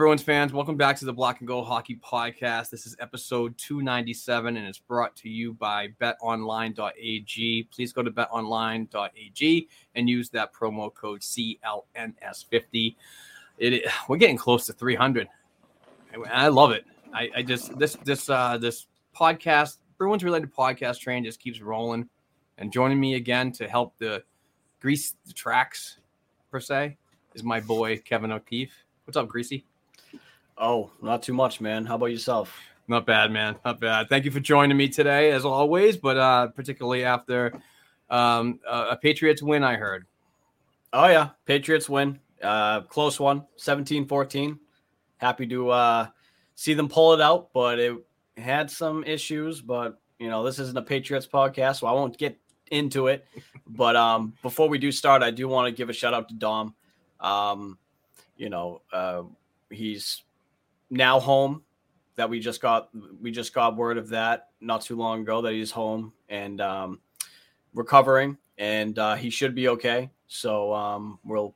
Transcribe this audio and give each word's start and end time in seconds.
Bruins 0.00 0.22
fans? 0.22 0.50
Welcome 0.50 0.78
back 0.78 0.96
to 0.96 1.04
the 1.04 1.12
Black 1.12 1.40
and 1.40 1.46
Gold 1.46 1.66
Hockey 1.66 1.94
Podcast. 1.96 2.70
This 2.70 2.86
is 2.86 2.96
episode 3.00 3.58
297, 3.58 4.56
and 4.56 4.66
it's 4.66 4.78
brought 4.78 5.14
to 5.16 5.28
you 5.28 5.52
by 5.52 5.88
betonline.ag. 6.00 7.64
Please 7.64 7.92
go 7.92 8.02
to 8.02 8.10
betonline.ag 8.10 9.68
and 9.94 10.08
use 10.08 10.30
that 10.30 10.54
promo 10.54 10.94
code 10.94 11.20
CLNS50. 11.20 12.96
It, 13.58 13.92
we're 14.08 14.16
getting 14.16 14.38
close 14.38 14.64
to 14.68 14.72
300. 14.72 15.28
and 16.14 16.24
I 16.32 16.48
love 16.48 16.70
it. 16.70 16.86
I, 17.12 17.28
I 17.36 17.42
just 17.42 17.78
this 17.78 17.98
this 18.02 18.30
uh 18.30 18.56
this 18.56 18.86
podcast, 19.14 19.80
Bruins 19.98 20.24
related 20.24 20.50
podcast 20.50 21.00
train 21.00 21.24
just 21.24 21.40
keeps 21.40 21.60
rolling. 21.60 22.08
And 22.56 22.72
joining 22.72 22.98
me 22.98 23.16
again 23.16 23.52
to 23.52 23.68
help 23.68 23.98
the 23.98 24.22
grease 24.80 25.14
the 25.26 25.34
tracks 25.34 25.98
per 26.50 26.58
se 26.58 26.96
is 27.34 27.44
my 27.44 27.60
boy 27.60 27.98
Kevin 27.98 28.32
O'Keefe. 28.32 28.72
What's 29.04 29.18
up, 29.18 29.28
Greasy? 29.28 29.66
Oh, 30.60 30.90
not 31.00 31.22
too 31.22 31.32
much, 31.32 31.58
man. 31.62 31.86
How 31.86 31.94
about 31.94 32.06
yourself? 32.06 32.54
Not 32.86 33.06
bad, 33.06 33.32
man. 33.32 33.56
Not 33.64 33.80
bad. 33.80 34.10
Thank 34.10 34.26
you 34.26 34.30
for 34.30 34.40
joining 34.40 34.76
me 34.76 34.88
today, 34.88 35.30
as 35.30 35.46
always, 35.46 35.96
but 35.96 36.18
uh, 36.18 36.48
particularly 36.48 37.02
after 37.02 37.62
um, 38.10 38.60
a 38.68 38.94
Patriots 38.96 39.42
win, 39.42 39.64
I 39.64 39.76
heard. 39.76 40.06
Oh, 40.92 41.06
yeah. 41.06 41.30
Patriots 41.46 41.88
win. 41.88 42.18
Uh, 42.42 42.82
close 42.82 43.18
one, 43.18 43.46
17 43.56 44.06
14. 44.06 44.58
Happy 45.16 45.46
to 45.46 45.70
uh, 45.70 46.06
see 46.56 46.74
them 46.74 46.88
pull 46.88 47.14
it 47.14 47.22
out, 47.22 47.54
but 47.54 47.78
it 47.78 47.96
had 48.36 48.70
some 48.70 49.02
issues. 49.04 49.62
But, 49.62 49.98
you 50.18 50.28
know, 50.28 50.44
this 50.44 50.58
isn't 50.58 50.76
a 50.76 50.82
Patriots 50.82 51.26
podcast, 51.26 51.76
so 51.76 51.86
I 51.86 51.92
won't 51.92 52.18
get 52.18 52.36
into 52.70 53.06
it. 53.06 53.26
but 53.66 53.96
um, 53.96 54.34
before 54.42 54.68
we 54.68 54.76
do 54.76 54.92
start, 54.92 55.22
I 55.22 55.30
do 55.30 55.48
want 55.48 55.68
to 55.68 55.72
give 55.72 55.88
a 55.88 55.94
shout 55.94 56.12
out 56.12 56.28
to 56.28 56.34
Dom. 56.34 56.74
Um, 57.18 57.78
you 58.36 58.50
know, 58.50 58.82
uh, 58.92 59.22
he's 59.70 60.22
now 60.90 61.20
home 61.20 61.62
that 62.16 62.28
we 62.28 62.40
just 62.40 62.60
got 62.60 62.90
we 63.20 63.30
just 63.30 63.54
got 63.54 63.76
word 63.76 63.96
of 63.96 64.08
that 64.08 64.48
not 64.60 64.82
too 64.82 64.96
long 64.96 65.22
ago 65.22 65.40
that 65.40 65.52
he's 65.52 65.70
home 65.70 66.12
and 66.28 66.60
um, 66.60 67.00
recovering 67.74 68.36
and 68.58 68.98
uh, 68.98 69.14
he 69.14 69.30
should 69.30 69.54
be 69.54 69.68
okay 69.68 70.10
so 70.26 70.72
um, 70.74 71.18
we'll 71.24 71.54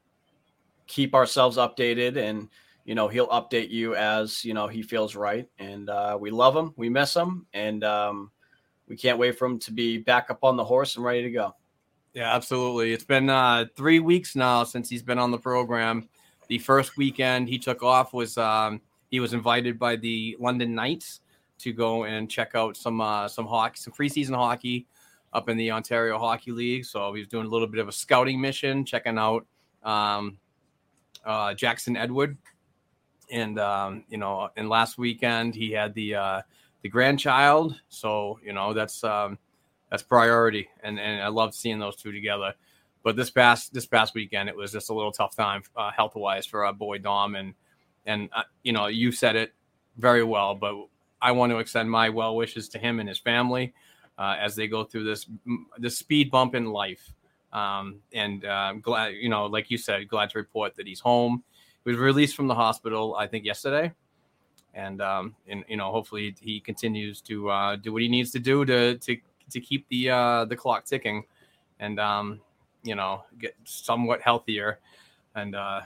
keep 0.87 1.15
ourselves 1.15 1.57
updated 1.57 2.17
and 2.17 2.49
you 2.85 2.95
know 2.95 3.09
he'll 3.09 3.29
update 3.29 3.71
you 3.71 3.95
as 3.95 4.45
you 4.45 4.55
know 4.55 4.69
he 4.69 4.83
feels 4.83 5.17
right 5.17 5.49
and 5.59 5.91
uh, 5.91 6.17
we 6.19 6.31
love 6.31 6.57
him 6.57 6.73
we 6.77 6.89
miss 6.89 7.15
him 7.15 7.47
and 7.53 7.85
um, 7.85 8.31
we 8.89 8.97
can't 8.97 9.19
wait 9.19 9.39
for 9.39 9.47
him 9.47 9.59
to 9.59 9.73
be 9.73 9.99
back 9.99 10.31
up 10.31 10.45
on 10.45 10.57
the 10.57 10.65
horse 10.65 10.97
and 10.97 11.05
ready 11.05 11.23
to 11.23 11.31
go 11.31 11.55
Yeah, 12.15 12.33
absolutely. 12.33 12.93
It's 12.93 13.05
been 13.05 13.29
uh, 13.29 13.67
three 13.77 13.99
weeks 13.99 14.37
now 14.37 14.63
since 14.63 14.89
he's 14.89 15.03
been 15.03 15.19
on 15.19 15.33
the 15.33 15.39
program. 15.39 16.09
The 16.47 16.59
first 16.59 16.97
weekend 16.97 17.49
he 17.49 17.59
took 17.59 17.83
off 17.83 18.13
was 18.13 18.39
um, 18.39 18.81
he 19.15 19.21
was 19.21 19.33
invited 19.33 19.79
by 19.79 19.95
the 19.95 20.37
London 20.41 20.75
Knights 20.75 21.21
to 21.59 21.73
go 21.73 22.03
and 22.03 22.29
check 22.29 22.57
out 22.57 22.77
some 22.77 23.01
uh, 23.01 23.29
some 23.29 23.47
hockey, 23.47 23.77
some 23.77 23.93
preseason 23.93 24.35
hockey 24.35 24.89
up 25.33 25.49
in 25.49 25.57
the 25.57 25.71
Ontario 25.71 26.19
Hockey 26.19 26.51
League. 26.51 26.85
So 26.85 27.15
he 27.15 27.21
was 27.21 27.29
doing 27.29 27.47
a 27.47 27.49
little 27.49 27.69
bit 27.69 27.79
of 27.79 27.87
a 27.87 27.93
scouting 27.93 28.41
mission, 28.41 28.85
checking 28.85 29.17
out 29.17 29.47
um, 29.85 30.37
uh, 31.25 31.55
Jackson 31.55 31.97
Edward, 31.97 32.37
and 33.31 33.57
um, 33.61 34.03
you 34.09 34.19
know, 34.19 34.49
and 34.57 34.69
last 34.69 34.99
weekend 34.99 35.55
he 35.55 35.71
had 35.71 35.95
the 35.95 36.17
uh, 36.17 36.43
the 36.83 36.89
grandchild. 36.89 37.81
So 37.89 38.41
you 38.45 38.53
know 38.53 38.75
that's 38.75 39.05
um, 39.05 39.39
that's 39.93 40.03
priority, 40.03 40.69
and 40.83 40.99
and 40.99 41.23
I 41.23 41.29
love 41.29 41.55
seeing 41.55 41.79
those 41.79 41.95
two 41.95 42.11
together. 42.11 42.53
But 43.05 43.15
this 43.15 43.31
past 43.31 43.73
this 43.73 43.87
past 43.87 44.13
weekend, 44.13 44.49
it 44.49 44.57
was 44.57 44.73
just 44.73 44.91
a 44.91 44.93
little 44.93 45.13
tough 45.13 45.37
time 45.37 45.63
uh, 45.77 45.93
health 45.93 46.17
wise 46.17 46.47
for 46.47 46.65
our 46.67 46.73
boy 46.73 46.99
Dom, 46.99 47.37
and 47.37 47.55
and 48.07 48.29
uh, 48.35 48.43
you 48.63 48.73
know 48.73 48.87
you 48.87 49.13
said 49.13 49.37
it 49.37 49.53
very 49.97 50.25
well, 50.25 50.55
but 50.55 50.75
I 51.21 51.33
want 51.33 51.51
to 51.53 51.59
extend 51.59 51.91
my 51.91 52.09
well 52.09 52.37
wishes 52.37 52.69
to 52.71 52.79
him 52.79 53.01
and 53.01 53.09
his 53.09 53.19
family 53.19 53.73
uh, 54.19 54.37
as 54.39 54.55
they 54.55 54.69
go 54.69 54.85
through 54.85 55.05
this 55.05 55.27
this 55.79 55.99
speed 55.99 56.31
bump 56.31 56.55
in 56.55 56.67
life. 56.67 57.13
Um, 57.53 58.01
and 58.13 58.45
uh, 58.45 58.75
glad, 58.83 59.15
you 59.15 59.29
know, 59.29 59.47
like 59.47 59.71
you 59.71 59.79
said, 59.79 60.09
glad 60.09 60.31
to 60.31 60.39
report 60.39 60.75
that 60.75 60.87
he's 60.87 61.01
home. 61.01 61.45
He 61.85 61.91
was 61.91 61.99
released 61.99 62.35
from 62.35 62.49
the 62.49 62.55
hospital, 62.55 63.15
I 63.17 63.27
think, 63.27 63.45
yesterday, 63.45 63.93
and 64.75 65.01
um, 65.01 65.37
and 65.49 65.65
you 65.69 65.77
know, 65.77 65.91
hopefully 65.91 66.35
he 66.41 66.61
continues 66.61 67.21
to 67.23 67.51
uh, 67.51 67.77
do 67.77 67.93
what 67.93 68.03
he 68.03 68.09
needs 68.09 68.31
to 68.33 68.39
do 68.39 68.65
to 68.65 68.99
to 68.99 69.17
to 69.51 69.61
keep 69.61 69.87
the 69.89 70.11
uh, 70.11 70.45
the 70.47 70.57
clock 70.57 70.85
ticking, 70.85 71.25
and 71.79 72.01
um, 72.01 72.41
you 72.83 72.95
know, 72.95 73.23
get 73.39 73.55
somewhat 73.65 74.21
healthier, 74.21 74.81
and 75.37 75.55
uh, 75.55 75.83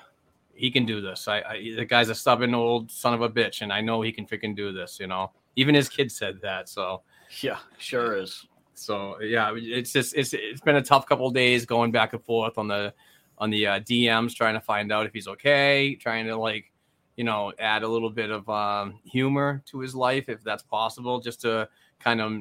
he 0.58 0.70
can 0.70 0.84
do 0.84 1.00
this. 1.00 1.28
I, 1.28 1.40
I 1.40 1.75
the 1.76 1.84
guy's 1.84 2.08
a 2.08 2.14
stubborn 2.14 2.55
old 2.55 2.90
son 2.90 3.14
of 3.14 3.22
a 3.22 3.31
bitch, 3.31 3.62
and 3.62 3.72
I 3.72 3.81
know 3.81 4.02
he 4.02 4.12
can 4.12 4.26
freaking 4.26 4.56
do 4.56 4.72
this. 4.72 4.99
You 5.00 5.06
know, 5.06 5.31
even 5.56 5.75
his 5.75 5.88
kid 5.88 6.10
said 6.10 6.40
that. 6.43 6.69
So 6.69 7.02
yeah, 7.40 7.58
sure 7.78 8.16
is. 8.16 8.46
So 8.75 9.20
yeah, 9.20 9.52
it's 9.55 9.93
just 9.93 10.14
it's 10.14 10.34
it's 10.34 10.60
been 10.60 10.76
a 10.76 10.82
tough 10.82 11.06
couple 11.06 11.31
days 11.31 11.64
going 11.64 11.93
back 11.93 12.12
and 12.12 12.22
forth 12.22 12.58
on 12.58 12.69
the 12.69 12.93
on 13.38 13.50
the 13.50 13.66
uh, 13.66 13.81
DMs 13.81 14.34
trying 14.34 14.55
to 14.55 14.60
find 14.60 14.93
out 14.93 15.06
if 15.06 15.12
he's 15.12 15.28
okay, 15.28 15.94
trying 15.94 16.26
to 16.26 16.37
like 16.37 16.72
you 17.16 17.25
know 17.25 17.52
add 17.58 17.82
a 17.82 17.88
little 17.88 18.10
bit 18.10 18.31
of 18.31 18.49
um, 18.49 18.99
humor 19.05 19.62
to 19.66 19.78
his 19.78 19.94
life 19.94 20.28
if 20.28 20.43
that's 20.43 20.62
possible, 20.64 21.20
just 21.20 21.40
to 21.43 21.69
kind 22.00 22.20
of 22.20 22.32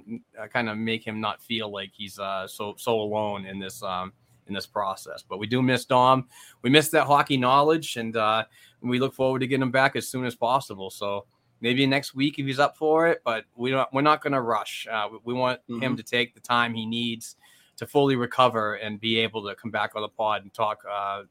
uh, 0.42 0.48
kind 0.48 0.70
of 0.70 0.78
make 0.78 1.06
him 1.06 1.22
not 1.22 1.42
feel 1.42 1.72
like 1.72 1.92
he's 1.94 2.20
uh, 2.20 2.48
so 2.48 2.74
so 2.78 3.00
alone 3.00 3.46
in 3.46 3.60
this 3.60 3.84
um, 3.84 4.12
in 4.48 4.54
this 4.54 4.66
process. 4.66 5.24
But 5.28 5.40
we 5.40 5.48
do 5.48 5.62
miss 5.62 5.86
Dom. 5.86 6.28
We 6.62 6.70
miss 6.70 6.90
that 6.90 7.06
hockey 7.06 7.38
knowledge, 7.38 7.98
and 7.98 8.16
uh, 8.16 8.46
we 8.82 9.00
look 9.00 9.14
forward 9.14 9.40
to 9.40 9.48
getting 9.48 9.64
him 9.64 9.72
back 9.72 9.96
as 9.96 10.08
soon 10.08 10.26
as 10.26 10.36
possible. 10.36 10.90
So 10.90 11.26
maybe 11.62 11.86
next 11.86 12.14
week 12.14 12.40
if 12.40 12.46
he's 12.46 12.60
up 12.60 12.78
for 12.78 13.08
it. 13.08 13.22
But 13.24 13.46
we 13.56 13.72
don't. 13.72 13.92
We're 13.94 14.02
not 14.02 14.22
going 14.22 14.34
to 14.34 14.42
rush. 14.42 14.88
Uh, 14.92 15.10
we 15.24 15.34
want 15.34 15.60
mm-hmm. 15.70 15.82
him 15.82 15.98
to 15.98 16.04
take 16.04 16.34
the 16.34 16.42
time 16.42 16.74
he 16.74 16.86
needs 16.86 17.36
to 17.78 17.86
fully 17.86 18.16
recover 18.16 18.76
and 18.76 19.00
be 19.00 19.20
able 19.20 19.48
to 19.48 19.56
come 19.56 19.72
back 19.72 19.96
on 19.96 20.02
the 20.02 20.10
pod 20.10 20.44
and 20.44 20.54
talk 20.54 20.84
uh, 20.90 21.24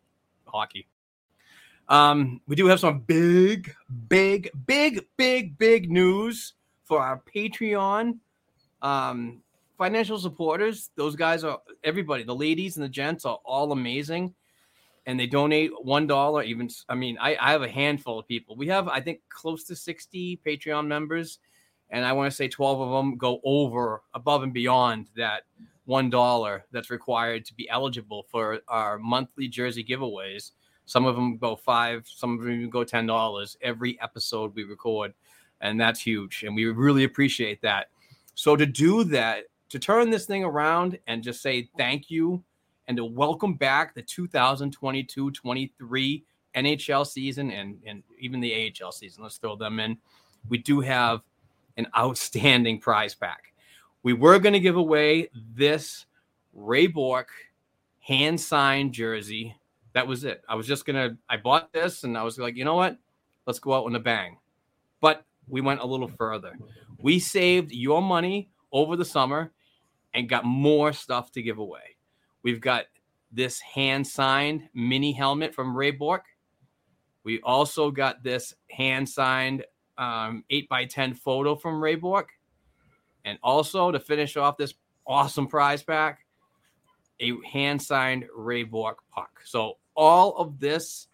hockey. 0.46 0.86
Um, 1.88 2.40
we 2.48 2.56
do 2.56 2.66
have 2.66 2.80
some 2.80 3.00
big, 3.00 3.74
big, 4.08 4.50
big, 4.66 5.06
big, 5.16 5.56
big 5.56 5.90
news 5.90 6.54
for 6.84 7.00
our 7.00 7.22
Patreon 7.32 8.18
um, 8.82 9.42
financial 9.76 10.18
supporters. 10.18 10.90
Those 10.96 11.16
guys 11.16 11.44
are 11.44 11.60
everybody. 11.84 12.24
The 12.24 12.34
ladies 12.34 12.76
and 12.76 12.84
the 12.84 12.88
gents 12.88 13.24
are 13.24 13.38
all 13.44 13.72
amazing. 13.72 14.34
And 15.06 15.20
they 15.20 15.26
donate 15.28 15.70
one 15.84 16.08
dollar 16.08 16.42
even 16.42 16.68
i 16.88 16.94
mean 16.96 17.16
I, 17.20 17.36
I 17.40 17.52
have 17.52 17.62
a 17.62 17.68
handful 17.68 18.18
of 18.18 18.26
people. 18.26 18.56
We 18.56 18.66
have 18.68 18.88
i 18.88 19.00
think 19.00 19.20
close 19.28 19.64
to 19.64 19.76
60 19.76 20.40
patreon 20.44 20.86
members. 20.86 21.38
And 21.90 22.04
i 22.04 22.12
want 22.12 22.30
to 22.30 22.36
say 22.36 22.48
12 22.48 22.80
of 22.80 22.90
them 22.90 23.16
go 23.16 23.40
over 23.44 24.02
above 24.14 24.42
and 24.42 24.52
beyond 24.52 25.08
that 25.16 25.42
one 25.84 26.10
dollar 26.10 26.64
that's 26.72 26.90
required 26.90 27.44
to 27.44 27.54
be 27.54 27.68
eligible 27.70 28.26
for 28.28 28.60
our 28.66 28.98
monthly 28.98 29.46
jersey 29.46 29.84
giveaways. 29.84 30.50
Some 30.84 31.06
of 31.06 31.14
them 31.14 31.36
go 31.36 31.54
five 31.54 32.06
some 32.12 32.38
of 32.38 32.44
them 32.44 32.68
go 32.68 32.82
ten 32.82 33.06
dollars 33.06 33.56
every 33.62 34.00
episode 34.00 34.54
we 34.54 34.64
record. 34.64 35.14
And 35.60 35.80
that's 35.80 36.00
huge. 36.00 36.42
And 36.42 36.54
we 36.54 36.66
really 36.66 37.04
appreciate 37.04 37.62
that. 37.62 37.86
So 38.34 38.56
to 38.56 38.66
do 38.66 39.04
that 39.04 39.44
to 39.70 39.78
turn 39.78 40.10
this 40.10 40.26
thing 40.26 40.44
around 40.44 40.98
and 41.06 41.22
just 41.22 41.42
say 41.42 41.68
thank 41.76 42.10
you 42.10 42.42
and 42.88 42.96
to 42.96 43.04
welcome 43.04 43.54
back 43.54 43.94
the 43.94 44.02
2022 44.02 45.30
23 45.30 46.24
NHL 46.54 47.06
season 47.06 47.50
and, 47.50 47.78
and 47.86 48.02
even 48.18 48.40
the 48.40 48.72
AHL 48.82 48.92
season. 48.92 49.22
Let's 49.22 49.38
throw 49.38 49.56
them 49.56 49.80
in. 49.80 49.98
We 50.48 50.58
do 50.58 50.80
have 50.80 51.20
an 51.76 51.86
outstanding 51.96 52.80
prize 52.80 53.14
pack. 53.14 53.52
We 54.02 54.12
were 54.12 54.38
going 54.38 54.52
to 54.52 54.60
give 54.60 54.76
away 54.76 55.28
this 55.54 56.06
Ray 56.54 56.86
Bourque 56.86 57.32
hand 58.00 58.40
signed 58.40 58.92
jersey. 58.92 59.54
That 59.92 60.06
was 60.06 60.24
it. 60.24 60.42
I 60.48 60.54
was 60.54 60.66
just 60.66 60.86
going 60.86 60.96
to, 60.96 61.16
I 61.28 61.36
bought 61.36 61.72
this 61.72 62.04
and 62.04 62.16
I 62.16 62.22
was 62.22 62.38
like, 62.38 62.56
you 62.56 62.64
know 62.64 62.76
what? 62.76 62.96
Let's 63.46 63.58
go 63.58 63.74
out 63.74 63.84
with 63.84 63.94
a 63.96 64.00
bang. 64.00 64.38
But 65.00 65.24
we 65.48 65.60
went 65.60 65.80
a 65.80 65.86
little 65.86 66.08
further. 66.08 66.56
We 66.98 67.18
saved 67.18 67.72
your 67.72 68.00
money 68.00 68.48
over 68.72 68.96
the 68.96 69.04
summer 69.04 69.52
and 70.16 70.28
got 70.28 70.44
more 70.44 70.92
stuff 70.92 71.30
to 71.32 71.42
give 71.42 71.58
away. 71.58 71.96
We've 72.42 72.60
got 72.60 72.86
this 73.30 73.60
hand 73.60 74.06
signed 74.06 74.68
mini 74.74 75.12
helmet 75.12 75.54
from 75.54 75.76
Ray 75.76 75.90
Bourque. 75.90 76.24
We 77.22 77.40
also 77.42 77.90
got 77.90 78.22
this 78.22 78.54
hand 78.70 79.08
signed 79.08 79.64
um, 79.98 80.42
8 80.48 80.68
by 80.70 80.84
10 80.86 81.14
photo 81.14 81.54
from 81.54 81.82
Ray 81.82 81.96
Bourque. 81.96 82.30
And 83.26 83.38
also 83.42 83.92
to 83.92 84.00
finish 84.00 84.36
off 84.36 84.56
this 84.56 84.74
awesome 85.06 85.48
prize 85.48 85.82
pack, 85.82 86.24
a 87.20 87.32
hand 87.44 87.82
signed 87.82 88.24
Ray 88.34 88.62
Bourque 88.62 89.02
puck. 89.12 89.42
So 89.44 89.74
all 89.94 90.36
of 90.38 90.58
this 90.58 91.08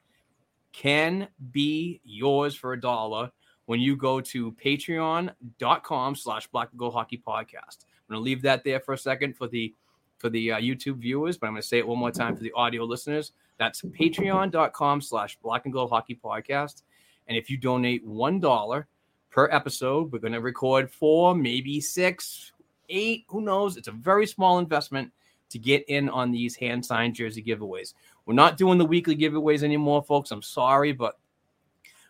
can 0.73 1.27
be 1.51 2.01
yours 2.05 2.55
for 2.55 2.73
a 2.73 2.81
dollar 2.81 3.33
when 3.67 3.81
you 3.81 3.97
go 3.97 4.21
to 4.21 4.53
patreon.com 4.53 6.15
slash 6.15 6.47
black 6.49 6.69
and 6.71 6.79
gold 6.79 6.93
hockey 6.93 7.21
podcast. 7.27 7.79
I'm 8.13 8.17
going 8.17 8.25
to 8.25 8.31
leave 8.31 8.43
that 8.43 8.63
there 8.65 8.81
for 8.81 8.93
a 8.93 8.99
second 8.99 9.37
for 9.37 9.49
the 9.49 9.75
for 10.19 10.29
the 10.29 10.53
uh, 10.53 10.59
YouTube 10.59 10.99
viewers, 10.99 11.37
but 11.37 11.47
I'm 11.47 11.55
going 11.55 11.63
to 11.63 11.67
say 11.69 11.79
it 11.79 11.87
one 11.87 11.99
more 11.99 12.13
time 12.13 12.37
for 12.37 12.43
the 12.43 12.53
audio 12.53 12.85
listeners. 12.85 13.33
That's 13.59 13.83
patreon.com 13.83 15.01
slash 15.01 15.39
black 15.43 15.65
and 15.65 15.73
gold 15.73 15.91
hockey 15.91 16.19
podcast. 16.23 16.83
And 17.27 17.37
if 17.37 17.51
you 17.51 17.57
donate 17.57 18.07
$1 18.07 18.85
per 19.31 19.49
episode, 19.51 20.13
we're 20.13 20.21
going 20.21 20.33
to 20.33 20.41
record 20.41 20.91
four, 20.91 21.35
maybe 21.35 21.81
six, 21.81 22.53
eight, 22.89 23.25
who 23.29 23.41
knows? 23.41 23.77
It's 23.77 23.89
a 23.89 23.93
very 23.93 24.27
small 24.27 24.59
investment 24.59 25.11
to 25.49 25.59
get 25.59 25.85
in 25.89 26.09
on 26.09 26.31
these 26.31 26.55
hand 26.55 26.87
signed 26.87 27.15
jersey 27.15 27.43
giveaways. 27.43 27.95
We're 28.27 28.35
not 28.35 28.57
doing 28.57 28.79
the 28.79 28.85
weekly 28.85 29.17
giveaways 29.17 29.65
anymore, 29.65 30.03
folks. 30.03 30.31
I'm 30.31 30.43
sorry, 30.43 30.93
but 30.93 31.19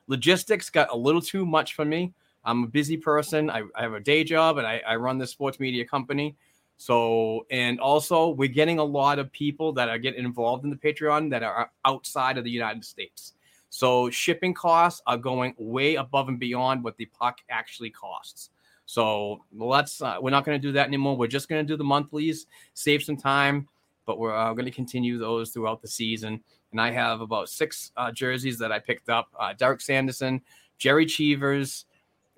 logistics 0.06 0.68
got 0.68 0.92
a 0.92 0.96
little 0.96 1.22
too 1.22 1.46
much 1.46 1.74
for 1.74 1.84
me. 1.84 2.12
I'm 2.44 2.64
a 2.64 2.66
busy 2.66 2.96
person. 2.96 3.50
I, 3.50 3.62
I 3.74 3.82
have 3.82 3.94
a 3.94 4.00
day 4.00 4.24
job 4.24 4.58
and 4.58 4.66
I, 4.66 4.82
I 4.86 4.96
run 4.96 5.18
this 5.18 5.30
sports 5.30 5.60
media 5.60 5.84
company. 5.84 6.36
So, 6.76 7.46
and 7.50 7.78
also 7.78 8.30
we're 8.30 8.48
getting 8.48 8.80
a 8.80 8.84
lot 8.84 9.18
of 9.18 9.30
people 9.30 9.72
that 9.74 9.88
are 9.88 9.98
getting 9.98 10.24
involved 10.24 10.64
in 10.64 10.70
the 10.70 10.76
Patreon 10.76 11.30
that 11.30 11.42
are 11.42 11.70
outside 11.84 12.38
of 12.38 12.44
the 12.44 12.50
United 12.50 12.84
States. 12.84 13.34
So 13.70 14.10
shipping 14.10 14.52
costs 14.52 15.00
are 15.06 15.16
going 15.16 15.54
way 15.58 15.94
above 15.94 16.28
and 16.28 16.38
beyond 16.38 16.82
what 16.82 16.96
the 16.96 17.06
puck 17.06 17.38
actually 17.48 17.90
costs. 17.90 18.50
So 18.84 19.44
let's 19.52 20.02
uh, 20.02 20.18
we're 20.20 20.30
not 20.30 20.44
going 20.44 20.60
to 20.60 20.66
do 20.66 20.72
that 20.72 20.86
anymore. 20.86 21.16
We're 21.16 21.28
just 21.28 21.48
going 21.48 21.64
to 21.64 21.72
do 21.72 21.76
the 21.76 21.84
monthlies, 21.84 22.46
save 22.74 23.02
some 23.02 23.16
time, 23.16 23.68
but 24.04 24.18
we're 24.18 24.36
uh, 24.36 24.52
going 24.52 24.66
to 24.66 24.70
continue 24.70 25.18
those 25.18 25.50
throughout 25.50 25.80
the 25.80 25.88
season. 25.88 26.42
And 26.72 26.80
I 26.80 26.90
have 26.90 27.20
about 27.20 27.48
six 27.48 27.92
uh, 27.96 28.10
jerseys 28.12 28.58
that 28.58 28.72
I 28.72 28.78
picked 28.78 29.08
up: 29.08 29.28
uh, 29.38 29.54
Derek 29.54 29.80
Sanderson, 29.80 30.42
Jerry 30.76 31.06
Cheevers, 31.06 31.86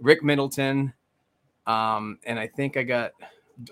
Rick 0.01 0.23
Middleton, 0.23 0.93
um, 1.67 2.19
and 2.25 2.39
I 2.39 2.47
think 2.47 2.77
I 2.77 2.83
got 2.83 3.13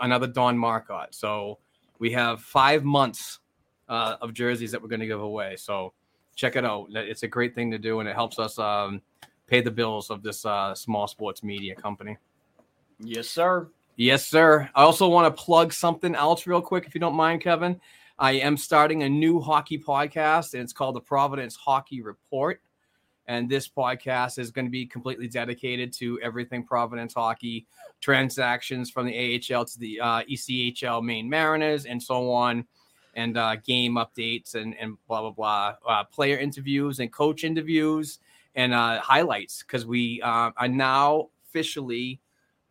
another 0.00 0.26
Don 0.26 0.56
Marcotte. 0.56 1.14
So 1.14 1.58
we 1.98 2.12
have 2.12 2.40
five 2.42 2.84
months 2.84 3.40
uh, 3.88 4.16
of 4.20 4.32
jerseys 4.32 4.72
that 4.72 4.82
we're 4.82 4.88
going 4.88 5.00
to 5.00 5.06
give 5.06 5.20
away. 5.20 5.56
So 5.56 5.92
check 6.34 6.56
it 6.56 6.64
out. 6.64 6.88
It's 6.90 7.22
a 7.22 7.28
great 7.28 7.54
thing 7.54 7.70
to 7.70 7.78
do, 7.78 8.00
and 8.00 8.08
it 8.08 8.14
helps 8.14 8.38
us 8.38 8.58
um, 8.58 9.02
pay 9.46 9.60
the 9.60 9.70
bills 9.70 10.10
of 10.10 10.22
this 10.22 10.44
uh, 10.44 10.74
small 10.74 11.06
sports 11.06 11.42
media 11.42 11.74
company. 11.74 12.16
Yes, 12.98 13.28
sir. 13.28 13.68
Yes, 13.96 14.26
sir. 14.26 14.70
I 14.74 14.82
also 14.82 15.08
want 15.08 15.34
to 15.34 15.42
plug 15.42 15.72
something 15.72 16.14
else 16.14 16.46
real 16.46 16.62
quick, 16.62 16.86
if 16.86 16.94
you 16.94 17.00
don't 17.00 17.14
mind, 17.14 17.42
Kevin. 17.42 17.80
I 18.18 18.32
am 18.32 18.56
starting 18.56 19.02
a 19.02 19.08
new 19.08 19.40
hockey 19.40 19.78
podcast, 19.78 20.54
and 20.54 20.62
it's 20.62 20.72
called 20.72 20.94
the 20.94 21.00
Providence 21.00 21.56
Hockey 21.56 22.00
Report. 22.02 22.60
And 23.28 23.48
this 23.48 23.68
podcast 23.68 24.38
is 24.38 24.50
going 24.50 24.64
to 24.64 24.70
be 24.70 24.84
completely 24.84 25.28
dedicated 25.28 25.92
to 25.94 26.20
everything 26.20 26.64
Providence 26.64 27.14
hockey, 27.14 27.66
transactions 28.00 28.90
from 28.90 29.06
the 29.06 29.42
AHL 29.50 29.64
to 29.64 29.78
the 29.78 30.00
uh, 30.00 30.22
ECHL 30.22 31.04
Maine 31.04 31.28
Mariners, 31.30 31.86
and 31.86 32.02
so 32.02 32.32
on, 32.32 32.64
and 33.14 33.36
uh, 33.36 33.56
game 33.56 33.94
updates 33.94 34.54
and, 34.54 34.74
and 34.78 34.96
blah, 35.06 35.20
blah, 35.20 35.30
blah, 35.30 35.74
uh, 35.88 36.04
player 36.04 36.38
interviews 36.38 36.98
and 36.98 37.12
coach 37.12 37.44
interviews 37.44 38.18
and 38.54 38.74
uh, 38.74 39.00
highlights 39.00 39.62
because 39.62 39.86
we 39.86 40.20
uh, 40.22 40.50
are 40.56 40.68
now 40.68 41.28
officially 41.48 42.20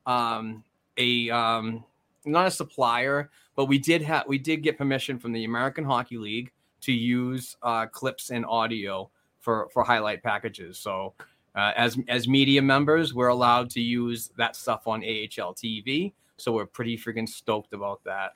um, 0.05 0.63
a 0.97 1.29
um, 1.29 1.83
not 2.25 2.47
a 2.47 2.51
supplier, 2.51 3.29
but 3.55 3.65
we 3.65 3.77
did 3.77 4.01
have 4.01 4.27
we 4.27 4.37
did 4.37 4.63
get 4.63 4.77
permission 4.77 5.17
from 5.17 5.31
the 5.31 5.45
American 5.45 5.83
Hockey 5.83 6.17
League 6.17 6.51
to 6.81 6.91
use 6.91 7.55
uh, 7.61 7.85
clips 7.87 8.31
and 8.31 8.45
audio 8.45 9.09
for 9.41 9.67
for 9.73 9.83
highlight 9.83 10.23
packages. 10.23 10.79
So 10.79 11.13
Uh, 11.53 11.73
as 11.75 11.97
as 12.07 12.27
media 12.29 12.61
members, 12.61 13.13
we're 13.13 13.27
allowed 13.27 13.69
to 13.69 13.81
use 13.81 14.31
that 14.37 14.55
stuff 14.55 14.87
on 14.87 15.03
AHL 15.03 15.53
TV, 15.53 16.13
so 16.37 16.53
we're 16.53 16.65
pretty 16.65 16.97
freaking 16.97 17.27
stoked 17.27 17.73
about 17.73 18.01
that. 18.05 18.31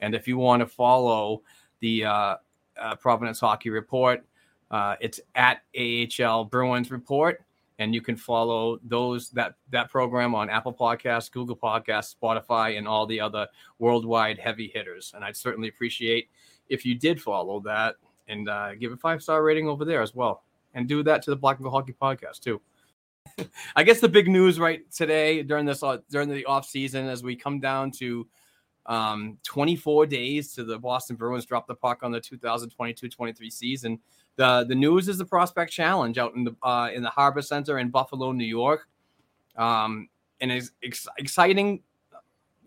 And 0.00 0.16
if 0.16 0.26
you 0.26 0.36
want 0.36 0.60
to 0.60 0.66
follow 0.66 1.42
the 1.78 2.04
uh, 2.04 2.36
uh, 2.76 2.96
Providence 2.96 3.38
Hockey 3.38 3.70
Report, 3.70 4.26
uh, 4.72 4.96
it's 5.00 5.20
at 5.36 5.62
AHL 5.78 6.44
Bruins 6.44 6.90
Report, 6.90 7.40
and 7.78 7.94
you 7.94 8.02
can 8.02 8.16
follow 8.16 8.80
those 8.82 9.30
that 9.30 9.54
that 9.70 9.88
program 9.88 10.34
on 10.34 10.50
Apple 10.50 10.74
Podcasts, 10.74 11.30
Google 11.30 11.56
Podcasts, 11.56 12.16
Spotify, 12.20 12.78
and 12.78 12.88
all 12.88 13.06
the 13.06 13.20
other 13.20 13.46
worldwide 13.78 14.40
heavy 14.40 14.72
hitters. 14.74 15.12
And 15.14 15.24
I'd 15.24 15.36
certainly 15.36 15.68
appreciate 15.68 16.30
if 16.68 16.84
you 16.84 16.96
did 16.98 17.22
follow 17.22 17.60
that 17.60 17.94
and 18.26 18.48
uh, 18.48 18.74
give 18.74 18.90
a 18.90 18.96
five 18.96 19.22
star 19.22 19.44
rating 19.44 19.68
over 19.68 19.84
there 19.84 20.02
as 20.02 20.16
well, 20.16 20.42
and 20.76 20.86
do 20.86 21.02
that 21.02 21.22
to 21.22 21.30
the 21.30 21.36
Black 21.36 21.56
and 21.56 21.64
Gold 21.64 21.74
Hockey 21.74 21.94
Podcast 22.00 22.40
too. 22.40 22.60
I 23.76 23.82
guess 23.82 23.98
the 23.98 24.08
big 24.08 24.28
news 24.28 24.60
right 24.60 24.88
today 24.92 25.42
during 25.42 25.66
this 25.66 25.82
uh, 25.82 25.98
during 26.10 26.28
the 26.28 26.44
off 26.44 26.68
season 26.68 27.08
as 27.08 27.24
we 27.24 27.34
come 27.34 27.58
down 27.58 27.90
to 27.92 28.28
um, 28.86 29.38
24 29.42 30.06
days 30.06 30.52
to 30.52 30.62
the 30.62 30.78
Boston 30.78 31.16
Bruins 31.16 31.44
drop 31.44 31.66
the 31.66 31.74
puck 31.74 32.04
on 32.04 32.12
the 32.12 32.20
2022-23 32.20 33.52
season. 33.52 33.98
The 34.36 34.64
the 34.68 34.74
news 34.74 35.08
is 35.08 35.18
the 35.18 35.24
Prospect 35.24 35.72
Challenge 35.72 36.16
out 36.18 36.34
in 36.36 36.44
the 36.44 36.54
uh, 36.62 36.90
in 36.94 37.02
the 37.02 37.10
Harbor 37.10 37.42
Center 37.42 37.78
in 37.78 37.90
Buffalo, 37.90 38.30
New 38.30 38.44
York. 38.44 38.88
Um, 39.56 40.08
and 40.40 40.52
ex- 40.52 41.08
exciting 41.18 41.82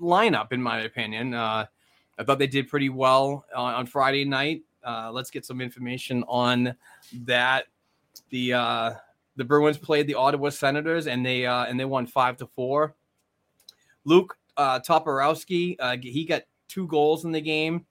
lineup 0.02 0.52
in 0.52 0.62
my 0.62 0.82
opinion. 0.82 1.36
Uh, 1.36 1.66
I 2.18 2.24
thought 2.24 2.40
they 2.40 2.48
did 2.48 2.68
pretty 2.68 2.90
well 2.90 3.46
on, 3.56 3.76
on 3.76 3.86
Friday 3.86 4.26
night. 4.26 4.64
Uh, 4.84 5.12
let's 5.12 5.30
get 5.30 5.46
some 5.46 5.62
information 5.62 6.24
on 6.28 6.76
that. 7.26 7.66
The 8.30 8.54
uh, 8.54 8.94
the 9.36 9.46
Bruins 9.46 9.78
played 9.78 10.08
the 10.08 10.16
Ottawa 10.16 10.50
Senators 10.50 11.08
and 11.08 11.26
they 11.26 11.46
uh, 11.46 11.66
and 11.66 11.80
they 11.80 11.86
won 11.86 12.06
five 12.06 12.38
to 12.38 12.48
four. 12.48 12.96
Luke 14.06 14.38
uh, 14.58 14.80
Toporowski, 14.80 15.76
uh, 15.80 15.98
he 16.02 16.26
got 16.26 16.44
two 16.68 16.88
goals 16.88 17.26
in 17.26 17.32
the 17.32 17.42
game. 17.42 17.86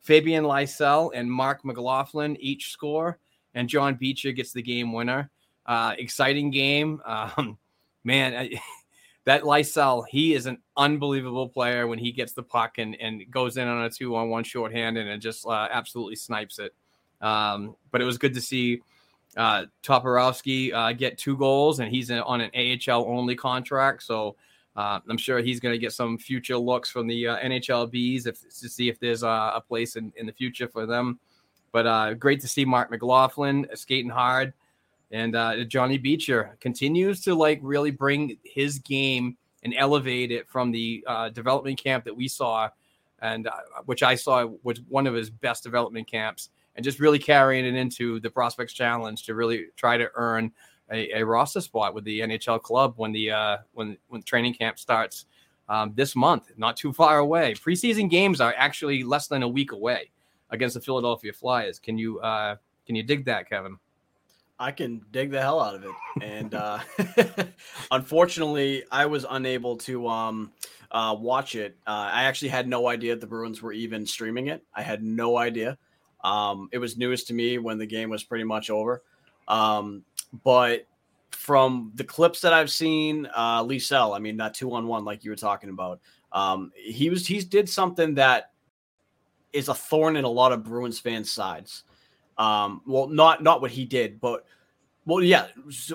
Fabian 0.00 0.44
Lysell 0.44 1.10
and 1.14 1.30
Mark 1.30 1.64
McLaughlin 1.64 2.36
each 2.40 2.70
score, 2.70 3.18
and 3.54 3.68
John 3.68 3.94
Beecher 3.94 4.32
gets 4.32 4.52
the 4.52 4.62
game 4.62 4.92
winner. 4.92 5.30
Uh, 5.66 5.94
exciting 5.98 6.50
game, 6.50 7.00
um, 7.06 7.58
man. 8.04 8.34
I, 8.34 8.50
that 9.24 9.42
Lysell, 9.42 10.04
he 10.08 10.32
is 10.32 10.46
an 10.46 10.56
unbelievable 10.74 11.50
player 11.50 11.86
when 11.86 11.98
he 11.98 12.12
gets 12.12 12.32
the 12.32 12.42
puck 12.42 12.78
and, 12.78 12.96
and 12.98 13.30
goes 13.30 13.58
in 13.58 13.68
on 13.68 13.84
a 13.84 13.90
two 13.90 14.16
on 14.16 14.30
one 14.30 14.42
shorthand 14.42 14.96
and 14.96 15.06
it 15.06 15.18
just 15.18 15.46
uh, 15.46 15.68
absolutely 15.70 16.16
snipes 16.16 16.58
it. 16.58 16.74
Um, 17.20 17.76
but 17.90 18.00
it 18.00 18.06
was 18.06 18.16
good 18.16 18.32
to 18.32 18.40
see 18.40 18.80
uh, 19.36 19.66
Toporowski 19.82 20.72
uh, 20.72 20.92
get 20.92 21.18
two 21.18 21.36
goals, 21.36 21.80
and 21.80 21.90
he's 21.90 22.10
in, 22.10 22.20
on 22.20 22.40
an 22.40 22.50
AHL 22.54 23.04
only 23.06 23.36
contract. 23.36 24.02
So 24.02 24.36
uh, 24.78 25.00
I'm 25.08 25.18
sure 25.18 25.40
he's 25.40 25.58
going 25.58 25.72
to 25.72 25.78
get 25.78 25.92
some 25.92 26.16
future 26.16 26.56
looks 26.56 26.88
from 26.88 27.08
the 27.08 27.26
uh, 27.26 27.38
NHLBs 27.38 28.26
if, 28.28 28.40
to 28.60 28.68
see 28.68 28.88
if 28.88 29.00
there's 29.00 29.24
uh, 29.24 29.52
a 29.54 29.60
place 29.60 29.96
in, 29.96 30.12
in 30.16 30.24
the 30.24 30.32
future 30.32 30.68
for 30.68 30.86
them. 30.86 31.18
But 31.72 31.86
uh, 31.86 32.14
great 32.14 32.40
to 32.40 32.48
see 32.48 32.64
Mark 32.64 32.90
McLaughlin 32.90 33.66
skating 33.74 34.10
hard, 34.10 34.54
and 35.10 35.34
uh, 35.34 35.64
Johnny 35.64 35.98
Beecher 35.98 36.56
continues 36.60 37.22
to 37.22 37.34
like 37.34 37.58
really 37.60 37.90
bring 37.90 38.38
his 38.44 38.78
game 38.78 39.36
and 39.64 39.74
elevate 39.76 40.30
it 40.30 40.48
from 40.48 40.70
the 40.70 41.04
uh, 41.06 41.28
development 41.30 41.82
camp 41.82 42.04
that 42.04 42.16
we 42.16 42.28
saw, 42.28 42.70
and 43.20 43.48
which 43.86 44.04
I 44.04 44.14
saw 44.14 44.46
was 44.62 44.80
one 44.88 45.08
of 45.08 45.14
his 45.14 45.28
best 45.28 45.64
development 45.64 46.08
camps, 46.08 46.50
and 46.78 46.84
just 46.84 47.00
really 47.00 47.18
carrying 47.18 47.66
it 47.66 47.74
into 47.74 48.20
the 48.20 48.30
Prospects 48.30 48.72
Challenge 48.72 49.20
to 49.24 49.34
really 49.34 49.66
try 49.74 49.96
to 49.96 50.08
earn 50.14 50.52
a, 50.92 51.10
a 51.18 51.26
roster 51.26 51.60
spot 51.60 51.92
with 51.92 52.04
the 52.04 52.20
NHL 52.20 52.62
club 52.62 52.94
when 52.98 53.10
the 53.10 53.32
uh, 53.32 53.56
when 53.72 53.98
when 54.06 54.22
training 54.22 54.54
camp 54.54 54.78
starts 54.78 55.26
um, 55.68 55.92
this 55.96 56.14
month, 56.14 56.52
not 56.56 56.76
too 56.76 56.92
far 56.92 57.18
away. 57.18 57.54
Preseason 57.54 58.08
games 58.08 58.40
are 58.40 58.54
actually 58.56 59.02
less 59.02 59.26
than 59.26 59.42
a 59.42 59.48
week 59.48 59.72
away 59.72 60.12
against 60.50 60.74
the 60.74 60.80
Philadelphia 60.80 61.32
Flyers. 61.32 61.80
Can 61.80 61.98
you 61.98 62.20
uh, 62.20 62.54
can 62.86 62.94
you 62.94 63.02
dig 63.02 63.24
that, 63.24 63.50
Kevin? 63.50 63.76
I 64.60 64.70
can 64.70 65.02
dig 65.10 65.32
the 65.32 65.40
hell 65.40 65.60
out 65.60 65.74
of 65.74 65.84
it, 65.84 65.90
and 66.22 66.54
uh, 66.54 66.78
unfortunately, 67.90 68.84
I 68.92 69.04
was 69.06 69.26
unable 69.28 69.76
to 69.78 70.06
um, 70.06 70.52
uh, 70.92 71.16
watch 71.18 71.56
it. 71.56 71.76
Uh, 71.88 72.08
I 72.12 72.22
actually 72.22 72.50
had 72.50 72.68
no 72.68 72.86
idea 72.86 73.16
the 73.16 73.26
Bruins 73.26 73.62
were 73.62 73.72
even 73.72 74.06
streaming 74.06 74.46
it. 74.46 74.62
I 74.72 74.82
had 74.82 75.02
no 75.02 75.38
idea. 75.38 75.76
Um, 76.22 76.68
it 76.72 76.78
was 76.78 76.96
news 76.96 77.24
to 77.24 77.34
me 77.34 77.58
when 77.58 77.78
the 77.78 77.86
game 77.86 78.10
was 78.10 78.24
pretty 78.24 78.44
much 78.44 78.70
over. 78.70 79.02
Um, 79.46 80.04
but 80.44 80.86
from 81.30 81.92
the 81.94 82.04
clips 82.04 82.40
that 82.40 82.52
I've 82.52 82.70
seen, 82.70 83.28
uh, 83.34 83.62
Lysell, 83.62 84.14
I 84.14 84.18
mean 84.18 84.36
that 84.38 84.54
two 84.54 84.72
on 84.74 84.86
one, 84.86 85.04
like 85.04 85.24
you 85.24 85.30
were 85.30 85.36
talking 85.36 85.70
about, 85.70 86.00
um, 86.32 86.72
he 86.74 87.10
was 87.10 87.26
he 87.26 87.40
did 87.40 87.68
something 87.68 88.14
that 88.14 88.52
is 89.52 89.68
a 89.68 89.74
thorn 89.74 90.16
in 90.16 90.24
a 90.24 90.28
lot 90.28 90.52
of 90.52 90.64
Bruins 90.64 90.98
fans' 90.98 91.30
sides. 91.30 91.84
Um, 92.36 92.82
well, 92.86 93.08
not 93.08 93.42
not 93.42 93.60
what 93.60 93.70
he 93.70 93.84
did, 93.84 94.20
but 94.20 94.44
well, 95.06 95.22
yeah, 95.22 95.46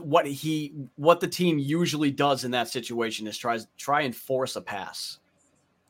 what 0.01 0.25
he 0.25 0.73
what 0.95 1.19
the 1.19 1.27
team 1.27 1.59
usually 1.59 2.09
does 2.09 2.45
in 2.45 2.51
that 2.51 2.67
situation 2.67 3.27
is 3.27 3.37
tries 3.37 3.67
try 3.77 4.01
and 4.01 4.15
force 4.15 4.55
a 4.55 4.61
pass. 4.61 5.19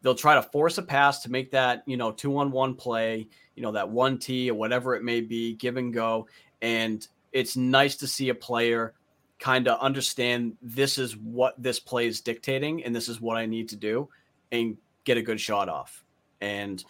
They'll 0.02 0.14
try 0.14 0.36
to 0.36 0.42
force 0.42 0.78
a 0.78 0.84
pass 0.84 1.24
to 1.24 1.32
make 1.32 1.50
that 1.52 1.84
you 1.86 1.96
know 1.96 2.12
two 2.12 2.38
on 2.38 2.52
one 2.52 2.76
play, 2.76 3.30
you 3.56 3.64
know 3.64 3.72
that 3.72 3.90
one 3.90 4.18
T 4.18 4.50
or 4.50 4.56
whatever 4.56 4.96
it 4.96 5.04
may 5.04 5.22
be, 5.22 5.54
give 5.54 5.78
and 5.78 5.94
go, 5.94 6.28
and 6.62 7.08
it's 7.32 7.58
nice 7.58 7.96
to 7.98 8.08
see 8.08 8.30
a 8.30 8.36
player 8.36 8.94
kind 9.40 9.68
of 9.68 9.80
understand 9.82 10.56
this 10.62 10.98
is 10.98 11.18
what 11.18 11.62
this 11.62 11.80
play 11.80 12.08
is 12.08 12.22
dictating 12.22 12.84
and 12.86 12.96
this 12.96 13.10
is 13.10 13.20
what 13.20 13.36
I 13.36 13.46
need 13.46 13.68
to 13.70 13.76
do 13.76 14.08
and 14.54 14.78
get 15.04 15.18
a 15.18 15.22
good 15.22 15.42
shot 15.42 15.68
off. 15.68 16.06
And 16.40 16.82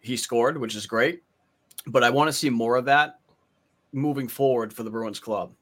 he 0.00 0.16
scored, 0.16 0.58
which 0.58 0.74
is 0.74 0.86
great. 0.86 1.22
But 1.86 2.02
I 2.02 2.10
want 2.10 2.28
to 2.28 2.32
see 2.32 2.50
more 2.50 2.76
of 2.76 2.86
that 2.86 3.20
moving 3.92 4.26
forward 4.26 4.72
for 4.72 4.82
the 4.82 4.90
Bruins 4.90 5.20
club. 5.20 5.52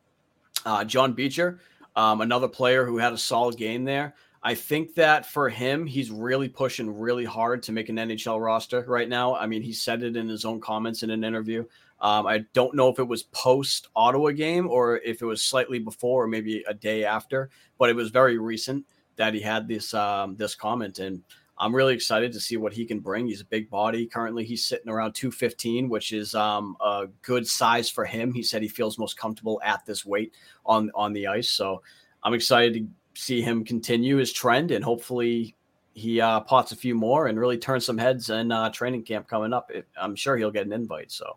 Uh, 0.65 0.85
John 0.85 1.13
Beecher, 1.13 1.61
um, 1.97 2.23
another 2.23 2.49
player 2.49 2.87
who 2.87 2.97
had 2.97 3.13
a 3.13 3.19
solid 3.19 3.57
game 3.59 3.85
there. 3.85 4.15
I 4.45 4.55
think 4.55 4.95
that 4.97 5.25
for 5.25 5.49
him, 5.49 5.87
he's 5.87 6.11
really 6.11 6.49
pushing 6.49 6.99
really 6.99 7.25
hard 7.25 7.63
to 7.65 7.73
make 7.73 7.89
an 7.89 7.97
NHL 7.97 8.45
roster 8.45 8.85
right 8.89 9.09
now. 9.09 9.37
I 9.37 9.47
mean, 9.47 9.63
he 9.63 9.73
said 9.73 10.03
it 10.03 10.17
in 10.17 10.29
his 10.29 10.45
own 10.45 10.61
comments 10.61 11.05
in 11.05 11.11
an 11.11 11.23
interview. 11.23 11.65
Um, 12.01 12.27
I 12.27 12.39
don't 12.53 12.75
know 12.75 12.89
if 12.89 12.99
it 12.99 13.07
was 13.07 13.23
post 13.23 13.89
Ottawa 13.95 14.33
game 14.33 14.69
or 14.69 14.99
if 14.99 15.23
it 15.23 15.27
was 15.27 15.43
slightly 15.43 15.79
before 15.79 16.25
or 16.25 16.27
maybe 16.27 16.65
a 16.67 16.75
day 16.75 17.05
after, 17.05 17.51
but 17.79 17.89
it 17.89 17.95
was 17.95 18.11
very 18.11 18.39
recent 18.39 18.85
that 19.15 19.35
he 19.35 19.41
had 19.41 19.69
this 19.69 19.95
um, 19.95 20.35
this 20.35 20.57
comment, 20.57 20.99
and 20.99 21.23
I'm 21.59 21.75
really 21.75 21.95
excited 21.95 22.33
to 22.33 22.41
see 22.41 22.57
what 22.57 22.73
he 22.73 22.85
can 22.85 22.99
bring. 22.99 23.29
He's 23.29 23.43
a 23.43 23.45
big 23.45 23.71
body. 23.71 24.07
Currently, 24.07 24.45
he's 24.45 24.65
sitting 24.65 24.89
around 24.89 25.13
215, 25.13 25.89
which 25.89 26.13
is 26.13 26.35
um, 26.35 26.77
a 26.81 27.07
good 27.21 27.47
size 27.47 27.89
for 27.89 28.05
him. 28.05 28.33
He 28.33 28.43
said 28.43 28.63
he 28.63 28.69
feels 28.69 28.99
most 28.99 29.17
comfortable 29.17 29.61
at 29.65 29.87
this 29.87 30.05
weight 30.05 30.35
on 30.67 30.91
on 30.97 31.13
the 31.13 31.29
ice. 31.29 31.51
So 31.51 31.83
I'm 32.25 32.35
excited 32.35 32.75
to 32.75 32.87
see 33.15 33.43
him 33.43 33.65
continue 33.65 34.17
his 34.17 34.33
trend, 34.33 34.71
and 34.71 34.85
hopefully 34.85 35.57
he 35.95 36.21
uh, 36.21 36.41
pots 36.41 36.73
a 36.73 36.77
few 36.77 36.95
more 36.95 37.27
and 37.27 37.39
really 37.39 37.59
turns 37.59 37.85
some 37.85 37.99
heads 37.99 38.31
in 38.31 38.51
uh, 38.51 38.71
training 38.71 39.03
camp 39.03 39.29
coming 39.29 39.53
up. 39.53 39.71
I'm 39.97 40.17
sure 40.17 40.37
he'll 40.37 40.51
get 40.51 40.67
an 40.67 40.73
invite. 40.73 41.13
So. 41.13 41.37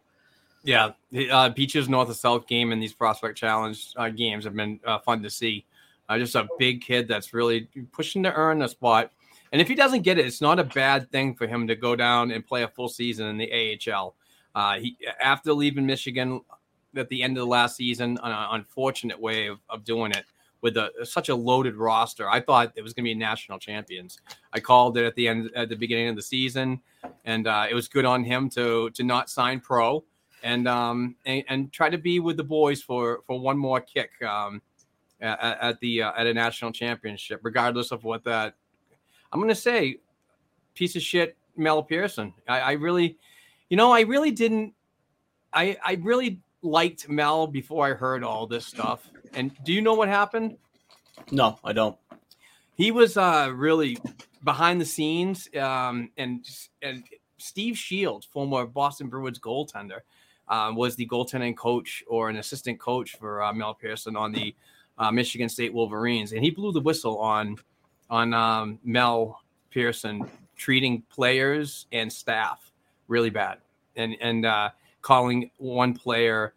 Yeah, 0.64 0.92
uh, 1.32 1.50
Beecher's 1.50 1.88
North 1.88 2.08
and 2.08 2.18
South 2.18 2.48
game 2.48 2.72
and 2.72 2.82
these 2.82 2.94
Prospect 2.94 3.38
Challenge 3.38 3.94
uh, 3.98 4.10
games 4.10 4.46
have 4.46 4.56
been 4.56 4.80
uh, 4.84 4.98
fun 5.00 5.22
to 5.22 5.30
see. 5.30 5.66
Uh, 6.10 6.18
just 6.18 6.36
a 6.36 6.48
big 6.58 6.82
kid 6.82 7.08
that's 7.08 7.34
really 7.34 7.70
pushing 7.92 8.24
to 8.24 8.34
earn 8.34 8.62
a 8.64 8.68
spot. 8.68 9.12
And 9.52 9.62
if 9.62 9.68
he 9.68 9.76
doesn't 9.76 10.02
get 10.02 10.18
it, 10.18 10.26
it's 10.26 10.42
not 10.42 10.60
a 10.60 10.64
bad 10.64 11.12
thing 11.12 11.36
for 11.36 11.46
him 11.46 11.68
to 11.68 11.76
go 11.76 11.96
down 11.96 12.32
and 12.32 12.46
play 12.46 12.64
a 12.64 12.68
full 12.68 12.90
season 12.90 13.28
in 13.28 13.38
the 13.38 13.80
AHL. 13.92 14.16
Uh, 14.56 14.80
he 14.80 14.98
after 15.22 15.54
leaving 15.54 15.86
Michigan 15.86 16.42
at 16.96 17.10
the 17.10 17.22
end 17.22 17.38
of 17.38 17.42
the 17.42 17.50
last 17.50 17.76
season, 17.76 18.18
an 18.24 18.48
unfortunate 18.52 19.20
way 19.20 19.48
of, 19.48 19.60
of 19.70 19.84
doing 19.84 20.12
it 20.12 20.26
with 20.66 20.78
a, 20.78 20.92
such 21.06 21.30
a 21.30 21.36
loaded 21.36 21.76
roster. 21.76 22.28
I 22.28 22.42
thought 22.42 22.74
it 22.76 22.82
was 22.82 22.92
going 22.94 23.04
to 23.04 23.10
be 23.10 23.14
national 23.14 23.60
champions. 23.60 24.18
I 24.52 24.60
called 24.60 24.98
it 24.98 25.06
at 25.06 25.14
the 25.14 25.28
end 25.28 25.52
at 25.56 25.70
the 25.70 25.76
beginning 25.76 26.08
of 26.08 26.16
the 26.16 26.24
season, 26.24 26.82
and 27.24 27.46
uh, 27.46 27.68
it 27.70 27.76
was 27.76 27.88
good 27.88 28.04
on 28.04 28.24
him 28.24 28.50
to 28.50 28.90
to 28.90 29.04
not 29.04 29.30
sign 29.30 29.60
pro 29.60 30.04
and 30.42 30.68
um 30.68 31.16
and, 31.26 31.44
and, 31.50 31.72
try 31.72 31.88
to 31.88 32.00
be 32.00 32.20
with 32.20 32.36
the 32.36 32.44
boys 32.44 32.82
for 32.82 33.22
for 33.28 33.40
one 33.40 33.58
more 33.58 33.80
kick 33.80 34.10
um 34.24 34.60
at, 35.22 35.58
at 35.62 35.80
the 35.82 36.02
uh, 36.02 36.14
at 36.18 36.26
a 36.26 36.34
national 36.34 36.72
championship, 36.72 37.42
regardless 37.44 37.92
of 37.92 38.04
what 38.04 38.24
that. 38.24 38.56
I'm 39.32 39.40
gonna 39.40 39.54
say, 39.54 40.00
piece 40.74 40.96
of 40.96 41.04
shit, 41.04 41.38
Mel 41.56 41.84
Pearson. 41.84 42.34
I, 42.48 42.60
I 42.60 42.72
really, 42.72 43.20
you 43.70 43.78
know, 43.78 43.92
I 43.92 44.02
really 44.02 44.32
didn't. 44.32 44.74
I 45.54 45.78
I 45.86 46.00
really 46.02 46.40
liked 46.64 47.08
Mel 47.08 47.46
before 47.46 47.86
I 47.86 47.94
heard 47.94 48.24
all 48.24 48.48
this 48.48 48.66
stuff. 48.66 49.12
And 49.36 49.52
do 49.64 49.74
you 49.74 49.82
know 49.82 49.94
what 49.94 50.08
happened? 50.08 50.58
No, 51.32 51.60
I 51.64 51.74
don't. 51.74 51.98
He 52.76 52.92
was 52.92 53.18
uh 53.18 53.52
really 53.54 53.98
behind 54.44 54.80
the 54.80 54.86
scenes, 54.86 55.50
um, 55.60 56.12
and 56.18 56.46
and 56.82 57.04
Steve 57.38 57.78
Shields, 57.78 58.26
former 58.26 58.66
Boston 58.66 59.08
Bruins 59.08 59.40
goaltender, 59.40 60.00
um, 60.48 60.76
was 60.76 60.96
the 60.96 61.08
goaltending 61.08 61.56
coach 61.56 62.04
or 62.08 62.30
an 62.30 62.38
assistant 62.38 62.80
coach 62.80 63.18
for 63.18 63.42
uh, 63.44 63.54
Mel 63.54 63.74
Pearson 63.74 64.16
on 64.16 64.32
the 64.32 64.56
uh, 64.98 65.12
Michigan 65.12 65.50
State 65.50 65.74
Wolverines, 65.74 66.32
and 66.32 66.44
he 66.44 66.52
blew 66.52 66.72
the 66.72 66.80
whistle 66.80 67.18
on 67.20 67.58
on 68.10 68.34
um, 68.34 68.80
Mel 68.84 69.42
Pearson 69.72 70.30
treating 70.56 71.02
players 71.10 71.88
and 71.92 72.12
staff 72.12 72.72
really 73.08 73.30
bad, 73.30 73.58
and 73.96 74.16
and 74.22 74.46
uh, 74.46 74.70
calling 75.02 75.50
one 75.58 75.94
player. 75.94 76.54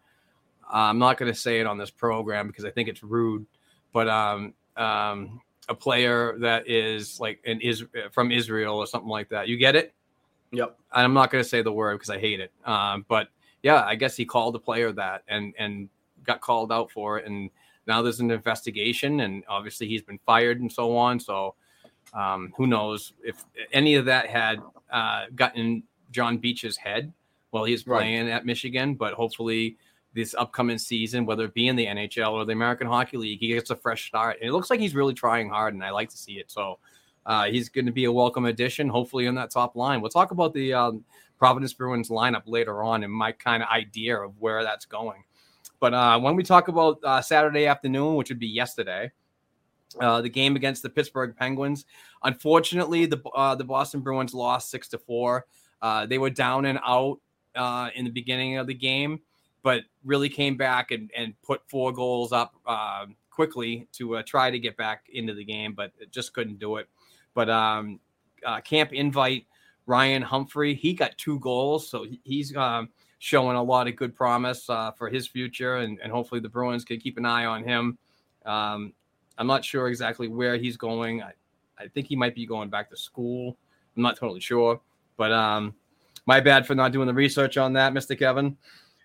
I'm 0.69 0.99
not 0.99 1.17
going 1.17 1.31
to 1.31 1.37
say 1.37 1.59
it 1.59 1.67
on 1.67 1.77
this 1.77 1.89
program 1.89 2.47
because 2.47 2.65
I 2.65 2.71
think 2.71 2.89
it's 2.89 3.03
rude, 3.03 3.45
but 3.91 4.07
um, 4.07 4.53
um, 4.77 5.41
a 5.67 5.75
player 5.75 6.37
that 6.39 6.67
is 6.67 7.19
like 7.19 7.39
an 7.45 7.59
is 7.61 7.85
from 8.11 8.31
Israel 8.31 8.77
or 8.77 8.87
something 8.87 9.09
like 9.09 9.29
that. 9.29 9.47
You 9.47 9.57
get 9.57 9.75
it? 9.75 9.93
Yep. 10.51 10.77
I'm 10.91 11.13
not 11.13 11.31
going 11.31 11.43
to 11.43 11.49
say 11.49 11.61
the 11.61 11.71
word 11.71 11.95
because 11.95 12.09
I 12.09 12.19
hate 12.19 12.39
it. 12.39 12.51
Um, 12.65 13.05
but 13.07 13.29
yeah, 13.63 13.83
I 13.83 13.95
guess 13.95 14.15
he 14.15 14.25
called 14.25 14.55
the 14.55 14.59
player 14.59 14.91
that 14.91 15.23
and 15.27 15.53
and 15.57 15.89
got 16.23 16.41
called 16.41 16.71
out 16.71 16.91
for 16.91 17.17
it, 17.17 17.25
and 17.25 17.49
now 17.87 18.01
there's 18.01 18.19
an 18.19 18.31
investigation, 18.31 19.21
and 19.21 19.43
obviously 19.47 19.87
he's 19.87 20.01
been 20.01 20.19
fired 20.25 20.61
and 20.61 20.71
so 20.71 20.95
on. 20.95 21.19
So 21.19 21.55
um, 22.13 22.53
who 22.55 22.67
knows 22.67 23.13
if 23.23 23.43
any 23.71 23.95
of 23.95 24.05
that 24.05 24.27
had 24.27 24.59
uh, 24.91 25.25
gotten 25.35 25.83
John 26.11 26.37
Beecher's 26.37 26.77
head 26.77 27.13
while 27.51 27.63
he's 27.63 27.83
playing 27.83 28.25
right. 28.25 28.33
at 28.33 28.45
Michigan, 28.45 28.95
but 28.95 29.13
hopefully 29.13 29.77
this 30.13 30.33
upcoming 30.33 30.77
season, 30.77 31.25
whether 31.25 31.45
it 31.45 31.53
be 31.53 31.67
in 31.67 31.75
the 31.75 31.85
NHL 31.85 32.31
or 32.31 32.45
the 32.45 32.53
American 32.53 32.87
Hockey 32.87 33.17
League, 33.17 33.39
he 33.39 33.49
gets 33.49 33.69
a 33.69 33.75
fresh 33.75 34.07
start. 34.07 34.37
And 34.39 34.49
it 34.49 34.53
looks 34.53 34.69
like 34.69 34.79
he's 34.79 34.95
really 34.95 35.13
trying 35.13 35.49
hard, 35.49 35.73
and 35.73 35.83
I 35.83 35.91
like 35.91 36.09
to 36.09 36.17
see 36.17 36.33
it. 36.33 36.49
So 36.49 36.79
uh, 37.25 37.45
he's 37.45 37.69
going 37.69 37.85
to 37.85 37.91
be 37.91 38.05
a 38.05 38.11
welcome 38.11 38.45
addition, 38.45 38.89
hopefully, 38.89 39.27
in 39.27 39.35
that 39.35 39.51
top 39.51 39.75
line. 39.75 40.01
We'll 40.01 40.09
talk 40.09 40.31
about 40.31 40.53
the 40.53 40.73
um, 40.73 41.03
Providence 41.37 41.73
Bruins 41.73 42.09
lineup 42.09 42.43
later 42.45 42.83
on 42.83 43.03
and 43.03 43.13
my 43.13 43.31
kind 43.31 43.61
of 43.61 43.69
idea 43.69 44.17
of 44.17 44.37
where 44.39 44.63
that's 44.63 44.85
going. 44.85 45.23
But 45.79 45.93
uh, 45.93 46.19
when 46.19 46.35
we 46.35 46.43
talk 46.43 46.67
about 46.67 46.99
uh, 47.03 47.21
Saturday 47.21 47.65
afternoon, 47.65 48.15
which 48.15 48.29
would 48.29 48.39
be 48.39 48.47
yesterday, 48.47 49.11
uh, 49.99 50.21
the 50.21 50.29
game 50.29 50.55
against 50.55 50.83
the 50.83 50.89
Pittsburgh 50.89 51.35
Penguins. 51.35 51.85
Unfortunately, 52.23 53.05
the 53.05 53.21
uh, 53.33 53.55
the 53.55 53.63
Boston 53.63 54.01
Bruins 54.01 54.33
lost 54.33 54.69
six 54.69 54.87
to 54.89 54.97
four. 54.97 55.47
Uh, 55.81 56.05
they 56.05 56.17
were 56.17 56.29
down 56.29 56.65
and 56.65 56.79
out 56.85 57.19
uh, 57.55 57.89
in 57.95 58.05
the 58.05 58.11
beginning 58.11 58.57
of 58.57 58.67
the 58.67 58.73
game, 58.73 59.19
but 59.61 59.83
really 60.03 60.29
came 60.29 60.57
back 60.57 60.91
and, 60.91 61.11
and 61.15 61.33
put 61.41 61.61
four 61.67 61.91
goals 61.91 62.31
up 62.31 62.55
uh, 62.65 63.05
quickly 63.29 63.87
to 63.93 64.17
uh, 64.17 64.23
try 64.25 64.49
to 64.49 64.59
get 64.59 64.77
back 64.77 65.07
into 65.11 65.33
the 65.33 65.43
game, 65.43 65.73
but 65.73 65.91
just 66.11 66.33
couldn't 66.33 66.59
do 66.59 66.77
it. 66.77 66.87
But 67.33 67.49
um, 67.49 67.99
camp 68.63 68.93
invite 68.93 69.45
Ryan 69.85 70.21
Humphrey, 70.21 70.75
he 70.75 70.93
got 70.93 71.17
two 71.17 71.39
goals, 71.39 71.89
so 71.89 72.05
he's 72.23 72.55
um, 72.55 72.89
showing 73.19 73.57
a 73.57 73.63
lot 73.63 73.87
of 73.87 73.95
good 73.95 74.15
promise 74.15 74.65
for 74.65 75.09
his 75.09 75.27
future, 75.27 75.77
and, 75.77 75.99
and 76.01 76.11
hopefully 76.11 76.41
the 76.41 76.49
Bruins 76.49 76.85
can 76.85 76.99
keep 76.99 77.17
an 77.17 77.25
eye 77.25 77.45
on 77.45 77.63
him. 77.63 77.97
Um, 78.45 78.93
I'm 79.37 79.47
not 79.47 79.63
sure 79.63 79.87
exactly 79.87 80.27
where 80.27 80.57
he's 80.57 80.77
going. 80.77 81.23
I, 81.23 81.31
I 81.77 81.87
think 81.87 82.07
he 82.07 82.15
might 82.15 82.35
be 82.35 82.45
going 82.45 82.69
back 82.69 82.89
to 82.89 82.97
school. 82.97 83.57
I'm 83.95 84.03
not 84.03 84.17
totally 84.17 84.41
sure, 84.41 84.81
but 85.17 85.31
um, 85.31 85.73
my 86.25 86.39
bad 86.39 86.67
for 86.67 86.75
not 86.75 86.91
doing 86.91 87.07
the 87.07 87.13
research 87.13 87.57
on 87.57 87.73
that, 87.73 87.93
Mr. 87.93 88.17
Kevin. 88.19 88.57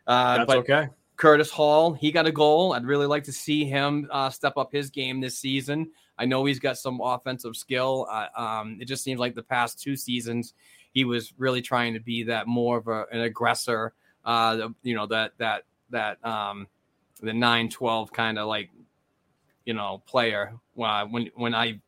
Uh, 0.06 0.38
That's 0.38 0.50
okay. 0.50 0.88
Curtis 1.16 1.50
Hall, 1.50 1.92
he 1.92 2.11
got 2.11 2.26
a 2.26 2.32
goal. 2.32 2.73
I'd 2.73 2.84
really 2.84 3.06
like 3.06 3.25
to 3.25 3.32
see 3.32 3.64
him 3.64 4.08
uh, 4.11 4.30
step 4.30 4.56
up 4.56 4.73
his 4.73 4.90
game 4.90 5.20
this 5.20 5.38
season. 5.38 5.90
I 6.18 6.26
know 6.26 6.44
he's 6.44 6.58
got 6.58 6.76
some 6.76 7.00
offensive 7.00 7.56
skill. 7.56 8.06
Uh, 8.11 8.26
um, 8.37 8.78
it 8.80 8.87
just 8.87 9.04
seems 9.04 9.20
like 9.20 9.34
the 9.34 9.42
past 9.42 9.80
two 9.80 9.96
seasons 9.96 10.54
he 10.94 11.04
was 11.04 11.34
really 11.37 11.61
trying 11.61 11.94
to 11.94 12.00
be 12.00 12.23
that 12.25 12.46
more 12.46 12.78
of 12.78 12.88
a, 12.88 13.04
an 13.11 13.20
aggressor. 13.20 13.92
Uh, 14.25 14.68
you 14.82 14.94
know 14.94 15.06
that 15.06 15.32
that 15.38 15.64
that 15.90 16.25
um, 16.25 16.68
the 17.20 17.34
nine 17.34 17.68
twelve 17.68 18.12
kind 18.12 18.38
of 18.38 18.46
like 18.46 18.70
you 19.66 19.75
know 19.75 20.02
player. 20.06 20.54
Uh, 20.80 21.04
when 21.06 21.30
when 21.34 21.54
I 21.54 21.80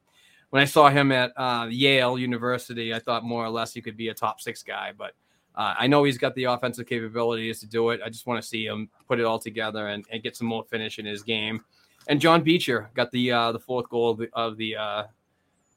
when 0.50 0.60
I 0.60 0.66
saw 0.66 0.90
him 0.90 1.12
at 1.12 1.32
uh, 1.36 1.68
Yale 1.70 2.18
University, 2.18 2.92
I 2.92 2.98
thought 2.98 3.24
more 3.24 3.44
or 3.44 3.50
less 3.50 3.72
he 3.72 3.80
could 3.80 3.96
be 3.96 4.08
a 4.08 4.14
top 4.14 4.40
six 4.40 4.62
guy. 4.62 4.92
But 4.96 5.14
uh, 5.56 5.74
I 5.78 5.86
know 5.86 6.04
he's 6.04 6.18
got 6.18 6.34
the 6.34 6.44
offensive 6.44 6.86
capabilities 6.86 7.60
to 7.60 7.66
do 7.66 7.90
it. 7.90 8.00
I 8.04 8.08
just 8.08 8.26
want 8.26 8.42
to 8.42 8.46
see 8.46 8.66
him 8.66 8.90
put 9.08 9.18
it 9.18 9.24
all 9.24 9.38
together 9.38 9.88
and, 9.88 10.04
and 10.10 10.22
get 10.22 10.36
some 10.36 10.46
more 10.46 10.64
finish 10.64 10.98
in 10.98 11.06
his 11.06 11.22
game. 11.22 11.64
And 12.08 12.20
John 12.20 12.42
Beecher 12.42 12.90
got 12.94 13.10
the 13.10 13.32
uh, 13.32 13.52
the 13.52 13.58
fourth 13.58 13.88
goal 13.88 14.10
of 14.10 14.18
the 14.18 14.28
of 14.34 14.56
the, 14.56 14.76
uh, 14.76 15.04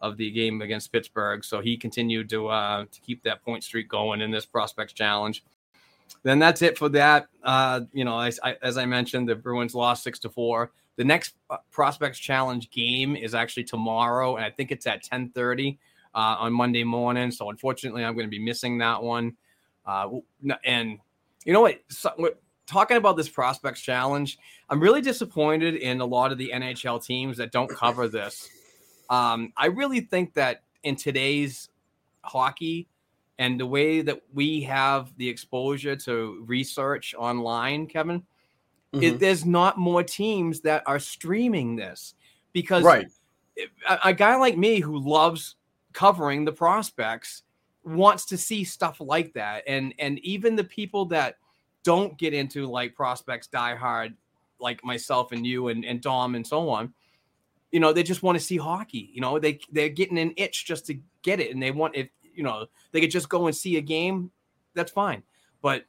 of 0.01 0.17
the 0.17 0.29
game 0.31 0.61
against 0.61 0.91
Pittsburgh, 0.91 1.43
so 1.43 1.59
he 1.59 1.75
continued 1.75 2.29
to 2.29 2.47
uh, 2.47 2.85
to 2.91 3.01
keep 3.01 3.23
that 3.23 3.43
point 3.43 3.63
streak 3.63 3.89
going 3.89 4.21
in 4.21 4.31
this 4.31 4.45
prospects 4.45 4.93
challenge. 4.93 5.43
Then 6.23 6.39
that's 6.39 6.61
it 6.61 6.77
for 6.77 6.89
that. 6.89 7.27
Uh, 7.43 7.81
you 7.93 8.03
know, 8.03 8.15
I, 8.15 8.31
I, 8.43 8.57
as 8.61 8.77
I 8.77 8.85
mentioned, 8.85 9.29
the 9.29 9.35
Bruins 9.35 9.75
lost 9.75 10.03
six 10.03 10.19
to 10.19 10.29
four. 10.29 10.71
The 10.97 11.03
next 11.03 11.35
uh, 11.49 11.57
Prospects 11.71 12.19
Challenge 12.19 12.69
game 12.71 13.15
is 13.15 13.33
actually 13.33 13.63
tomorrow, 13.63 14.35
and 14.35 14.43
I 14.43 14.51
think 14.51 14.71
it's 14.71 14.85
at 14.85 15.03
10:30 15.03 15.77
uh, 16.13 16.35
on 16.39 16.51
Monday 16.51 16.83
morning. 16.83 17.31
So 17.31 17.49
unfortunately, 17.49 18.03
I'm 18.03 18.13
going 18.13 18.27
to 18.27 18.29
be 18.29 18.43
missing 18.43 18.77
that 18.79 19.01
one. 19.01 19.37
Uh, 19.89 20.19
and 20.63 20.99
you 21.45 21.53
know 21.53 21.61
what? 21.61 21.79
So, 21.89 22.35
talking 22.67 22.97
about 22.97 23.17
this 23.17 23.29
Prospects 23.29 23.81
Challenge, 23.81 24.37
I'm 24.69 24.79
really 24.79 25.01
disappointed 25.01 25.75
in 25.75 26.01
a 26.01 26.05
lot 26.05 26.31
of 26.31 26.37
the 26.37 26.51
NHL 26.53 27.03
teams 27.03 27.37
that 27.37 27.51
don't 27.51 27.69
cover 27.69 28.07
this. 28.07 28.49
Um, 29.09 29.53
I 29.57 29.67
really 29.67 30.01
think 30.01 30.35
that 30.35 30.63
in 30.83 30.95
today's 30.95 31.69
hockey 32.21 32.87
and 33.39 33.59
the 33.59 33.65
way 33.65 34.01
that 34.01 34.21
we 34.33 34.61
have 34.61 35.11
the 35.17 35.27
exposure 35.27 35.95
to 35.95 36.43
research 36.45 37.15
online, 37.17 37.87
Kevin, 37.87 38.23
Mm-hmm. 38.93 39.03
It, 39.03 39.19
there's 39.19 39.45
not 39.45 39.77
more 39.77 40.03
teams 40.03 40.61
that 40.61 40.83
are 40.87 40.99
streaming 40.99 41.75
this 41.75 42.15
because 42.53 42.83
right. 42.83 43.07
a, 43.87 43.99
a 44.05 44.13
guy 44.13 44.35
like 44.35 44.57
me 44.57 44.79
who 44.79 44.97
loves 44.97 45.55
covering 45.93 46.43
the 46.43 46.51
prospects 46.51 47.43
wants 47.89 48.25
to 48.25 48.37
see 48.37 48.63
stuff 48.63 48.99
like 48.99 49.33
that 49.33 49.63
and 49.67 49.93
and 49.99 50.19
even 50.19 50.55
the 50.55 50.63
people 50.63 51.05
that 51.05 51.37
don't 51.83 52.17
get 52.17 52.33
into 52.33 52.65
like 52.67 52.95
prospects 52.95 53.47
die 53.47 53.75
hard 53.75 54.13
like 54.59 54.83
myself 54.83 55.31
and 55.31 55.45
you 55.45 55.69
and, 55.69 55.85
and 55.85 56.01
Dom 56.01 56.35
and 56.35 56.45
so 56.45 56.69
on 56.69 56.93
you 57.71 57.79
know 57.79 57.93
they 57.93 58.03
just 58.03 58.23
want 58.23 58.37
to 58.37 58.43
see 58.43 58.57
hockey 58.57 59.09
you 59.13 59.21
know 59.21 59.39
they 59.39 59.59
they're 59.71 59.89
getting 59.89 60.19
an 60.19 60.33
itch 60.37 60.65
just 60.65 60.85
to 60.85 60.99
get 61.21 61.39
it 61.39 61.51
and 61.51 61.61
they 61.61 61.71
want 61.71 61.95
if 61.95 62.09
you 62.33 62.43
know 62.43 62.65
they 62.91 63.01
could 63.01 63.11
just 63.11 63.29
go 63.29 63.47
and 63.47 63.55
see 63.55 63.77
a 63.77 63.81
game 63.81 64.31
that's 64.73 64.91
fine 64.91 65.23
but 65.61 65.85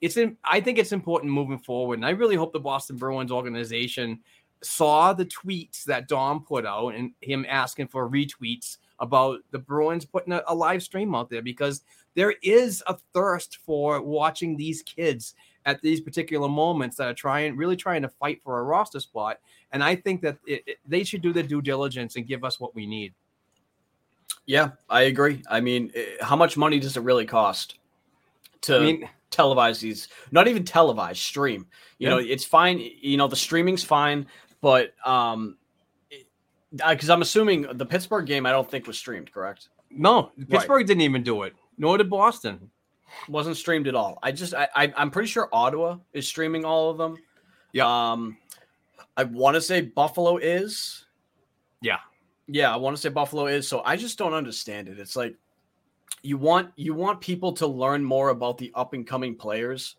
it's 0.00 0.16
in, 0.16 0.36
I 0.44 0.60
think 0.60 0.78
it's 0.78 0.92
important 0.92 1.32
moving 1.32 1.58
forward. 1.58 1.98
And 1.98 2.06
I 2.06 2.10
really 2.10 2.36
hope 2.36 2.52
the 2.52 2.60
Boston 2.60 2.96
Bruins 2.96 3.30
organization 3.30 4.20
saw 4.62 5.12
the 5.12 5.26
tweets 5.26 5.84
that 5.84 6.08
Dom 6.08 6.44
put 6.44 6.66
out 6.66 6.94
and 6.94 7.12
him 7.20 7.46
asking 7.48 7.88
for 7.88 8.08
retweets 8.08 8.78
about 9.00 9.40
the 9.50 9.58
Bruins 9.58 10.04
putting 10.04 10.32
a, 10.32 10.42
a, 10.46 10.54
live 10.54 10.82
stream 10.82 11.14
out 11.14 11.30
there 11.30 11.42
because 11.42 11.82
there 12.14 12.34
is 12.42 12.82
a 12.86 12.96
thirst 13.14 13.58
for 13.64 14.02
watching 14.02 14.56
these 14.56 14.82
kids 14.82 15.34
at 15.66 15.80
these 15.82 16.00
particular 16.00 16.48
moments 16.48 16.96
that 16.96 17.08
are 17.08 17.14
trying 17.14 17.56
really 17.56 17.76
trying 17.76 18.02
to 18.02 18.08
fight 18.08 18.40
for 18.42 18.60
a 18.60 18.62
roster 18.62 19.00
spot. 19.00 19.38
And 19.72 19.82
I 19.82 19.96
think 19.96 20.22
that 20.22 20.38
it, 20.46 20.62
it, 20.66 20.76
they 20.86 21.04
should 21.04 21.22
do 21.22 21.32
the 21.32 21.42
due 21.42 21.62
diligence 21.62 22.16
and 22.16 22.26
give 22.26 22.44
us 22.44 22.60
what 22.60 22.74
we 22.74 22.86
need. 22.86 23.14
Yeah, 24.46 24.70
I 24.88 25.02
agree. 25.02 25.42
I 25.48 25.60
mean, 25.60 25.92
eh, 25.94 26.04
how 26.20 26.36
much 26.36 26.56
money 26.56 26.80
does 26.80 26.96
it 26.96 27.02
really 27.02 27.26
cost 27.26 27.78
to 28.62 28.76
I 28.76 28.80
mean, 28.80 29.08
televise 29.30 29.80
these, 29.80 30.08
not 30.30 30.48
even 30.48 30.64
televise, 30.64 31.16
stream. 31.16 31.66
You 31.98 32.08
yeah. 32.08 32.14
know, 32.14 32.18
it's 32.18 32.44
fine. 32.44 32.78
You 33.00 33.16
know, 33.16 33.28
the 33.28 33.36
streaming's 33.36 33.84
fine, 33.84 34.26
but 34.60 34.92
um, 35.06 35.56
because 36.72 37.10
I'm 37.10 37.22
assuming 37.22 37.66
the 37.72 37.86
Pittsburgh 37.86 38.26
game, 38.26 38.46
I 38.46 38.52
don't 38.52 38.70
think 38.70 38.86
was 38.86 38.98
streamed, 38.98 39.32
correct? 39.32 39.68
No, 39.90 40.30
Pittsburgh 40.48 40.70
right. 40.70 40.86
didn't 40.86 41.02
even 41.02 41.22
do 41.22 41.42
it. 41.42 41.54
Nor 41.78 41.98
did 41.98 42.08
Boston. 42.10 42.70
Wasn't 43.28 43.56
streamed 43.56 43.88
at 43.88 43.94
all. 43.94 44.18
I 44.22 44.30
just, 44.30 44.54
I, 44.54 44.68
I 44.74 44.92
I'm 44.96 45.10
pretty 45.10 45.28
sure 45.28 45.48
Ottawa 45.52 45.98
is 46.12 46.28
streaming 46.28 46.64
all 46.64 46.90
of 46.90 46.98
them. 46.98 47.16
Yeah. 47.72 48.12
Um, 48.12 48.36
I 49.16 49.24
want 49.24 49.56
to 49.56 49.60
say 49.60 49.80
Buffalo 49.80 50.36
is. 50.36 51.06
Yeah. 51.82 51.98
Yeah, 52.46 52.72
I 52.72 52.76
want 52.76 52.96
to 52.96 53.00
say 53.00 53.08
Buffalo 53.08 53.46
is. 53.46 53.66
So 53.66 53.82
I 53.84 53.96
just 53.96 54.16
don't 54.18 54.34
understand 54.34 54.88
it. 54.88 54.98
It's 54.98 55.16
like 55.16 55.34
you 56.22 56.36
want 56.36 56.70
you 56.76 56.94
want 56.94 57.20
people 57.20 57.52
to 57.54 57.66
learn 57.66 58.04
more 58.04 58.28
about 58.28 58.58
the 58.58 58.70
up 58.74 58.92
and 58.92 59.06
coming 59.06 59.34
players 59.34 59.96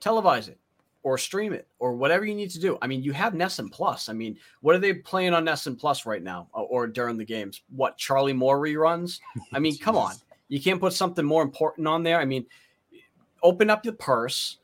televise 0.00 0.48
it 0.48 0.58
or 1.04 1.18
stream 1.18 1.52
it 1.52 1.68
or 1.78 1.94
whatever 1.94 2.24
you 2.24 2.34
need 2.34 2.50
to 2.50 2.58
do. 2.58 2.76
I 2.82 2.88
mean 2.88 3.02
you 3.02 3.12
have 3.12 3.34
NESN 3.34 3.70
plus. 3.70 4.08
I 4.08 4.14
mean 4.14 4.36
what 4.62 4.74
are 4.74 4.78
they 4.78 4.94
playing 4.94 5.34
on 5.34 5.44
NESN 5.44 5.78
plus 5.78 6.04
right 6.06 6.22
now 6.22 6.48
uh, 6.54 6.62
or 6.62 6.88
during 6.88 7.16
the 7.16 7.24
games? 7.24 7.62
What 7.68 7.96
charlie 7.96 8.32
moore 8.32 8.58
reruns? 8.58 9.20
I 9.52 9.60
mean 9.60 9.78
come 9.80 9.96
on. 9.96 10.14
You 10.48 10.60
can't 10.60 10.80
put 10.80 10.94
something 10.94 11.24
more 11.24 11.42
important 11.42 11.86
on 11.86 12.02
there. 12.02 12.18
I 12.18 12.24
mean 12.24 12.46
open 13.42 13.70
up 13.70 13.84
your 13.84 13.94
purse 13.94 14.58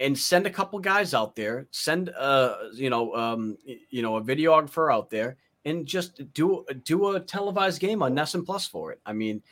and 0.00 0.18
send 0.18 0.46
a 0.46 0.50
couple 0.50 0.78
guys 0.80 1.14
out 1.14 1.36
there. 1.36 1.68
Send 1.70 2.10
uh 2.10 2.56
you 2.74 2.90
know 2.90 3.14
um 3.14 3.56
you 3.64 4.02
know 4.02 4.16
a 4.16 4.22
videographer 4.22 4.92
out 4.92 5.08
there 5.08 5.36
and 5.64 5.86
just 5.86 6.20
do 6.34 6.66
do 6.82 7.14
a 7.14 7.20
televised 7.20 7.80
game 7.80 8.02
on 8.02 8.14
NESN 8.14 8.44
plus 8.44 8.66
for 8.66 8.90
it. 8.90 9.00
I 9.06 9.12
mean 9.12 9.42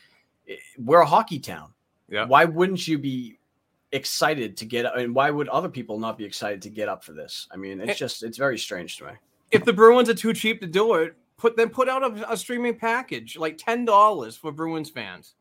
we're 0.77 1.01
a 1.01 1.07
hockey 1.07 1.39
town. 1.39 1.73
Yeah. 2.09 2.27
Why 2.27 2.45
wouldn't 2.47 2.87
you 2.89 2.99
be 2.99 3.39
excited 3.93 4.57
to 4.57 4.65
get 4.65 4.87
and 4.97 5.15
why 5.15 5.31
would 5.31 5.49
other 5.49 5.69
people 5.69 5.99
not 5.99 6.17
be 6.19 6.25
excited 6.25 6.63
to 6.63 6.71
get 6.71 6.89
up 6.89 7.05
for 7.05 7.13
this? 7.13 7.47
I 7.51 7.57
mean, 7.57 7.81
it's 7.81 7.91
eh. 7.93 7.95
just 7.95 8.23
it's 8.23 8.39
very 8.39 8.59
strange 8.59 8.97
to 8.99 9.05
me. 9.07 9.13
if 9.51 9.65
the 9.65 9.73
Bruins 9.73 10.09
are 10.09 10.15
too 10.15 10.33
cheap 10.33 10.61
to 10.61 10.67
do 10.67 10.95
it, 10.95 11.15
put 11.37 11.57
then 11.57 11.69
put 11.69 11.89
out 11.89 12.03
a, 12.03 12.33
a 12.33 12.37
streaming 12.37 12.77
package 12.77 13.37
like 13.37 13.59
ten 13.59 13.85
dollars 13.85 14.37
for 14.37 14.51
Bruins 14.53 14.91
fans. 14.91 15.35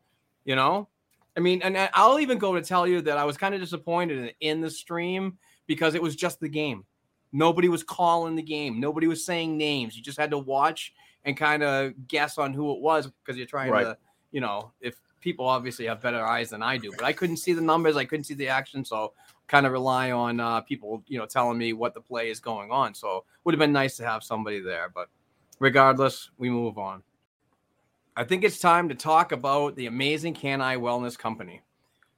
You 0.44 0.56
know, 0.56 0.88
I 1.36 1.40
mean, 1.40 1.62
and 1.62 1.76
I'll 1.94 2.18
even 2.18 2.38
go 2.38 2.54
to 2.54 2.62
tell 2.62 2.86
you 2.86 3.00
that 3.02 3.16
I 3.16 3.24
was 3.24 3.36
kind 3.36 3.54
of 3.54 3.60
disappointed 3.60 4.18
in, 4.18 4.30
in 4.40 4.60
the 4.60 4.70
stream 4.70 5.38
because 5.66 5.94
it 5.94 6.02
was 6.02 6.16
just 6.16 6.40
the 6.40 6.48
game. 6.48 6.84
Nobody 7.32 7.68
was 7.68 7.82
calling 7.82 8.34
the 8.34 8.42
game. 8.42 8.78
Nobody 8.80 9.06
was 9.06 9.24
saying 9.24 9.56
names. 9.56 9.96
You 9.96 10.02
just 10.02 10.18
had 10.18 10.30
to 10.32 10.38
watch 10.38 10.92
and 11.24 11.36
kind 11.36 11.62
of 11.62 11.92
guess 12.08 12.36
on 12.36 12.52
who 12.52 12.72
it 12.74 12.80
was 12.82 13.06
because 13.06 13.38
you're 13.38 13.46
trying 13.46 13.70
Right. 13.70 13.84
to, 13.84 13.96
you 14.32 14.40
know, 14.40 14.72
if 14.80 14.96
people 15.22 15.46
obviously 15.46 15.86
have 15.86 16.02
better 16.02 16.24
eyes 16.24 16.50
than 16.50 16.62
I 16.62 16.76
do, 16.76 16.92
but 16.96 17.04
I 17.04 17.12
couldn't 17.12 17.38
see 17.38 17.54
the 17.54 17.62
numbers, 17.62 17.96
I 17.96 18.04
couldn't 18.04 18.24
see 18.24 18.34
the 18.34 18.48
action, 18.48 18.84
so 18.84 19.14
kind 19.46 19.64
of 19.64 19.72
rely 19.72 20.10
on 20.10 20.40
uh, 20.40 20.60
people, 20.60 21.02
you 21.06 21.18
know, 21.18 21.26
telling 21.26 21.56
me 21.56 21.72
what 21.72 21.94
the 21.94 22.00
play 22.00 22.28
is 22.28 22.40
going 22.40 22.70
on. 22.70 22.94
So 22.94 23.24
would 23.44 23.54
have 23.54 23.58
been 23.58 23.72
nice 23.72 23.96
to 23.96 24.04
have 24.04 24.22
somebody 24.22 24.60
there, 24.60 24.90
but 24.94 25.08
regardless, 25.58 26.30
we 26.36 26.50
move 26.50 26.76
on. 26.76 27.02
I 28.14 28.24
think 28.24 28.44
it's 28.44 28.58
time 28.58 28.90
to 28.90 28.94
talk 28.94 29.32
about 29.32 29.74
the 29.76 29.86
amazing 29.86 30.34
Can 30.34 30.60
I 30.60 30.76
Wellness 30.76 31.18
Company. 31.18 31.62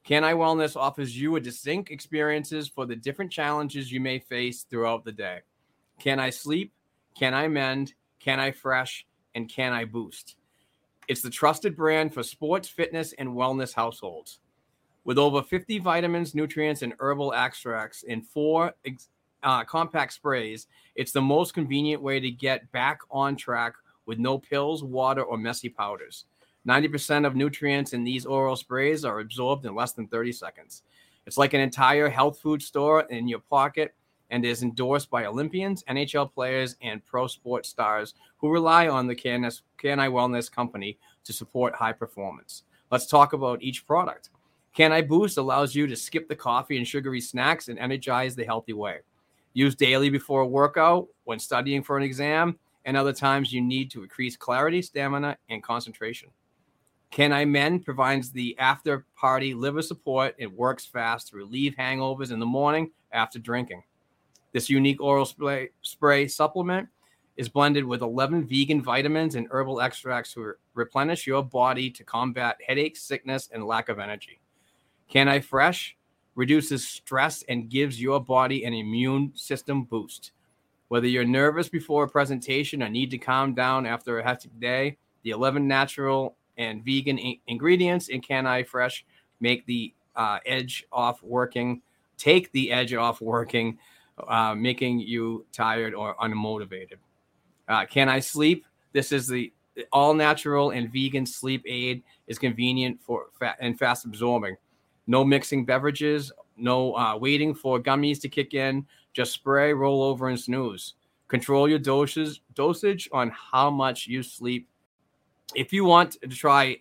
Can 0.03 0.25
I 0.25 0.35
Wellness 0.35 0.77
offers 0.77 1.17
you 1.17 1.37
a 1.37 1.41
distinct 1.41 1.91
experiences 1.91 2.69
for 2.69 2.85
the 2.85 2.97
different 2.97 3.31
challenges 3.31 3.93
you 3.93 4.01
may 4.01 4.19
face 4.19 4.65
throughout 4.65 5.05
the 5.05 5.13
day. 5.13 5.41
Can 5.99 6.19
I 6.19 6.31
sleep? 6.31 6.73
Can 7.17 7.33
I 7.33 7.49
mend? 7.49 7.95
Can 8.19 8.41
I 8.41 8.51
fresh? 8.51 9.07
And 9.35 9.49
can 9.49 9.73
I 9.73 9.85
boost? 9.85 10.37
It's 11.09 11.23
the 11.23 11.31
trusted 11.31 11.77
brand 11.77 12.15
for 12.15 12.23
sports, 12.23 12.69
fitness, 12.69 13.13
and 13.19 13.31
wellness 13.31 13.75
households. 13.75 14.39
With 15.05 15.19
over 15.19 15.43
50 15.43 15.79
vitamins, 15.81 16.35
nutrients, 16.35 16.83
and 16.83 16.95
herbal 16.99 17.35
extracts 17.35 18.05
in 18.05 18.23
four 18.23 18.73
uh, 19.43 19.65
compact 19.65 20.15
sprays, 20.15 20.67
it's 20.95 21.13
the 21.13 21.21
most 21.21 21.53
convenient 21.53 22.03
way 22.03 22.21
to 22.21 22.31
get 22.31 22.71
back 22.73 23.01
on 23.11 23.37
track 23.37 23.75
with 24.07 24.19
no 24.19 24.39
pills, 24.39 24.83
water, 24.83 25.23
or 25.23 25.37
messy 25.37 25.69
powders. 25.69 26.25
90% 26.67 27.27
of 27.27 27.37
nutrients 27.37 27.93
in 27.93 28.05
these 28.05 28.25
oral 28.25 28.57
sprays 28.57 29.05
are 29.05 29.21
absorbed 29.21 29.67
in 29.67 29.75
less 29.75 29.93
than 29.93 30.09
30 30.09 30.33
seconds. 30.33 30.83
It's 31.27 31.37
like 31.37 31.53
an 31.53 31.61
entire 31.61 32.09
health 32.09 32.39
food 32.39 32.63
store 32.63 33.03
in 33.03 33.29
your 33.29 33.41
pocket 33.41 33.95
and 34.35 34.45
is 34.45 34.65
endorsed 34.65 35.11
by 35.11 35.27
Olympians, 35.27 35.85
NHL 35.85 36.35
players, 36.35 36.75
and 36.83 37.05
pro 37.05 37.29
sports 37.29 37.69
stars 37.69 38.15
who 38.39 38.51
rely 38.51 38.89
on 38.89 39.07
the 39.07 39.15
CanI 39.15 39.63
CanI 39.81 40.11
Wellness 40.11 40.51
Company 40.51 40.99
to 41.23 41.33
support 41.33 41.73
high 41.73 41.93
performance. 41.93 42.65
Let's 42.91 43.07
talk 43.07 43.33
about 43.33 43.63
each 43.63 43.87
product. 43.87 44.31
CanI 44.77 45.07
Boost 45.07 45.39
allows 45.39 45.77
you 45.77 45.87
to 45.87 45.95
skip 45.95 46.29
the 46.29 46.35
coffee 46.35 46.79
and 46.79 46.87
sugary 46.87 47.21
snacks 47.21 47.69
and 47.69 47.79
energize 47.79 48.35
the 48.35 48.43
healthy 48.45 48.73
way. 48.73 48.99
Use 49.53 49.77
daily 49.77 50.11
before 50.11 50.41
a 50.41 50.47
workout, 50.49 51.07
when 51.23 51.39
studying 51.39 51.85
for 51.85 51.97
an 51.97 52.03
exam, 52.03 52.59
and 52.87 52.97
other 52.97 53.13
times 53.13 53.53
you 53.53 53.61
need 53.61 53.89
to 53.93 54.03
increase 54.03 54.37
clarity, 54.37 54.83
stamina, 54.83 55.39
and 55.49 55.63
concentration. 55.63 56.29
Can 57.13 57.33
I 57.33 57.45
Men 57.45 57.79
provides 57.79 58.33
the 58.33 58.59
after 58.59 59.07
party 59.17 59.55
liver 59.55 59.81
support. 59.81 60.35
It 60.39 60.53
works 60.53 60.85
fast 60.85 61.29
to 61.29 61.37
relieve 61.37 61.77
hangovers 61.79 62.33
in 62.33 62.41
the 62.41 62.47
morning 62.47 62.91
after 63.13 63.39
drinking. 63.39 63.85
This 64.55 64.71
unique 64.71 65.03
oral 65.03 65.27
spray, 65.27 65.71
spray 65.83 66.29
supplement 66.29 66.89
is 67.37 67.49
blended 67.49 67.85
with 67.85 68.03
11 68.03 68.47
vegan 68.47 68.81
vitamins 68.81 69.35
and 69.35 69.49
herbal 69.51 69.81
extracts 69.81 70.33
to 70.35 70.41
re- 70.41 70.53
replenish 70.75 71.27
your 71.27 71.43
body 71.43 71.91
to 71.91 72.05
combat 72.05 72.57
headaches, 72.65 73.03
sickness, 73.03 73.51
and 73.53 73.67
lack 73.67 73.89
of 73.89 73.99
energy. 73.99 74.41
Can 75.09 75.29
I 75.29 75.41
Fresh 75.41 75.97
reduces 76.37 76.87
stress 76.87 77.43
and 77.49 77.69
gives 77.69 78.01
your 78.01 78.21
body 78.21 78.65
an 78.65 78.75
immune 78.75 79.33
system 79.35 79.85
boost. 79.85 80.33
Whether 80.89 81.07
you're 81.07 81.25
nervous 81.25 81.69
before 81.69 82.05
a 82.05 82.09
presentation 82.09 82.83
or 82.83 82.89
need 82.89 83.11
to 83.11 83.19
calm 83.19 83.55
down 83.55 83.87
after 83.87 84.19
a 84.19 84.25
hectic 84.25 84.59
day, 84.61 84.99
the 85.23 85.31
11 85.31 85.67
natural 85.67 86.37
and 86.59 86.85
vegan 86.85 87.19
in- 87.19 87.39
ingredients 87.47 88.09
in 88.09 88.21
Can 88.21 88.47
I 88.47 88.63
Fresh 88.63 89.05
make 89.41 89.67
the 89.67 89.93
uh, 90.15 90.39
edge 90.47 90.85
off 90.93 91.23
working, 91.23 91.83
take 92.17 92.53
the 92.53 92.71
edge 92.71 92.95
off 92.95 93.21
working, 93.21 93.79
uh, 94.27 94.55
making 94.55 95.01
you 95.01 95.47
tired 95.53 95.95
or 95.95 96.15
unmotivated. 96.17 96.99
Uh, 97.69 97.87
Can 97.87 98.09
I 98.09 98.21
Sleep? 98.21 98.67
This 98.93 99.13
is 99.13 99.27
the 99.27 99.53
all 99.93 100.15
natural 100.15 100.71
and 100.71 100.93
vegan 100.93 101.27
sleep 101.27 101.65
aid 101.67 102.03
is 102.29 102.39
convenient 102.39 103.03
for 103.03 103.27
and 103.61 103.79
fast 103.79 104.05
absorbing. 104.05 104.57
No 105.07 105.25
mixing 105.25 105.65
beverages, 105.65 106.33
no 106.57 106.95
uh, 106.97 107.17
waiting 107.17 107.55
for 107.55 107.81
gummies 107.81 108.21
to 108.23 108.29
kick 108.29 108.55
in. 108.55 108.87
Just 109.13 109.33
spray, 109.33 109.73
roll 109.73 110.03
over, 110.03 110.29
and 110.29 110.39
snooze. 110.39 110.95
Control 111.29 111.69
your 111.69 111.79
doses 111.79 112.41
dosage 112.55 113.09
on 113.13 113.31
how 113.31 113.71
much 113.71 114.07
you 114.07 114.23
sleep. 114.23 114.69
If 115.55 115.73
you 115.73 115.85
want 115.85 116.13
to 116.23 116.29
try 116.29 116.79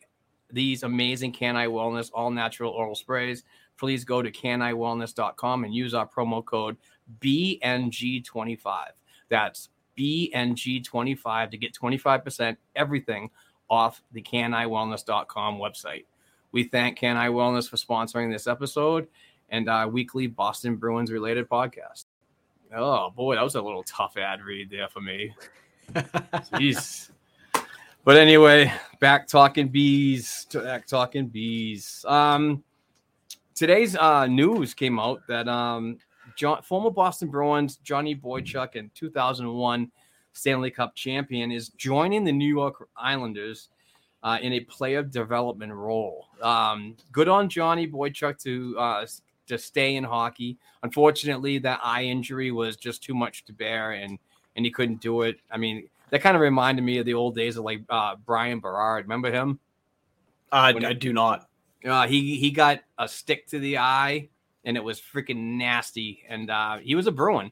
these 0.52 0.84
amazing 0.84 1.32
Can 1.32 1.56
I 1.56 1.68
Wellness 1.68 2.12
all 2.14 2.32
natural 2.32 2.72
oral 2.72 2.96
sprays, 2.96 3.44
please 3.78 4.06
go 4.06 4.22
to 4.22 4.32
caniwellness.com 4.32 5.64
and 5.64 5.74
use 5.74 5.94
our 5.94 6.08
promo 6.08 6.46
code 6.46 6.78
BNG25. 7.20 8.86
That's 9.30 9.70
BNG25 9.98 11.52
to 11.52 11.58
get 11.58 11.74
25% 11.74 12.58
everything 12.76 13.30
off 13.70 14.02
the 14.12 14.22
caniwellness.com 14.22 15.58
website. 15.58 16.06
We 16.52 16.64
thank 16.66 16.98
Can 16.98 17.18
I 17.18 17.30
Wellness 17.30 17.68
for 17.68 17.78
sponsoring 17.78 18.32
this 18.32 18.46
episode 18.46 19.08
and 19.50 19.70
our 19.70 19.88
weekly 19.88 20.28
Boston 20.28 20.76
Bruins 20.76 21.12
related 21.12 21.50
podcast. 21.50 22.06
Oh 22.76 23.10
boy, 23.10 23.36
that 23.36 23.44
was 23.44 23.56
a 23.56 23.62
little 23.62 23.84
tough 23.84 24.18
ad 24.18 24.42
read 24.42 24.70
there 24.70 24.88
for 24.88 25.02
me. 25.02 25.34
Jeez. 25.94 27.10
But 28.04 28.18
anyway, 28.18 28.72
back 29.00 29.28
talking 29.28 29.70
bees. 29.70 30.46
Back 30.54 30.88
talking 30.88 31.28
bees. 31.28 32.04
Um, 32.08 32.64
today's 33.56 33.96
uh, 33.96 34.28
news 34.28 34.74
came 34.74 35.00
out 35.00 35.22
that 35.28 35.48
um, 35.48 35.98
John, 36.36 36.62
former 36.62 36.90
Boston 36.90 37.30
Bruins 37.30 37.78
Johnny 37.78 38.16
Boychuk 38.16 38.76
and 38.76 38.94
2001 38.96 39.92
Stanley 40.34 40.72
Cup 40.72 40.96
champion 40.96 41.52
is 41.52 41.70
joining 41.70 42.24
the 42.24 42.32
New 42.32 42.48
York 42.48 42.88
Islanders 42.98 43.70
uh, 44.24 44.38
in 44.42 44.54
a 44.54 44.60
player 44.62 45.04
development 45.04 45.72
role. 45.74 46.28
Um, 46.42 46.96
good 47.12 47.28
on 47.28 47.50
Johnny 47.50 47.88
Boychuk 47.88 48.42
to 48.44 48.76
uh, 48.80 49.06
to 49.48 49.58
stay 49.58 49.96
in 49.96 50.04
hockey. 50.04 50.58
Unfortunately, 50.82 51.60
that 51.60 51.80
eye 51.84 52.04
injury 52.04 52.52
was 52.52 52.78
just 52.78 53.04
too 53.04 53.14
much 53.14 53.46
to 53.46 53.54
bear, 53.54 53.92
and 53.92 54.18
and 54.56 54.66
he 54.66 54.72
couldn't 54.72 55.02
do 55.02 55.24
it. 55.24 55.38
I 55.52 55.58
mean, 55.58 55.88
that 56.10 56.22
kind 56.22 56.36
of 56.36 56.42
reminded 56.42 56.84
me 56.84 56.98
of 56.98 57.06
the 57.06 57.14
old 57.14 57.36
days 57.36 57.58
of 57.58 57.64
like 57.64 57.84
uh, 57.90 58.16
Bryan 58.26 58.60
Berard. 58.60 59.06
Remember 59.06 59.32
him? 59.32 59.60
I, 60.52 60.70
I 60.70 60.94
do 60.94 61.12
not. 61.14 61.50
Uh, 61.84 62.08
he 62.08 62.38
he 62.38 62.52
got 62.52 62.80
a 62.98 63.08
stick 63.08 63.48
to 63.48 63.60
the 63.60 63.78
eye, 63.78 64.30
and 64.66 64.78
it 64.78 64.84
was 64.84 65.02
freaking 65.02 65.58
nasty. 65.58 66.24
And 66.28 66.50
uh, 66.50 66.78
he 66.78 66.96
was 66.96 67.08
a 67.08 67.12
Bruin. 67.12 67.52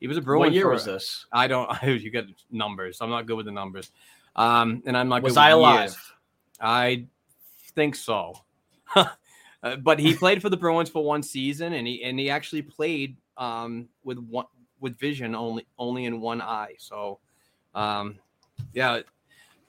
He 0.00 0.06
was 0.06 0.16
a 0.16 0.22
Bruin. 0.22 0.40
What 0.40 0.52
year 0.52 0.64
for- 0.64 0.72
was 0.72 0.84
this? 0.84 1.26
I 1.32 1.46
don't. 1.46 1.70
You 1.82 2.10
got 2.10 2.24
numbers. 2.50 2.98
I'm 3.00 3.10
not 3.10 3.26
good 3.26 3.36
with 3.36 3.46
the 3.46 3.52
numbers. 3.52 3.90
Um, 4.36 4.82
and 4.86 4.96
I'm 4.96 5.08
not. 5.08 5.22
Was 5.22 5.34
good 5.34 5.40
with 5.40 5.46
I 5.46 5.50
alive? 5.50 5.80
years. 5.90 5.96
I 6.60 7.06
think 7.74 7.94
so. 7.94 8.34
Uh, 9.60 9.74
but 9.74 9.98
he 9.98 10.14
played 10.14 10.40
for 10.40 10.48
the 10.48 10.56
Bruins 10.56 10.88
for 10.88 11.02
one 11.02 11.20
season, 11.20 11.72
and 11.72 11.84
he 11.84 12.04
and 12.04 12.16
he 12.16 12.30
actually 12.30 12.62
played 12.62 13.16
um, 13.36 13.88
with 14.04 14.18
one 14.18 14.46
with 14.80 14.96
vision 14.98 15.34
only 15.34 15.66
only 15.80 16.04
in 16.04 16.20
one 16.20 16.40
eye. 16.40 16.74
So, 16.78 17.18
um, 17.74 18.20
yeah. 18.72 19.00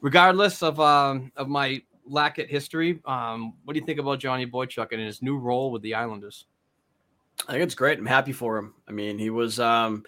Regardless 0.02 0.62
of 0.62 0.80
um, 0.80 1.32
of 1.36 1.50
my 1.50 1.82
lack 2.06 2.40
at 2.40 2.50
history, 2.50 3.02
um, 3.06 3.54
what 3.64 3.74
do 3.74 3.80
you 3.80 3.86
think 3.86 4.00
about 4.00 4.20
Johnny 4.20 4.46
Boychuk 4.46 4.92
and 4.92 5.02
his 5.02 5.22
new 5.22 5.38
role 5.38 5.72
with 5.72 5.82
the 5.82 5.96
Islanders? 5.96 6.46
I 7.48 7.54
think 7.54 7.64
it's 7.64 7.76
great. 7.76 8.00
I'm 8.00 8.06
happy 8.06 8.32
for 8.32 8.58
him. 8.58 8.74
I 8.88 8.92
mean, 8.92 9.18
he 9.18 9.30
was 9.30 9.60
um 9.60 10.04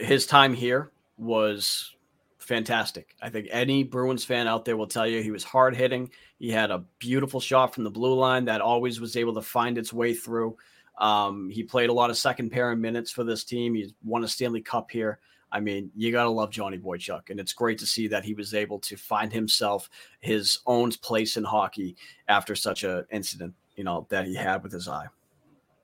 his 0.00 0.26
time 0.26 0.54
here 0.54 0.90
was 1.16 1.94
fantastic. 2.38 3.14
I 3.20 3.28
think 3.28 3.48
any 3.50 3.82
Bruins 3.82 4.24
fan 4.24 4.48
out 4.48 4.64
there 4.64 4.76
will 4.76 4.86
tell 4.86 5.06
you 5.06 5.22
he 5.22 5.30
was 5.30 5.44
hard 5.44 5.76
hitting. 5.76 6.10
He 6.38 6.50
had 6.50 6.70
a 6.70 6.84
beautiful 6.98 7.40
shot 7.40 7.74
from 7.74 7.84
the 7.84 7.90
blue 7.90 8.14
line 8.14 8.46
that 8.46 8.60
always 8.60 9.00
was 9.00 9.16
able 9.16 9.34
to 9.34 9.42
find 9.42 9.76
its 9.76 9.92
way 9.92 10.14
through. 10.14 10.56
Um, 10.98 11.50
he 11.50 11.62
played 11.62 11.90
a 11.90 11.92
lot 11.92 12.10
of 12.10 12.16
second 12.16 12.50
pairing 12.50 12.80
minutes 12.80 13.10
for 13.10 13.22
this 13.22 13.44
team. 13.44 13.74
He's 13.74 13.92
won 14.02 14.24
a 14.24 14.28
Stanley 14.28 14.62
Cup 14.62 14.90
here. 14.90 15.18
I 15.50 15.60
mean, 15.60 15.90
you 15.96 16.12
got 16.12 16.24
to 16.24 16.30
love 16.30 16.50
Johnny 16.50 16.78
Boychuk, 16.78 17.30
and 17.30 17.40
it's 17.40 17.52
great 17.52 17.78
to 17.78 17.86
see 17.86 18.08
that 18.08 18.24
he 18.24 18.34
was 18.34 18.54
able 18.54 18.78
to 18.80 18.96
find 18.96 19.32
himself 19.32 19.88
his 20.20 20.58
own 20.66 20.90
place 20.92 21.36
in 21.36 21.44
hockey 21.44 21.96
after 22.28 22.54
such 22.54 22.84
a 22.84 23.04
incident, 23.10 23.54
you 23.76 23.84
know, 23.84 24.06
that 24.10 24.26
he 24.26 24.34
had 24.34 24.62
with 24.62 24.72
his 24.72 24.88
eye. 24.88 25.06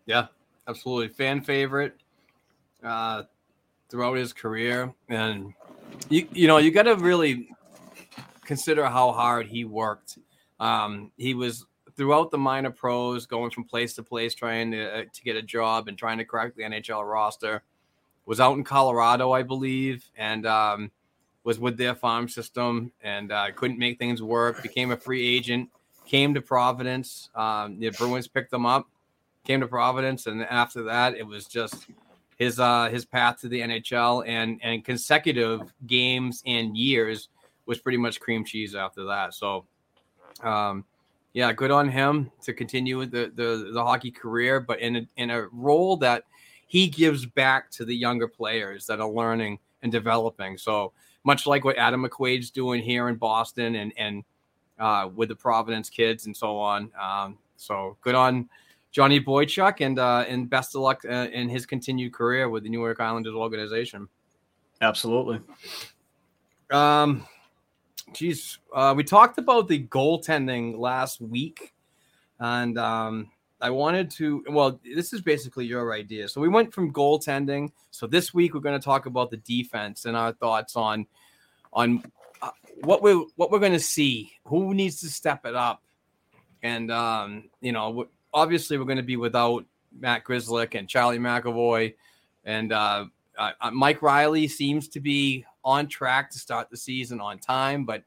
Yeah, 0.05 0.27
absolutely. 0.68 1.09
Fan 1.09 1.40
favorite 1.40 1.96
uh, 2.83 3.24
throughout 3.88 4.16
his 4.16 4.33
career. 4.33 4.92
And, 5.09 5.55
you, 6.09 6.27
you 6.33 6.46
know, 6.46 6.59
you 6.59 6.70
got 6.70 6.83
to 6.85 6.96
really 6.96 7.48
consider 8.44 8.87
how 8.87 9.12
hard 9.12 9.46
he 9.46 9.64
worked. 9.64 10.18
Um, 10.61 11.11
he 11.16 11.35
was 11.35 11.66
throughout 11.96 12.31
the 12.31 12.38
minor 12.38 12.70
pros, 12.70 13.27
going 13.27 13.50
from 13.50 13.64
place 13.64 13.94
to 13.94 14.03
place, 14.03 14.35
trying 14.35 14.72
to, 14.72 15.00
uh, 15.00 15.05
to 15.12 15.22
get 15.22 15.37
a 15.37 15.42
job 15.42 15.88
and 15.88 15.96
trying 15.96 16.18
to 16.18 16.24
crack 16.24 16.55
the 16.55 16.62
NHL 16.62 17.09
roster. 17.09 17.62
was 18.27 18.40
out 18.40 18.57
in 18.57 18.64
Colorado, 18.64 19.33
I 19.33 19.42
believe, 19.42 20.11
and 20.16 20.46
um, 20.46 20.90
was 21.44 21.59
with 21.59 21.77
their 21.77 21.94
farm 21.94 22.29
system 22.29 22.90
and 23.03 23.31
uh, 23.31 23.53
couldn't 23.55 23.79
make 23.79 23.98
things 23.98 24.22
work. 24.22 24.62
Became 24.62 24.90
a 24.90 24.96
free 24.96 25.27
agent, 25.37 25.70
came 26.07 26.35
to 26.35 26.40
Providence. 26.40 27.31
Um, 27.35 27.79
the 27.79 27.90
Bruins 27.90 28.29
picked 28.29 28.50
them 28.50 28.66
up, 28.66 28.88
came 29.45 29.61
to 29.61 29.69
Providence, 29.69 30.27
and 30.27 30.43
after 30.43 30.83
that, 30.85 31.17
it 31.17 31.27
was 31.27 31.47
just 31.47 31.87
his 32.37 32.59
uh, 32.59 32.89
his 32.89 33.05
path 33.05 33.41
to 33.41 33.49
the 33.49 33.61
NHL 33.61 34.27
and 34.27 34.61
and 34.63 34.85
consecutive 34.85 35.73
games 35.87 36.43
and 36.47 36.77
years 36.77 37.29
was 37.67 37.79
pretty 37.79 37.99
much 37.99 38.21
cream 38.21 38.45
cheese 38.45 38.75
after 38.75 39.05
that. 39.05 39.35
So, 39.35 39.65
um, 40.43 40.85
yeah, 41.33 41.53
good 41.53 41.71
on 41.71 41.89
him 41.89 42.31
to 42.43 42.53
continue 42.53 43.07
the 43.07 43.33
the, 43.35 43.71
the 43.73 43.83
hockey 43.83 44.11
career, 44.11 44.61
but 44.61 44.81
in 44.81 44.97
a, 44.97 45.09
in 45.17 45.31
a 45.31 45.47
role 45.53 45.97
that 45.99 46.25
he 46.67 46.89
gives 46.89 47.25
back 47.27 47.71
to 47.71 47.85
the 47.85 47.95
younger 47.95 48.29
players 48.29 48.87
that 48.87 49.01
are 49.01 49.09
learning 49.09 49.59
and 49.83 49.93
developing. 49.93 50.59
So 50.59 50.93
much 51.25 51.47
like 51.47 51.65
what 51.65 51.77
Adam 51.77 52.05
McQuaid's 52.05 52.51
doing 52.51 52.83
here 52.83 53.09
in 53.09 53.17
Boston 53.17 53.77
and 53.77 53.93
and 53.97 54.25
uh, 54.79 55.09
with 55.15 55.29
the 55.29 55.37
Providence 55.37 55.89
kids 55.89 56.27
and 56.27 56.37
so 56.37 56.59
on. 56.59 56.91
Um, 57.01 57.39
so 57.57 57.97
good 58.01 58.15
on 58.17 58.49
Johnny 58.95 59.21
Boychuk 59.21 59.85
and 59.85 59.99
uh, 59.99 60.25
and 60.29 60.49
best 60.49 60.77
of 60.77 60.81
luck 60.81 61.03
uh, 61.05 61.27
in 61.33 61.49
his 61.49 61.67
continued 61.67 62.15
career 62.15 62.49
with 62.49 62.63
the 62.63 62.69
New 62.69 62.81
York 62.81 63.01
Islanders 63.01 63.35
organization. 63.35 64.09
Absolutely. 64.81 65.41
Um, 66.71 67.27
geez, 68.13 68.61
uh, 68.73 68.95
we 68.97 69.03
talked 69.03 69.39
about 69.39 69.67
the 69.67 69.85
goaltending 69.89 70.79
last 70.79 71.21
week, 71.21 71.75
and 72.39 72.79
um, 72.79 73.33
I 73.61 73.71
wanted 73.71 74.13
to. 74.13 74.45
Well, 74.49 74.81
this 74.85 75.13
is 75.13 75.21
basically 75.21 75.67
your 75.67 75.93
idea. 75.93 76.29
So 76.29 76.41
we 76.41 76.49
went 76.49 76.73
from 76.73 76.93
goaltending. 76.93 77.73
So 77.91 78.07
this 78.07 78.33
week 78.33 78.55
we're 78.55 78.61
going 78.61 78.79
to 78.79 78.85
talk 78.85 79.07
about 79.07 79.29
the 79.29 79.39
defense 79.39 80.05
and 80.05 80.17
our 80.17 80.33
thoughts 80.33 80.77
on 80.77 81.07
on 81.73 82.05
uh, 82.41 82.51
what 82.83 83.03
we 83.03 83.15
what 83.35 83.51
we're 83.51 83.59
going 83.59 83.73
to 83.73 83.81
see. 83.81 84.31
Who 84.45 84.73
needs 84.73 85.01
to 85.01 85.09
step 85.09 85.45
it 85.47 85.57
up? 85.57 85.83
And 86.63 86.93
um, 86.93 87.51
you 87.61 87.73
know, 87.73 88.07
obviously 88.35 88.77
we're 88.77 88.85
going 88.85 88.99
to 88.99 89.03
be 89.03 89.16
without 89.16 89.64
Matt 89.99 90.25
Grzelcyk 90.25 90.79
and 90.79 90.88
Charlie 90.88 91.18
McAvoy, 91.18 91.94
and 92.44 92.73
uh, 92.73 93.07
uh, 93.38 93.70
Mike 93.73 94.03
Reilly 94.03 94.49
seems 94.49 94.88
to 94.88 95.01
be 95.01 95.44
on 95.64 95.87
track 95.87 96.31
to 96.33 96.38
start 96.38 96.68
the 96.68 96.77
season 96.77 97.20
on 97.20 97.38
time, 97.38 97.85
but 97.85 98.03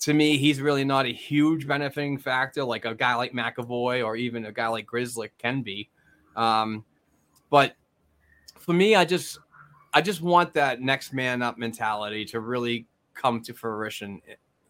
to 0.00 0.12
me, 0.12 0.36
he's 0.36 0.60
really 0.60 0.84
not 0.84 1.06
a 1.06 1.12
huge 1.12 1.68
benefiting 1.68 2.18
factor 2.18 2.64
like 2.64 2.84
a 2.84 2.94
guy 2.94 3.14
like 3.14 3.32
McAvoy 3.32 4.04
or 4.04 4.16
even 4.16 4.46
a 4.46 4.52
guy 4.52 4.66
like 4.66 4.84
Grzelcyk 4.84 5.30
can 5.38 5.62
be. 5.62 5.88
Um, 6.34 6.84
but 7.50 7.76
for 8.58 8.72
me, 8.72 8.96
I 8.96 9.04
just 9.04 9.38
I 9.94 10.00
just 10.00 10.22
want 10.22 10.54
that 10.54 10.80
next 10.80 11.12
man 11.12 11.40
up 11.40 11.56
mentality 11.56 12.24
to 12.26 12.40
really 12.40 12.86
come 13.14 13.42
to 13.42 13.52
fruition 13.52 14.20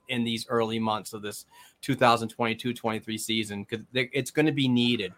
in 0.09 0.25
these 0.25 0.47
early 0.49 0.79
months 0.79 1.12
of 1.12 1.23
this 1.23 1.47
2022-23 1.83 3.19
season 3.19 3.67
because 3.69 3.85
it's 3.93 4.31
going 4.31 4.47
to 4.47 4.53
be 4.53 4.69
needed. 4.69 5.12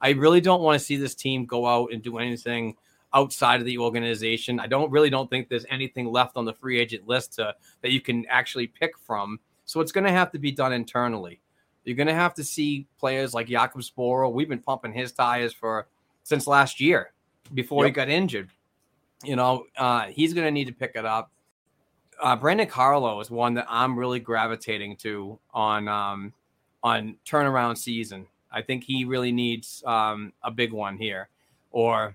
I 0.00 0.10
really 0.10 0.40
don't 0.40 0.62
want 0.62 0.78
to 0.78 0.84
see 0.84 0.96
this 0.96 1.14
team 1.14 1.46
go 1.46 1.66
out 1.66 1.92
and 1.92 2.02
do 2.02 2.18
anything 2.18 2.76
outside 3.14 3.60
of 3.60 3.66
the 3.66 3.78
organization. 3.78 4.60
I 4.60 4.66
don't 4.66 4.90
really 4.90 5.10
don't 5.10 5.28
think 5.30 5.48
there's 5.48 5.66
anything 5.70 6.06
left 6.06 6.36
on 6.36 6.44
the 6.44 6.52
free 6.52 6.78
agent 6.78 7.08
list 7.08 7.34
to, 7.34 7.54
that 7.82 7.92
you 7.92 8.00
can 8.00 8.26
actually 8.26 8.66
pick 8.66 8.98
from. 8.98 9.40
So 9.64 9.80
it's 9.80 9.92
going 9.92 10.04
to 10.04 10.12
have 10.12 10.30
to 10.32 10.38
be 10.38 10.52
done 10.52 10.72
internally. 10.72 11.40
You're 11.84 11.96
going 11.96 12.08
to 12.08 12.14
have 12.14 12.34
to 12.34 12.44
see 12.44 12.86
players 12.98 13.32
like 13.32 13.48
Jakub 13.48 13.90
Zboril. 13.90 14.32
We've 14.32 14.48
been 14.48 14.58
pumping 14.58 14.92
his 14.92 15.12
tires 15.12 15.52
for 15.52 15.86
since 16.24 16.46
last 16.46 16.80
year 16.80 17.12
before 17.54 17.84
yep. 17.84 17.92
he 17.92 17.94
got 17.94 18.08
injured. 18.08 18.50
You 19.24 19.36
know, 19.36 19.66
uh, 19.78 20.06
he's 20.06 20.34
going 20.34 20.46
to 20.46 20.50
need 20.50 20.66
to 20.66 20.72
pick 20.72 20.92
it 20.94 21.06
up. 21.06 21.30
Uh, 22.20 22.36
Brandon 22.36 22.66
Carlo 22.66 23.20
is 23.20 23.30
one 23.30 23.54
that 23.54 23.66
I'm 23.68 23.98
really 23.98 24.20
gravitating 24.20 24.96
to 24.98 25.38
on 25.52 25.88
um, 25.88 26.32
on 26.82 27.16
turnaround 27.26 27.76
season. 27.76 28.26
I 28.50 28.62
think 28.62 28.84
he 28.84 29.04
really 29.04 29.32
needs 29.32 29.82
um, 29.86 30.32
a 30.42 30.50
big 30.50 30.72
one 30.72 30.96
here, 30.96 31.28
or 31.70 32.14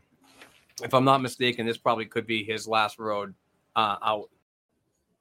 if 0.83 0.93
I'm 0.93 1.05
not 1.05 1.21
mistaken, 1.21 1.65
this 1.65 1.77
probably 1.77 2.05
could 2.05 2.25
be 2.25 2.43
his 2.43 2.67
last 2.67 2.99
road 2.99 3.33
uh, 3.75 3.97
out. 4.03 4.29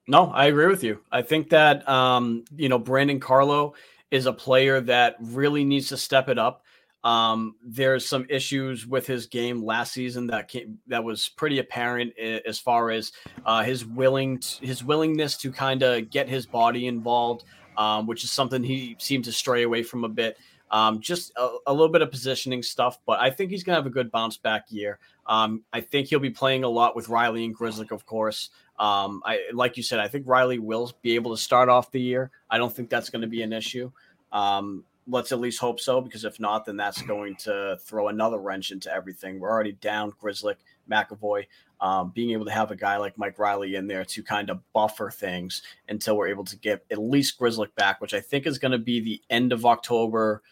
No, 0.07 0.31
I 0.31 0.47
agree 0.47 0.67
with 0.67 0.83
you. 0.83 1.01
I 1.13 1.23
think 1.23 1.51
that 1.51 1.87
um, 1.89 2.45
you 2.57 2.69
know 2.69 2.79
Brandon 2.79 3.21
Carlo 3.21 3.75
is 4.11 4.27
a 4.27 4.33
player 4.33 4.81
that 4.81 5.17
really 5.21 5.65
needs 5.65 5.89
to 5.89 5.97
step 5.97 6.29
it 6.29 6.39
up. 6.39 6.65
Um, 7.03 7.55
there's 7.65 8.07
some 8.07 8.27
issues 8.29 8.87
with 8.87 9.07
his 9.07 9.27
game 9.27 9.65
last 9.65 9.93
season 9.93 10.27
that 10.29 10.49
came, 10.49 10.79
that 10.89 11.03
was 11.03 11.31
pretty 11.31 11.59
apparent 11.59 12.17
as 12.19 12.59
far 12.59 12.91
as 12.91 13.13
uh, 13.47 13.63
his 13.63 13.87
willing 13.87 14.39
to, 14.39 14.67
his 14.67 14.85
willingness 14.85 15.37
to 15.39 15.51
kind 15.51 15.83
of 15.83 16.11
get 16.11 16.29
his 16.29 16.45
body 16.45 16.87
involved, 16.87 17.45
um, 17.79 18.07
which 18.07 18.23
is 18.25 18.31
something 18.31 18.63
he 18.63 18.97
seemed 18.99 19.25
to 19.25 19.33
stray 19.33 19.63
away 19.63 19.83
from 19.83 20.05
a 20.05 20.09
bit. 20.09 20.37
Um, 20.71 21.01
just 21.01 21.33
a, 21.37 21.57
a, 21.67 21.73
little 21.73 21.89
bit 21.89 22.03
of 22.03 22.13
positioning 22.13 22.63
stuff, 22.63 23.01
but 23.05 23.19
I 23.19 23.29
think 23.29 23.51
he's 23.51 23.65
gonna 23.65 23.77
have 23.77 23.87
a 23.87 23.91
good 23.91 24.13
bounce 24.13 24.37
back 24.37 24.67
year. 24.69 25.01
Um, 25.27 25.65
I 25.73 25.81
think 25.81 26.07
he'll 26.07 26.21
be 26.21 26.31
playing 26.31 26.63
a 26.63 26.69
lot 26.69 26.95
with 26.95 27.09
Reilly 27.09 27.45
and 27.45 27.57
Grzelcyk, 27.57 27.91
of 27.91 28.07
course. 28.07 28.51
Um, 28.79 29.21
I 29.25 29.41
like 29.53 29.77
you 29.77 29.83
said, 29.83 29.99
I 29.99 30.07
think 30.07 30.29
Reilly 30.29 30.59
will 30.61 30.93
be 31.03 31.17
able 31.17 31.35
to 31.35 31.43
start 31.43 31.69
off 31.69 31.91
the 31.91 32.01
year. 32.01 32.31
I 32.49 32.59
don't 32.59 32.73
think 32.73 32.89
that's 32.89 33.11
going 33.11 33.23
to 33.23 33.29
be 33.29 33.43
an 33.43 33.53
issue. 33.53 33.91
Um, 34.33 34.85
let's 35.11 35.33
at 35.33 35.41
least 35.41 35.59
hope 35.59 35.81
so, 35.81 36.01
because 36.01 36.25
if 36.25 36.39
not, 36.41 36.65
then 36.65 36.77
that's 36.77 37.03
going 37.03 37.37
to 37.37 37.77
throw 37.83 38.09
another 38.09 38.39
wrench 38.39 38.71
into 38.71 38.93
everything. 38.93 39.39
We're 39.39 39.51
already 39.51 39.73
down 39.73 40.13
Grzelcyk, 40.13 40.57
McAvoy. 40.91 41.47
Um, 41.81 42.13
being 42.15 42.33
able 42.33 42.45
to 42.45 42.51
have 42.51 42.71
a 42.71 42.77
guy 42.77 42.99
like 42.99 43.17
Mike 43.17 43.39
Reilly 43.39 43.75
in 43.75 43.87
there 43.87 44.05
to 44.05 44.23
kind 44.23 44.51
of 44.51 44.61
buffer 44.75 45.11
things 45.11 45.63
until 45.89 46.15
we're 46.15 46.29
able 46.29 46.45
to 46.45 46.57
get 46.57 46.85
at 46.91 46.99
least 46.99 47.41
Grzelcyk 47.41 47.75
back, 47.75 48.03
which 48.03 48.13
I 48.13 48.21
think 48.21 48.47
is 48.47 48.59
going 48.59 48.73
to 48.73 48.79
be 48.79 49.01
the 49.01 49.21
end 49.31 49.53
of 49.53 49.65
October, 49.65 50.43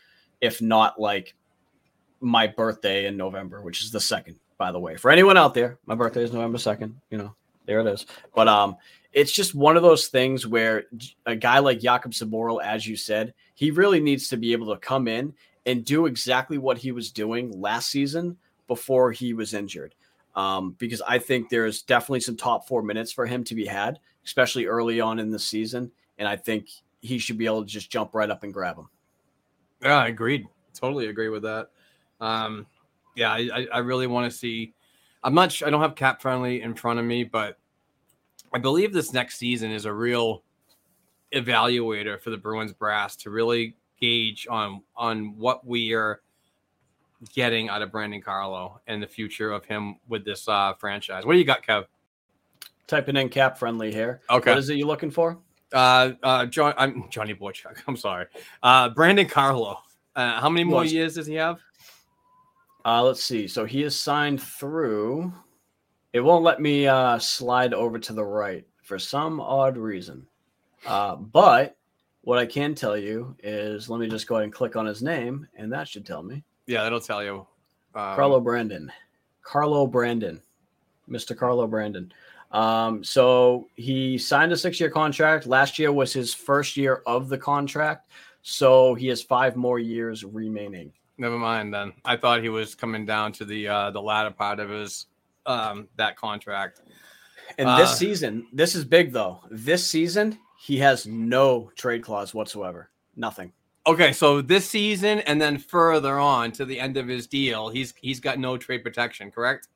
if 0.41 0.63
not 0.63 0.99
like 0.99 1.35
my 2.21 2.47
birthday 2.47 3.07
in 3.07 3.17
November, 3.17 3.61
which 3.61 3.83
is 3.83 3.91
the 3.91 4.01
second, 4.01 4.37
by 4.57 4.73
the 4.73 4.81
way. 4.81 4.97
For 4.97 5.11
anyone 5.11 5.37
out 5.37 5.53
there, 5.53 5.79
my 5.85 5.95
birthday 5.95 6.23
is 6.23 6.33
November 6.33 6.59
2nd, 6.59 6.95
you 7.11 7.19
know, 7.19 7.35
there 7.69 7.81
it 7.81 7.87
is. 7.87 8.07
But 8.35 8.49
um, 8.49 8.77
it's 9.13 9.31
just 9.31 9.55
one 9.55 9.77
of 9.77 9.83
those 9.83 10.09
things 10.09 10.47
where 10.47 10.87
a 11.27 11.37
guy 11.37 11.59
like 11.59 11.81
Jakub 11.81 12.13
Zboril, 12.13 12.65
as 12.65 12.87
you 12.87 12.97
said, 12.97 13.35
he 13.55 13.71
really 13.71 14.01
needs 14.01 14.29
to 14.29 14.39
be 14.39 14.53
able 14.53 14.75
to 14.75 14.81
come 14.81 15.07
in 15.07 15.35
and 15.67 15.85
do 15.85 16.07
exactly 16.07 16.57
what 16.57 16.79
he 16.79 16.93
was 16.93 17.13
doing 17.13 17.61
last 17.61 17.91
season 17.91 18.39
before 18.69 19.13
he 19.13 19.35
was 19.35 19.53
injured. 19.53 19.95
Um, 20.35 20.77
because 20.79 21.03
I 21.03 21.19
think 21.19 21.51
there's 21.51 21.83
definitely 21.83 22.21
some 22.21 22.37
top 22.37 22.67
four 22.67 22.83
minutes 22.83 23.13
for 23.13 23.27
him 23.27 23.45
to 23.45 23.55
be 23.55 23.67
had, 23.67 23.99
especially 24.25 24.65
early 24.65 25.01
on 25.01 25.19
in 25.19 25.31
the 25.31 25.39
season. 25.39 25.91
And 26.17 26.27
I 26.27 26.37
think 26.37 26.69
he 27.01 27.19
should 27.19 27.37
be 27.37 27.47
able 27.47 27.65
to 27.65 27.71
just 27.71 27.91
jump 27.91 28.15
right 28.15 28.31
up 28.31 28.45
and 28.45 28.55
grab 28.55 28.79
him. 28.79 28.89
Yeah, 29.83 29.99
I 29.99 30.09
agreed. 30.09 30.47
Totally 30.73 31.09
agree 31.09 31.29
with 31.29 31.43
that. 31.43 31.69
Um, 32.19 32.67
yeah, 33.15 33.31
I, 33.31 33.67
I 33.73 33.79
really 33.81 34.07
want 34.07 34.31
to 34.31 34.37
see. 34.37 34.73
I'm 35.23 35.35
not 35.35 35.53
sure. 35.53 35.69
I 35.69 35.71
don't 35.71 35.81
have 35.81 35.95
cap 35.95 36.23
friendly 36.23 36.63
in 36.63 36.75
front 36.75 36.99
of 36.99 37.05
me, 37.05 37.25
but 37.25 37.59
I 38.53 38.59
believe 38.59 38.93
this 38.93 39.13
next 39.13 39.39
season 39.39 39.71
is 39.71 39.85
a 39.85 39.93
real 39.93 40.43
evaluator 41.33 42.21
for 42.21 42.31
the 42.31 42.37
Bruins 42.37 42.73
brass 42.73 43.17
to 43.17 43.31
really 43.31 43.77
gauge 44.01 44.47
on 44.49 44.83
on 44.97 45.37
what 45.37 45.67
we 45.67 45.93
are 45.93 46.21
getting 47.35 47.69
out 47.69 47.83
of 47.83 47.91
Brandon 47.91 48.21
Carlo 48.21 48.81
and 48.87 49.03
the 49.03 49.07
future 49.07 49.51
of 49.51 49.65
him 49.65 49.97
with 50.09 50.25
this 50.25 50.49
uh, 50.49 50.75
franchise. 50.75 51.25
What 51.25 51.33
do 51.33 51.39
you 51.39 51.45
got, 51.45 51.65
Kev? 51.65 51.87
Typing 52.87 53.17
in 53.17 53.29
cap 53.29 53.59
friendly 53.59 53.93
here. 53.93 54.21
Okay. 54.31 54.51
What 54.51 54.59
is 54.59 54.71
it 54.71 54.77
you're 54.77 54.87
looking 54.87 55.11
for? 55.11 55.39
Uh, 55.73 56.13
uh, 56.23 56.47
John, 56.47 56.75
I'm 56.79 57.11
Johnny 57.11 57.35
Boychuk. 57.35 57.83
I'm 57.87 57.97
sorry. 57.97 58.27
Uh, 58.63 58.89
Brandon 58.91 59.27
Carlo. 59.27 59.79
Uh, 60.17 60.41
how 60.41 60.49
many 60.49 60.65
more 60.65 60.85
years 60.85 61.15
does 61.15 61.27
he 61.27 61.35
have? 61.35 61.61
Uh, 62.89 63.03
let's 63.03 63.23
see. 63.23 63.47
So 63.47 63.67
he 63.67 63.83
is 63.83 63.95
signed 63.95 64.41
through. 64.41 65.31
It 66.15 66.21
won't 66.21 66.43
let 66.43 66.59
me 66.59 66.87
uh, 66.87 67.19
slide 67.19 67.75
over 67.75 67.99
to 67.99 68.15
the 68.15 68.25
right 68.25 68.67
for 68.83 68.99
some 68.99 69.43
odd 69.43 69.77
reason. 69.77 70.27
Uh, 70.87 71.17
but 71.17 71.77
what 72.23 72.39
I 72.39 72.47
can 72.47 72.75
tell 72.75 72.97
you 72.97 73.37
is 73.43 73.91
let 73.91 74.01
me 74.01 74.09
just 74.09 74.27
go 74.27 74.37
ahead 74.37 74.45
and 74.45 74.53
click 74.55 74.75
on 74.75 74.87
his 74.87 75.03
name, 75.03 75.47
and 75.55 75.71
that 75.71 75.87
should 75.87 76.07
tell 76.07 76.23
me. 76.23 76.43
Yeah, 76.65 76.83
that'll 76.83 76.99
tell 76.99 77.23
you. 77.23 77.47
Um, 77.95 78.17
Carlo 78.17 78.41
Brandon. 78.41 78.91
Carlo 79.43 79.87
Brandon. 79.87 80.41
Mr. 81.11 81.37
Carlo 81.37 81.67
Brandon. 81.67 82.11
Um, 82.53 83.05
so 83.05 83.69
he 83.75 84.17
signed 84.17 84.53
a 84.53 84.57
six 84.57 84.81
year 84.81 84.89
contract. 84.89 85.47
Last 85.47 85.79
year 85.79 85.93
was 85.93 86.11
his 86.15 86.33
first 86.33 86.75
year 86.79 87.03
of 87.07 87.29
the 87.29 87.37
contract. 87.37 88.11
So 88.41 88.95
he 88.95 89.09
has 89.09 89.21
five 89.23 89.57
more 89.57 89.79
years 89.79 90.25
remaining. 90.25 90.91
Never 91.19 91.39
mind 91.39 91.75
then. 91.75 91.93
I 92.05 92.17
thought 92.17 92.43
he 92.43 92.49
was 92.49 92.75
coming 92.75 93.05
down 93.05 93.33
to 93.33 93.45
the 93.45 93.69
uh 93.69 93.91
the 93.91 94.01
latter 94.01 94.31
part 94.31 94.61
of 94.61 94.71
his 94.71 95.07
um 95.47 95.89
that 95.97 96.17
contract. 96.17 96.81
And 97.57 97.69
this 97.79 97.91
uh, 97.91 97.95
season, 97.95 98.47
this 98.53 98.75
is 98.75 98.85
big 98.85 99.13
though. 99.13 99.41
This 99.51 99.87
season, 99.87 100.39
he 100.59 100.79
has 100.79 101.07
no 101.07 101.71
trade 101.77 102.03
clause 102.03 102.35
whatsoever. 102.35 102.91
Nothing. 103.17 103.53
Okay, 103.87 104.13
so 104.13 104.43
this 104.43 104.69
season 104.69 105.21
and 105.21 105.41
then 105.41 105.57
further 105.59 106.19
on 106.19 106.53
to 106.53 106.65
the 106.65 106.79
end 106.79 106.97
of 106.97 107.09
his 107.09 107.27
deal, 107.27 107.69
he's 107.69 107.95
he's 108.01 108.21
got 108.21 108.39
no 108.39 108.57
trade 108.57 108.85
protection, 108.85 109.31
correct? 109.31 109.69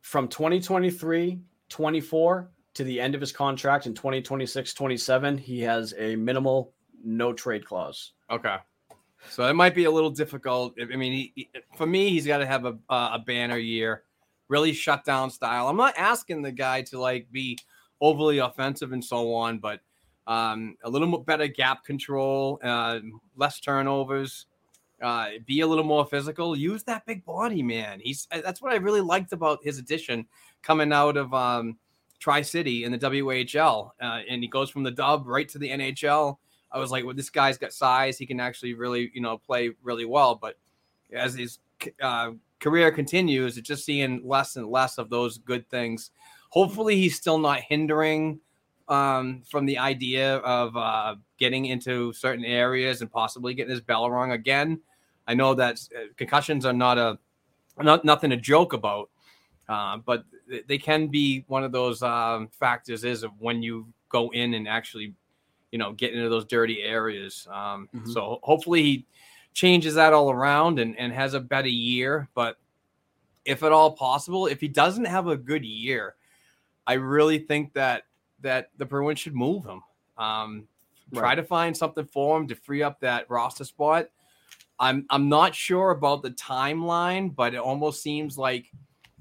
from 0.00 0.28
2023 0.28 1.40
24 1.68 2.50
to 2.74 2.84
the 2.84 3.00
end 3.00 3.14
of 3.14 3.20
his 3.20 3.32
contract 3.32 3.86
in 3.86 3.94
2026 3.94 4.74
27, 4.74 5.38
he 5.38 5.60
has 5.60 5.94
a 5.98 6.16
minimal 6.16 6.72
no 7.04 7.32
trade 7.32 7.64
clause. 7.64 8.12
Okay. 8.30 8.56
So 9.28 9.46
it 9.46 9.54
might 9.54 9.74
be 9.74 9.84
a 9.84 9.90
little 9.90 10.10
difficult. 10.10 10.74
I 10.80 10.96
mean, 10.96 11.30
he, 11.34 11.50
for 11.76 11.86
me, 11.86 12.10
he's 12.10 12.26
got 12.26 12.38
to 12.38 12.46
have 12.46 12.64
a, 12.64 12.78
uh, 12.88 13.10
a 13.14 13.18
banner 13.18 13.58
year, 13.58 14.04
really 14.48 14.72
shut 14.72 15.04
down 15.04 15.30
style. 15.30 15.68
I'm 15.68 15.76
not 15.76 15.94
asking 15.96 16.42
the 16.42 16.52
guy 16.52 16.82
to 16.82 16.98
like 16.98 17.30
be 17.30 17.58
overly 18.00 18.38
offensive 18.38 18.92
and 18.92 19.04
so 19.04 19.34
on, 19.34 19.58
but 19.58 19.80
um, 20.26 20.76
a 20.84 20.90
little 20.90 21.08
more 21.08 21.24
better 21.24 21.46
gap 21.46 21.84
control, 21.84 22.60
uh, 22.62 23.00
less 23.36 23.60
turnovers, 23.60 24.46
uh, 25.02 25.28
be 25.46 25.60
a 25.60 25.66
little 25.66 25.84
more 25.84 26.06
physical. 26.06 26.56
Use 26.56 26.82
that 26.84 27.06
big 27.06 27.24
body, 27.24 27.62
man. 27.62 28.00
He's 28.02 28.28
that's 28.30 28.60
what 28.60 28.72
I 28.72 28.76
really 28.76 29.00
liked 29.00 29.32
about 29.32 29.64
his 29.64 29.78
addition 29.78 30.26
coming 30.62 30.92
out 30.92 31.16
of 31.16 31.32
um, 31.32 31.78
Tri 32.18 32.42
City 32.42 32.84
in 32.84 32.92
the 32.92 32.98
WHL, 32.98 33.90
uh, 34.00 34.20
and 34.28 34.42
he 34.42 34.48
goes 34.48 34.70
from 34.70 34.82
the 34.82 34.90
Dub 34.90 35.26
right 35.26 35.48
to 35.48 35.58
the 35.58 35.70
NHL 35.70 36.36
I 36.72 36.78
was 36.78 36.90
like, 36.90 37.04
well, 37.04 37.14
this 37.14 37.30
guy's 37.30 37.58
got 37.58 37.72
size. 37.72 38.18
He 38.18 38.26
can 38.26 38.40
actually 38.40 38.74
really, 38.74 39.10
you 39.14 39.20
know, 39.20 39.38
play 39.38 39.70
really 39.82 40.04
well. 40.04 40.36
But 40.36 40.56
as 41.12 41.34
his 41.34 41.58
uh, 42.00 42.32
career 42.60 42.90
continues, 42.90 43.58
it's 43.58 43.66
just 43.68 43.84
seeing 43.84 44.26
less 44.26 44.56
and 44.56 44.68
less 44.68 44.98
of 44.98 45.10
those 45.10 45.38
good 45.38 45.68
things. 45.68 46.10
Hopefully, 46.50 46.96
he's 46.96 47.16
still 47.16 47.38
not 47.38 47.60
hindering 47.60 48.40
um, 48.88 49.42
from 49.48 49.66
the 49.66 49.78
idea 49.78 50.36
of 50.38 50.76
uh, 50.76 51.14
getting 51.38 51.66
into 51.66 52.12
certain 52.12 52.44
areas 52.44 53.00
and 53.00 53.10
possibly 53.10 53.54
getting 53.54 53.70
his 53.70 53.80
bell 53.80 54.10
rung 54.10 54.32
again. 54.32 54.80
I 55.26 55.34
know 55.34 55.54
that 55.54 55.80
uh, 55.96 56.06
concussions 56.16 56.66
are 56.66 56.72
not 56.72 56.98
a 56.98 57.18
not 57.78 58.04
nothing 58.04 58.30
to 58.30 58.36
joke 58.36 58.72
about, 58.72 59.10
uh, 59.68 59.98
but 59.98 60.24
they 60.66 60.76
can 60.76 61.06
be 61.06 61.44
one 61.46 61.62
of 61.62 61.72
those 61.72 62.02
um, 62.02 62.48
factors. 62.48 63.04
Is 63.04 63.22
of 63.22 63.30
when 63.38 63.62
you 63.62 63.86
go 64.08 64.30
in 64.30 64.54
and 64.54 64.66
actually 64.68 65.14
you 65.70 65.78
know, 65.78 65.92
get 65.92 66.12
into 66.12 66.28
those 66.28 66.44
dirty 66.44 66.82
areas. 66.82 67.46
Um, 67.50 67.88
mm-hmm. 67.94 68.10
So 68.10 68.40
hopefully 68.42 68.82
he 68.82 69.06
changes 69.54 69.94
that 69.94 70.12
all 70.12 70.30
around 70.30 70.78
and, 70.78 70.98
and 70.98 71.12
has 71.12 71.34
a 71.34 71.40
better 71.40 71.68
year. 71.68 72.28
But 72.34 72.56
if 73.44 73.62
at 73.62 73.72
all 73.72 73.92
possible, 73.92 74.46
if 74.46 74.60
he 74.60 74.68
doesn't 74.68 75.06
have 75.06 75.26
a 75.26 75.36
good 75.36 75.64
year, 75.64 76.14
I 76.86 76.94
really 76.94 77.38
think 77.38 77.72
that 77.74 78.04
that 78.42 78.70
the 78.78 78.86
Bruins 78.86 79.20
should 79.20 79.34
move 79.34 79.64
him. 79.64 79.82
Um, 80.16 80.66
right. 81.12 81.20
Try 81.20 81.34
to 81.34 81.42
find 81.42 81.76
something 81.76 82.06
for 82.06 82.38
him 82.38 82.48
to 82.48 82.54
free 82.54 82.82
up 82.82 83.00
that 83.00 83.28
roster 83.28 83.64
spot. 83.64 84.08
I'm 84.78 85.04
I'm 85.10 85.28
not 85.28 85.54
sure 85.54 85.90
about 85.90 86.22
the 86.22 86.30
timeline, 86.30 87.34
but 87.34 87.54
it 87.54 87.58
almost 87.60 88.02
seems 88.02 88.38
like, 88.38 88.70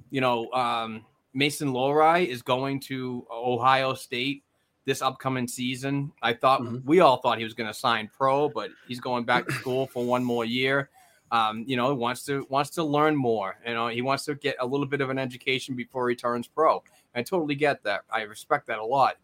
you 0.09 0.21
know, 0.21 0.49
um, 0.51 1.05
Mason 1.33 1.69
Lohrei 1.69 2.25
is 2.25 2.41
going 2.41 2.79
to 2.81 3.27
Ohio 3.31 3.93
State 3.93 4.43
this 4.89 5.03
upcoming 5.03 5.47
season. 5.47 6.11
I 6.23 6.33
thought 6.33 6.61
mm-hmm. 6.61 6.79
we 6.83 6.99
all 6.99 7.17
thought 7.17 7.37
he 7.37 7.43
was 7.43 7.53
going 7.53 7.67
to 7.67 7.73
sign 7.73 8.09
pro, 8.11 8.49
but 8.49 8.71
he's 8.87 8.99
going 8.99 9.23
back 9.23 9.45
to 9.45 9.53
school 9.53 9.85
for 9.85 10.03
one 10.03 10.23
more 10.23 10.45
year. 10.45 10.89
Um, 11.31 11.63
you 11.67 11.77
know, 11.77 11.93
wants 11.93 12.25
to 12.25 12.47
wants 12.49 12.71
to 12.71 12.83
learn 12.83 13.15
more. 13.15 13.55
You 13.65 13.75
know, 13.75 13.87
he 13.87 14.01
wants 14.01 14.25
to 14.25 14.33
get 14.33 14.55
a 14.59 14.65
little 14.65 14.87
bit 14.87 14.99
of 14.99 15.11
an 15.11 15.19
education 15.19 15.75
before 15.75 16.09
he 16.09 16.15
turns 16.15 16.47
pro. 16.47 16.83
I 17.13 17.21
totally 17.21 17.53
get 17.53 17.83
that. 17.83 18.01
I 18.11 18.23
respect 18.23 18.65
that 18.67 18.79
a 18.79 18.85
lot. 18.85 19.17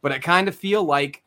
But 0.00 0.12
I 0.12 0.18
kind 0.18 0.48
of 0.48 0.56
feel 0.56 0.82
like 0.82 1.22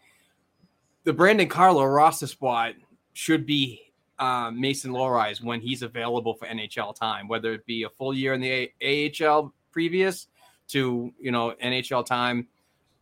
the 1.04 1.13
Brandon 1.13 1.48
Carlo 1.48 1.86
roster 1.86 2.26
spot 2.26 2.74
should 3.13 3.45
be 3.45 3.93
um, 4.17 4.60
Mason 4.60 4.91
Lohrei's 4.91 5.43
when 5.43 5.62
he's 5.62 5.84
available 5.84 6.34
for 6.34 6.48
NHL 6.48 6.95
time, 6.95 7.28
whether 7.28 7.54
it 7.54 7.67
be 7.67 7.84
a 7.84 7.89
full 7.89 8.15
year 8.15 8.34
in 8.34 8.41
the 8.41 8.71
a- 8.82 9.13
AHL 9.24 9.54
previous 9.71 10.28
to 10.69 11.13
you 11.19 11.32
know 11.32 11.54
NHL 11.63 12.04
time 12.04 12.48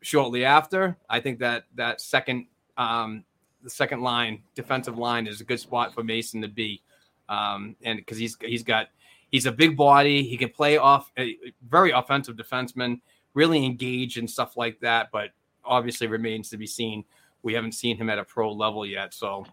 shortly 0.04 0.46
after. 0.46 0.98
I 1.10 1.20
think 1.20 1.40
that 1.40 1.66
that 1.76 2.02
second 2.02 2.48
um, 2.78 3.24
the 3.64 3.70
second 3.70 4.02
line 4.02 4.44
defensive 4.56 4.98
line 4.98 5.26
is 5.28 5.42
a 5.42 5.44
good 5.44 5.60
spot 5.60 5.94
for 5.94 6.04
Mason 6.04 6.42
to 6.42 6.48
be, 6.48 6.82
um, 7.30 7.76
and 7.84 7.98
because 7.98 8.18
he's 8.18 8.38
he's 8.42 8.64
got 8.64 8.88
he's 9.32 9.46
a 9.46 9.52
big 9.52 9.76
body, 9.76 10.24
he 10.24 10.38
can 10.38 10.50
play 10.50 10.78
off 10.78 11.12
a 11.18 11.38
very 11.68 11.92
offensive 11.92 12.36
defenseman, 12.36 13.00
really 13.34 13.66
engage 13.66 14.18
and 14.18 14.30
stuff 14.30 14.58
like 14.58 14.80
that. 14.82 15.10
But 15.12 15.32
obviously 15.66 16.08
remains 16.08 16.50
to 16.50 16.58
be 16.58 16.68
seen. 16.68 17.06
We 17.42 17.54
haven't 17.54 17.74
seen 17.74 17.98
him 17.98 18.10
at 18.10 18.20
a 18.20 18.24
pro 18.24 18.52
level 18.52 18.86
yet, 18.86 19.14
so 19.14 19.46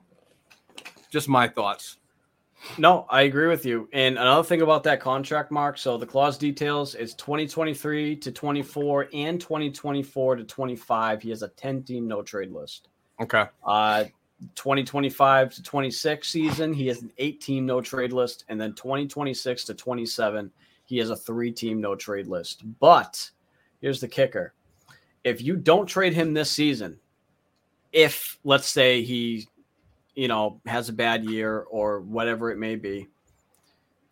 just 1.10 1.28
my 1.28 1.48
thoughts. 1.48 1.96
No, 2.78 3.06
I 3.08 3.22
agree 3.22 3.46
with 3.48 3.64
you. 3.64 3.88
And 3.92 4.18
another 4.18 4.42
thing 4.42 4.62
about 4.62 4.82
that 4.84 5.00
contract, 5.00 5.50
Mark. 5.50 5.78
So 5.78 5.96
the 5.96 6.06
clause 6.06 6.36
details 6.36 6.94
is 6.94 7.14
2023 7.14 8.16
to 8.16 8.32
24 8.32 9.08
and 9.12 9.40
2024 9.40 10.36
to 10.36 10.44
25. 10.44 11.22
He 11.22 11.30
has 11.30 11.42
a 11.42 11.48
10 11.48 11.82
team 11.82 12.06
no 12.06 12.22
trade 12.22 12.50
list. 12.50 12.88
Okay. 13.20 13.46
Uh, 13.64 14.04
2025 14.54 15.54
to 15.54 15.62
26 15.62 16.28
season, 16.28 16.72
he 16.72 16.86
has 16.86 17.02
an 17.02 17.12
eight 17.18 17.40
team 17.40 17.66
no 17.66 17.80
trade 17.80 18.12
list. 18.12 18.44
And 18.48 18.60
then 18.60 18.74
2026 18.74 19.64
to 19.64 19.74
27, 19.74 20.50
he 20.84 20.98
has 20.98 21.10
a 21.10 21.16
three 21.16 21.52
team 21.52 21.80
no 21.80 21.94
trade 21.94 22.26
list. 22.26 22.62
But 22.78 23.30
here's 23.80 24.00
the 24.00 24.08
kicker 24.08 24.54
if 25.22 25.42
you 25.42 25.56
don't 25.56 25.86
trade 25.86 26.14
him 26.14 26.32
this 26.32 26.50
season, 26.50 26.98
if 27.92 28.38
let's 28.44 28.68
say 28.68 29.02
he 29.02 29.46
you 30.14 30.28
know, 30.28 30.60
has 30.66 30.88
a 30.88 30.92
bad 30.92 31.24
year 31.24 31.60
or 31.60 32.00
whatever 32.00 32.50
it 32.50 32.58
may 32.58 32.76
be. 32.76 33.08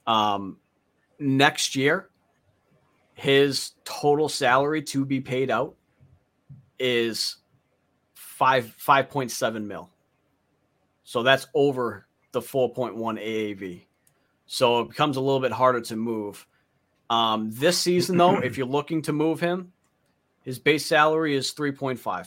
Um, 0.07 0.59
next 1.19 1.77
year, 1.77 2.09
his 3.15 3.73
total 3.85 4.29
salary 4.29 4.83
to 4.83 5.05
be 5.05 5.21
paid 5.21 5.51
out 5.51 5.75
is 6.79 7.37
five 8.15 8.73
five 8.77 9.11
point 9.11 9.31
seven 9.31 9.67
mil. 9.67 9.91
So 11.03 11.23
that's 11.23 11.47
over 11.55 12.07
the 12.33 12.41
4.1 12.41 12.95
AAV. 12.97 13.87
So 14.47 14.81
it 14.81 14.91
becomes 14.91 15.17
a 15.17 15.21
little 15.21 15.41
bit 15.41 15.53
harder 15.53 15.81
to 15.81 15.97
move. 15.97 16.47
Um, 17.11 17.51
this 17.51 17.79
season, 17.79 18.19
though, 18.19 18.39
if 18.39 18.59
you're 18.59 18.67
looking 18.67 19.01
to 19.03 19.13
move 19.15 19.41
him, 19.41 19.73
his 20.43 20.59
base 20.59 20.85
salary 20.85 21.35
is 21.35 21.55
3.5. 21.55 22.27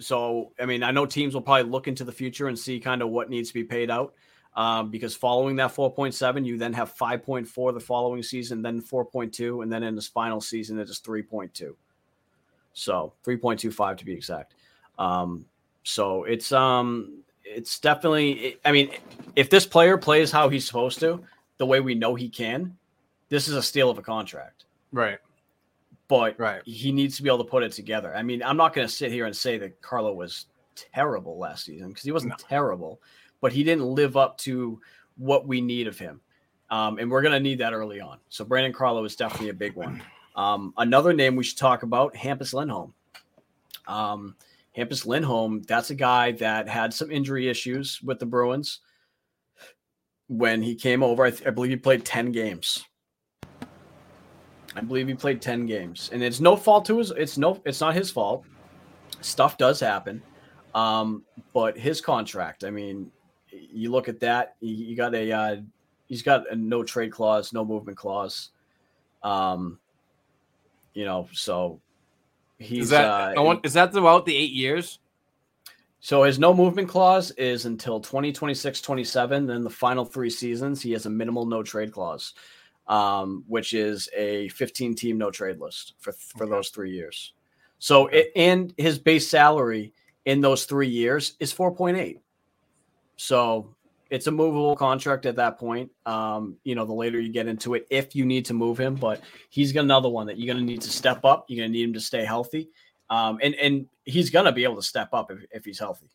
So, 0.00 0.52
I 0.60 0.66
mean, 0.66 0.82
I 0.82 0.90
know 0.90 1.06
teams 1.06 1.34
will 1.34 1.42
probably 1.42 1.70
look 1.70 1.88
into 1.88 2.04
the 2.04 2.12
future 2.12 2.48
and 2.48 2.58
see 2.58 2.80
kind 2.80 3.02
of 3.02 3.10
what 3.10 3.30
needs 3.30 3.48
to 3.48 3.54
be 3.54 3.64
paid 3.64 3.90
out. 3.90 4.14
Um, 4.56 4.90
because 4.90 5.16
following 5.16 5.56
that 5.56 5.74
4.7, 5.74 6.44
you 6.44 6.56
then 6.56 6.72
have 6.72 6.94
5.4 6.94 7.74
the 7.74 7.80
following 7.80 8.22
season, 8.22 8.62
then 8.62 8.80
4.2, 8.80 9.62
and 9.62 9.72
then 9.72 9.82
in 9.82 9.96
this 9.96 10.06
final 10.06 10.40
season, 10.40 10.78
it 10.78 10.88
is 10.88 11.00
3.2. 11.00 11.74
So 12.72 13.12
3.25 13.24 13.96
to 13.98 14.04
be 14.04 14.12
exact. 14.12 14.54
Um, 14.98 15.44
so 15.82 16.24
it's 16.24 16.50
um 16.50 17.18
it's 17.44 17.78
definitely 17.78 18.58
I 18.64 18.72
mean, 18.72 18.90
if 19.36 19.50
this 19.50 19.66
player 19.66 19.98
plays 19.98 20.30
how 20.30 20.48
he's 20.48 20.66
supposed 20.66 21.00
to, 21.00 21.22
the 21.58 21.66
way 21.66 21.80
we 21.80 21.94
know 21.94 22.14
he 22.14 22.28
can, 22.28 22.76
this 23.28 23.48
is 23.48 23.54
a 23.54 23.62
steal 23.62 23.90
of 23.90 23.98
a 23.98 24.02
contract. 24.02 24.64
Right 24.92 25.18
but 26.08 26.38
right. 26.38 26.62
he 26.64 26.92
needs 26.92 27.16
to 27.16 27.22
be 27.22 27.28
able 27.28 27.38
to 27.38 27.50
put 27.50 27.62
it 27.62 27.72
together. 27.72 28.14
I 28.14 28.22
mean, 28.22 28.42
I'm 28.42 28.56
not 28.56 28.74
going 28.74 28.86
to 28.86 28.92
sit 28.92 29.10
here 29.10 29.26
and 29.26 29.36
say 29.36 29.58
that 29.58 29.80
Carlo 29.80 30.12
was 30.12 30.46
terrible 30.74 31.38
last 31.38 31.64
season 31.64 31.88
because 31.88 32.04
he 32.04 32.12
wasn't 32.12 32.32
no. 32.32 32.36
terrible, 32.48 33.00
but 33.40 33.52
he 33.52 33.64
didn't 33.64 33.84
live 33.84 34.16
up 34.16 34.36
to 34.38 34.80
what 35.16 35.46
we 35.46 35.60
need 35.60 35.86
of 35.86 35.98
him. 35.98 36.20
Um, 36.70 36.98
and 36.98 37.10
we're 37.10 37.22
going 37.22 37.32
to 37.32 37.40
need 37.40 37.58
that 37.58 37.72
early 37.72 38.00
on. 38.00 38.18
So 38.28 38.44
Brandon 38.44 38.72
Carlo 38.72 39.04
is 39.04 39.16
definitely 39.16 39.50
a 39.50 39.54
big 39.54 39.74
one. 39.74 40.02
Um, 40.36 40.74
another 40.78 41.12
name 41.12 41.36
we 41.36 41.44
should 41.44 41.58
talk 41.58 41.82
about, 41.84 42.14
Hampus 42.14 42.52
Lindholm. 42.52 42.92
Um, 43.86 44.34
Hampus 44.76 45.06
Lindholm, 45.06 45.62
that's 45.62 45.90
a 45.90 45.94
guy 45.94 46.32
that 46.32 46.68
had 46.68 46.92
some 46.92 47.10
injury 47.10 47.48
issues 47.48 48.02
with 48.02 48.18
the 48.18 48.26
Bruins 48.26 48.80
when 50.26 50.62
he 50.62 50.74
came 50.74 51.02
over. 51.02 51.24
I, 51.24 51.30
th- 51.30 51.46
I 51.46 51.50
believe 51.50 51.70
he 51.70 51.76
played 51.76 52.04
10 52.04 52.32
games 52.32 52.84
I 54.76 54.80
believe 54.80 55.08
he 55.08 55.14
played 55.14 55.40
10 55.40 55.66
games. 55.66 56.10
And 56.12 56.22
it's 56.22 56.40
no 56.40 56.56
fault 56.56 56.84
to 56.86 56.98
his 56.98 57.10
it's 57.12 57.38
no 57.38 57.60
it's 57.64 57.80
not 57.80 57.94
his 57.94 58.10
fault. 58.10 58.44
Stuff 59.20 59.56
does 59.56 59.80
happen. 59.80 60.22
Um, 60.74 61.22
but 61.52 61.78
his 61.78 62.00
contract, 62.00 62.64
I 62.64 62.70
mean, 62.70 63.10
you 63.50 63.90
look 63.90 64.08
at 64.08 64.18
that, 64.20 64.56
you 64.60 64.96
got 64.96 65.14
a 65.14 65.30
uh, 65.30 65.56
he's 66.06 66.22
got 66.22 66.50
a 66.50 66.56
no 66.56 66.82
trade 66.82 67.12
clause, 67.12 67.52
no 67.52 67.64
movement 67.64 67.96
clause. 67.96 68.50
Um, 69.22 69.78
you 70.94 71.04
know, 71.04 71.28
so 71.32 71.80
he's 72.58 72.84
is 72.84 72.90
that, 72.90 73.38
uh, 73.38 73.60
is 73.62 73.72
that 73.74 73.92
throughout 73.92 74.26
the 74.26 74.36
eight 74.36 74.52
years? 74.52 74.98
So 76.00 76.24
his 76.24 76.38
no 76.38 76.52
movement 76.52 76.88
clause 76.88 77.30
is 77.32 77.64
until 77.64 77.98
2026, 77.98 78.82
27. 78.82 79.46
Then 79.46 79.62
the 79.62 79.70
final 79.70 80.04
three 80.04 80.28
seasons, 80.28 80.82
he 80.82 80.92
has 80.92 81.06
a 81.06 81.10
minimal 81.10 81.46
no 81.46 81.62
trade 81.62 81.92
clause 81.92 82.34
um, 82.86 83.44
which 83.46 83.72
is 83.72 84.08
a 84.16 84.48
15 84.48 84.94
team 84.94 85.18
no 85.18 85.30
trade 85.30 85.58
list 85.58 85.94
for 85.98 86.12
for 86.12 86.44
okay. 86.44 86.50
those 86.50 86.68
three 86.68 86.92
years. 86.92 87.32
So 87.78 88.06
okay. 88.06 88.20
it, 88.20 88.32
and 88.36 88.74
his 88.76 88.98
base 88.98 89.28
salary 89.28 89.92
in 90.24 90.40
those 90.40 90.64
three 90.64 90.88
years 90.88 91.34
is 91.40 91.52
4.8. 91.52 92.18
So 93.16 93.74
it's 94.10 94.26
a 94.26 94.30
movable 94.30 94.76
contract 94.76 95.26
at 95.26 95.36
that 95.36 95.58
point. 95.58 95.90
Um, 96.06 96.56
you 96.64 96.74
know, 96.74 96.84
the 96.84 96.92
later 96.92 97.20
you 97.20 97.32
get 97.32 97.46
into 97.46 97.74
it, 97.74 97.86
if 97.90 98.14
you 98.14 98.24
need 98.24 98.44
to 98.46 98.54
move 98.54 98.78
him, 98.78 98.94
but 98.94 99.20
he's 99.50 99.72
got 99.72 99.84
another 99.84 100.08
one 100.08 100.26
that 100.26 100.38
you're 100.38 100.52
going 100.52 100.64
to 100.64 100.72
need 100.72 100.82
to 100.82 100.90
step 100.90 101.24
up. 101.24 101.46
You're 101.48 101.62
going 101.62 101.72
to 101.72 101.78
need 101.78 101.84
him 101.84 101.94
to 101.94 102.00
stay 102.00 102.24
healthy. 102.24 102.68
Um, 103.10 103.38
and, 103.42 103.54
and 103.56 103.86
he's 104.04 104.30
going 104.30 104.46
to 104.46 104.52
be 104.52 104.64
able 104.64 104.76
to 104.76 104.82
step 104.82 105.10
up 105.12 105.30
if, 105.30 105.38
if 105.50 105.64
he's 105.64 105.78
healthy. 105.78 106.08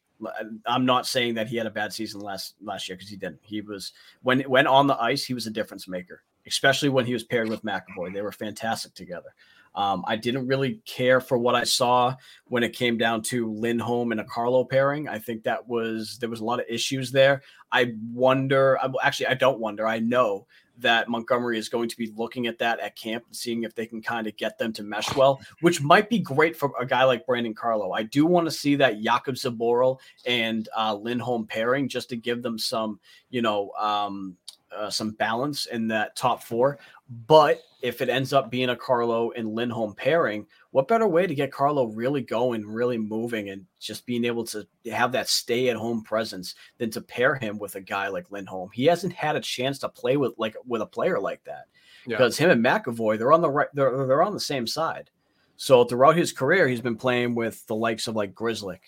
I'm 0.66 0.86
not 0.86 1.08
saying 1.08 1.36
that 1.36 1.48
he 1.48 1.56
had 1.56 1.68
a 1.68 1.72
bad 1.72 1.94
season 1.94 2.20
last 2.20 2.56
last 2.62 2.90
year 2.90 2.98
because 2.98 3.10
he 3.10 3.16
didn't. 3.16 3.40
He 3.42 3.62
was 3.62 3.94
when 4.22 4.42
when 4.42 4.68
on 4.68 4.88
the 4.88 5.02
ice, 5.02 5.24
he 5.24 5.34
was 5.34 5.48
a 5.48 5.52
difference 5.52 5.88
maker, 5.88 6.24
especially 6.50 6.90
when 6.90 7.06
he 7.06 7.14
was 7.14 7.24
paired 7.24 7.50
with 7.50 7.64
McAvoy. 7.64 8.14
They 8.14 8.22
were 8.22 8.32
fantastic 8.32 8.94
together. 8.94 9.34
Um, 9.76 10.04
I 10.08 10.16
didn't 10.16 10.48
really 10.48 10.82
care 10.86 11.22
for 11.22 11.38
what 11.38 11.56
I 11.56 11.64
saw 11.64 12.16
when 12.46 12.64
it 12.64 12.74
came 12.74 12.98
down 12.98 13.22
to 13.24 13.52
Lindholm 13.54 14.12
and 14.12 14.20
a 14.20 14.26
Carlo 14.26 14.64
pairing. 14.64 15.08
I 15.08 15.20
think 15.20 15.44
that 15.44 15.68
was 15.68 16.18
there 16.20 16.30
was 16.30 16.40
a 16.42 16.46
lot 16.46 16.60
of 16.60 16.66
issues 16.68 17.12
there. 17.12 17.44
I 17.72 17.94
wonder. 18.12 18.80
Actually, 19.02 19.28
I 19.28 19.36
don't 19.36 19.60
wonder. 19.60 19.88
I 19.88 20.00
know 20.00 20.48
that 20.80 21.10
Montgomery 21.10 21.58
is 21.58 21.70
going 21.70 21.90
to 21.90 21.98
be 21.98 22.12
looking 22.16 22.48
at 22.48 22.58
that 22.60 22.80
at 22.80 22.96
camp 22.96 23.26
and 23.28 23.36
seeing 23.36 23.64
if 23.64 23.76
they 23.76 23.86
can 23.86 24.02
kind 24.02 24.28
of 24.28 24.36
get 24.38 24.58
them 24.58 24.72
to 24.74 24.84
mesh 24.84 25.14
well, 25.16 25.40
which 25.62 25.82
might 25.82 26.10
be 26.10 26.20
great 26.20 26.56
for 26.56 26.72
a 26.80 26.86
guy 26.86 27.04
like 27.04 27.26
Brandon 27.26 27.54
Carlo. 27.54 27.92
I 27.92 28.04
do 28.04 28.26
want 28.26 28.48
to 28.48 28.52
see 28.52 28.76
that 28.78 29.02
Jakub 29.02 29.36
Zboril 29.36 30.00
and 30.26 30.68
uh, 30.76 30.96
Lindholm 30.96 31.46
pairing 31.46 31.90
just 31.90 32.10
to 32.10 32.16
give 32.16 32.42
them 32.42 32.58
some, 32.58 33.00
you 33.30 33.42
know, 33.42 33.72
um, 33.72 34.38
uh, 34.76 34.90
some 34.90 35.12
balance 35.12 35.66
in 35.68 35.88
that 35.88 36.16
top 36.16 36.44
four. 36.44 36.80
But 37.28 37.62
if 37.82 38.02
it 38.02 38.10
ends 38.10 38.34
up 38.34 38.52
being 38.52 38.70
a 38.70 38.76
Carlo 38.76 39.32
and 39.32 39.56
Lindholm 39.56 39.96
pairing, 39.96 40.46
what 40.72 40.88
better 40.88 41.08
way 41.08 41.26
to 41.26 41.34
get 41.34 41.52
Carlo 41.52 41.86
really 41.86 42.22
going, 42.22 42.66
really 42.66 42.98
moving, 42.98 43.50
and 43.50 43.66
just 43.80 44.06
being 44.06 44.26
able 44.26 44.44
to 44.46 44.68
have 44.92 45.12
that 45.14 45.30
stay 45.30 45.70
at 45.70 45.78
home 45.78 46.04
presence 46.04 46.56
than 46.78 46.92
to 46.92 47.02
pair 47.02 47.36
him 47.36 47.58
with 47.58 47.76
a 47.76 47.82
guy 47.82 48.08
like 48.08 48.32
Lindholm? 48.32 48.70
He 48.74 48.86
hasn't 48.86 49.14
had 49.14 49.36
a 49.36 49.42
chance 49.42 49.80
to 49.80 49.90
play 49.90 50.18
with 50.18 50.34
like 50.38 50.56
with 50.68 50.82
a 50.82 50.86
player 50.86 51.20
like 51.20 51.44
that 51.46 51.66
yeah. 52.06 52.18
because 52.18 52.38
him 52.38 52.50
and 52.50 52.64
McAvoy 52.64 53.18
they're 53.18 53.34
on 53.34 53.42
the 53.42 53.50
right 53.50 53.68
they're 53.74 54.06
they're 54.08 54.24
on 54.24 54.34
the 54.34 54.40
same 54.40 54.68
side. 54.68 55.10
So 55.58 55.84
throughout 55.84 56.16
his 56.16 56.32
career, 56.32 56.68
he's 56.68 56.82
been 56.82 56.96
playing 56.96 57.36
with 57.36 57.66
the 57.68 57.76
likes 57.76 58.08
of 58.08 58.16
like 58.16 58.34
Grzelcyk, 58.34 58.80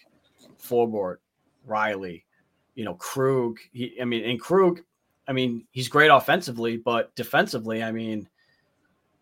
Forbort, 0.57 1.17
Reilly, 1.65 2.25
you 2.75 2.85
know, 2.85 2.93
Krug. 2.93 3.57
He, 3.73 3.99
I 4.01 4.05
mean, 4.05 4.23
and 4.23 4.39
Krug, 4.39 4.79
I 5.31 5.33
mean, 5.33 5.63
he's 5.71 5.87
great 5.87 6.09
offensively, 6.09 6.75
but 6.75 7.15
defensively, 7.15 7.81
I 7.81 7.93
mean, 7.93 8.27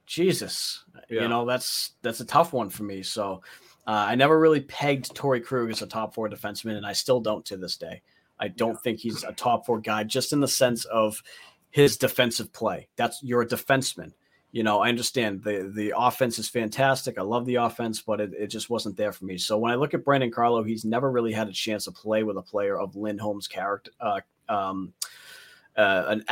Jesus, 0.07 0.83
yeah. 1.07 1.21
you 1.21 1.27
know, 1.27 1.45
that's 1.45 1.91
that's 2.01 2.19
a 2.19 2.25
tough 2.25 2.51
one 2.51 2.71
for 2.71 2.81
me. 2.81 3.03
So 3.03 3.43
uh, 3.85 4.05
I 4.09 4.15
never 4.15 4.39
really 4.39 4.61
pegged 4.61 5.13
Torey 5.13 5.43
Krug 5.43 5.69
as 5.69 5.83
a 5.83 5.85
top 5.85 6.15
four 6.15 6.27
defenseman, 6.27 6.77
and 6.77 6.85
I 6.85 6.93
still 6.93 7.19
don't 7.21 7.45
to 7.45 7.57
this 7.57 7.77
day. 7.77 8.01
I 8.39 8.47
don't 8.47 8.71
yeah. 8.71 8.79
think 8.83 8.99
he's 8.99 9.23
a 9.23 9.33
top 9.33 9.67
four 9.67 9.79
guy, 9.79 10.03
just 10.03 10.33
in 10.33 10.39
the 10.39 10.47
sense 10.47 10.83
of 10.85 11.21
his 11.69 11.95
defensive 11.95 12.51
play. 12.53 12.87
That's 12.95 13.21
you're 13.21 13.43
a 13.43 13.47
defenseman. 13.47 14.13
You 14.51 14.63
know, 14.63 14.79
I 14.79 14.89
understand 14.89 15.43
the 15.43 15.71
the 15.75 15.93
offense 15.95 16.39
is 16.39 16.49
fantastic. 16.49 17.19
I 17.19 17.21
love 17.21 17.45
the 17.45 17.57
offense, 17.57 18.01
but 18.01 18.19
it, 18.19 18.33
it 18.33 18.47
just 18.47 18.67
wasn't 18.67 18.97
there 18.97 19.11
for 19.11 19.25
me. 19.25 19.37
So 19.37 19.59
when 19.59 19.71
I 19.71 19.75
look 19.75 19.93
at 19.93 20.03
Brandon 20.03 20.31
Carlo, 20.31 20.63
he's 20.63 20.85
never 20.85 21.11
really 21.11 21.33
had 21.33 21.49
a 21.49 21.53
chance 21.53 21.85
to 21.85 21.91
play 21.91 22.23
with 22.23 22.37
a 22.37 22.41
player 22.41 22.79
of 22.79 22.95
Lindholm's 22.95 23.47
character, 23.47 23.91
uh, 24.01 24.21
um, 24.47 24.91
uh, 25.79 26.05
an 26.07 26.23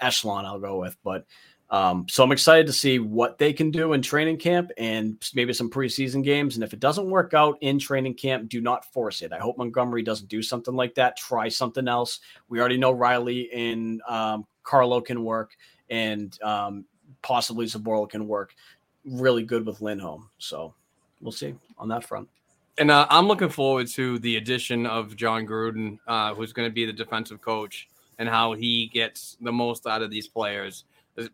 echelon. 0.00 0.44
I'll 0.44 0.58
go 0.58 0.80
with, 0.80 0.96
but 1.04 1.24
um, 1.68 2.06
so 2.08 2.22
I'm 2.22 2.32
excited 2.32 2.66
to 2.66 2.72
see 2.72 2.98
what 2.98 3.38
they 3.38 3.52
can 3.52 3.70
do 3.70 3.92
in 3.92 4.00
training 4.00 4.36
camp 4.36 4.70
and 4.78 5.20
maybe 5.34 5.52
some 5.52 5.70
preseason 5.70 6.22
games. 6.22 6.54
And 6.54 6.62
if 6.62 6.72
it 6.72 6.80
doesn't 6.80 7.10
work 7.10 7.34
out 7.34 7.58
in 7.60 7.78
training 7.78 8.14
camp, 8.14 8.48
do 8.48 8.60
not 8.60 8.84
force 8.92 9.20
it. 9.22 9.32
I 9.32 9.38
hope 9.38 9.58
Montgomery 9.58 10.02
doesn't 10.02 10.28
do 10.28 10.42
something 10.42 10.74
like 10.74 10.94
that. 10.94 11.16
Try 11.16 11.48
something 11.48 11.88
else. 11.88 12.20
We 12.48 12.60
already 12.60 12.78
know 12.78 12.92
Reilly 12.92 13.50
and 13.52 14.00
um, 14.08 14.46
Carlo 14.62 15.00
can 15.00 15.24
work, 15.24 15.56
and 15.90 16.40
um, 16.42 16.84
possibly 17.22 17.66
Zboril 17.66 18.08
can 18.08 18.28
work 18.28 18.54
really 19.04 19.42
good 19.42 19.66
with 19.66 19.80
Lindholm. 19.80 20.30
So 20.38 20.74
we'll 21.20 21.32
see 21.32 21.54
on 21.78 21.88
that 21.88 22.04
front. 22.04 22.28
And 22.78 22.90
uh, 22.90 23.06
I'm 23.08 23.26
looking 23.26 23.48
forward 23.48 23.88
to 23.88 24.18
the 24.18 24.36
addition 24.36 24.86
of 24.86 25.16
John 25.16 25.46
Gruden, 25.46 25.98
uh, 26.06 26.34
who's 26.34 26.52
going 26.52 26.68
to 26.68 26.72
be 26.72 26.84
the 26.84 26.92
defensive 26.92 27.40
coach, 27.40 27.88
and 28.18 28.28
how 28.28 28.54
he 28.54 28.86
gets 28.86 29.36
the 29.40 29.52
most 29.52 29.86
out 29.86 30.02
of 30.02 30.10
these 30.10 30.28
players 30.28 30.84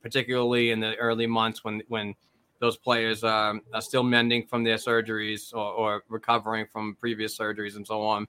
particularly 0.03 0.71
in 0.71 0.81
the 0.81 0.95
early 0.97 1.27
months 1.27 1.65
when 1.65 1.83
when 1.89 2.15
those 2.61 2.77
players 2.77 3.25
um, 3.25 3.61
are 3.75 3.83
still 3.83 4.05
mending 4.05 4.47
from 4.47 4.63
their 4.63 4.77
surgeries 4.77 5.53
or, 5.53 5.73
or, 5.73 6.05
recovering 6.09 6.65
from 6.65 6.95
previous 6.95 7.37
surgeries 7.37 7.75
and 7.75 7.85
so 7.85 8.01
on. 8.03 8.23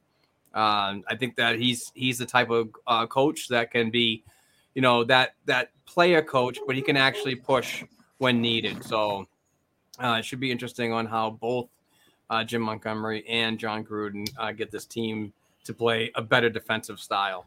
Um, 0.56 1.04
I 1.08 1.16
think 1.16 1.36
that 1.36 1.60
he's 1.60 1.92
he's 1.94 2.18
the 2.18 2.26
type 2.26 2.50
of 2.50 2.70
uh, 2.88 3.06
coach 3.06 3.48
that 3.50 3.70
can 3.70 3.92
be, 3.92 4.24
you 4.74 4.82
know, 4.82 5.04
that 5.04 5.36
that 5.46 5.70
player 5.86 6.22
coach, 6.24 6.58
but 6.66 6.76
he 6.76 6.82
can 6.82 6.98
actually 6.98 7.36
push 7.36 7.84
when 8.18 8.42
needed. 8.42 8.84
So 8.84 9.28
uh, 10.00 10.18
it 10.20 10.26
should 10.26 10.40
be 10.40 10.52
interesting 10.52 10.92
on 10.92 11.06
how 11.06 11.30
both 11.30 11.70
uh, 12.30 12.44
Jim 12.44 12.64
Montgomery 12.64 13.24
and 13.28 13.60
John 13.60 13.84
Gruden 13.84 14.28
uh, 14.38 14.52
get 14.52 14.72
this 14.72 14.86
team 14.86 15.32
to 15.66 15.74
play 15.74 16.12
a 16.16 16.22
better 16.22 16.50
defensive 16.50 17.00
style. 17.00 17.46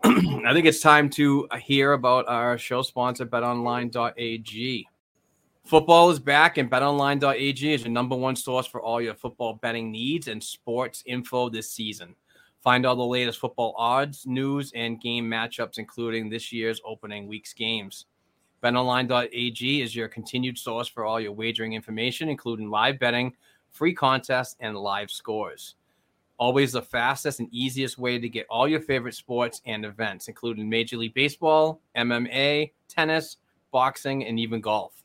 I 0.04 0.52
think 0.52 0.66
it's 0.66 0.80
time 0.80 1.10
to 1.10 1.48
uh, 1.50 1.56
hear 1.56 1.94
about 1.94 2.28
our 2.28 2.56
show 2.56 2.82
sponsor, 2.82 3.26
betonline.ag. 3.26 4.86
Football 5.64 6.10
is 6.10 6.20
back, 6.20 6.56
and 6.56 6.70
betonline.ag 6.70 7.74
is 7.74 7.82
your 7.82 7.90
number 7.90 8.14
one 8.14 8.36
source 8.36 8.66
for 8.66 8.80
all 8.80 9.00
your 9.00 9.14
football 9.14 9.54
betting 9.54 9.90
needs 9.90 10.28
and 10.28 10.42
sports 10.42 11.02
info 11.04 11.48
this 11.48 11.72
season. 11.72 12.14
Find 12.62 12.86
all 12.86 12.94
the 12.94 13.04
latest 13.04 13.40
football 13.40 13.74
odds, 13.76 14.24
news, 14.24 14.70
and 14.76 15.00
game 15.00 15.28
matchups, 15.28 15.78
including 15.78 16.30
this 16.30 16.52
year's 16.52 16.80
opening 16.84 17.26
week's 17.26 17.52
games. 17.52 18.06
BetOnline.ag 18.62 19.82
is 19.82 19.96
your 19.96 20.08
continued 20.08 20.58
source 20.58 20.86
for 20.86 21.04
all 21.04 21.20
your 21.20 21.32
wagering 21.32 21.72
information, 21.72 22.28
including 22.28 22.70
live 22.70 23.00
betting, 23.00 23.32
free 23.72 23.94
contests, 23.94 24.54
and 24.60 24.76
live 24.76 25.10
scores. 25.10 25.74
Always 26.38 26.72
the 26.72 26.82
fastest 26.82 27.40
and 27.40 27.48
easiest 27.52 27.98
way 27.98 28.18
to 28.18 28.28
get 28.28 28.46
all 28.48 28.68
your 28.68 28.80
favorite 28.80 29.14
sports 29.14 29.60
and 29.66 29.84
events, 29.84 30.28
including 30.28 30.68
Major 30.68 30.96
League 30.96 31.14
Baseball, 31.14 31.80
MMA, 31.96 32.72
tennis, 32.88 33.38
boxing, 33.72 34.24
and 34.24 34.38
even 34.38 34.60
golf. 34.60 35.02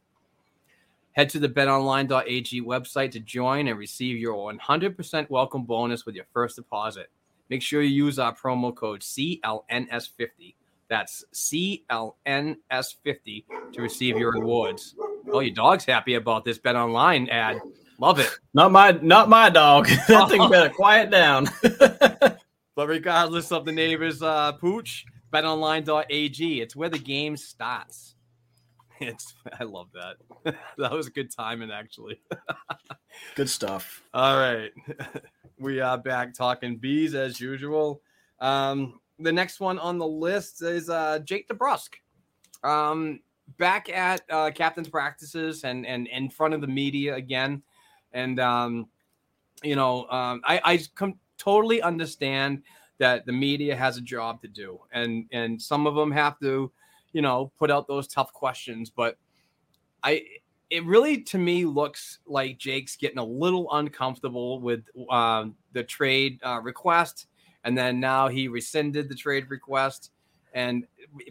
Head 1.14 1.30
to 1.30 1.40
the 1.40 1.50
betonline.ag 1.50 2.62
website 2.62 3.12
to 3.12 3.20
join 3.20 3.68
and 3.68 3.78
receive 3.78 4.18
your 4.18 4.54
100% 4.54 5.30
welcome 5.30 5.64
bonus 5.64 6.06
with 6.06 6.16
your 6.16 6.26
first 6.34 6.56
deposit. 6.56 7.10
Make 7.50 7.62
sure 7.62 7.82
you 7.82 8.06
use 8.06 8.20
our 8.20 8.36
promo 8.36 8.76
code 8.76 9.02
CLNS50. 9.02 10.56
That's 10.88 11.26
CLNS50 11.34 13.44
to 13.74 13.82
receive 13.82 14.18
your 14.18 14.32
rewards. 14.32 14.96
Oh, 15.32 15.40
your 15.40 15.54
dog's 15.54 15.86
happy 15.86 16.16
about 16.16 16.46
this 16.46 16.58
Bet 16.58 16.76
Online 16.76 17.30
ad. 17.30 17.62
Love 18.00 18.20
it. 18.20 18.30
Not 18.54 18.72
my 18.72 18.92
not 18.92 19.30
my 19.30 19.50
dog. 19.50 19.88
that 20.08 20.30
thing 20.30 20.48
better 20.50 20.70
quiet 20.76 21.10
down. 21.10 21.48
but 22.76 22.88
regardless 22.88 23.52
of 23.52 23.66
the 23.66 23.72
neighbor's 23.72 24.22
uh, 24.22 24.52
pooch, 24.54 25.06
betonline.ag. 25.34 26.62
It's 26.62 26.76
where 26.76 26.90
the 26.90 27.00
game 27.00 27.36
starts. 27.36 28.16
It's 29.00 29.34
I 29.60 29.64
love 29.64 29.90
that. 29.94 30.56
that 30.78 30.92
was 30.92 31.08
a 31.08 31.12
good 31.12 31.32
timing 31.36 31.72
actually. 31.72 32.22
good 33.36 33.50
stuff. 33.50 34.04
All 34.14 34.38
right. 34.38 34.72
We 35.58 35.82
are 35.82 35.98
back 35.98 36.34
talking 36.34 36.78
bees 36.78 37.16
as 37.16 37.40
usual. 37.40 38.02
Um, 38.40 39.00
the 39.20 39.32
next 39.32 39.60
one 39.60 39.80
on 39.80 39.98
the 39.98 40.08
list 40.08 40.62
is 40.62 40.90
uh, 40.90 41.20
Jake 41.20 41.48
DeBrusk. 41.48 41.90
Um, 42.64 43.20
back 43.58 43.90
at 43.90 44.22
uh, 44.30 44.52
captain's 44.52 44.90
practices 44.90 45.64
and 45.64 45.86
and 45.86 46.08
in 46.08 46.30
front 46.30 46.54
of 46.54 46.62
the 46.62 46.68
media 46.68 47.16
again. 47.16 47.62
And 48.14 48.40
um, 48.40 48.88
you 49.64 49.76
know, 49.76 50.08
um, 50.10 50.42
I, 50.46 50.62
I 50.64 50.80
com- 50.96 51.20
totally 51.38 51.82
understand 51.82 52.62
that 53.00 53.26
the 53.26 53.32
media 53.32 53.76
has 53.76 53.98
a 53.98 54.02
job 54.02 54.42
to 54.42 54.48
do, 54.48 54.80
and 54.92 55.26
and 55.32 55.62
some 55.62 55.88
of 55.88 55.96
them 55.96 56.12
have 56.12 56.40
to, 56.40 56.72
you 57.12 57.22
know, 57.22 57.52
put 57.58 57.72
out 57.72 57.88
those 57.88 58.08
tough 58.08 58.32
questions. 58.34 58.90
But 58.90 59.18
I, 60.04 60.24
it 60.70 60.84
really 60.86 61.22
to 61.24 61.38
me 61.38 61.66
looks 61.66 62.20
like 62.26 62.58
Jake's 62.58 62.96
getting 62.96 63.20
a 63.20 63.24
little 63.24 63.72
uncomfortable 63.72 64.60
with 64.60 64.86
um, 65.10 65.56
the 65.74 65.84
trade 65.84 66.40
uh, 66.44 66.60
request, 66.62 67.28
and 67.64 67.78
then 67.78 68.00
now 68.00 68.28
he 68.28 68.48
rescinded 68.48 69.10
the 69.10 69.16
trade 69.16 69.50
request, 69.50 70.12
and 70.54 70.86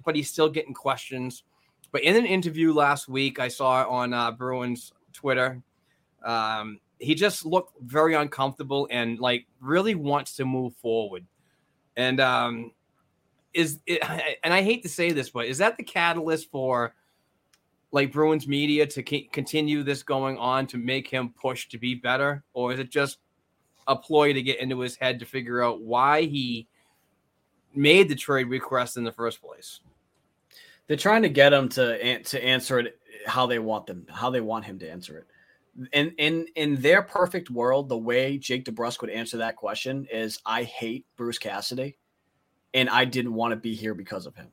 but 0.05 0.17
he's 0.17 0.31
still 0.31 0.49
getting 0.49 0.75
questions. 0.75 1.45
But 1.93 2.03
in 2.03 2.17
an 2.17 2.25
interview 2.25 2.73
last 2.73 3.07
week, 3.09 3.39
I 3.39 3.49
saw 3.49 3.87
on 3.87 4.15
uh, 4.15 4.33
Bruins 4.33 4.93
Twitter, 5.13 5.63
um, 6.25 6.81
he 6.99 7.15
just 7.15 7.45
looked 7.45 7.75
very 7.81 8.15
uncomfortable 8.15 8.89
and 8.91 9.19
like 9.19 9.47
really 9.61 9.95
wants 9.95 10.37
to 10.37 10.45
move 10.45 10.75
forward. 10.77 11.27
And 11.97 12.21
um, 12.21 12.73
is 13.53 13.81
it, 13.87 14.03
and 14.45 14.53
I 14.53 14.63
hate 14.63 14.83
to 14.83 14.89
say 14.89 15.13
this, 15.13 15.31
but 15.31 15.47
is 15.47 15.59
that 15.59 15.77
the 15.77 15.85
catalyst 15.85 16.51
for 16.51 16.95
like 17.91 18.13
Bruins 18.13 18.49
media 18.49 18.87
to 18.87 19.05
c- 19.07 19.29
continue 19.33 19.83
this 19.83 20.03
going 20.03 20.39
on 20.39 20.67
to 20.69 20.79
make 20.79 21.09
him 21.09 21.35
push 21.39 21.69
to 21.69 21.79
be 21.79 21.95
better, 21.95 22.43
or 22.55 22.73
is 22.73 22.79
it 22.79 22.91
just 22.91 23.19
a 23.87 23.97
ploy 23.97 24.33
to 24.33 24.43
get 24.43 24.61
into 24.61 24.81
his 24.81 24.97
head 24.97 25.19
to 25.21 25.27
figure 25.27 25.63
out 25.63 25.83
why 25.83 26.23
he 26.23 26.67
made 27.75 28.09
the 28.09 28.15
trade 28.15 28.49
request 28.49 28.97
in 28.97 29.05
the 29.05 29.13
first 29.13 29.43
place. 29.43 29.81
They're 30.87 30.97
trying 30.97 31.23
to 31.23 31.29
get 31.29 31.53
him 31.53 31.69
to 31.71 32.23
to 32.23 32.45
answer 32.45 32.79
it 32.81 32.99
how 33.27 33.47
they 33.47 33.59
want 33.59 33.87
them, 33.87 34.07
how 34.11 34.31
they 34.31 34.41
want 34.41 34.65
him 34.65 34.79
to 34.81 34.91
answer 34.91 35.19
it. 35.19 35.27
In 35.93 36.11
in 36.19 36.47
in 36.55 36.77
their 36.83 37.03
perfect 37.03 37.51
world, 37.51 37.89
the 37.89 37.97
way 37.97 38.37
Jake 38.39 38.65
DeBrusk 38.65 39.01
would 39.01 39.11
answer 39.11 39.39
that 39.39 39.57
question 39.57 40.07
is, 40.13 40.39
"I 40.45 40.65
hate 40.65 41.07
Bruce 41.17 41.39
Cassidy, 41.39 41.97
and 42.75 42.91
I 42.91 43.07
didn't 43.07 43.35
want 43.35 43.53
to 43.53 43.57
be 43.57 43.75
here 43.75 43.95
because 43.95 44.27
of 44.27 44.37
him." 44.37 44.49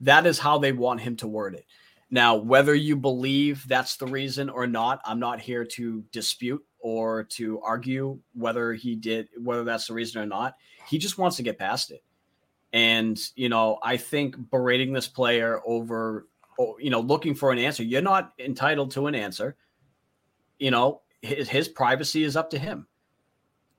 That 0.00 0.26
is 0.26 0.38
how 0.38 0.58
they 0.58 0.72
want 0.72 1.00
him 1.00 1.16
to 1.16 1.26
word 1.26 1.54
it. 1.54 1.66
Now, 2.10 2.36
whether 2.36 2.74
you 2.74 2.96
believe 2.96 3.66
that's 3.66 3.96
the 3.96 4.06
reason 4.06 4.48
or 4.48 4.66
not, 4.68 5.00
I'm 5.04 5.18
not 5.18 5.40
here 5.40 5.64
to 5.64 6.04
dispute 6.12 6.64
or 6.78 7.24
to 7.24 7.60
argue 7.62 8.20
whether 8.34 8.72
he 8.74 8.94
did, 8.94 9.28
whether 9.42 9.64
that's 9.64 9.88
the 9.88 9.94
reason 9.94 10.22
or 10.22 10.26
not. 10.26 10.54
He 10.86 10.98
just 10.98 11.18
wants 11.18 11.36
to 11.38 11.42
get 11.42 11.58
past 11.58 11.90
it. 11.90 12.04
And, 12.72 13.18
you 13.34 13.48
know, 13.48 13.78
I 13.82 13.96
think 13.96 14.36
berating 14.50 14.92
this 14.92 15.08
player 15.08 15.60
over, 15.66 16.28
oh, 16.60 16.78
you 16.78 16.90
know, 16.90 17.00
looking 17.00 17.34
for 17.34 17.50
an 17.50 17.58
answer, 17.58 17.82
you're 17.82 18.02
not 18.02 18.34
entitled 18.38 18.92
to 18.92 19.08
an 19.08 19.16
answer. 19.16 19.56
You 20.58 20.70
know, 20.70 21.02
his, 21.22 21.48
his 21.48 21.68
privacy 21.68 22.24
is 22.24 22.36
up 22.36 22.50
to 22.50 22.58
him. 22.58 22.86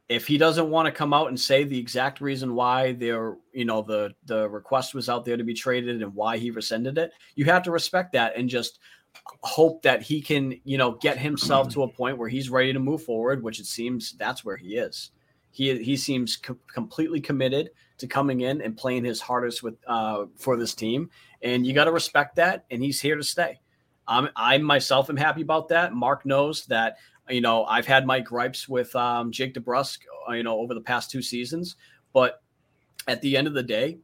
If 0.10 0.26
he 0.26 0.38
doesn't 0.38 0.70
want 0.70 0.86
to 0.86 0.92
come 0.92 1.14
out 1.14 1.28
and 1.28 1.40
say 1.40 1.66
the 1.66 1.78
exact 1.78 2.22
reason 2.22 2.56
why 2.56 2.94
there 2.94 3.38
you 3.52 3.66
know 3.66 3.82
the 3.82 4.14
the 4.26 4.48
request 4.48 4.94
was 4.94 5.10
out 5.10 5.26
there 5.26 5.36
to 5.36 5.44
be 5.44 5.54
traded 5.54 6.02
and 6.02 6.16
why 6.16 6.38
he 6.38 6.50
rescinded 6.50 6.98
it 6.98 7.12
you 7.36 7.44
have 7.46 7.64
to 7.64 7.72
respect 7.72 8.14
that 8.14 8.38
and 8.38 8.48
just 8.48 8.80
hope 9.42 9.82
that 9.82 10.02
he 10.02 10.22
can 10.22 10.58
you 10.64 10.78
know 10.78 10.94
get 10.94 11.18
himself 11.18 11.68
to 11.70 11.84
a 11.84 11.88
point 11.88 12.18
where 12.18 12.30
he's 12.30 12.50
ready 12.50 12.72
to 12.72 12.80
move 12.80 13.04
forward 13.04 13.44
which 13.44 13.60
it 13.60 13.66
seems 13.66 14.14
that's 14.14 14.46
where 14.46 14.56
he 14.56 14.78
is. 14.78 15.12
He 15.52 15.84
he 15.84 15.98
seems 15.98 16.38
co- 16.38 16.58
completely 16.74 17.20
committed 17.20 17.72
to 17.98 18.08
coming 18.08 18.42
in 18.42 18.62
and 18.62 18.78
playing 18.78 19.04
his 19.04 19.20
hardest 19.20 19.62
with 19.62 19.76
uh, 19.88 20.26
for 20.38 20.56
this 20.56 20.74
team 20.74 21.10
and 21.42 21.68
you 21.68 21.74
got 21.74 21.86
to 21.86 21.92
respect 21.92 22.38
that 22.38 22.64
and 22.72 22.82
he's 22.82 23.02
here 23.02 23.18
to 23.18 23.24
stay 23.24 23.60
I'm, 24.08 24.30
I 24.36 24.58
myself 24.58 25.10
am 25.10 25.18
happy 25.18 25.42
about 25.42 25.68
that. 25.70 25.94
Mark 25.94 26.26
knows 26.26 26.66
that 26.68 26.98
you 27.30 27.42
know, 27.42 27.66
I've 27.66 27.86
had 27.86 28.06
my 28.06 28.20
gripes 28.20 28.70
with 28.70 28.96
um, 28.96 29.32
Jake 29.32 29.54
DeBrusk, 29.54 30.00
uh, 30.30 30.34
you 30.34 30.44
know, 30.44 30.60
over 30.60 30.74
the 30.74 30.82
past 30.82 31.12
two 31.12 31.22
seasons, 31.22 31.76
but 32.14 32.42
at 33.08 33.22
the 33.22 33.38
end 33.38 33.48
of 33.48 33.54
the 33.54 33.64
day, 33.64 34.00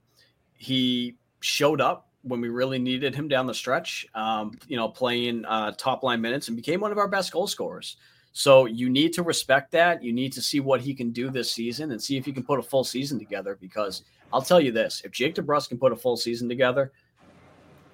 he 0.53 1.17
showed 1.39 1.81
up 1.81 2.09
when 2.23 2.39
we 2.39 2.49
really 2.49 2.79
needed 2.79 3.13
him 3.13 3.27
down 3.27 3.45
the 3.45 3.53
stretch. 3.53 4.05
Um, 4.15 4.57
you 4.67 4.77
know, 4.77 4.87
playing 4.89 5.45
uh, 5.45 5.73
top 5.77 6.03
line 6.03 6.21
minutes 6.21 6.47
and 6.47 6.55
became 6.55 6.79
one 6.79 6.91
of 6.91 6.97
our 6.97 7.07
best 7.07 7.31
goal 7.31 7.47
scorers. 7.47 7.97
So 8.31 8.65
you 8.65 8.89
need 8.89 9.13
to 9.13 9.23
respect 9.23 9.71
that. 9.71 10.03
You 10.03 10.11
need 10.11 10.33
to 10.33 10.41
see 10.41 10.59
what 10.59 10.81
he 10.81 10.93
can 10.93 11.11
do 11.11 11.29
this 11.29 11.51
season 11.51 11.91
and 11.91 12.01
see 12.01 12.17
if 12.17 12.25
he 12.25 12.31
can 12.31 12.43
put 12.43 12.59
a 12.59 12.63
full 12.63 12.83
season 12.83 13.19
together. 13.19 13.57
Because 13.59 14.03
I'll 14.31 14.41
tell 14.41 14.59
you 14.59 14.71
this: 14.71 15.01
if 15.05 15.11
Jake 15.11 15.35
DeBrusk 15.35 15.69
can 15.69 15.77
put 15.77 15.91
a 15.91 15.95
full 15.95 16.17
season 16.17 16.49
together, 16.49 16.91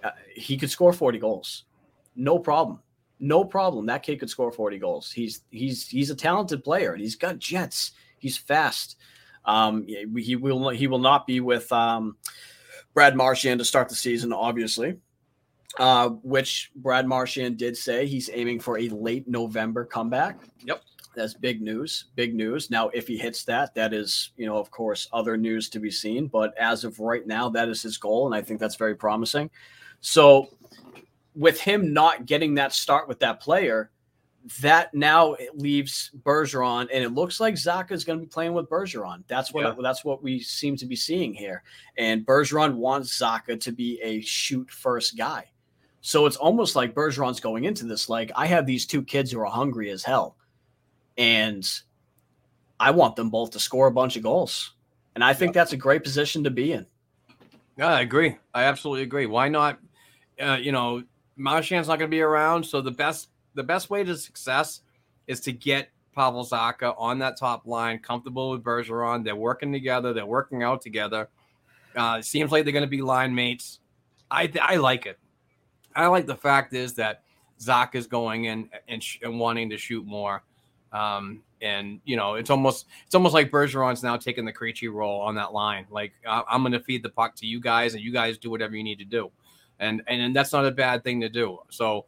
uh, 0.04 0.12
he 0.34 0.58
could 0.58 0.70
score 0.70 0.94
forty 0.94 1.20
goals, 1.20 1.66
no 2.20 2.38
problem 2.38 2.80
no 3.20 3.44
problem. 3.44 3.86
That 3.86 4.04
kid 4.04 4.20
could 4.20 4.30
score 4.30 4.52
40 4.52 4.80
goals. 4.80 5.12
He's 5.12 5.42
he's 5.52 5.88
he's 5.88 6.10
a 6.10 6.16
talented 6.16 6.64
player 6.64 6.94
and 6.94 7.02
he's 7.02 7.16
got 7.16 7.40
jets. 7.40 7.92
He's 8.18 8.38
fast. 8.38 8.98
Um, 9.46 9.86
he 9.88 10.36
will 10.36 10.70
he 10.70 10.88
will 10.88 11.00
not 11.00 11.28
be 11.28 11.42
with 11.42 11.72
um, 11.72 12.18
Brad 12.94 13.16
Marchand 13.16 13.60
to 13.60 13.66
start 13.66 13.90
the 13.90 13.96
season, 13.96 14.34
obviously. 14.34 14.98
Uh, 15.78 16.10
which 16.24 16.72
Brad 16.76 17.08
Marchand 17.08 17.58
did 17.58 17.78
say 17.78 18.06
he's 18.08 18.30
aiming 18.34 18.60
for 18.60 18.80
a 18.80 18.90
late 18.90 19.28
November 19.28 19.86
comeback. 19.86 20.40
Yep. 20.66 20.82
That's 21.16 21.34
big 21.34 21.62
news. 21.62 22.06
Big 22.16 22.34
news. 22.34 22.70
Now, 22.70 22.90
if 22.90 23.08
he 23.08 23.18
hits 23.18 23.44
that, 23.46 23.76
that 23.76 23.94
is, 23.94 24.32
you 24.36 24.46
know, 24.46 24.58
of 24.58 24.72
course, 24.72 25.08
other 25.14 25.38
news 25.38 25.70
to 25.70 25.80
be 25.80 25.92
seen. 25.92 26.28
But 26.28 26.58
as 26.58 26.84
of 26.84 27.00
right 27.00 27.26
now, 27.26 27.50
that 27.50 27.70
is 27.70 27.82
his 27.82 27.98
goal. 27.98 28.26
And 28.26 28.36
I 28.36 28.42
think 28.42 28.60
that's 28.60 28.76
very 28.76 28.96
promising. 28.96 29.50
So 30.02 30.50
with 31.36 31.60
him 31.60 31.94
not 31.94 32.26
getting 32.26 32.56
that 32.56 32.74
start 32.74 33.08
with 33.08 33.20
that 33.20 33.40
player, 33.40 33.92
that 34.62 34.94
now 34.94 35.36
leaves 35.54 36.12
Bergeron, 36.24 36.88
and 36.94 37.04
it 37.04 37.10
looks 37.10 37.40
like 37.40 37.56
Zacha 37.56 37.92
is 37.92 38.04
going 38.04 38.20
to 38.20 38.26
be 38.26 38.30
playing 38.30 38.54
with 38.54 38.70
Bergeron. 38.70 39.24
That's 39.28 39.54
what 39.54 39.66
yeah. 39.66 39.76
that's 39.82 40.06
what 40.06 40.24
we 40.24 40.40
seem 40.40 40.76
to 40.78 40.86
be 40.86 40.96
seeing 40.96 41.34
here. 41.34 41.64
And 41.98 42.26
Bergeron 42.26 42.76
wants 42.76 43.20
Zacha 43.20 43.60
to 43.60 43.72
be 43.72 44.00
a 44.02 44.22
shoot 44.22 44.70
first 44.72 45.18
guy. 45.18 45.46
So 46.02 46.26
it's 46.26 46.38
almost 46.38 46.76
like 46.76 46.96
Bergeron's 46.96 47.42
going 47.42 47.66
into 47.66 47.86
this 47.86 48.08
like 48.10 48.32
I 48.36 48.46
have 48.48 48.66
these 48.66 48.86
two 48.86 49.04
kids 49.04 49.32
who 49.32 49.40
are 49.42 49.46
hungry 49.46 49.90
as 49.92 50.04
hell, 50.04 50.38
and 51.18 51.70
I 52.80 52.92
want 52.92 53.16
them 53.16 53.30
both 53.30 53.52
to 53.52 53.60
score 53.60 53.88
a 53.88 53.92
bunch 53.92 54.16
of 54.16 54.24
goals. 54.24 54.74
And 55.16 55.24
I 55.24 55.34
think 55.34 55.50
yeah. 55.50 55.62
that's 55.62 55.74
a 55.74 55.78
great 55.78 56.04
position 56.04 56.46
to 56.46 56.50
be 56.50 56.72
in. 56.72 56.86
Yeah, 57.78 57.88
I 57.88 58.02
agree. 58.02 58.38
I 58.54 58.64
absolutely 58.64 59.04
agree. 59.04 59.26
Why 59.26 59.50
not? 59.50 59.80
Uh, 60.40 60.58
you 60.60 60.72
know, 60.72 61.04
Marchand's 61.40 61.88
not 61.88 61.98
going 61.98 62.12
to 62.12 62.16
be 62.16 62.22
around, 62.22 62.66
so 62.66 62.82
the 62.82 62.92
best 62.92 63.30
the 63.56 63.64
best 63.64 63.90
way 63.90 64.04
to 64.04 64.16
success 64.16 64.82
is 65.26 65.40
to 65.42 65.52
get 65.52 65.90
Pavel 66.14 66.46
Zacha 66.46 66.94
on 66.98 67.18
that 67.20 67.38
top 67.38 67.66
line, 67.66 68.00
comfortable 68.00 68.52
with 68.52 68.64
Bergeron. 68.64 69.24
They're 69.24 69.36
working 69.36 69.72
together. 69.72 70.12
They're 70.14 70.26
working 70.26 70.64
out 70.64 70.82
together. 70.82 71.30
Uh, 71.96 72.22
seems 72.22 72.52
like 72.52 72.66
they're 72.66 72.74
going 72.74 72.84
to 72.84 72.90
be 72.90 73.02
line 73.02 73.34
mates. 73.34 73.80
I 74.30 74.52
I 74.62 74.76
like 74.76 75.06
it. 75.06 75.18
I 75.96 76.08
like 76.08 76.28
the 76.28 76.36
fact 76.36 76.74
is 76.74 76.94
that 76.96 77.24
Zach 77.60 77.96
is 77.96 78.06
going 78.06 78.46
in 78.46 78.70
and, 78.88 79.02
sh- 79.02 79.20
and 79.24 79.40
wanting 79.40 79.70
to 79.70 79.78
shoot 79.78 80.06
more. 80.06 80.44
Um, 80.92 81.42
and 81.62 82.02
you 82.04 82.18
know, 82.18 82.36
it's 82.36 82.50
almost 82.50 82.88
it's 83.06 83.16
almost 83.16 83.34
like 83.34 83.50
Bergeron's 83.50 84.04
now 84.04 84.18
taking 84.18 84.44
the 84.44 84.54
Krejci 84.54 84.92
role 84.92 85.22
on 85.22 85.36
that 85.36 85.54
line. 85.54 85.86
Like 85.90 86.12
I- 86.28 86.44
I'm 86.50 86.64
going 86.64 86.74
to 86.74 86.82
feed 86.82 87.02
the 87.02 87.10
puck 87.10 87.36
to 87.38 87.48
you 87.48 87.62
guys, 87.62 87.94
and 87.94 88.04
you 88.04 88.12
guys 88.12 88.38
do 88.38 88.50
whatever 88.50 88.76
you 88.76 88.84
need 88.84 89.00
to 89.00 89.06
do 89.06 89.32
and 89.80 90.02
and, 90.08 90.22
and 90.22 90.36
that's 90.36 90.54
not 90.54 90.66
a 90.66 90.72
bad 90.72 91.04
thing 91.04 91.22
to 91.22 91.30
do. 91.30 91.60
So 91.70 92.06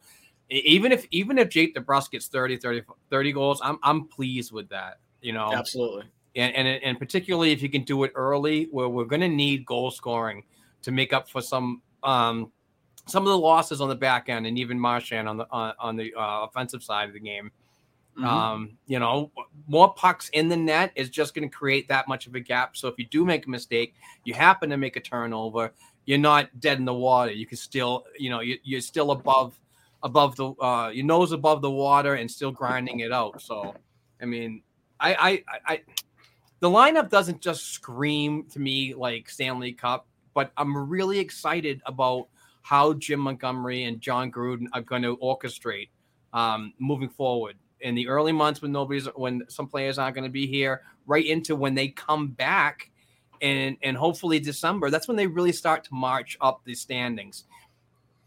even 0.50 0.92
if 0.92 1.06
even 1.12 1.38
if 1.38 1.50
Jake 1.50 1.76
DeBrusk 1.76 2.12
gets 2.12 2.28
30, 2.28 2.58
30, 2.58 2.84
30 3.10 3.32
goals, 3.32 3.62
I'm 3.64 3.80
I'm 3.84 4.08
pleased 4.08 4.52
with 4.52 4.70
that. 4.70 5.00
You 5.22 5.34
know, 5.34 5.52
absolutely. 5.54 6.04
And 6.36 6.56
and 6.56 6.68
and 6.68 7.00
particularly 7.00 7.52
if 7.52 7.62
you 7.62 7.70
can 7.70 7.84
do 7.84 8.04
it 8.04 8.12
early, 8.16 8.68
where 8.72 8.90
we're 8.90 9.06
going 9.06 9.22
to 9.22 9.30
need 9.30 9.66
goal 9.66 9.92
scoring 9.92 10.44
to 10.84 10.92
make 10.92 11.14
up 11.14 11.30
for 11.30 11.42
some 11.42 11.82
um 12.04 12.52
some 13.08 13.24
of 13.24 13.30
the 13.30 13.38
losses 13.38 13.82
on 13.82 13.90
the 13.90 13.96
back 13.96 14.30
end, 14.30 14.46
and 14.46 14.58
even 14.58 14.80
Marchand 14.80 15.28
on 15.28 15.38
the 15.38 15.48
on, 15.52 15.74
on 15.80 15.96
the 15.96 16.14
uh, 16.14 16.46
offensive 16.46 16.84
side 16.84 17.08
of 17.08 17.14
the 17.14 17.20
game. 17.20 17.52
Mm-hmm. 18.18 18.28
Um, 18.28 18.78
you 18.88 19.00
know, 19.00 19.32
more 19.68 19.94
pucks 19.94 20.28
in 20.30 20.50
the 20.50 20.58
net 20.58 20.92
is 20.96 21.10
just 21.10 21.34
going 21.34 21.50
to 21.50 21.56
create 21.56 21.88
that 21.88 22.10
much 22.10 22.28
of 22.28 22.36
a 22.36 22.42
gap. 22.42 22.76
So 22.76 22.90
if 22.90 22.96
you 22.98 23.06
do 23.06 23.24
make 23.24 23.48
a 23.48 23.50
mistake, 23.50 23.96
you 24.26 24.34
happen 24.34 24.70
to 24.70 24.78
make 24.78 24.98
a 24.98 25.00
turnover, 25.00 25.72
you're 26.06 26.18
not 26.18 26.60
dead 26.60 26.78
in 26.78 26.86
the 26.86 26.94
water. 26.94 27.32
You 27.32 27.46
can 27.46 27.58
still, 27.58 28.06
you 28.18 28.30
know, 28.30 28.42
you, 28.42 28.58
you're 28.64 28.82
still 28.82 29.12
above 29.12 29.60
above 30.04 30.36
the 30.36 30.50
uh, 30.62 30.90
your 30.90 31.06
nose 31.06 31.32
above 31.32 31.62
the 31.62 31.72
water 31.72 32.16
and 32.16 32.30
still 32.30 32.52
grinding 32.52 33.02
it 33.02 33.12
out. 33.12 33.42
So, 33.42 33.76
I 34.22 34.26
mean, 34.26 34.64
I, 35.00 35.14
I, 35.14 35.44
I, 35.66 35.82
the 36.60 36.70
lineup 36.70 37.10
doesn't 37.10 37.42
just 37.42 37.72
scream 37.72 38.46
to 38.52 38.60
me 38.60 38.94
like 38.94 39.30
Stanley 39.30 39.74
Cup, 39.74 40.08
but 40.34 40.52
I'm 40.58 40.90
really 40.90 41.20
excited 41.20 41.82
about 41.86 42.28
how 42.62 42.94
Jim 42.94 43.20
Montgomery 43.20 43.86
and 43.86 44.00
John 44.00 44.32
Gruden 44.32 44.68
are 44.74 44.82
going 44.82 45.02
to 45.02 45.18
orchestrate 45.18 45.90
um, 46.34 46.74
moving 46.78 47.10
forward 47.10 47.56
in 47.80 47.96
the 47.96 48.08
early 48.08 48.32
months 48.32 48.62
when 48.62 48.72
nobody's 48.72 49.08
when 49.16 49.42
some 49.50 49.68
players 49.68 49.98
aren't 49.98 50.16
going 50.16 50.24
to 50.24 50.32
be 50.32 50.46
here, 50.46 50.84
right 51.08 51.26
into 51.26 51.56
when 51.56 51.74
they 51.74 51.88
come 51.88 52.28
back 52.28 52.91
and 53.42 53.78
and 53.82 53.98
hopefully 53.98 54.40
December, 54.40 54.90
that's 54.90 55.08
when 55.08 55.18
they 55.18 55.28
really 55.28 55.52
start 55.52 55.84
to 55.86 55.94
march 55.94 56.38
up 56.42 56.62
the 56.66 56.76
standings. 56.76 57.46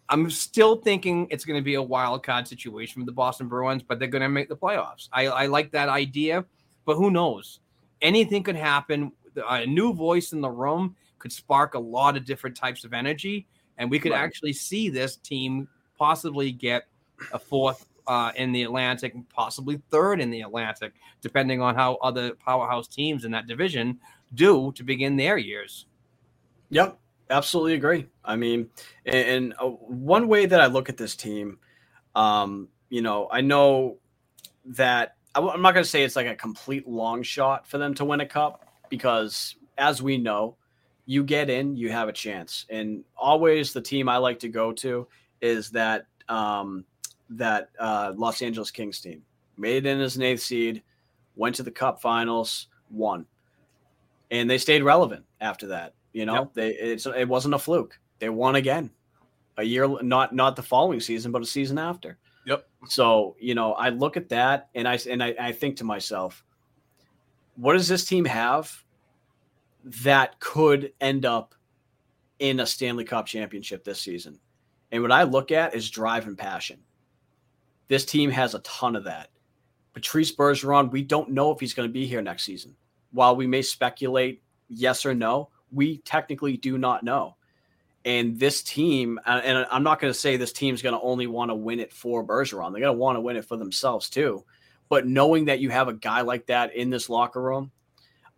I'm 0.09 0.31
still 0.31 0.77
thinking 0.77 1.27
it's 1.31 1.45
going 1.45 1.59
to 1.59 1.65
be 1.65 1.75
a 1.75 1.83
wild 1.83 2.23
card 2.23 2.47
situation 2.47 3.01
with 3.01 3.07
the 3.07 3.13
Boston 3.13 3.49
Bruins, 3.49 3.83
but 3.83 3.99
they're 3.99 4.09
going 4.09 4.23
to 4.23 4.29
make 4.29 4.49
the 4.51 4.57
playoffs. 4.57 5.09
I, 5.13 5.29
I 5.29 5.47
like 5.47 5.71
that 5.73 5.89
idea, 5.89 6.45
but 6.85 6.97
who 6.97 7.11
knows? 7.11 7.61
Anything 8.03 8.43
could 8.43 8.57
happen. 8.57 9.13
A 9.49 9.65
new 9.65 9.95
voice 9.95 10.33
in 10.33 10.43
the 10.43 10.51
room 10.51 10.95
could 11.19 11.33
spark 11.33 11.75
a 11.75 11.79
lot 11.79 12.19
of 12.19 12.27
different 12.27 12.55
types 12.55 12.85
of 12.85 12.93
energy, 12.93 13.47
and 13.79 13.91
we 13.91 13.99
could 13.99 14.13
right. 14.13 14.21
actually 14.21 14.53
see 14.53 14.91
this 14.91 15.17
team 15.17 15.69
possibly 15.97 16.53
get 16.53 16.87
a 17.33 17.39
fourth 17.39 17.87
uh, 18.07 18.33
in 18.37 18.53
the 18.53 18.63
Atlantic, 18.63 19.15
possibly 19.31 19.81
third 19.91 20.21
in 20.21 20.31
the 20.31 20.43
Atlantic, 20.43 20.93
depending 21.23 21.63
on 21.63 21.75
how 21.75 21.95
other 22.03 22.35
powerhouse 22.35 22.87
teams 22.87 23.25
in 23.25 23.31
that 23.31 23.47
division 23.47 23.99
do 24.35 24.73
to 24.73 24.83
begin 24.83 25.17
their 25.17 25.37
years. 25.37 25.87
Yep, 26.71 26.99
absolutely 27.31 27.75
agree. 27.75 28.07
I 28.25 28.37
mean, 28.37 28.71
and, 29.07 29.17
and 29.17 29.55
uh, 29.61 29.67
one 29.67 30.29
way 30.29 30.47
that 30.47 30.61
I 30.61 30.67
look 30.67 30.89
at 30.89 30.97
this 30.97 31.17
team, 31.17 31.59
um, 32.15 32.69
you 32.89 33.03
know, 33.03 33.29
I 33.31 33.41
know 33.41 33.99
that 34.67 35.17
I'm 35.35 35.63
not 35.63 35.73
going 35.73 35.85
to 35.85 35.91
say 35.91 36.05
it's 36.05 36.17
like 36.17 36.27
a 36.27 36.35
complete 36.35 36.89
long 36.89 37.23
shot 37.23 37.67
for 37.67 37.79
them 37.79 37.95
to 37.95 38.05
win 38.05 38.21
a 38.21 38.27
cup 38.27 38.69
because, 38.89 39.57
as 39.77 40.01
we 40.01 40.17
know, 40.17 40.57
you 41.07 41.25
get 41.25 41.51
in, 41.51 41.77
you 41.77 41.91
have 41.91 42.09
a 42.09 42.13
chance. 42.13 42.67
And 42.71 43.05
always 43.17 43.73
the 43.73 43.81
team 43.81 44.09
I 44.09 44.17
like 44.19 44.39
to 44.41 44.49
go 44.49 44.73
to 44.73 45.07
is 45.41 45.71
that 45.71 46.07
um, 46.29 46.85
that 47.31 47.71
uh, 47.79 48.13
Los 48.17 48.43
Angeles 48.43 48.71
Kings 48.71 49.01
team. 49.01 49.23
Made 49.57 49.87
it 49.87 49.91
in 49.91 50.01
as 50.01 50.17
an 50.17 50.23
eighth 50.23 50.43
seed, 50.43 50.83
went 51.37 51.57
to 51.57 51.63
the 51.63 51.71
Cup 51.71 52.01
Finals, 52.01 52.69
won 52.91 53.27
and 54.35 54.51
they 54.51 54.59
stayed 54.59 54.83
relevant 54.83 55.25
after 55.41 55.69
that. 55.69 55.95
You 56.13 56.27
know, 56.27 56.35
Yep. 56.35 56.55
they 56.55 56.69
it's 56.71 57.07
it 57.07 57.29
wasn't 57.29 57.55
a 57.55 57.59
fluke. 57.59 57.99
They 58.19 58.29
won 58.29 58.57
again, 58.57 58.91
a 59.57 59.63
year 59.63 59.89
not 60.03 60.35
not 60.35 60.57
the 60.57 60.63
following 60.63 61.01
season, 61.01 61.33
but 61.33 61.43
a 61.43 61.47
season 61.47 61.79
after. 61.79 62.19
Yep. 62.47 62.67
So 62.87 63.37
you 63.39 63.55
know, 63.55 63.73
I 63.75 63.89
look 63.89 64.17
at 64.17 64.29
that 64.31 64.69
and 64.75 64.87
I 64.89 64.99
and 65.09 65.23
I, 65.23 65.35
I 65.41 65.53
think 65.53 65.77
to 65.77 65.85
myself, 65.85 66.45
what 67.57 67.73
does 67.75 67.89
this 67.89 68.05
team 68.05 68.25
have 68.25 68.85
that 70.03 70.39
could 70.41 70.93
end 71.01 71.25
up 71.25 71.55
in 72.39 72.61
a 72.61 72.67
Stanley 72.67 73.05
Cup 73.05 73.27
championship 73.27 73.85
this 73.85 74.01
season? 74.01 74.39
And 74.93 75.03
what 75.03 75.13
I 75.13 75.25
look 75.25 75.51
at 75.51 75.75
is 75.75 75.91
drive 75.91 76.27
and 76.27 76.39
passion. 76.39 76.79
This 77.89 78.05
team 78.05 78.31
has 78.31 78.55
a 78.55 78.61
ton 78.61 78.97
of 78.97 79.05
that. 79.05 79.29
Patrice 79.93 80.35
Bergeron, 80.35 80.91
we 80.91 81.03
don't 81.03 81.31
know 81.31 81.51
if 81.53 81.61
he's 81.61 81.75
going 81.75 81.89
to 81.89 81.93
be 81.93 82.07
here 82.07 82.23
next 82.23 82.45
season. 82.45 82.75
While 83.15 83.37
we 83.37 83.47
may 83.47 83.63
speculate 83.63 84.43
yes 84.69 85.07
or 85.07 85.15
no, 85.15 85.51
we 85.71 85.99
technically 85.99 86.57
do 86.57 86.77
not 86.77 87.05
know. 87.05 87.37
And 88.05 88.39
this 88.39 88.63
team, 88.63 89.19
uh, 89.25 89.41
and 89.43 89.67
I'm 89.71 89.83
not 89.83 90.01
going 90.01 90.13
to 90.13 90.19
say 90.19 90.37
this 90.37 90.53
team's 90.53 90.83
going 90.83 90.95
to 90.95 91.01
only 91.01 91.27
want 91.27 91.51
to 91.51 91.55
win 91.55 91.81
it 91.81 91.93
for 91.93 92.27
Bergeron. 92.27 92.73
They're 92.73 92.83
going 92.83 92.95
to 92.95 92.99
want 92.99 93.17
to 93.17 93.21
win 93.21 93.37
it 93.37 93.47
for 93.47 93.57
themselves 93.57 94.11
too. 94.11 94.45
But 94.91 95.07
knowing 95.07 95.47
that 95.47 95.61
you 95.61 95.71
have 95.71 95.89
a 95.89 95.95
guy 95.95 96.21
like 96.21 96.47
that 96.47 96.75
in 96.75 96.91
this 96.91 97.09
locker 97.09 97.41
room, 97.41 97.71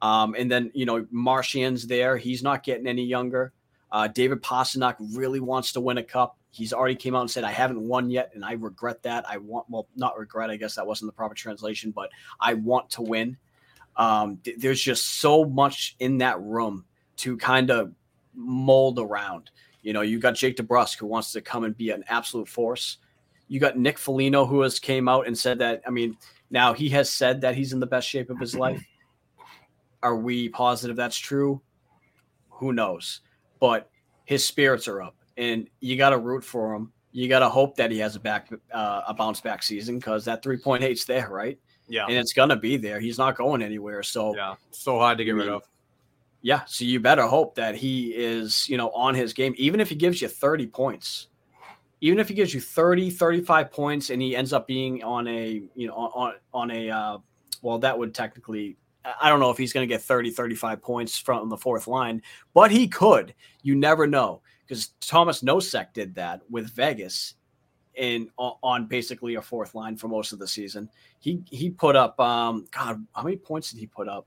um, 0.00 0.36
and 0.38 0.50
then 0.50 0.70
you 0.74 0.86
know 0.86 1.06
Marchand's 1.10 1.86
there, 1.86 2.16
he's 2.16 2.42
not 2.42 2.62
getting 2.62 2.86
any 2.86 3.04
younger. 3.04 3.52
Uh, 3.90 4.08
David 4.08 4.42
Pastrnak 4.42 4.96
really 5.14 5.40
wants 5.40 5.72
to 5.72 5.80
win 5.80 5.98
a 5.98 6.02
cup. 6.02 6.38
He's 6.50 6.72
already 6.72 6.94
came 6.94 7.16
out 7.16 7.22
and 7.22 7.30
said, 7.30 7.44
"I 7.44 7.50
haven't 7.50 7.80
won 7.80 8.10
yet, 8.10 8.30
and 8.34 8.44
I 8.44 8.52
regret 8.52 9.02
that. 9.02 9.28
I 9.28 9.38
want 9.38 9.66
well, 9.68 9.88
not 9.96 10.18
regret. 10.18 10.50
I 10.50 10.56
guess 10.56 10.76
that 10.76 10.86
wasn't 10.86 11.08
the 11.08 11.16
proper 11.16 11.34
translation, 11.34 11.90
but 11.90 12.10
I 12.38 12.54
want 12.54 12.90
to 12.90 13.02
win." 13.02 13.38
Um, 13.96 14.38
th- 14.44 14.58
there's 14.58 14.80
just 14.80 15.20
so 15.20 15.44
much 15.44 15.96
in 16.00 16.18
that 16.18 16.40
room 16.40 16.84
to 17.18 17.36
kind 17.36 17.70
of 17.70 17.92
mold 18.34 18.98
around. 18.98 19.50
You 19.82 19.92
know, 19.92 20.02
you 20.02 20.18
got 20.18 20.34
Jake 20.34 20.56
DeBrusk 20.56 20.98
who 20.98 21.06
wants 21.06 21.32
to 21.32 21.40
come 21.40 21.64
and 21.64 21.76
be 21.76 21.90
an 21.90 22.04
absolute 22.08 22.48
force. 22.48 22.98
You 23.48 23.60
got 23.60 23.78
Nick 23.78 23.98
Foligno 23.98 24.44
who 24.44 24.60
has 24.62 24.78
came 24.78 25.08
out 25.08 25.26
and 25.26 25.36
said 25.36 25.58
that. 25.60 25.82
I 25.86 25.90
mean, 25.90 26.16
now 26.50 26.72
he 26.72 26.88
has 26.90 27.10
said 27.10 27.40
that 27.40 27.54
he's 27.54 27.72
in 27.72 27.80
the 27.80 27.86
best 27.86 28.08
shape 28.08 28.30
of 28.30 28.38
his 28.38 28.54
life. 28.54 28.84
Are 30.02 30.16
we 30.16 30.48
positive 30.48 30.96
that's 30.96 31.16
true? 31.16 31.60
Who 32.50 32.72
knows? 32.72 33.20
But 33.60 33.90
his 34.24 34.44
spirits 34.44 34.88
are 34.88 35.02
up, 35.02 35.16
and 35.36 35.68
you 35.80 35.96
got 35.96 36.10
to 36.10 36.18
root 36.18 36.44
for 36.44 36.74
him. 36.74 36.92
You 37.12 37.28
got 37.28 37.38
to 37.38 37.48
hope 37.48 37.76
that 37.76 37.90
he 37.90 37.98
has 37.98 38.14
a 38.14 38.20
back, 38.20 38.50
uh, 38.72 39.02
a 39.08 39.14
bounce 39.14 39.40
back 39.40 39.62
season 39.62 39.98
because 39.98 40.24
that 40.26 40.42
three 40.42 40.58
point 40.58 40.82
eight's 40.82 41.04
there, 41.04 41.28
right? 41.30 41.58
Yeah. 41.88 42.06
And 42.06 42.14
it's 42.16 42.32
gonna 42.32 42.56
be 42.56 42.76
there. 42.76 43.00
He's 43.00 43.18
not 43.18 43.36
going 43.36 43.62
anywhere. 43.62 44.02
So 44.02 44.34
Yeah. 44.34 44.54
So 44.70 44.98
hard 44.98 45.18
to 45.18 45.24
get 45.24 45.34
I 45.34 45.38
rid 45.38 45.48
of. 45.48 45.62
yeah, 46.42 46.64
so 46.66 46.84
you 46.84 47.00
better 47.00 47.26
hope 47.26 47.54
that 47.56 47.74
he 47.74 48.14
is, 48.14 48.68
you 48.68 48.76
know, 48.76 48.90
on 48.90 49.14
his 49.14 49.32
game, 49.32 49.54
even 49.56 49.80
if 49.80 49.88
he 49.88 49.94
gives 49.94 50.20
you 50.20 50.28
30 50.28 50.66
points. 50.66 51.28
Even 52.02 52.18
if 52.18 52.28
he 52.28 52.34
gives 52.34 52.52
you 52.52 52.60
30, 52.60 53.08
35 53.10 53.70
points 53.72 54.10
and 54.10 54.20
he 54.20 54.36
ends 54.36 54.52
up 54.52 54.66
being 54.66 55.02
on 55.02 55.26
a, 55.26 55.62
you 55.74 55.86
know, 55.86 55.94
on 55.94 56.34
on 56.52 56.70
a 56.70 56.90
uh 56.90 57.18
well, 57.62 57.78
that 57.78 57.98
would 57.98 58.14
technically 58.14 58.76
I- 59.04 59.14
I 59.22 59.28
don't 59.30 59.40
know 59.40 59.50
if 59.50 59.56
he's 59.56 59.72
going 59.72 59.88
to 59.88 59.92
get 59.92 60.02
30, 60.02 60.30
35 60.30 60.82
points 60.82 61.16
from 61.18 61.48
the 61.48 61.56
fourth 61.56 61.86
line, 61.86 62.22
but 62.54 62.70
he 62.70 62.86
could. 62.88 63.34
You 63.62 63.74
never 63.76 64.06
know 64.06 64.42
because 64.66 64.88
Tomas 65.00 65.42
Nosek 65.42 65.92
did 65.94 66.14
that 66.16 66.42
with 66.50 66.70
Vegas 66.70 67.34
in 67.96 68.30
on- 68.36 68.86
basically 68.86 69.34
a 69.36 69.42
fourth 69.42 69.74
line 69.74 69.96
for 69.96 70.08
most 70.08 70.32
of 70.32 70.38
the 70.38 70.46
season. 70.46 70.88
He 71.18 71.42
he 71.50 71.70
put 71.70 71.96
up 71.96 72.18
um 72.20 72.66
God, 72.70 73.04
how 73.14 73.22
many 73.22 73.36
points 73.36 73.70
did 73.70 73.80
he 73.80 73.86
put 73.86 74.08
up? 74.08 74.26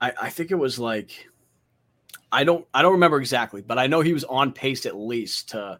I, 0.00 0.12
I 0.22 0.30
think 0.30 0.50
it 0.50 0.56
was 0.56 0.78
like 0.78 1.28
I 2.30 2.44
don't 2.44 2.66
I 2.72 2.82
don't 2.82 2.92
remember 2.92 3.18
exactly, 3.20 3.60
but 3.62 3.78
I 3.78 3.86
know 3.86 4.00
he 4.00 4.12
was 4.12 4.24
on 4.24 4.52
pace 4.52 4.86
at 4.86 4.96
least 4.96 5.50
to 5.50 5.78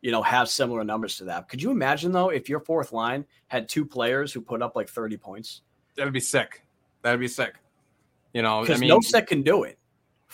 you 0.00 0.10
know 0.12 0.22
have 0.22 0.48
similar 0.48 0.82
numbers 0.84 1.16
to 1.18 1.24
that. 1.24 1.48
Could 1.48 1.62
you 1.62 1.70
imagine 1.70 2.12
though 2.12 2.30
if 2.30 2.48
your 2.48 2.60
fourth 2.60 2.92
line 2.92 3.24
had 3.48 3.68
two 3.68 3.84
players 3.84 4.32
who 4.32 4.40
put 4.40 4.62
up 4.62 4.76
like 4.76 4.88
30 4.88 5.16
points? 5.16 5.62
That'd 5.96 6.12
be 6.12 6.20
sick. 6.20 6.62
That'd 7.02 7.20
be 7.20 7.28
sick. 7.28 7.54
You 8.32 8.42
know, 8.42 8.60
I 8.60 8.62
Because 8.62 8.80
mean, 8.80 8.90
Nosek 8.90 9.26
can 9.26 9.42
do 9.42 9.64
it. 9.64 9.78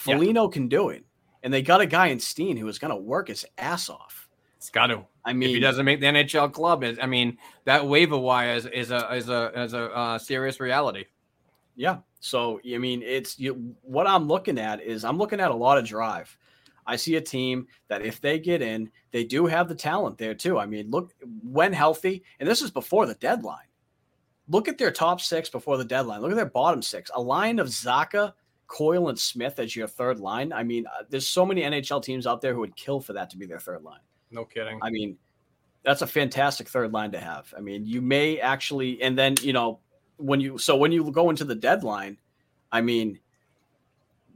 Yeah. 0.07 0.53
Can 0.53 0.69
do 0.69 0.91
it. 0.91 1.05
And 1.43 1.53
they 1.53 1.63
got 1.63 1.81
a 1.81 1.87
guy 1.87 2.09
in 2.09 2.21
Steen 2.21 2.57
who 2.57 2.69
is 2.69 2.79
gonna 2.79 2.97
work 2.97 3.29
his 3.29 3.45
ass 3.59 3.89
off. 3.89 4.29
it's 4.57 4.71
got 4.71 4.89
to. 4.89 5.05
I 5.27 5.33
mean, 5.33 5.51
if 5.51 5.55
he 5.57 5.61
doesn't 5.61 5.85
make 5.85 6.01
the 6.01 6.07
NHL 6.07 6.53
club, 6.53 6.85
is 6.85 6.99
I 7.03 7.07
mean 7.07 7.37
that 7.65 7.87
waiver 7.87 8.17
wire 8.17 8.55
is, 8.55 8.67
is 8.67 8.93
a 8.93 9.13
is 9.13 9.29
a 9.29 9.61
is 9.61 9.75
a 9.75 9.91
uh, 9.95 10.19
serious 10.19 10.61
reality. 10.61 11.05
Yeah. 11.75 11.99
So 12.21 12.61
I 12.73 12.79
mean, 12.79 13.03
it's 13.03 13.39
you, 13.39 13.75
what 13.83 14.07
I'm 14.07 14.29
looking 14.29 14.59
at 14.59 14.81
is 14.81 15.05
I'm 15.05 15.19
looking 15.19 15.41
at 15.41 15.51
a 15.51 15.55
lot 15.55 15.79
of 15.79 15.85
drive. 15.85 16.37
I 16.87 16.95
see 16.95 17.17
a 17.17 17.21
team 17.21 17.67
that 17.89 18.03
if 18.03 18.21
they 18.21 18.39
get 18.39 18.63
in, 18.63 18.89
they 19.11 19.25
do 19.25 19.47
have 19.47 19.69
the 19.69 19.75
talent 19.75 20.17
there 20.17 20.35
too. 20.35 20.59
I 20.59 20.67
mean, 20.67 20.91
look 20.91 21.13
when 21.43 21.73
healthy, 21.73 22.23
and 22.39 22.49
this 22.49 22.63
is 22.63 22.71
before 22.71 23.07
the 23.07 23.15
deadline. 23.15 23.67
Look 24.49 24.69
at 24.69 24.79
their 24.79 24.93
top 24.93 25.21
six 25.21 25.51
before 25.51 25.77
the 25.77 25.85
deadline. 25.85 26.21
Look 26.21 26.31
at 26.31 26.37
their 26.37 26.47
bottom 26.47 26.81
six. 26.81 27.11
A 27.17 27.21
line 27.21 27.59
of 27.59 27.67
Zacha, 27.67 28.33
Coyle, 28.69 29.09
and 29.09 29.19
Smith 29.19 29.59
as 29.59 29.75
your 29.75 29.89
third 29.89 30.21
line. 30.21 30.53
I 30.53 30.63
mean, 30.63 30.87
uh, 30.87 31.03
there's 31.09 31.27
so 31.27 31.45
many 31.45 31.63
NHL 31.63 32.01
teams 32.01 32.29
out 32.29 32.41
there 32.41 32.55
who 32.55 32.61
would 32.61 32.77
kill 32.77 33.01
for 33.01 33.13
that 33.15 33.29
to 33.31 33.37
be 33.37 33.47
their 33.47 33.59
third 33.59 33.83
line. 33.83 33.99
No 34.31 34.45
kidding. 34.45 34.79
I 34.83 34.91
mean, 34.91 35.17
that's 35.85 36.03
a 36.03 36.07
fantastic 36.07 36.69
third 36.69 36.93
line 36.93 37.13
to 37.13 37.21
have. 37.21 37.53
I 37.57 37.61
mean, 37.61 37.87
you 37.87 38.03
may 38.03 38.41
actually, 38.41 39.01
and 39.03 39.17
then 39.17 39.35
you 39.43 39.53
know, 39.53 39.81
when 40.17 40.41
you 40.41 40.59
so 40.59 40.77
when 40.77 40.93
you 40.93 41.11
go 41.11 41.31
into 41.31 41.45
the 41.45 41.55
deadline, 41.55 42.19
I 42.73 42.81
mean, 42.81 43.21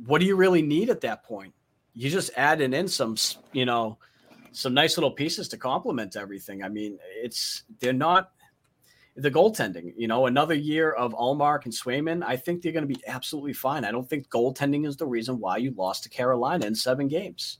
what 0.07 0.21
do 0.21 0.27
you 0.27 0.37
really 0.37 0.63
need 0.63 0.91
at 0.91 1.01
that 1.03 1.25
point? 1.25 1.55
You 1.95 2.09
just 2.09 2.31
adding 2.37 2.73
in 2.73 2.89
some, 2.89 3.17
you 3.53 3.67
know, 3.67 3.99
some 4.53 4.75
nice 4.75 4.97
little 4.97 5.11
pieces 5.11 5.49
to 5.49 5.57
complement 5.57 6.17
everything. 6.17 6.63
I 6.63 6.69
mean, 6.69 6.99
it's 7.17 7.65
they're 7.81 7.93
not 7.93 8.33
the 9.17 9.31
goaltending. 9.31 9.93
You 9.97 10.09
know, 10.09 10.27
another 10.27 10.55
year 10.55 10.93
of 10.93 11.13
Ullmark 11.15 11.65
and 11.65 11.75
Swayman, 11.75 12.23
I 12.25 12.37
think 12.37 12.63
they're 12.63 12.73
going 12.73 12.89
to 12.89 12.95
be 12.95 13.03
absolutely 13.07 13.53
fine. 13.53 13.85
I 13.85 13.91
don't 13.91 14.09
think 14.09 14.29
goaltending 14.29 14.87
is 14.87 14.97
the 14.97 15.07
reason 15.07 15.39
why 15.39 15.59
you 15.59 15.73
lost 15.77 16.05
to 16.05 16.09
Carolina 16.09 16.67
in 16.67 16.75
seven 16.75 17.09
games. 17.09 17.59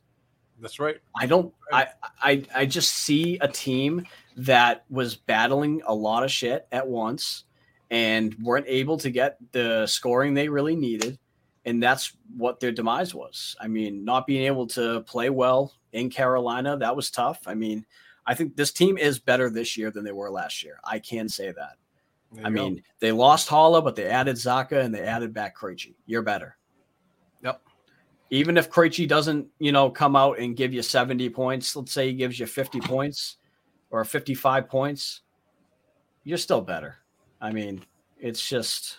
That's 0.61 0.79
right. 0.79 0.97
I 1.17 1.27
don't. 1.27 1.53
I, 1.73 1.89
I 2.21 2.45
I 2.55 2.67
just 2.67 2.93
see 2.93 3.39
a 3.41 3.49
team 3.49 4.05
that 4.37 4.85
was 4.91 5.17
battling 5.17 5.83
a 5.87 5.95
lot 5.95 6.23
of 6.23 6.31
shit 6.31 6.67
at 6.73 6.87
once 6.87 7.45
and 7.91 8.35
weren't 8.43 8.67
able 8.69 8.97
to 8.99 9.11
get 9.11 9.39
the 9.53 9.87
scoring 9.87 10.35
they 10.35 10.49
really 10.49 10.77
needed, 10.77 11.19
and 11.65 11.83
that's 11.83 12.13
what 12.37 12.61
their 12.61 12.73
demise 12.73 13.15
was. 13.15 13.57
I 13.61 13.69
mean, 13.69 14.05
not 14.05 14.27
being 14.27 14.45
able 14.45 14.67
to 14.69 15.01
play 15.03 15.31
well 15.31 15.75
in 15.93 16.11
Carolina 16.11 16.77
that 16.77 16.95
was 16.95 17.11
tough. 17.11 17.41
I 17.47 17.55
mean, 17.55 17.85
I 18.27 18.35
think 18.35 18.57
this 18.57 18.73
team 18.73 18.97
is 18.99 19.19
better 19.19 19.51
this 19.51 19.77
year 19.77 19.91
than 19.91 20.05
they 20.05 20.13
were 20.13 20.31
last 20.31 20.63
year. 20.63 20.79
I 20.85 20.99
can 20.99 21.29
say 21.29 21.53
that. 21.53 21.77
I 22.39 22.43
go. 22.45 22.51
mean, 22.51 22.83
they 23.01 23.13
lost 23.13 23.49
Haula, 23.49 23.83
but 23.83 23.97
they 23.97 24.07
added 24.07 24.37
Zacha 24.37 24.85
and 24.85 24.95
they 24.95 25.03
added 25.03 25.35
back 25.35 25.57
Krejci. 25.57 25.95
You're 26.07 26.23
better. 26.23 26.57
Even 28.31 28.57
if 28.57 28.71
Krejci 28.71 29.09
doesn't, 29.09 29.49
you 29.59 29.73
know, 29.73 29.91
come 29.91 30.15
out 30.15 30.39
and 30.39 30.57
give 30.57 30.73
you 30.73 30.83
70 30.83 31.29
points, 31.31 31.75
let's 31.75 31.93
say 31.93 32.07
he 32.09 32.15
gives 32.15 32.39
you 32.39 32.47
50 32.47 32.81
points 32.81 33.37
or 33.91 34.05
55 34.05 34.69
points, 34.69 35.23
you're 36.25 36.39
still 36.39 36.61
better. 36.61 36.97
I 37.41 37.51
mean, 37.53 37.83
it's 38.21 38.47
just, 38.49 38.99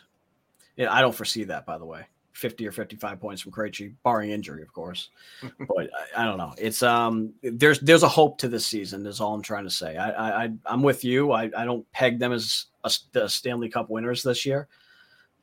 yeah, 0.76 0.92
I 0.92 1.02
don't 1.02 1.16
foresee 1.16 1.46
that, 1.46 1.66
by 1.66 1.78
the 1.78 1.86
way. 1.86 2.06
50 2.34 2.68
or 2.68 2.72
55 2.72 3.20
points 3.20 3.42
from 3.42 3.52
Krejci, 3.52 3.94
barring 4.04 4.32
injury, 4.32 4.64
of 4.64 4.74
course. 4.74 5.10
but 5.42 5.90
I, 6.18 6.24
I 6.24 6.26
don't 6.26 6.38
know. 6.38 6.54
It's 6.58 6.82
um, 6.82 7.34
there's 7.44 7.80
there's 7.82 8.02
a 8.04 8.08
hope 8.08 8.40
to 8.40 8.48
this 8.48 8.66
season. 8.66 9.06
Is 9.06 9.22
all 9.22 9.36
I'm 9.36 9.44
trying 9.44 9.66
to 9.66 9.70
say. 9.70 9.96
I 9.96 10.10
I 10.10 10.44
I- 10.46 10.54
I'm 10.66 10.82
with 10.82 11.04
you. 11.04 11.34
I 11.34 11.52
I 11.56 11.66
don't 11.66 11.90
peg 11.92 12.18
them 12.18 12.32
as 12.34 12.66
a, 12.84 12.92
the 13.12 13.28
Stanley 13.28 13.70
Cup 13.70 13.92
winners 13.92 14.24
this 14.24 14.44
year, 14.46 14.68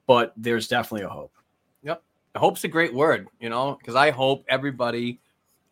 but 0.06 0.32
there's 0.36 0.66
definitely 0.66 1.04
a 1.06 1.08
hope. 1.10 1.32
Hope's 2.38 2.64
a 2.64 2.68
great 2.68 2.94
word, 2.94 3.28
you 3.40 3.48
know, 3.48 3.74
because 3.74 3.94
I 3.94 4.10
hope 4.10 4.44
everybody 4.48 5.20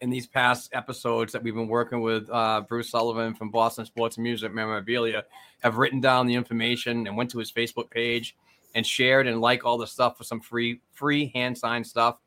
in 0.01 0.11
these 0.11 0.27
past 0.27 0.71
episodes 0.75 1.33
that 1.33 1.43
we've 1.43 1.55
been 1.55 1.69
working 1.69 2.01
with 2.01 2.29
uh, 2.31 2.61
Bruce 2.69 2.91
Sullivan 2.91 3.35
from 3.35 3.51
Boston 3.51 3.87
Sports 3.87 4.17
and 4.17 4.25
Music 4.25 4.53
Memorabilia 4.53 5.25
have 5.62 5.79
written 5.79 6.01
down 6.01 6.27
the 6.27 6.35
information 6.35 7.07
and 7.07 7.17
went 7.17 7.31
to 7.31 7.39
his 7.39 7.51
Facebook 7.51 7.91
page 7.91 8.37
and 8.75 8.87
shared 8.87 9.27
and 9.27 9.41
like 9.41 9.64
all 9.64 9.79
the 9.79 9.87
stuff 9.87 10.19
for 10.19 10.25
some 10.25 10.41
free 10.41 10.81
free 10.93 11.31
hand 11.35 11.57
signed 11.57 11.87
stuff. 11.87 12.19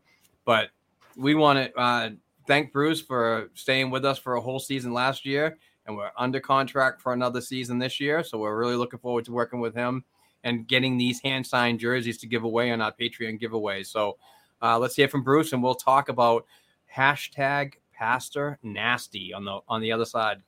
But 0.46 0.70
we 1.16 1.36
want 1.36 1.60
to 1.60 1.80
uh, 1.80 2.10
thank 2.48 2.72
Bruce 2.72 3.02
for 3.02 3.50
staying 3.54 3.92
with 3.92 4.04
us 4.04 4.18
for 4.18 4.36
a 4.36 4.42
whole 4.42 4.60
season 4.60 4.94
last 4.94 5.26
year, 5.26 5.58
and 5.86 5.96
we're 5.96 6.12
under 6.18 6.40
contract 6.40 7.02
for 7.02 7.14
another 7.14 7.42
season 7.42 7.78
this 7.78 8.00
year. 8.00 8.24
So 8.24 8.40
we're 8.40 8.58
really 8.58 8.76
looking 8.76 9.00
forward 9.00 9.26
to 9.26 9.32
working 9.32 9.60
with 9.60 9.76
him 9.76 10.04
and 10.44 10.68
getting 10.68 10.98
these 10.98 11.22
hand 11.22 11.46
signed 11.46 11.80
jerseys 11.80 12.18
to 12.20 12.28
give 12.28 12.44
away 12.44 12.72
on 12.72 12.82
our 12.82 12.94
Patreon 12.94 13.40
giveaway. 13.40 13.84
So 13.84 14.18
uh, 14.62 14.80
let's 14.80 14.96
hear 14.96 15.08
from 15.08 15.24
Bruce, 15.24 15.54
and 15.54 15.64
we'll 15.64 15.76
talk 15.76 16.10
about 16.10 16.46
hashtag 16.96 17.74
Pastor 17.94 18.58
Nasty 18.64 19.34
on 19.34 19.46
the 19.46 19.60
on 19.68 19.82
the 19.82 19.92
other 19.92 20.06
side. 20.06 20.42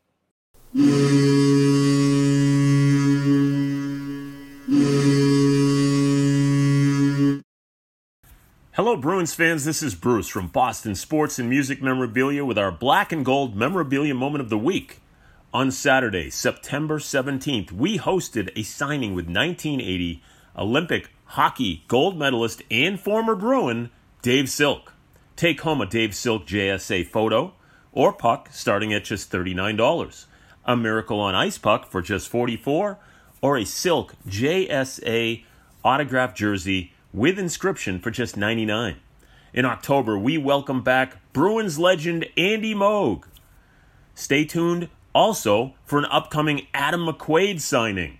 Hello, 8.74 8.96
Bruins 8.96 9.36
fans. 9.36 9.66
This 9.66 9.84
is 9.84 9.96
Bruce 9.96 10.30
from 10.30 10.48
Boston 10.48 10.96
Sports 10.96 11.38
and 11.38 11.50
Music 11.50 11.82
Memorabilia 11.82 12.46
with 12.46 12.58
our 12.58 12.72
black 12.72 13.12
and 13.12 13.26
gold 13.26 13.54
memorabilia 13.54 14.16
moment 14.16 14.42
of 14.42 14.50
the 14.50 14.58
week. 14.58 15.02
On 15.54 15.70
Saturday, 15.70 16.30
September 16.30 16.98
17th, 16.98 17.74
we 17.74 18.00
hosted 18.00 18.52
a 18.56 18.64
signing 18.64 19.14
with 19.14 19.26
1980 19.26 20.24
Olympic 20.58 21.10
hockey 21.26 21.84
gold 21.90 22.18
medalist 22.18 22.64
and 22.72 22.98
former 22.98 23.36
Bruin 23.36 23.90
Dave 24.22 24.50
Silk. 24.50 24.94
Take 25.36 25.60
home 25.60 25.82
a 25.82 25.86
Dave 25.86 26.16
Silk 26.16 26.48
JSA 26.48 27.06
photo 27.06 27.54
or 27.92 28.14
puck 28.14 28.48
starting 28.54 28.94
at 28.94 29.04
just 29.04 29.30
$39, 29.30 30.26
a 30.64 30.78
Miracle 30.78 31.20
on 31.20 31.36
Ice 31.36 31.58
puck 31.58 31.92
for 31.92 32.02
just 32.02 32.30
44, 32.30 32.98
or 33.42 33.58
a 33.58 33.66
Silk 33.66 34.16
JSA 34.26 35.44
autographed 35.84 36.38
jersey 36.38 36.94
with 37.12 37.38
inscription 37.38 38.00
for 38.00 38.10
just 38.10 38.38
99. 38.38 38.96
In 39.54 39.66
October, 39.66 40.18
we 40.18 40.38
welcome 40.38 40.82
back 40.82 41.18
Bruins 41.34 41.78
legend 41.78 42.26
Andy 42.38 42.74
Moog. 42.74 43.24
Stay 44.16 44.46
tuned 44.46 44.88
also 45.14 45.74
for 45.86 46.00
an 46.00 46.06
upcoming 46.06 46.68
Adam 46.74 47.06
McQuaid 47.06 47.62
signing. 47.62 48.18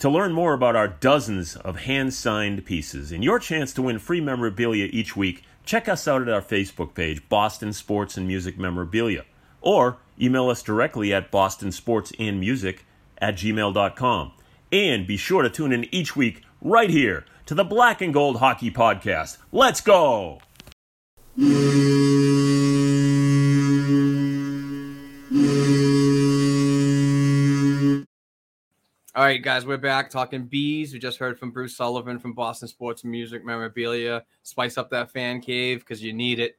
To 0.00 0.08
learn 0.08 0.32
more 0.32 0.52
about 0.52 0.76
our 0.76 0.86
dozens 0.86 1.56
of 1.56 1.80
hand 1.80 2.14
signed 2.14 2.64
pieces 2.64 3.10
and 3.10 3.24
your 3.24 3.38
chance 3.40 3.72
to 3.74 3.82
win 3.82 3.98
free 3.98 4.20
memorabilia 4.20 4.88
each 4.92 5.16
week, 5.16 5.42
check 5.64 5.88
us 5.88 6.06
out 6.06 6.22
at 6.22 6.28
our 6.28 6.40
Facebook 6.40 6.94
page, 6.94 7.28
Boston 7.28 7.72
Sports 7.72 8.16
and 8.16 8.26
Music 8.26 8.58
Memorabilia, 8.58 9.24
or 9.60 9.98
email 10.20 10.50
us 10.50 10.62
directly 10.62 11.12
at 11.12 11.32
bostonsportsandmusic 11.32 12.78
at 13.18 13.34
gmail.com. 13.34 14.32
And 14.70 15.06
be 15.06 15.16
sure 15.16 15.42
to 15.42 15.50
tune 15.50 15.72
in 15.72 15.92
each 15.92 16.14
week 16.14 16.42
right 16.62 16.90
here 16.90 17.24
to 17.46 17.54
the 17.54 17.64
Black 17.64 18.00
and 18.00 18.14
Gold 18.14 18.38
Hockey 18.38 18.70
Podcast. 18.70 19.38
Let's 19.50 19.80
go! 19.80 20.40
All 29.18 29.24
right, 29.24 29.42
guys, 29.42 29.66
we're 29.66 29.78
back 29.78 30.10
talking 30.10 30.44
bees. 30.44 30.92
We 30.92 31.00
just 31.00 31.18
heard 31.18 31.40
from 31.40 31.50
Bruce 31.50 31.76
Sullivan 31.76 32.20
from 32.20 32.34
Boston 32.34 32.68
Sports 32.68 33.02
Music 33.02 33.44
Memorabilia. 33.44 34.22
Spice 34.44 34.78
up 34.78 34.90
that 34.90 35.10
fan 35.10 35.40
cave 35.40 35.80
because 35.80 36.00
you 36.00 36.12
need 36.12 36.38
it. 36.38 36.56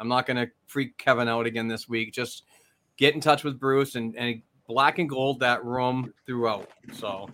I'm 0.00 0.08
not 0.08 0.26
going 0.26 0.38
to 0.38 0.50
freak 0.66 0.98
Kevin 0.98 1.28
out 1.28 1.46
again 1.46 1.68
this 1.68 1.88
week. 1.88 2.12
Just 2.12 2.42
get 2.96 3.14
in 3.14 3.20
touch 3.20 3.44
with 3.44 3.60
Bruce 3.60 3.94
and, 3.94 4.16
and 4.16 4.42
black 4.66 4.98
and 4.98 5.08
gold 5.08 5.38
that 5.38 5.64
room 5.64 6.12
throughout. 6.26 6.68
So, 6.94 7.30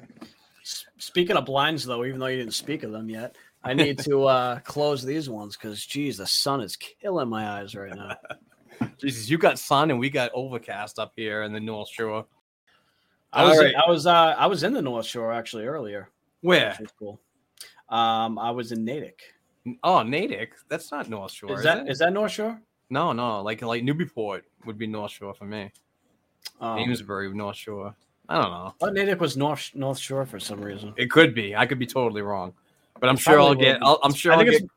Speaking 0.98 1.38
of 1.38 1.46
blinds, 1.46 1.86
though, 1.86 2.04
even 2.04 2.20
though 2.20 2.26
you 2.26 2.36
didn't 2.36 2.52
speak 2.52 2.82
of 2.82 2.92
them 2.92 3.08
yet, 3.08 3.36
I 3.62 3.72
need 3.72 3.98
to 4.00 4.24
uh, 4.26 4.58
close 4.58 5.02
these 5.02 5.30
ones 5.30 5.56
because, 5.56 5.86
geez, 5.86 6.18
the 6.18 6.26
sun 6.26 6.60
is 6.60 6.76
killing 6.76 7.30
my 7.30 7.48
eyes 7.48 7.74
right 7.74 7.96
now. 7.96 8.14
Jesus, 8.98 9.30
you 9.30 9.38
got 9.38 9.58
sun 9.58 9.90
and 9.90 9.98
we 9.98 10.10
got 10.10 10.30
overcast 10.34 10.98
up 10.98 11.14
here 11.16 11.44
in 11.44 11.54
the 11.54 11.60
North 11.60 11.88
Shore. 11.88 12.26
I 13.34 13.44
was 13.44 13.58
right. 13.58 13.74
I 13.74 13.90
was 13.90 14.06
uh, 14.06 14.34
I 14.38 14.46
was 14.46 14.62
in 14.62 14.72
the 14.72 14.82
North 14.82 15.06
Shore 15.06 15.32
actually 15.32 15.66
earlier. 15.66 16.10
Where? 16.40 16.76
cool. 16.98 17.20
Um, 17.88 18.38
I 18.38 18.50
was 18.50 18.72
in 18.72 18.84
Natick. 18.84 19.20
Oh, 19.82 20.02
Natick. 20.02 20.54
That's 20.68 20.90
not 20.90 21.08
North 21.08 21.32
Shore. 21.32 21.52
Is 21.52 21.62
that 21.62 21.86
it? 21.86 21.90
is 21.90 21.98
that 21.98 22.12
North 22.12 22.32
Shore? 22.32 22.60
No, 22.90 23.12
no. 23.12 23.42
Like 23.42 23.62
like 23.62 23.82
Newburyport 23.82 24.44
would 24.66 24.78
be 24.78 24.86
North 24.86 25.12
Shore 25.12 25.34
for 25.34 25.46
me. 25.46 25.72
Um, 26.60 26.78
Amesbury, 26.78 27.32
North 27.32 27.56
Shore. 27.56 27.94
I 28.28 28.40
don't 28.40 28.50
know. 28.50 28.74
I 28.80 28.84
thought 28.84 28.94
Natick 28.94 29.20
was 29.20 29.36
North 29.36 29.70
North 29.74 29.98
Shore 29.98 30.24
for 30.26 30.38
some 30.38 30.60
reason. 30.60 30.94
It 30.96 31.10
could 31.10 31.34
be. 31.34 31.54
I 31.56 31.66
could 31.66 31.78
be 31.78 31.86
totally 31.86 32.22
wrong, 32.22 32.52
but 33.00 33.08
I'm 33.08 33.16
sure 33.16 33.40
I'll 33.40 33.54
get. 33.54 33.78
I'll, 33.82 33.98
I'm 34.02 34.14
sure 34.14 34.32
I 34.32 34.36
I'll 34.36 34.40
think 34.40 34.52
get. 34.52 34.62
it's 34.62 34.72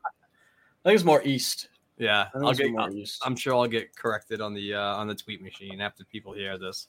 I 0.84 0.88
think 0.88 0.94
it's 0.96 1.04
more 1.04 1.22
east. 1.22 1.68
Yeah, 1.98 2.28
I 2.34 2.38
I'll 2.38 2.54
get. 2.54 2.70
I'll-. 2.78 2.92
I'm 3.24 3.36
sure 3.36 3.54
I'll 3.54 3.66
get 3.66 3.94
corrected 3.96 4.40
on 4.40 4.54
the 4.54 4.74
uh, 4.74 4.96
on 4.96 5.08
the 5.08 5.14
tweet 5.14 5.42
machine 5.42 5.80
after 5.80 6.04
people 6.04 6.32
hear 6.32 6.58
this. 6.58 6.88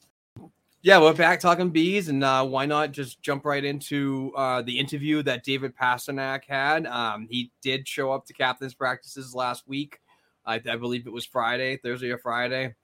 Yeah, 0.82 0.98
we're 0.98 1.12
back 1.12 1.40
talking 1.40 1.68
bees, 1.68 2.08
and 2.08 2.24
uh, 2.24 2.42
why 2.42 2.64
not 2.64 2.92
just 2.92 3.20
jump 3.20 3.44
right 3.44 3.62
into 3.62 4.32
uh, 4.34 4.62
the 4.62 4.78
interview 4.78 5.22
that 5.24 5.44
David 5.44 5.76
Pastrnak 5.76 6.44
had? 6.48 6.86
Um, 6.86 7.28
he 7.30 7.52
did 7.60 7.86
show 7.86 8.10
up 8.12 8.24
to 8.26 8.32
captain's 8.32 8.72
practices 8.72 9.34
last 9.34 9.68
week. 9.68 10.00
I, 10.46 10.54
I 10.54 10.76
believe 10.76 11.06
it 11.06 11.12
was 11.12 11.26
Friday, 11.26 11.76
Thursday 11.76 12.10
or 12.10 12.16
Friday, 12.16 12.74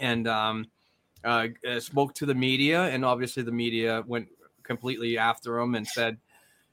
and 0.00 0.26
um, 0.26 0.66
uh, 1.22 1.46
uh, 1.70 1.78
spoke 1.78 2.12
to 2.14 2.26
the 2.26 2.34
media, 2.34 2.86
and 2.88 3.04
obviously 3.04 3.44
the 3.44 3.52
media 3.52 4.02
went 4.04 4.26
completely 4.64 5.16
after 5.16 5.60
him 5.60 5.76
and 5.76 5.86
said, 5.86 6.18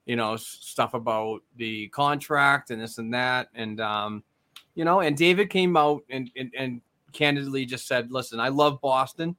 you 0.07 0.15
know, 0.15 0.35
stuff 0.35 0.95
about 0.95 1.43
the 1.57 1.89
contract 1.89 2.71
and 2.71 2.81
this 2.81 2.97
and 2.97 3.13
that, 3.13 3.49
and 3.53 3.79
um, 3.79 4.23
you 4.73 4.83
know, 4.83 5.01
and 5.01 5.15
David 5.15 5.51
came 5.51 5.77
out 5.77 6.01
and, 6.09 6.31
and 6.35 6.51
and 6.57 6.81
candidly 7.13 7.67
just 7.67 7.87
said, 7.87 8.11
"Listen, 8.11 8.39
I 8.39 8.47
love 8.47 8.81
Boston. 8.81 9.35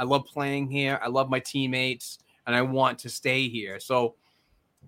I 0.00 0.04
love 0.04 0.24
playing 0.24 0.70
here. 0.70 0.98
I 1.02 1.08
love 1.08 1.28
my 1.28 1.38
teammates, 1.38 2.18
and 2.46 2.56
I 2.56 2.62
want 2.62 2.98
to 3.00 3.10
stay 3.10 3.48
here." 3.48 3.78
So, 3.78 4.14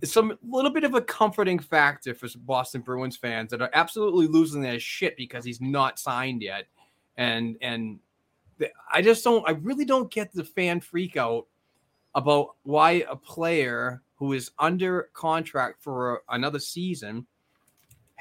it's 0.00 0.12
some 0.12 0.36
little 0.42 0.70
bit 0.70 0.84
of 0.84 0.94
a 0.94 1.02
comforting 1.02 1.58
factor 1.58 2.14
for 2.14 2.26
Boston 2.38 2.80
Bruins 2.80 3.16
fans 3.16 3.50
that 3.50 3.60
are 3.60 3.70
absolutely 3.74 4.26
losing 4.26 4.62
their 4.62 4.80
shit 4.80 5.16
because 5.16 5.44
he's 5.44 5.60
not 5.60 5.98
signed 5.98 6.42
yet, 6.42 6.66
and 7.18 7.56
and 7.60 8.00
I 8.90 9.02
just 9.02 9.22
don't. 9.22 9.46
I 9.46 9.52
really 9.52 9.84
don't 9.84 10.10
get 10.10 10.32
the 10.32 10.44
fan 10.44 10.80
freak 10.80 11.16
out 11.18 11.46
about 12.14 12.54
why 12.62 13.04
a 13.08 13.16
player 13.16 14.02
who 14.16 14.32
is 14.32 14.50
under 14.58 15.10
contract 15.14 15.82
for 15.82 16.22
another 16.28 16.58
season 16.58 17.26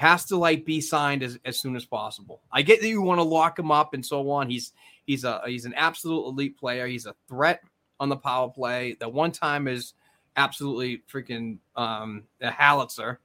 has 0.02 0.26
to 0.26 0.36
like 0.36 0.66
be 0.66 0.82
signed 0.82 1.22
as, 1.22 1.38
as 1.46 1.60
soon 1.60 1.76
as 1.76 1.86
possible. 1.86 2.42
I 2.52 2.64
get 2.64 2.82
that 2.82 2.88
you 2.88 3.04
want 3.04 3.20
to 3.20 3.24
lock 3.24 3.60
him 3.60 3.70
up 3.70 3.94
and 3.94 4.04
so 4.04 4.32
on. 4.32 4.50
He's 4.50 4.74
he's 5.06 5.24
a 5.24 5.42
he's 5.46 5.66
an 5.66 5.74
absolute 5.76 6.26
elite 6.26 6.58
player. 6.58 6.88
He's 6.88 7.06
a 7.06 7.16
threat 7.28 7.62
on 8.00 8.10
the 8.10 8.18
power 8.18 8.50
play. 8.50 8.96
The 9.00 9.10
one 9.10 9.32
time 9.32 9.68
is 9.68 9.94
absolutely 10.36 11.04
freaking 11.12 11.58
um 11.76 12.24
a 12.42 12.52
howitzer. 12.52 13.20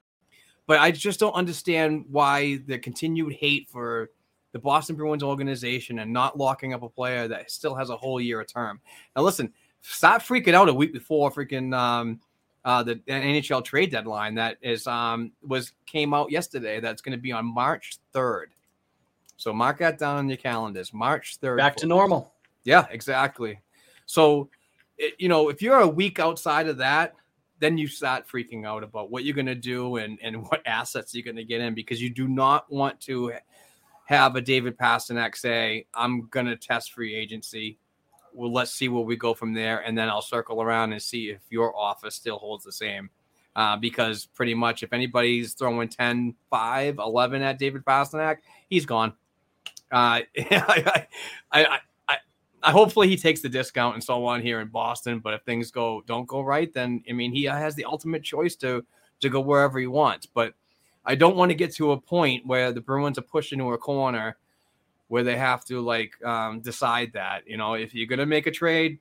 But 0.67 0.81
I 0.81 0.91
just 0.91 1.21
don't 1.21 1.35
understand 1.35 2.07
why 2.11 2.59
the 2.67 2.79
continued 2.79 3.35
hate 3.35 3.69
for 3.69 4.11
the 4.53 4.59
Boston 4.59 4.97
Bruins 4.97 5.23
organization 5.23 6.01
and 6.01 6.13
not 6.13 6.37
locking 6.37 6.75
up 6.75 6.83
a 6.83 6.89
player 6.89 7.29
that 7.29 7.51
still 7.51 7.75
has 7.75 7.91
a 7.91 7.97
whole 7.97 8.21
year 8.21 8.41
of 8.41 8.53
term. 8.53 8.81
Now 9.15 9.23
listen, 9.23 9.53
stop 9.83 10.23
freaking 10.23 10.55
out 10.55 10.69
a 10.69 10.75
week 10.75 10.93
before 10.93 11.31
freaking 11.31 11.75
um 11.75 12.21
uh, 12.67 12.83
the 12.83 12.97
NHL 13.07 13.65
trade 13.65 13.93
deadline 13.93 14.35
that 14.35 14.59
is 14.61 14.89
um, 14.89 15.31
was 15.47 15.73
came 15.87 16.13
out 16.13 16.33
yesterday. 16.33 16.81
That's 16.81 17.01
going 17.01 17.17
to 17.17 17.23
be 17.23 17.31
on 17.31 17.47
March 17.47 17.99
third. 18.13 18.51
So 19.37 19.53
mark 19.53 19.79
that 19.79 19.99
down 19.99 20.17
on 20.17 20.29
your 20.29 20.39
calendars. 20.39 20.93
March 20.93 21.37
third. 21.37 21.59
Back 21.59 21.77
to 21.77 21.87
normal. 21.87 22.33
Yeah, 22.65 22.87
exactly. 22.91 23.61
So, 24.07 24.49
it, 24.99 25.15
you 25.19 25.29
know, 25.29 25.49
if 25.49 25.63
you're 25.63 25.81
a 25.81 25.89
week 25.89 26.19
outside 26.19 26.69
of 26.69 26.79
that, 26.79 27.15
then 27.59 27.79
you 27.79 27.87
start 27.87 28.27
freaking 28.29 28.67
out 28.67 28.83
about 28.83 29.11
what 29.11 29.25
you're 29.25 29.35
going 29.35 29.47
to 29.47 29.55
do 29.55 29.97
and 29.97 30.19
and 30.23 30.43
what 30.49 30.63
assets 30.67 31.15
you're 31.15 31.25
going 31.25 31.37
to 31.37 31.45
get 31.45 31.61
in 31.61 31.75
because 31.75 32.01
you 32.01 32.11
do 32.11 32.29
not 32.29 32.71
want 32.71 33.01
to 33.03 33.33
have 34.07 34.37
a 34.37 34.41
David 34.41 34.79
Pastrnak 34.79 35.37
say, 35.37 35.87
"I'm 35.95 36.29
going 36.29 36.47
to 36.47 36.57
test 36.57 36.93
free 36.93 37.15
agency." 37.15 37.79
Well, 38.33 38.53
let's 38.53 38.73
see 38.73 38.89
where 38.89 39.03
we 39.03 39.17
go 39.17 39.33
from 39.33 39.55
there, 39.55 39.81
and 39.81 39.97
then 39.97 40.09
I'll 40.09 40.21
circle 40.21 40.61
around 40.61 40.93
and 40.93 41.01
see 41.01 41.31
if 41.31 41.41
your 41.49 41.75
office 41.77 42.15
still 42.15 42.39
holds 42.39 42.65
the 42.65 42.73
same. 42.73 43.11
Uh, 43.57 43.75
because 43.75 44.27
pretty 44.27 44.53
much 44.53 44.83
if 44.83 44.93
anybody's 44.93 45.55
throwing 45.55 45.89
10, 45.89 46.35
5, 46.51 46.99
11 46.99 47.41
at 47.41 47.59
David 47.59 47.87
Pastrnak, 47.87 48.37
he's 48.69 48.85
gone. 48.85 49.15
Uh, 49.91 50.21
I, 50.39 51.07
I, 51.53 51.63
I, 51.63 51.79
I, 52.63 52.73
hopefully 52.73 53.09
he 53.09 53.17
takes 53.17 53.41
the 53.41 53.49
discount 53.49 53.95
and 53.95 54.03
so 54.03 54.25
on 54.27 54.43
here 54.43 54.61
in 54.61 54.69
Boston. 54.69 55.21
But 55.21 55.35
if 55.35 55.43
things 55.43 55.71
go 55.71 56.03
don't 56.07 56.27
go 56.27 56.41
right, 56.41 56.73
then 56.73 57.03
I 57.09 57.13
mean 57.13 57.33
he 57.33 57.45
has 57.45 57.75
the 57.75 57.85
ultimate 57.85 58.23
choice 58.23 58.57
to 58.57 58.85
to 59.21 59.29
go 59.29 59.41
wherever 59.41 59.79
he 59.79 59.87
wants. 59.87 60.27
But 60.27 60.55
I 61.05 61.15
don't 61.15 61.37
want 61.37 61.51
to 61.51 61.55
get 61.55 61.73
to 61.75 61.93
a 61.93 62.01
point 62.01 62.47
where 62.47 62.73
the 62.73 62.81
Bruins 62.81 63.19
are 63.19 63.23
pushed 63.23 63.53
into 63.53 63.73
a 63.73 63.79
corner 63.79 64.37
where 65.09 65.23
they 65.23 65.37
have 65.37 65.65
to 65.67 65.81
like 65.81 66.13
um, 66.25 66.61
decide 66.61 67.13
that 67.13 67.47
you 67.47 67.57
know 67.57 67.75
if 67.75 67.95
you're 67.95 68.09
gonna 68.09 68.27
make 68.27 68.47
a 68.47 68.51
trade, 68.51 68.99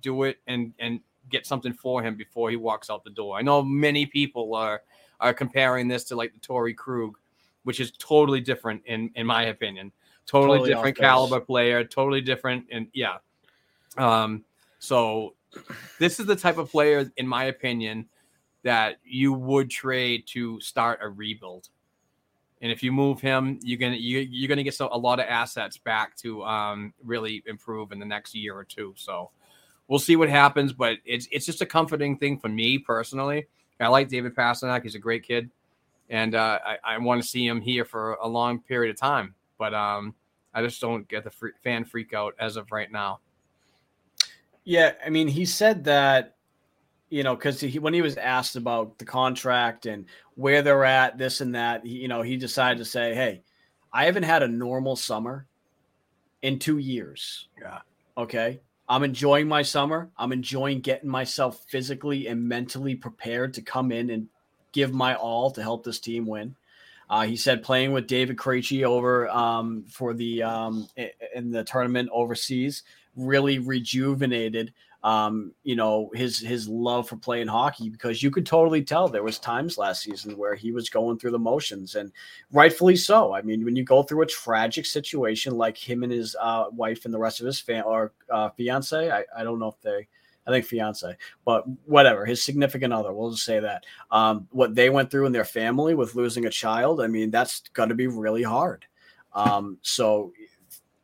do 0.00 0.22
it 0.22 0.38
and 0.46 0.72
and 0.78 1.00
get 1.28 1.46
something 1.46 1.72
for 1.72 2.02
him 2.02 2.16
before 2.16 2.50
he 2.50 2.56
walks 2.56 2.88
out 2.88 3.04
the 3.04 3.10
door. 3.10 3.36
I 3.36 3.42
know 3.42 3.62
many 3.62 4.06
people 4.06 4.54
are 4.54 4.82
are 5.20 5.34
comparing 5.34 5.88
this 5.88 6.04
to 6.04 6.16
like 6.16 6.32
the 6.32 6.40
Torey 6.40 6.76
Krug, 6.76 7.18
which 7.64 7.80
is 7.80 7.92
totally 7.98 8.40
different 8.40 8.82
in 8.86 9.10
in 9.16 9.26
my 9.26 9.44
opinion. 9.44 9.92
Totally, 10.28 10.58
Totally 10.58 10.74
different 10.74 10.96
caliber 10.98 11.40
player, 11.40 11.84
totally 11.84 12.20
different, 12.20 12.66
and 12.70 12.88
yeah. 12.92 13.16
Um, 13.96 14.44
so 14.78 15.34
this 15.98 16.20
is 16.20 16.26
the 16.26 16.36
type 16.36 16.58
of 16.58 16.70
player, 16.70 17.10
in 17.16 17.26
my 17.26 17.44
opinion, 17.44 18.06
that 18.62 18.98
you 19.04 19.32
would 19.32 19.70
trade 19.70 20.24
to 20.26 20.60
start 20.60 20.98
a 21.02 21.08
rebuild. 21.08 21.70
And 22.60 22.70
if 22.70 22.82
you 22.82 22.92
move 22.92 23.22
him, 23.22 23.58
you're 23.62 23.78
gonna 23.78 23.96
you, 23.96 24.18
you're 24.18 24.48
gonna 24.48 24.62
get 24.62 24.74
so, 24.74 24.90
a 24.92 24.98
lot 24.98 25.18
of 25.18 25.26
assets 25.26 25.78
back 25.78 26.14
to 26.18 26.44
um, 26.44 26.92
really 27.02 27.42
improve 27.46 27.90
in 27.92 27.98
the 27.98 28.04
next 28.04 28.34
year 28.34 28.54
or 28.54 28.64
two. 28.64 28.92
So 28.96 29.30
we'll 29.86 29.98
see 29.98 30.16
what 30.16 30.28
happens, 30.28 30.74
but 30.74 30.98
it's 31.06 31.26
it's 31.32 31.46
just 31.46 31.62
a 31.62 31.66
comforting 31.66 32.18
thing 32.18 32.38
for 32.38 32.48
me 32.48 32.78
personally. 32.78 33.46
I 33.80 33.88
like 33.88 34.08
David 34.08 34.34
Pastrnak; 34.34 34.82
he's 34.82 34.94
a 34.94 34.98
great 34.98 35.22
kid. 35.22 35.50
and 36.10 36.34
uh, 36.34 36.58
I, 36.64 36.78
I 36.84 36.98
want 36.98 37.22
to 37.22 37.28
see 37.28 37.46
him 37.46 37.60
here 37.60 37.84
for 37.84 38.14
a 38.14 38.28
long 38.28 38.60
period 38.60 38.90
of 38.90 39.00
time. 39.00 39.34
But 39.58 39.74
um, 39.74 40.14
I 40.54 40.62
just 40.62 40.80
don't 40.80 41.08
get 41.08 41.24
the 41.24 41.30
free, 41.30 41.52
fan 41.62 41.84
freak 41.84 42.14
out 42.14 42.34
as 42.38 42.56
of 42.56 42.70
right 42.72 42.90
now. 42.90 43.20
Yeah, 44.64 44.92
I 45.04 45.10
mean, 45.10 45.28
he 45.28 45.44
said 45.44 45.84
that, 45.84 46.36
you 47.08 47.22
know, 47.22 47.34
because 47.34 47.60
he, 47.60 47.78
when 47.78 47.94
he 47.94 48.02
was 48.02 48.16
asked 48.16 48.56
about 48.56 48.98
the 48.98 49.04
contract 49.04 49.86
and 49.86 50.04
where 50.34 50.62
they're 50.62 50.84
at, 50.84 51.16
this 51.16 51.40
and 51.40 51.54
that, 51.54 51.84
he, 51.84 51.96
you 51.96 52.08
know, 52.08 52.22
he 52.22 52.36
decided 52.36 52.78
to 52.78 52.84
say, 52.84 53.14
"Hey, 53.14 53.42
I 53.92 54.04
haven't 54.04 54.24
had 54.24 54.42
a 54.42 54.48
normal 54.48 54.96
summer 54.96 55.46
in 56.42 56.58
two 56.58 56.78
years. 56.78 57.48
Yeah. 57.60 57.80
Okay. 58.16 58.60
I'm 58.88 59.02
enjoying 59.02 59.48
my 59.48 59.62
summer. 59.62 60.10
I'm 60.16 60.32
enjoying 60.32 60.80
getting 60.80 61.10
myself 61.10 61.64
physically 61.68 62.26
and 62.26 62.48
mentally 62.48 62.94
prepared 62.94 63.54
to 63.54 63.62
come 63.62 63.92
in 63.92 64.10
and 64.10 64.28
give 64.72 64.92
my 64.92 65.14
all 65.14 65.50
to 65.50 65.62
help 65.62 65.84
this 65.84 66.00
team 66.00 66.26
win. 66.26 66.56
Uh, 67.10 67.26
he 67.26 67.36
said 67.36 67.62
playing 67.62 67.92
with 67.92 68.06
David 68.06 68.36
Krejci 68.36 68.84
over 68.84 69.28
um, 69.28 69.84
for 69.88 70.14
the 70.14 70.42
um, 70.42 70.88
in 71.34 71.50
the 71.50 71.64
tournament 71.64 72.10
overseas 72.12 72.82
really 73.16 73.58
rejuvenated 73.58 74.72
um, 75.04 75.52
you 75.62 75.76
know 75.76 76.10
his 76.14 76.40
his 76.40 76.68
love 76.68 77.08
for 77.08 77.16
playing 77.16 77.46
hockey 77.46 77.88
because 77.88 78.22
you 78.22 78.30
could 78.30 78.44
totally 78.44 78.82
tell 78.82 79.08
there 79.08 79.22
was 79.22 79.38
times 79.38 79.78
last 79.78 80.02
season 80.02 80.36
where 80.36 80.54
he 80.54 80.72
was 80.72 80.90
going 80.90 81.18
through 81.18 81.30
the 81.30 81.38
motions 81.38 81.94
and 81.94 82.12
rightfully 82.52 82.96
so. 82.96 83.32
I 83.32 83.42
mean, 83.42 83.64
when 83.64 83.76
you 83.76 83.84
go 83.84 84.02
through 84.02 84.22
a 84.22 84.26
tragic 84.26 84.86
situation 84.86 85.56
like 85.56 85.76
him 85.76 86.02
and 86.02 86.12
his 86.12 86.34
uh, 86.40 86.64
wife 86.72 87.04
and 87.04 87.14
the 87.14 87.18
rest 87.18 87.40
of 87.40 87.46
his 87.46 87.60
fam 87.60 87.84
or 87.86 88.12
uh, 88.30 88.50
fiance, 88.50 89.10
I, 89.10 89.24
I 89.36 89.44
don't 89.44 89.60
know 89.60 89.68
if 89.68 89.80
they. 89.82 90.08
I 90.48 90.50
think 90.50 90.64
fiance, 90.64 91.14
but 91.44 91.64
whatever, 91.84 92.24
his 92.24 92.42
significant 92.42 92.92
other, 92.92 93.12
we'll 93.12 93.30
just 93.32 93.44
say 93.44 93.60
that. 93.60 93.84
Um, 94.10 94.48
what 94.50 94.74
they 94.74 94.88
went 94.88 95.10
through 95.10 95.26
in 95.26 95.32
their 95.32 95.44
family 95.44 95.94
with 95.94 96.14
losing 96.14 96.46
a 96.46 96.50
child, 96.50 97.02
I 97.02 97.06
mean, 97.06 97.30
that's 97.30 97.60
going 97.74 97.90
to 97.90 97.94
be 97.94 98.06
really 98.06 98.42
hard. 98.42 98.86
Um, 99.34 99.78
so 99.82 100.32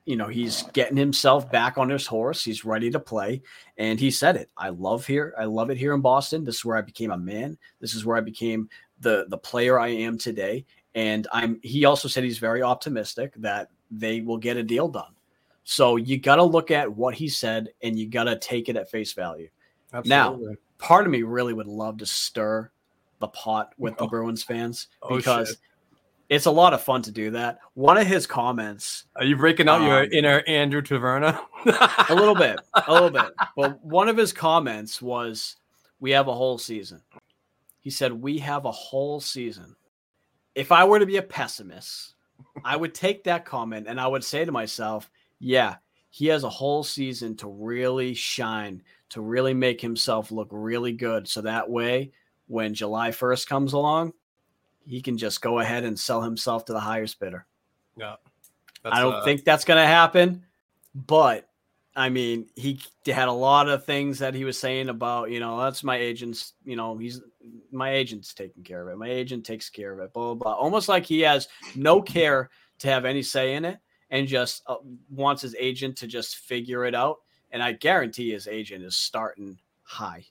you 0.06 0.16
know 0.16 0.28
he's 0.28 0.62
getting 0.72 0.96
himself 0.96 1.50
back 1.50 1.78
on 1.78 1.88
his 1.88 2.06
horse 2.06 2.44
he's 2.44 2.64
ready 2.64 2.90
to 2.90 3.00
play 3.00 3.40
and 3.78 3.98
he 3.98 4.10
said 4.10 4.36
it 4.36 4.50
i 4.56 4.68
love 4.68 5.06
here 5.06 5.34
i 5.38 5.44
love 5.44 5.70
it 5.70 5.78
here 5.78 5.94
in 5.94 6.00
boston 6.00 6.44
this 6.44 6.56
is 6.56 6.64
where 6.64 6.76
i 6.76 6.82
became 6.82 7.10
a 7.10 7.16
man 7.16 7.56
this 7.80 7.94
is 7.94 8.04
where 8.04 8.16
i 8.16 8.20
became 8.20 8.68
the 9.00 9.24
the 9.28 9.38
player 9.38 9.78
i 9.78 9.88
am 9.88 10.18
today 10.18 10.64
and 10.94 11.26
i'm 11.32 11.58
he 11.62 11.84
also 11.84 12.06
said 12.06 12.22
he's 12.22 12.38
very 12.38 12.62
optimistic 12.62 13.32
that 13.36 13.70
they 13.90 14.20
will 14.20 14.38
get 14.38 14.56
a 14.56 14.62
deal 14.62 14.88
done 14.88 15.14
so 15.64 15.96
you 15.96 16.18
got 16.18 16.36
to 16.36 16.42
look 16.42 16.70
at 16.70 16.90
what 16.90 17.14
he 17.14 17.28
said 17.28 17.68
and 17.82 17.98
you 17.98 18.08
got 18.08 18.24
to 18.24 18.38
take 18.38 18.68
it 18.68 18.76
at 18.76 18.90
face 18.90 19.12
value 19.12 19.48
Absolutely. 19.92 20.46
now 20.46 20.54
part 20.78 21.06
of 21.06 21.10
me 21.10 21.22
really 21.22 21.52
would 21.52 21.66
love 21.66 21.98
to 21.98 22.06
stir 22.06 22.70
the 23.20 23.28
pot 23.28 23.72
with 23.78 23.96
the 23.96 24.04
oh. 24.04 24.08
bruins 24.08 24.42
fans 24.42 24.88
oh, 25.02 25.16
because 25.16 25.52
oh, 25.52 25.74
it's 26.28 26.46
a 26.46 26.50
lot 26.50 26.72
of 26.72 26.82
fun 26.82 27.02
to 27.02 27.10
do 27.10 27.30
that. 27.32 27.58
One 27.74 27.96
of 27.96 28.06
his 28.06 28.26
comments. 28.26 29.04
Are 29.16 29.24
you 29.24 29.36
breaking 29.36 29.68
out 29.68 29.82
um, 29.82 29.86
your 29.86 30.04
inner 30.04 30.42
Andrew 30.46 30.80
Taverna? 30.80 31.38
a 32.08 32.14
little 32.14 32.34
bit, 32.34 32.58
a 32.86 32.92
little 32.92 33.10
bit. 33.10 33.32
But 33.56 33.84
one 33.84 34.08
of 34.08 34.16
his 34.16 34.32
comments 34.32 35.02
was, 35.02 35.56
"We 36.00 36.10
have 36.12 36.28
a 36.28 36.34
whole 36.34 36.58
season." 36.58 37.02
He 37.80 37.90
said, 37.90 38.12
"We 38.12 38.38
have 38.38 38.64
a 38.64 38.70
whole 38.70 39.20
season." 39.20 39.76
If 40.54 40.72
I 40.72 40.84
were 40.84 40.98
to 40.98 41.06
be 41.06 41.18
a 41.18 41.22
pessimist, 41.22 42.14
I 42.64 42.76
would 42.76 42.94
take 42.94 43.24
that 43.24 43.44
comment 43.44 43.86
and 43.88 44.00
I 44.00 44.06
would 44.06 44.24
say 44.24 44.44
to 44.44 44.52
myself, 44.52 45.10
"Yeah, 45.38 45.76
he 46.10 46.26
has 46.26 46.44
a 46.44 46.48
whole 46.48 46.84
season 46.84 47.36
to 47.38 47.48
really 47.48 48.14
shine, 48.14 48.82
to 49.10 49.20
really 49.20 49.54
make 49.54 49.80
himself 49.80 50.30
look 50.30 50.48
really 50.50 50.92
good, 50.92 51.28
so 51.28 51.42
that 51.42 51.68
way." 51.70 52.12
When 52.46 52.74
July 52.74 53.10
1st 53.10 53.48
comes 53.48 53.72
along, 53.72 54.12
he 54.86 55.00
can 55.00 55.16
just 55.16 55.40
go 55.40 55.60
ahead 55.60 55.84
and 55.84 55.98
sell 55.98 56.20
himself 56.20 56.66
to 56.66 56.72
the 56.72 56.80
highest 56.80 57.18
bidder. 57.18 57.46
Yeah. 57.96 58.16
I 58.84 59.00
don't 59.00 59.14
uh, 59.14 59.24
think 59.24 59.44
that's 59.44 59.64
going 59.64 59.80
to 59.80 59.86
happen, 59.86 60.44
but 60.94 61.48
I 61.96 62.08
mean, 62.08 62.48
he 62.54 62.80
had 63.06 63.28
a 63.28 63.32
lot 63.32 63.68
of 63.68 63.84
things 63.84 64.18
that 64.18 64.34
he 64.34 64.44
was 64.44 64.58
saying 64.58 64.88
about, 64.88 65.30
you 65.30 65.40
know, 65.40 65.58
that's 65.60 65.82
my 65.82 65.96
agent's, 65.96 66.54
you 66.64 66.76
know, 66.76 66.98
he's 66.98 67.22
my 67.70 67.92
agent's 67.92 68.34
taking 68.34 68.62
care 68.62 68.82
of 68.82 68.88
it. 68.88 68.98
My 68.98 69.08
agent 69.08 69.46
takes 69.46 69.70
care 69.70 69.92
of 69.92 70.00
it, 70.00 70.12
blah, 70.12 70.34
blah, 70.34 70.34
blah. 70.34 70.52
Almost 70.52 70.88
like 70.88 71.06
he 71.06 71.20
has 71.20 71.48
no 71.74 72.02
care 72.02 72.50
to 72.80 72.88
have 72.88 73.04
any 73.04 73.22
say 73.22 73.54
in 73.54 73.64
it 73.64 73.78
and 74.10 74.28
just 74.28 74.62
uh, 74.66 74.76
wants 75.10 75.42
his 75.42 75.54
agent 75.58 75.96
to 75.98 76.06
just 76.06 76.36
figure 76.36 76.84
it 76.84 76.94
out. 76.94 77.18
And 77.50 77.62
I 77.62 77.72
guarantee 77.72 78.32
his 78.32 78.48
agent 78.48 78.84
is 78.84 78.96
starting 78.96 79.58
high. 79.82 80.26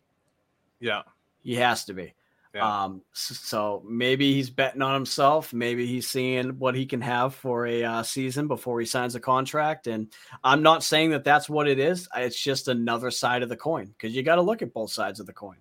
Yeah. 0.79 1.03
He 1.41 1.55
has 1.55 1.85
to 1.85 1.93
be. 1.93 2.13
Yeah. 2.53 2.83
Um, 2.83 3.01
so 3.13 3.83
maybe 3.87 4.33
he's 4.33 4.51
betting 4.51 4.83
on 4.83 4.93
himself. 4.93 5.53
Maybe 5.53 5.87
he's 5.87 6.07
seeing 6.07 6.59
what 6.59 6.75
he 6.75 6.85
can 6.85 7.01
have 7.01 7.33
for 7.33 7.65
a 7.65 7.83
uh, 7.83 8.03
season 8.03 8.47
before 8.47 8.79
he 8.79 8.85
signs 8.85 9.15
a 9.15 9.19
contract. 9.19 9.87
And 9.87 10.11
I'm 10.43 10.61
not 10.61 10.83
saying 10.83 11.09
that 11.11 11.23
that's 11.23 11.49
what 11.49 11.67
it 11.67 11.79
is. 11.79 12.07
It's 12.15 12.39
just 12.39 12.67
another 12.67 13.09
side 13.09 13.41
of 13.41 13.49
the 13.49 13.57
coin 13.57 13.87
because 13.87 14.15
you 14.15 14.21
got 14.21 14.35
to 14.35 14.43
look 14.43 14.61
at 14.61 14.73
both 14.73 14.91
sides 14.91 15.19
of 15.19 15.25
the 15.25 15.33
coin. 15.33 15.57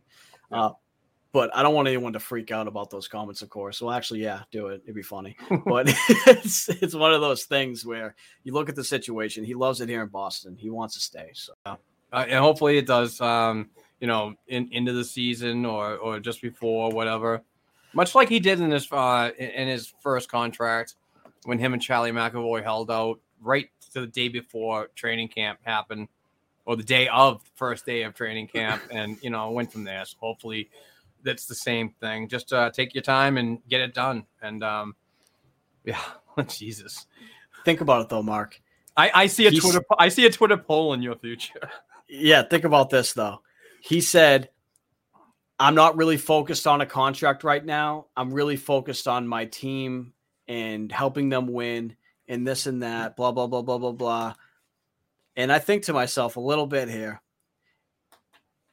Yeah. 0.50 0.64
Uh, 0.64 0.72
but 1.33 1.55
I 1.57 1.62
don't 1.62 1.74
want 1.74 1.89
anyone 1.89 2.12
to 2.12 2.20
freak 2.20 2.51
out 2.51 2.68
about 2.68 2.91
those 2.91 3.09
comments, 3.09 3.43
of 3.43 3.49
course. 3.49 3.80
Well, 3.80 3.95
actually, 3.95 4.22
yeah, 4.22 4.43
do 4.51 4.68
it. 4.68 4.83
It'd 4.85 4.95
be 4.95 5.03
funny. 5.03 5.37
but 5.66 5.87
it's 6.26 6.68
it's 6.68 6.95
one 6.95 7.12
of 7.12 7.20
those 7.20 7.45
things 7.45 7.85
where 7.85 8.14
you 8.45 8.53
look 8.53 8.68
at 8.68 8.76
the 8.76 8.85
situation. 8.85 9.45
He 9.45 9.55
loves 9.55 9.80
it 9.80 9.89
here 9.89 10.03
in 10.03 10.09
Boston. 10.09 10.57
He 10.57 10.70
wants 10.70 10.95
to 10.95 11.01
stay. 11.01 11.30
So, 11.33 11.55
uh, 11.64 11.76
and 12.12 12.39
hopefully, 12.39 12.78
it 12.78 12.87
does. 12.87 13.20
Um, 13.20 13.70
you 14.01 14.09
know, 14.09 14.35
in 14.49 14.68
into 14.72 14.93
the 14.93 15.05
season 15.05 15.64
or 15.64 15.97
or 15.97 16.20
just 16.20 16.43
before, 16.43 16.91
whatever. 16.91 17.43
Much 17.95 18.14
like 18.14 18.28
he 18.28 18.41
did 18.41 18.61
in 18.61 18.70
his 18.70 18.91
uh, 18.91 19.30
in 19.39 19.68
his 19.68 19.95
first 20.01 20.30
contract 20.30 20.97
when 21.45 21.59
him 21.59 21.72
and 21.72 21.80
Charlie 21.80 22.11
McAvoy 22.11 22.62
held 22.62 22.91
out 22.91 23.20
right 23.41 23.68
to 23.93 24.01
the 24.01 24.07
day 24.07 24.28
before 24.28 24.89
training 24.95 25.28
camp 25.28 25.61
happened, 25.62 26.09
or 26.64 26.76
the 26.76 26.83
day 26.83 27.09
of 27.09 27.45
the 27.45 27.51
first 27.55 27.85
day 27.85 28.03
of 28.03 28.14
training 28.14 28.49
camp, 28.49 28.83
and 28.91 29.18
you 29.22 29.30
know 29.30 29.51
went 29.51 29.72
from 29.72 29.85
there. 29.85 30.05
So 30.05 30.16
hopefully, 30.20 30.68
that's 31.22 31.46
the 31.46 31.54
same 31.54 31.90
thing. 32.00 32.28
Just 32.28 32.52
uh, 32.52 32.70
take 32.70 32.94
your 32.94 33.02
time 33.02 33.38
and 33.38 33.58
get 33.68 33.80
it 33.80 33.94
done. 33.94 34.26
And 34.40 34.62
um, 34.62 34.96
yeah, 35.84 36.00
Jesus. 36.48 37.06
Think 37.64 37.80
about 37.80 38.02
it 38.02 38.08
though, 38.08 38.22
Mark. 38.22 38.60
I, 38.96 39.10
I 39.14 39.26
see 39.26 39.46
a 39.46 39.50
He's... 39.50 39.62
Twitter 39.62 39.82
I 39.98 40.08
see 40.08 40.26
a 40.26 40.30
Twitter 40.30 40.56
poll 40.56 40.92
in 40.94 41.02
your 41.02 41.16
future. 41.16 41.68
Yeah, 42.14 42.42
think 42.42 42.64
about 42.64 42.90
this 42.90 43.14
though 43.14 43.40
he 43.82 44.00
said, 44.00 44.48
I'm 45.58 45.74
not 45.74 45.96
really 45.96 46.16
focused 46.16 46.68
on 46.68 46.80
a 46.80 46.86
contract 46.86 47.42
right 47.42 47.64
now. 47.64 48.06
I'm 48.16 48.32
really 48.32 48.56
focused 48.56 49.08
on 49.08 49.26
my 49.26 49.46
team 49.46 50.12
and 50.46 50.90
helping 50.90 51.28
them 51.28 51.48
win 51.48 51.96
and 52.28 52.46
this 52.46 52.66
and 52.66 52.84
that, 52.84 53.16
blah, 53.16 53.32
blah, 53.32 53.48
blah, 53.48 53.62
blah, 53.62 53.78
blah, 53.78 53.92
blah. 53.92 54.34
And 55.34 55.50
I 55.50 55.58
think 55.58 55.84
to 55.84 55.92
myself 55.92 56.36
a 56.36 56.40
little 56.40 56.66
bit 56.66 56.88
here 56.88 57.20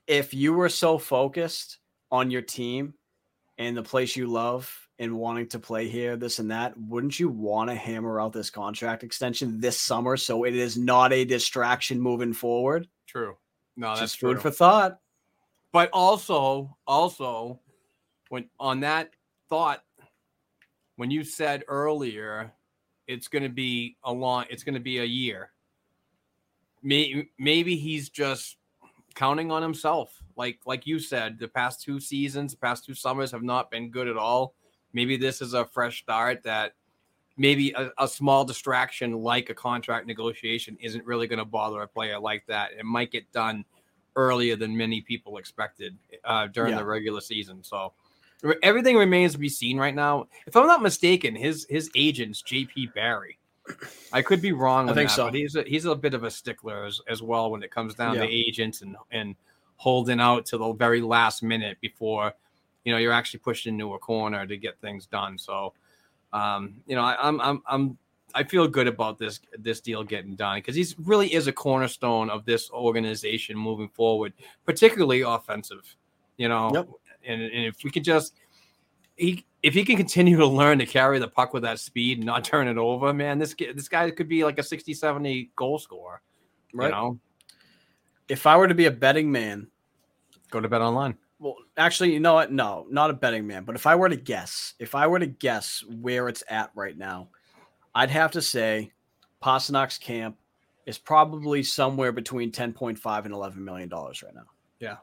if 0.05 0.33
you 0.33 0.53
were 0.53 0.69
so 0.69 0.99
focused 0.99 1.78
on 2.11 2.31
your 2.31 2.41
team 2.41 2.93
and 3.57 3.75
the 3.75 3.83
place 3.83 4.15
you 4.15 4.27
love 4.27 4.73
and 4.99 5.17
wanting 5.17 5.47
to 5.47 5.59
play 5.59 5.87
here, 5.87 6.17
this 6.17 6.39
and 6.39 6.51
that, 6.51 6.77
wouldn't 6.77 7.19
you 7.19 7.29
want 7.29 7.69
to 7.69 7.75
hammer 7.75 8.19
out 8.19 8.33
this 8.33 8.49
contract 8.49 9.03
extension 9.03 9.59
this 9.59 9.79
summer 9.79 10.17
so 10.17 10.43
it 10.43 10.55
is 10.55 10.77
not 10.77 11.13
a 11.13 11.25
distraction 11.25 11.99
moving 11.99 12.33
forward? 12.33 12.87
True. 13.07 13.37
No, 13.77 13.89
that's 13.89 14.01
Just 14.01 14.19
food 14.19 14.41
for 14.41 14.51
thought. 14.51 14.99
But 15.71 15.89
also, 15.93 16.77
also, 16.87 17.59
when 18.29 18.49
on 18.59 18.81
that 18.81 19.11
thought, 19.49 19.83
when 20.95 21.11
you 21.11 21.23
said 21.23 21.63
earlier, 21.67 22.51
it's 23.07 23.27
going 23.27 23.43
to 23.43 23.49
be 23.49 23.97
a 24.03 24.11
long, 24.11 24.45
it's 24.49 24.63
going 24.63 24.73
to 24.73 24.81
be 24.81 24.99
a 24.99 25.05
year. 25.05 25.51
Maybe, 26.81 27.29
maybe 27.37 27.75
he's 27.75 28.09
just 28.09 28.57
counting 29.15 29.51
on 29.51 29.61
himself. 29.61 30.21
Like, 30.39 30.59
like 30.65 30.87
you 30.87 30.99
said, 30.99 31.37
the 31.37 31.49
past 31.49 31.81
two 31.81 31.99
seasons, 31.99 32.53
the 32.53 32.59
past 32.59 32.85
two 32.85 32.93
summers 32.93 33.29
have 33.31 33.43
not 33.43 33.69
been 33.69 33.91
good 33.91 34.07
at 34.07 34.15
all. 34.15 34.53
Maybe 34.93 35.17
this 35.17 35.41
is 35.41 35.53
a 35.53 35.65
fresh 35.65 36.01
start 36.01 36.43
that 36.43 36.75
maybe 37.35 37.73
a, 37.73 37.91
a, 37.97 38.07
small 38.07 38.45
distraction 38.45 39.11
like 39.21 39.49
a 39.49 39.53
contract 39.53 40.07
negotiation 40.07 40.77
isn't 40.79 41.05
really 41.05 41.27
going 41.27 41.39
to 41.39 41.45
bother 41.45 41.81
a 41.81 41.87
player 41.89 42.17
like 42.17 42.45
that. 42.47 42.71
It 42.71 42.85
might 42.85 43.11
get 43.11 43.29
done 43.33 43.65
earlier 44.15 44.55
than 44.55 44.77
many 44.77 45.01
people 45.01 45.37
expected 45.37 45.97
uh, 46.23 46.47
during 46.47 46.71
yeah. 46.71 46.79
the 46.79 46.85
regular 46.85 47.19
season. 47.19 47.61
So 47.61 47.91
everything 48.63 48.95
remains 48.95 49.33
to 49.33 49.39
be 49.39 49.49
seen 49.49 49.77
right 49.77 49.93
now. 49.93 50.29
If 50.47 50.55
I'm 50.55 50.67
not 50.67 50.81
mistaken, 50.81 51.35
his 51.35 51.67
his 51.69 51.91
agent's 51.95 52.41
JP 52.41 52.93
Barry. 52.93 53.39
I 54.13 54.21
could 54.21 54.41
be 54.41 54.53
wrong. 54.53 54.89
I 54.89 54.93
think 54.93 55.09
that, 55.09 55.15
so. 55.15 55.31
He's 55.31 55.55
a, 55.57 55.63
he's 55.63 55.83
a 55.83 55.95
bit 55.95 56.13
of 56.13 56.23
a 56.23 56.31
stickler 56.31 56.85
as, 56.85 57.01
as 57.09 57.21
well 57.21 57.51
when 57.51 57.61
it 57.61 57.71
comes 57.71 57.93
down 57.93 58.15
yeah. 58.15 58.21
to 58.21 58.27
agents 58.27 58.81
and 58.81 58.95
and 59.11 59.35
holding 59.79 60.19
out 60.19 60.45
to 60.45 60.57
the 60.57 60.73
very 60.73 61.01
last 61.01 61.41
minute 61.41 61.77
before 61.79 62.33
you 62.83 62.91
know 62.91 62.97
you're 62.97 63.13
actually 63.13 63.39
pushed 63.39 63.65
into 63.65 63.93
a 63.93 63.99
corner 63.99 64.45
to 64.45 64.57
get 64.57 64.79
things 64.81 65.05
done. 65.05 65.37
So 65.37 65.73
um, 66.33 66.75
you 66.85 66.95
know, 66.95 67.01
I, 67.01 67.15
I'm 67.21 67.39
I'm 67.41 67.61
I'm 67.65 67.97
I 68.35 68.43
feel 68.43 68.67
good 68.67 68.87
about 68.87 69.17
this 69.17 69.39
this 69.57 69.81
deal 69.81 70.03
getting 70.03 70.35
done 70.35 70.57
because 70.57 70.75
he 70.75 70.85
really 71.03 71.33
is 71.33 71.47
a 71.47 71.53
cornerstone 71.53 72.29
of 72.29 72.45
this 72.45 72.69
organization 72.71 73.57
moving 73.57 73.89
forward, 73.89 74.33
particularly 74.65 75.21
offensive. 75.21 75.95
You 76.37 76.49
know, 76.49 76.71
yep. 76.73 76.89
and, 77.25 77.41
and 77.41 77.65
if 77.65 77.83
we 77.83 77.89
could 77.89 78.03
just 78.03 78.35
he 79.15 79.45
if 79.63 79.73
he 79.73 79.83
can 79.83 79.97
continue 79.97 80.37
to 80.37 80.45
learn 80.45 80.79
to 80.79 80.85
carry 80.85 81.19
the 81.19 81.27
puck 81.27 81.53
with 81.53 81.63
that 81.63 81.79
speed 81.79 82.19
and 82.19 82.25
not 82.25 82.43
turn 82.43 82.67
it 82.67 82.77
over, 82.77 83.13
man, 83.13 83.39
this 83.39 83.55
this 83.55 83.87
guy 83.89 84.09
could 84.11 84.29
be 84.29 84.43
like 84.43 84.59
a 84.59 84.63
60, 84.63 84.93
70 84.93 85.51
goal 85.55 85.79
scorer. 85.79 86.21
Right. 86.73 86.85
You 86.85 86.91
know, 86.91 87.19
If 88.29 88.45
I 88.45 88.55
were 88.57 88.67
to 88.67 88.75
be 88.75 88.85
a 88.85 88.91
betting 88.91 89.31
man, 89.31 89.67
go 90.51 90.59
to 90.59 90.67
bet 90.69 90.81
online. 90.81 91.17
well, 91.39 91.55
actually, 91.77 92.13
you 92.13 92.19
know 92.19 92.35
what? 92.35 92.51
No, 92.51 92.85
not 92.89 93.09
a 93.09 93.13
betting 93.13 93.47
man. 93.47 93.63
But 93.63 93.75
if 93.75 93.87
I 93.87 93.95
were 93.95 94.09
to 94.09 94.15
guess, 94.15 94.73
if 94.79 94.93
I 94.95 95.07
were 95.07 95.19
to 95.19 95.25
guess 95.27 95.83
where 96.01 96.27
it's 96.29 96.43
at 96.49 96.71
right 96.75 96.97
now, 96.97 97.29
I'd 97.95 98.09
have 98.11 98.31
to 98.31 98.41
say 98.41 98.91
Pastrnak's 99.43 99.97
camp 99.97 100.37
is 100.85 100.97
probably 100.97 101.63
somewhere 101.63 102.11
between 102.11 102.51
10.5 102.51 103.25
and 103.25 103.33
11 103.33 103.63
million 103.63 103.89
dollars 103.89 104.21
right 104.23 104.33
now. 104.33 104.45
Yeah. 104.79 104.97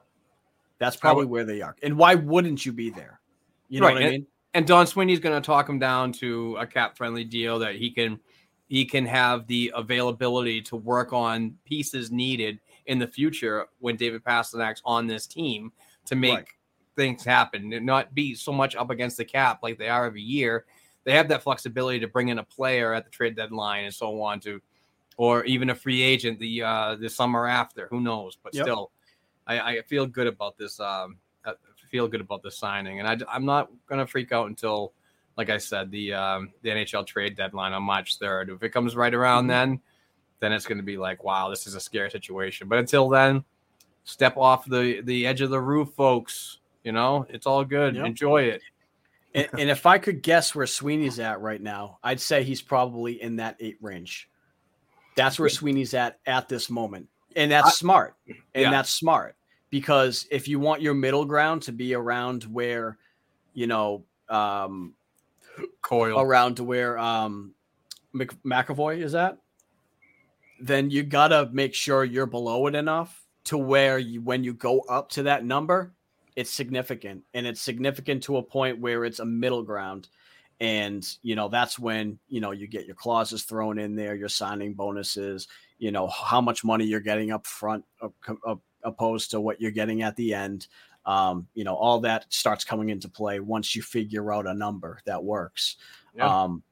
That's 0.79 0.97
probably 0.97 1.25
would- 1.25 1.31
where 1.33 1.45
they 1.45 1.63
are. 1.63 1.75
And 1.83 1.97
why 1.97 2.15
wouldn't 2.15 2.65
you 2.67 2.73
be 2.73 2.91
there? 2.91 3.21
You 3.69 3.81
know 3.81 3.87
Right, 3.87 3.95
what 3.95 4.03
I 4.03 4.07
and- 4.07 4.13
mean? 4.15 4.27
And 4.55 4.67
Don 4.67 4.87
Sweeney's 4.87 5.21
going 5.21 5.41
to 5.41 5.45
talk 5.45 5.69
him 5.69 5.79
down 5.79 6.13
to 6.13 6.57
a 6.57 6.67
cap 6.67 6.97
friendly 6.97 7.25
deal 7.25 7.59
that 7.59 7.75
he 7.77 7.91
can 7.91 8.19
he 8.69 8.85
can 8.85 9.07
have 9.07 9.47
the 9.47 9.71
availability 9.77 10.61
to 10.63 10.77
work 10.77 11.13
on 11.13 11.57
pieces 11.65 12.11
needed 12.11 12.59
in 12.87 12.99
the 12.99 13.07
future 13.07 13.67
when 13.79 13.97
David 13.97 14.25
Pastrnak's 14.25 14.83
on 14.85 15.07
this 15.07 15.27
team 15.27 15.73
to 16.07 16.15
make 16.15 16.35
Right. 16.35 16.47
things 16.95 17.25
happen 17.25 17.73
and 17.73 17.85
not 17.85 18.15
be 18.15 18.35
so 18.35 18.53
much 18.53 18.75
up 18.77 18.91
against 18.91 19.17
the 19.17 19.25
cap 19.25 19.61
like 19.63 19.79
they 19.79 19.89
are 19.89 20.07
every 20.07 20.23
year. 20.23 20.65
They 21.05 21.13
have 21.13 21.29
that 21.29 21.43
flexibility 21.43 22.01
to 22.01 22.09
bring 22.09 22.29
in 22.29 22.39
a 22.39 22.45
player 22.45 22.93
at 22.93 23.05
the 23.05 23.11
trade 23.11 23.37
deadline 23.37 23.85
and 23.85 23.95
so 23.95 24.21
on 24.23 24.41
to, 24.41 24.61
or 25.17 25.45
even 25.45 25.71
a 25.71 25.75
free 25.75 26.03
agent 26.03 26.39
the 26.39 26.63
uh, 26.63 26.97
the 26.97 27.09
summer 27.09 27.47
after. 27.47 27.87
Who 27.89 28.01
knows? 28.01 28.37
But 28.43 28.55
Yep. 28.55 28.65
still, 28.65 28.91
I, 29.47 29.61
I 29.61 29.83
feel 29.83 30.07
good 30.07 30.27
about 30.27 30.59
this. 30.59 30.81
Um, 30.81 31.19
I 31.45 31.53
feel 31.91 32.09
good 32.09 32.21
about 32.21 32.43
this 32.43 32.59
signing, 32.59 32.99
and 33.01 33.09
I, 33.09 33.37
am 33.37 33.45
not 33.45 33.71
to 33.89 34.07
freak 34.07 34.33
out 34.33 34.49
until, 34.49 34.93
like 35.37 35.49
I 35.49 35.59
said, 35.59 35.91
the 35.91 36.13
um, 36.15 36.53
the 36.63 36.71
NHL 36.71 37.07
trade 37.07 37.37
deadline 37.37 37.73
on 37.73 37.85
March 37.85 38.19
3rd. 38.19 38.51
If 38.51 38.63
it 38.65 38.71
comes 38.71 38.97
right 38.97 39.15
around 39.15 39.45
Mhm. 39.45 39.49
then, 39.49 39.81
then 40.41 40.53
it's 40.53 40.67
going 40.67 40.79
to 40.79 40.85
be 40.85 40.97
like, 40.99 41.25
wow, 41.25 41.49
this 41.51 41.67
is 41.67 41.75
a 41.75 41.81
scary 41.81 42.11
situation. 42.11 42.69
But 42.69 42.79
until 42.79 43.09
then, 43.09 43.45
step 44.05 44.37
off 44.37 44.65
the 44.67 45.01
the 45.03 45.27
edge 45.27 45.41
of 45.41 45.51
the 45.51 45.61
roof, 45.61 45.91
folks. 45.97 46.59
You 46.85 46.93
know, 46.93 47.27
it's 47.29 47.47
all 47.47 47.65
good. 47.65 47.97
Yep. 47.97 48.07
Enjoy 48.07 48.43
it. 48.43 48.63
and, 49.35 49.49
and 49.59 49.71
if 49.71 49.87
I 49.87 49.99
could 49.99 50.23
guess 50.23 50.55
where 50.55 50.67
Sweeney's 50.67 51.19
at 51.19 51.41
right 51.41 51.61
now, 51.61 51.99
I'd 52.05 52.21
say 52.21 52.45
he's 52.45 52.63
probably 52.63 53.21
in 53.21 53.37
that 53.37 53.57
eight 53.61 53.77
range. 53.81 54.29
That's 55.17 55.39
where 55.39 55.49
Sweeney's 55.49 55.95
at 55.95 56.21
at 56.27 56.49
this 56.49 56.71
moment. 56.71 57.09
And 57.35 57.51
that's 57.51 57.69
I- 57.69 57.71
smart. 57.71 58.15
And 58.29 58.37
Yeah. 58.55 58.71
that's 58.71 58.91
smart 58.91 59.35
because 59.71 60.27
if 60.31 60.47
you 60.47 60.61
want 60.61 60.81
your 60.81 60.95
middle 60.95 61.25
ground 61.25 61.63
to 61.63 61.73
be 61.73 61.95
around 61.95 62.45
where, 62.45 62.99
you 63.53 63.67
know, 63.67 64.05
um, 64.29 64.95
Coyle. 65.83 66.21
around 66.21 66.57
to 66.57 66.65
where 66.65 66.97
um, 66.99 67.53
Mc- 68.13 68.43
McAvoy 68.45 68.99
is 69.03 69.15
at, 69.15 69.39
then 70.61 70.91
you 70.91 71.03
got 71.03 71.29
to 71.29 71.49
make 71.53 71.75
sure 71.75 72.05
you're 72.05 72.27
below 72.27 72.67
it 72.67 72.75
enough 72.75 73.25
to 73.45 73.59
where 73.59 73.99
you, 73.99 74.21
when 74.23 74.43
you 74.45 74.53
go 74.53 74.81
up 74.89 75.09
to 75.11 75.23
that 75.25 75.45
number, 75.45 75.93
it's 76.35 76.51
significant 76.51 77.23
and 77.35 77.47
it's 77.47 77.61
significant 77.61 78.23
to 78.25 78.37
a 78.37 78.43
point 78.43 78.81
where 78.81 79.05
it's 79.05 79.21
a 79.21 79.25
middle 79.25 79.63
ground. 79.63 80.09
And, 80.61 81.07
you 81.23 81.37
know, 81.37 81.49
that's 81.49 81.79
when, 81.79 82.19
you 82.29 82.41
know, 82.41 82.51
you 82.51 82.67
get 82.67 82.87
your 82.87 82.95
clauses 82.95 83.45
thrown 83.45 83.79
in 83.79 83.95
there, 83.95 84.15
your 84.15 84.29
signing 84.29 84.75
bonuses, 84.75 85.49
you 85.79 85.91
know, 85.91 86.07
how 86.09 86.41
much 86.41 86.65
money 86.65 86.85
you're 86.85 87.01
getting 87.01 87.31
up 87.31 87.47
front 87.47 87.85
op- 88.01 88.15
op- 88.45 88.63
opposed 88.83 89.31
to 89.33 89.41
what 89.41 89.61
you're 89.61 89.71
getting 89.71 90.03
at 90.03 90.17
the 90.17 90.33
end. 90.33 90.67
Um, 91.05 91.47
you 91.55 91.63
know, 91.63 91.75
all 91.75 92.01
that 92.01 92.27
starts 92.31 92.65
coming 92.65 92.89
into 92.89 93.09
play 93.09 93.39
once 93.39 93.77
you 93.77 93.83
figure 93.83 94.33
out 94.33 94.47
a 94.47 94.55
number 94.55 95.01
that 95.05 95.23
works. 95.23 95.77
Yeah. 96.17 96.43
Um, 96.45 96.63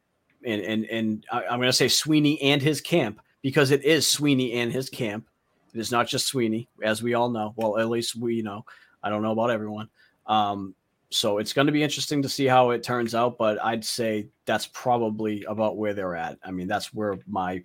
and 0.45 0.61
and 0.63 0.85
and 0.87 1.27
I'm 1.31 1.59
going 1.59 1.69
to 1.69 1.73
say 1.73 1.89
Sweeney 1.89 2.41
and 2.43 2.61
his 2.61 2.81
camp 2.81 3.21
because 3.45 3.71
it 3.71 3.85
is 3.85 4.11
Sweeney 4.11 4.55
and 4.55 4.73
his 4.73 4.89
camp. 4.89 5.29
It 5.75 5.79
is 5.79 5.93
not 5.93 6.09
just 6.09 6.27
Sweeney, 6.27 6.67
as 6.83 7.03
we 7.03 7.13
all 7.13 7.29
know. 7.29 7.53
Well, 7.57 7.79
at 7.79 7.91
least 7.91 8.17
we 8.17 8.41
know. 8.41 8.65
I 9.03 9.11
don't 9.11 9.21
know 9.21 9.33
about 9.33 9.51
everyone. 9.51 9.91
Um, 10.27 10.75
so 11.11 11.37
it's 11.37 11.53
going 11.53 11.67
to 11.67 11.73
be 11.73 11.83
interesting 11.83 12.23
to 12.23 12.29
see 12.29 12.47
how 12.47 12.71
it 12.71 12.83
turns 12.83 13.15
out. 13.15 13.37
But 13.37 13.63
I'd 13.63 13.85
say 13.85 14.29
that's 14.47 14.67
probably 14.69 15.45
about 15.45 15.77
where 15.77 15.93
they're 15.93 16.17
at. 16.17 16.39
I 16.43 16.53
mean, 16.53 16.67
that's 16.67 16.95
where 16.95 17.19
my 17.27 17.63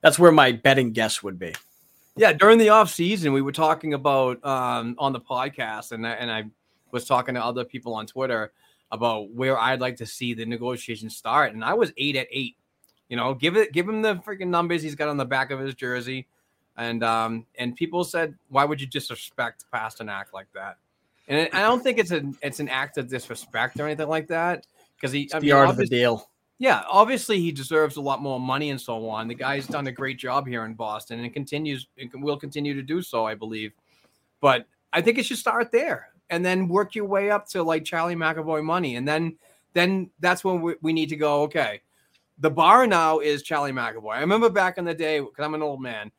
that's 0.00 0.16
where 0.16 0.30
my 0.30 0.52
betting 0.52 0.92
guess 0.92 1.24
would 1.24 1.40
be. 1.40 1.56
Yeah, 2.14 2.32
during 2.32 2.58
the 2.58 2.68
off 2.68 2.90
season, 2.90 3.32
we 3.32 3.42
were 3.42 3.50
talking 3.50 3.94
about 3.94 4.42
um, 4.46 4.94
on 4.96 5.12
the 5.12 5.20
podcast, 5.20 5.90
and 5.90 6.06
I, 6.06 6.12
and 6.12 6.30
I 6.30 6.44
was 6.92 7.04
talking 7.04 7.34
to 7.34 7.44
other 7.44 7.64
people 7.64 7.94
on 7.94 8.06
Twitter 8.06 8.52
about 8.92 9.32
where 9.32 9.58
I'd 9.58 9.80
like 9.80 9.96
to 9.96 10.06
see 10.06 10.34
the 10.34 10.46
negotiations 10.46 11.16
start, 11.16 11.52
and 11.52 11.64
I 11.64 11.74
was 11.74 11.92
eight 11.96 12.14
at 12.14 12.28
eight. 12.30 12.56
You 13.08 13.16
know, 13.16 13.34
give 13.34 13.56
it, 13.56 13.72
give 13.72 13.88
him 13.88 14.02
the 14.02 14.16
freaking 14.16 14.48
numbers 14.48 14.82
he's 14.82 14.94
got 14.96 15.08
on 15.08 15.16
the 15.16 15.24
back 15.24 15.50
of 15.50 15.60
his 15.60 15.74
jersey, 15.74 16.26
and 16.76 17.02
um, 17.04 17.46
and 17.58 17.76
people 17.76 18.04
said, 18.04 18.34
why 18.48 18.64
would 18.64 18.80
you 18.80 18.86
disrespect 18.86 19.64
Pastrnak 19.72 20.32
like 20.34 20.48
that? 20.54 20.78
And 21.28 21.48
I 21.52 21.62
don't 21.62 21.82
think 21.82 21.98
it's 21.98 22.10
an 22.12 22.36
it's 22.42 22.60
an 22.60 22.68
act 22.68 22.98
of 22.98 23.08
disrespect 23.08 23.78
or 23.80 23.86
anything 23.86 24.08
like 24.08 24.28
that 24.28 24.66
because 24.96 25.12
he, 25.12 25.30
I 25.32 25.40
the 25.40 25.46
mean, 25.46 25.54
art 25.54 25.70
of 25.70 25.76
the 25.76 25.86
deal. 25.86 26.30
yeah, 26.58 26.84
obviously 26.90 27.40
he 27.40 27.52
deserves 27.52 27.96
a 27.96 28.00
lot 28.00 28.22
more 28.22 28.40
money 28.40 28.70
and 28.70 28.80
so 28.80 29.08
on. 29.08 29.28
The 29.28 29.34
guy's 29.34 29.66
done 29.66 29.86
a 29.86 29.92
great 29.92 30.18
job 30.18 30.46
here 30.46 30.64
in 30.64 30.74
Boston 30.74 31.20
and 31.20 31.32
continues 31.32 31.86
and 31.98 32.10
will 32.22 32.38
continue 32.38 32.74
to 32.74 32.82
do 32.82 33.02
so, 33.02 33.26
I 33.26 33.34
believe. 33.34 33.72
But 34.40 34.66
I 34.92 35.02
think 35.02 35.18
it 35.18 35.26
should 35.26 35.38
start 35.38 35.70
there 35.70 36.08
and 36.30 36.44
then 36.44 36.68
work 36.68 36.94
your 36.94 37.04
way 37.04 37.30
up 37.30 37.46
to 37.48 37.62
like 37.62 37.84
Charlie 37.84 38.16
McAvoy 38.16 38.64
money, 38.64 38.96
and 38.96 39.06
then 39.06 39.36
then 39.74 40.10
that's 40.20 40.42
when 40.44 40.62
we, 40.62 40.74
we 40.80 40.92
need 40.92 41.10
to 41.10 41.16
go. 41.16 41.42
Okay, 41.42 41.82
the 42.38 42.50
bar 42.50 42.86
now 42.86 43.18
is 43.18 43.42
Charlie 43.42 43.72
McAvoy. 43.72 44.14
I 44.14 44.20
remember 44.20 44.50
back 44.50 44.78
in 44.78 44.84
the 44.84 44.94
day 44.94 45.20
because 45.20 45.44
I'm 45.44 45.54
an 45.54 45.62
old 45.62 45.80
man. 45.80 46.10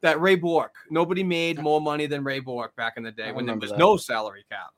That 0.00 0.20
Ray 0.20 0.34
Bourque, 0.34 0.74
nobody 0.90 1.22
made 1.22 1.60
more 1.60 1.80
money 1.80 2.06
than 2.06 2.24
Ray 2.24 2.40
Bourque 2.40 2.74
back 2.74 2.94
in 2.96 3.04
the 3.04 3.12
day 3.12 3.28
I 3.28 3.32
when 3.32 3.46
there 3.46 3.56
was 3.56 3.70
that. 3.70 3.78
no 3.78 3.96
salary 3.96 4.44
cap 4.50 4.72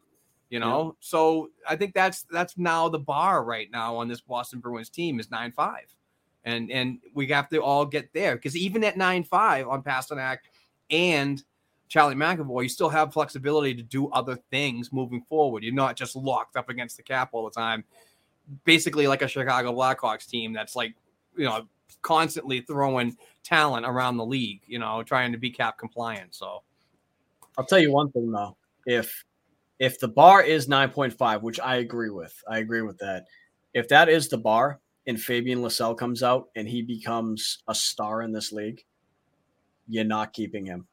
you 0.55 0.61
know 0.61 0.95
so 1.01 1.51
i 1.69 1.75
think 1.75 1.95
that's 1.95 2.25
that's 2.31 2.57
now 2.57 2.89
the 2.89 2.99
bar 2.99 3.45
right 3.45 3.73
now 3.73 3.97
on 3.97 4.07
this 4.07 4.21
boston 4.21 4.61
bruins 4.61 4.89
team 4.89 5.19
is 5.19 5.27
9-5 5.27 5.79
and 6.45 6.71
and 6.71 6.99
we 7.13 7.27
have 7.27 7.49
to 7.49 7.59
all 7.59 7.85
get 7.85 8.13
there 8.13 8.37
because 8.37 8.57
even 8.57 8.85
at 8.85 8.95
9-5 8.95 9.69
on 9.69 9.83
pastrnak 9.83 10.39
and 10.91 11.43
charlie 11.89 12.15
mcavoy 12.15 12.63
you 12.63 12.69
still 12.69 12.89
have 12.89 13.13
flexibility 13.13 13.75
to 13.75 13.83
do 13.83 14.09
other 14.11 14.37
things 14.53 14.93
moving 14.93 15.23
forward 15.29 15.65
you're 15.65 15.75
not 15.75 15.97
just 15.97 16.15
locked 16.15 16.57
up 16.57 16.69
against 16.69 16.97
the 16.97 17.03
cap 17.03 17.31
all 17.33 17.45
the 17.45 17.51
time 17.51 17.83
basically 18.65 19.07
like 19.07 19.23
a 19.23 19.29
chicago 19.29 19.73
blackhawks 19.73 20.27
team 20.27 20.53
that's 20.53 20.77
like 20.77 20.95
you 21.37 21.45
know 21.45 21.67
constantly 22.03 22.61
throwing 22.61 23.17
talent 23.43 23.87
around 23.87 24.17
the 24.17 24.25
league 24.25 24.61
you 24.67 24.79
know 24.79 25.03
trying 25.03 25.33
to 25.33 25.39
be 25.39 25.51
cap 25.51 25.79
compliant 25.79 26.35
so 26.35 26.63
I'll 27.57 27.65
tell 27.65 27.79
you 27.79 27.93
one 27.93 28.11
thing 28.11 28.31
though. 28.31 28.57
If 28.87 29.25
if 29.79 29.99
the 29.99 30.09
bar 30.09 30.43
is 30.43 30.69
9.5, 30.69 31.43
which 31.43 31.61
I 31.61 31.77
agree 31.77 32.11
with, 32.11 32.35
I 32.49 32.59
agree 32.59 32.83
with 32.83 32.99
that. 32.99 33.27
If 33.73 33.89
that 33.89 34.09
is 34.09 34.29
the 34.29 34.39
bar 34.39 34.81
and 35.07 35.21
Fabian 35.21 35.61
Lysell 35.61 35.97
comes 35.97 36.23
out 36.23 36.49
and 36.57 36.69
he 36.69 36.83
becomes 36.83 37.63
a 37.69 37.75
star 37.75 38.23
in 38.23 38.33
this 38.33 38.53
league, 38.53 38.85
you're 39.89 40.05
not 40.05 40.33
keeping 40.33 40.65
him. 40.65 40.87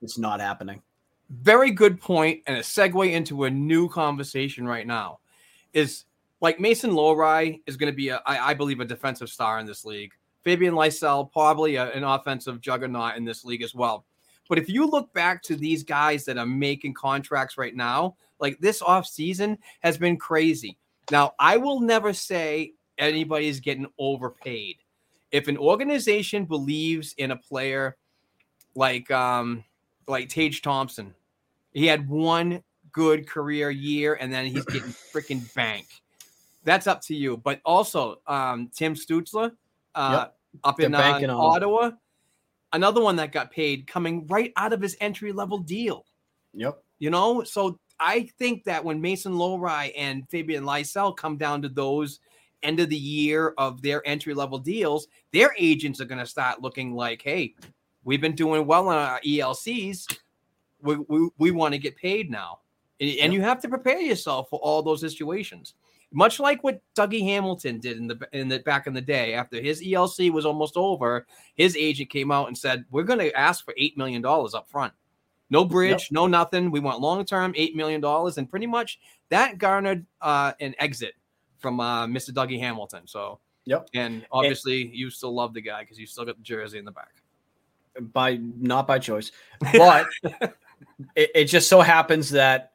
It's 0.00 0.18
not 0.18 0.40
happening. 0.40 0.82
very 1.30 1.70
good 1.70 2.00
point 2.00 2.42
and 2.46 2.56
a 2.56 2.60
segue 2.60 3.12
into 3.12 3.44
a 3.44 3.50
new 3.50 3.88
conversation 3.88 4.66
right 4.66 4.86
now 4.86 5.18
is 5.74 6.04
like 6.40 6.60
Mason 6.60 6.90
Lohrei 6.90 7.60
is 7.66 7.76
going 7.76 7.92
to 7.92 7.96
be 7.96 8.10
a, 8.10 8.22
I, 8.26 8.50
I 8.50 8.54
believe 8.54 8.80
a 8.80 8.84
defensive 8.84 9.28
star 9.28 9.58
in 9.58 9.66
this 9.66 9.84
league. 9.84 10.12
Fabian 10.44 10.74
Lysell 10.74 11.30
probably 11.32 11.76
a, 11.76 11.90
an 11.90 12.04
offensive 12.04 12.60
juggernaut 12.60 13.16
in 13.16 13.24
this 13.24 13.44
league 13.44 13.62
as 13.62 13.74
well. 13.74 14.04
But 14.48 14.58
if 14.58 14.68
you 14.68 14.86
look 14.86 15.12
back 15.12 15.42
to 15.44 15.56
these 15.56 15.82
guys 15.82 16.24
that 16.24 16.38
are 16.38 16.46
making 16.46 16.94
contracts 16.94 17.58
right 17.58 17.74
now, 17.74 18.16
like 18.40 18.58
this 18.60 18.80
offseason 18.80 19.58
has 19.80 19.98
been 19.98 20.16
crazy. 20.16 20.78
Now, 21.10 21.34
I 21.38 21.56
will 21.56 21.80
never 21.80 22.12
say 22.12 22.72
anybody's 22.96 23.60
getting 23.60 23.86
overpaid. 23.98 24.76
If 25.30 25.48
an 25.48 25.58
organization 25.58 26.44
believes 26.46 27.14
in 27.18 27.30
a 27.30 27.36
player 27.36 27.96
like 28.74 29.10
um 29.10 29.64
like 30.06 30.28
Tage 30.28 30.62
Thompson, 30.62 31.14
he 31.72 31.86
had 31.86 32.08
one 32.08 32.62
good 32.92 33.28
career 33.28 33.70
year 33.70 34.14
and 34.14 34.32
then 34.32 34.46
he's 34.46 34.64
getting 34.64 34.88
freaking 35.12 35.54
bank. 35.54 35.86
That's 36.64 36.86
up 36.86 37.00
to 37.02 37.14
you. 37.14 37.36
But 37.36 37.60
also, 37.64 38.20
um, 38.26 38.70
Tim 38.74 38.94
Stützle 38.94 39.52
uh, 39.94 40.26
up 40.64 40.80
in 40.80 40.94
uh. 40.94 41.24
Ottawa, 41.30 41.90
another 42.72 43.00
one 43.00 43.16
that 43.16 43.32
got 43.32 43.50
paid 43.50 43.86
coming 43.86 44.26
right 44.26 44.52
out 44.56 44.72
of 44.72 44.80
his 44.80 44.96
entry 45.00 45.32
level 45.32 45.58
deal. 45.58 46.04
Yep. 46.54 46.82
You 46.98 47.10
know, 47.10 47.42
so 47.42 47.78
I 48.00 48.28
think 48.38 48.64
that 48.64 48.84
when 48.84 49.00
Mason 49.00 49.32
Lohrei 49.32 49.92
and 49.96 50.28
Fabian 50.28 50.64
Lysell 50.64 51.16
come 51.16 51.36
down 51.36 51.62
to 51.62 51.68
those 51.68 52.20
end 52.62 52.80
of 52.80 52.88
the 52.88 52.96
year 52.96 53.54
of 53.58 53.82
their 53.82 54.06
entry 54.06 54.34
level 54.34 54.58
deals, 54.58 55.08
their 55.32 55.54
agents 55.58 56.00
are 56.00 56.04
going 56.04 56.18
to 56.18 56.26
start 56.26 56.60
looking 56.60 56.94
like, 56.94 57.22
hey, 57.22 57.54
we've 58.04 58.20
been 58.20 58.34
doing 58.34 58.66
well 58.66 58.88
on 58.88 58.96
our 58.96 59.20
ELCs. 59.20 60.18
We, 60.82 60.96
we, 60.96 61.28
we 61.38 61.50
want 61.50 61.74
to 61.74 61.78
get 61.78 61.96
paid 61.96 62.30
now. 62.30 62.60
And, 63.00 63.10
and 63.20 63.32
you 63.32 63.42
have 63.42 63.60
to 63.62 63.68
prepare 63.68 64.00
yourself 64.00 64.48
for 64.50 64.58
all 64.60 64.82
those 64.82 65.00
situations. 65.00 65.74
Much 66.12 66.40
like 66.40 66.64
what 66.64 66.80
Dougie 66.96 67.22
Hamilton 67.22 67.80
did 67.80 67.98
in 67.98 68.06
the 68.06 68.28
in 68.32 68.48
the 68.48 68.60
back 68.60 68.86
in 68.86 68.94
the 68.94 69.00
day. 69.00 69.34
After 69.34 69.60
his 69.60 69.82
ELC 69.82 70.30
was 70.30 70.46
almost 70.46 70.76
over, 70.76 71.26
his 71.54 71.76
agent 71.76 72.10
came 72.10 72.30
out 72.30 72.48
and 72.48 72.56
said, 72.56 72.84
"We're 72.90 73.04
going 73.04 73.18
to 73.18 73.32
ask 73.36 73.64
for 73.64 73.74
eight 73.76 73.96
million 73.96 74.22
dollars 74.22 74.54
up 74.54 74.68
front." 74.70 74.92
No 75.50 75.64
bridge, 75.64 76.04
yep. 76.04 76.12
no 76.12 76.26
nothing. 76.26 76.70
We 76.70 76.80
want 76.80 77.00
long 77.00 77.24
term, 77.24 77.52
eight 77.56 77.74
million 77.74 78.00
dollars, 78.00 78.38
and 78.38 78.48
pretty 78.48 78.66
much 78.66 78.98
that 79.30 79.58
garnered 79.58 80.04
uh, 80.20 80.52
an 80.60 80.74
exit 80.78 81.14
from 81.58 81.80
uh, 81.80 82.06
Mr. 82.06 82.30
Dougie 82.30 82.58
Hamilton. 82.58 83.06
So, 83.06 83.40
yep. 83.64 83.88
And 83.94 84.26
obviously, 84.30 84.82
and, 84.82 84.94
you 84.94 85.10
still 85.10 85.34
love 85.34 85.54
the 85.54 85.62
guy 85.62 85.80
because 85.80 85.98
you 85.98 86.06
still 86.06 86.24
got 86.24 86.36
the 86.36 86.42
jersey 86.42 86.78
in 86.78 86.84
the 86.84 86.92
back. 86.92 87.22
By 88.12 88.38
not 88.58 88.86
by 88.86 88.98
choice, 89.00 89.32
but 89.72 90.06
it, 91.16 91.30
it, 91.34 91.44
just 91.46 91.68
so 91.68 91.80
happens 91.80 92.30
that 92.30 92.74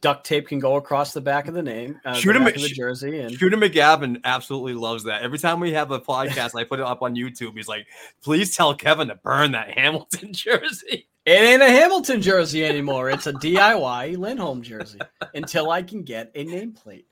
duct 0.00 0.26
tape 0.26 0.48
can 0.48 0.58
go 0.58 0.76
across 0.76 1.12
the 1.12 1.20
back 1.20 1.48
of 1.48 1.54
the 1.54 1.62
name, 1.62 2.00
uh, 2.04 2.14
Shooter, 2.14 2.38
the, 2.38 2.52
the 2.52 2.68
jersey, 2.68 3.20
and 3.20 3.32
Shooter 3.38 3.56
McGavin 3.56 4.20
absolutely 4.24 4.74
loves 4.74 5.04
that. 5.04 5.22
Every 5.22 5.38
time 5.38 5.60
we 5.60 5.72
have 5.72 5.90
a 5.90 6.00
podcast, 6.00 6.58
I 6.58 6.64
put 6.64 6.80
it 6.80 6.86
up 6.86 7.02
on 7.02 7.14
YouTube. 7.14 7.56
He's 7.56 7.68
like, 7.68 7.86
"Please 8.22 8.56
tell 8.56 8.74
Kevin 8.74 9.08
to 9.08 9.14
burn 9.14 9.52
that 9.52 9.70
Hamilton 9.70 10.32
jersey." 10.32 11.08
It 11.24 11.30
ain't 11.30 11.62
a 11.62 11.68
Hamilton 11.68 12.22
jersey 12.22 12.64
anymore. 12.64 13.10
It's 13.10 13.26
a 13.26 13.32
DIY 13.32 14.16
Lindholm 14.16 14.62
jersey 14.62 15.00
until 15.34 15.70
I 15.70 15.82
can 15.82 16.02
get 16.02 16.30
a 16.36 16.46
nameplate. 16.46 17.06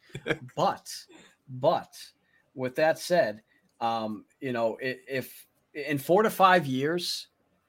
But, 0.54 0.88
but 1.48 1.92
with 2.54 2.76
that 2.76 3.00
said, 3.00 3.42
um, 3.80 4.24
you 4.40 4.52
know, 4.52 4.78
if 4.80 5.46
in 5.74 5.98
four 5.98 6.22
to 6.22 6.30
five 6.30 6.64
years, 6.64 7.26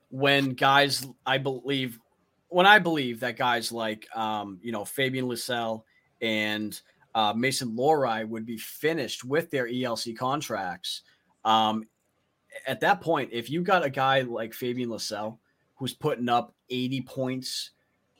when 0.09 0.51
guys, 0.51 1.07
I 1.25 1.39
believe, 1.39 1.99
when 2.49 2.65
I 2.65 2.79
believe 2.79 3.19
that 3.21 3.37
guys 3.37 3.71
like, 3.71 4.07
um, 4.15 4.59
you 4.61 4.71
know, 4.71 4.85
Fabian 4.85 5.27
Lysell 5.27 5.83
and 6.21 6.79
uh, 7.13 7.33
Mason 7.35 7.75
Lohrei 7.75 8.27
would 8.27 8.45
be 8.45 8.57
finished 8.57 9.23
with 9.23 9.49
their 9.49 9.67
ELC 9.67 10.17
contracts. 10.17 11.01
Um, 11.43 11.87
at 12.67 12.81
that 12.81 13.01
point, 13.01 13.29
if 13.31 13.49
you 13.49 13.61
got 13.61 13.83
a 13.83 13.89
guy 13.89 14.21
like 14.21 14.53
Fabian 14.53 14.89
Lysell 14.89 15.37
who's 15.75 15.93
putting 15.93 16.29
up 16.29 16.55
80 16.69 17.01
points, 17.01 17.71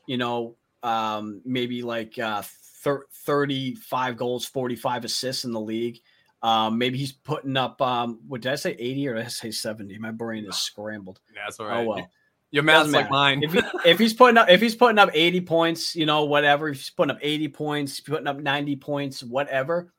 you 0.06 0.16
know, 0.16 0.56
um, 0.82 1.40
maybe 1.44 1.82
like 1.82 2.18
uh, 2.18 2.42
thir- 2.82 3.06
35 3.24 4.16
goals, 4.16 4.46
45 4.46 5.04
assists 5.04 5.44
in 5.44 5.52
the 5.52 5.60
league. 5.60 6.00
Um, 6.42 6.78
maybe 6.78 6.98
he's 6.98 7.12
putting 7.12 7.56
up, 7.56 7.80
um, 7.80 8.20
what 8.28 8.42
did 8.42 8.52
I 8.52 8.56
say, 8.56 8.76
80 8.78 9.08
or 9.08 9.14
did 9.14 9.24
I 9.24 9.28
say 9.28 9.50
70? 9.50 9.98
My 9.98 10.10
brain 10.10 10.44
is 10.44 10.56
scrambled. 10.56 11.20
That's 11.34 11.58
all 11.58 11.66
right. 11.66 11.84
Oh, 11.84 11.88
well. 11.88 12.10
Your 12.50 12.62
math's 12.62 12.92
like 12.92 13.10
mine. 13.10 13.42
if, 13.42 13.52
he, 13.52 13.60
if, 13.84 13.98
he's 13.98 14.14
putting 14.14 14.38
up, 14.38 14.48
if 14.48 14.60
he's 14.60 14.74
putting 14.74 14.98
up 14.98 15.10
80 15.12 15.40
points, 15.42 15.96
you 15.96 16.06
know, 16.06 16.24
whatever, 16.24 16.68
if 16.68 16.78
he's 16.78 16.90
putting 16.90 17.10
up 17.10 17.18
80 17.20 17.48
points, 17.48 18.00
putting 18.00 18.26
up 18.26 18.38
90 18.38 18.76
points, 18.76 19.22
whatever, 19.22 19.92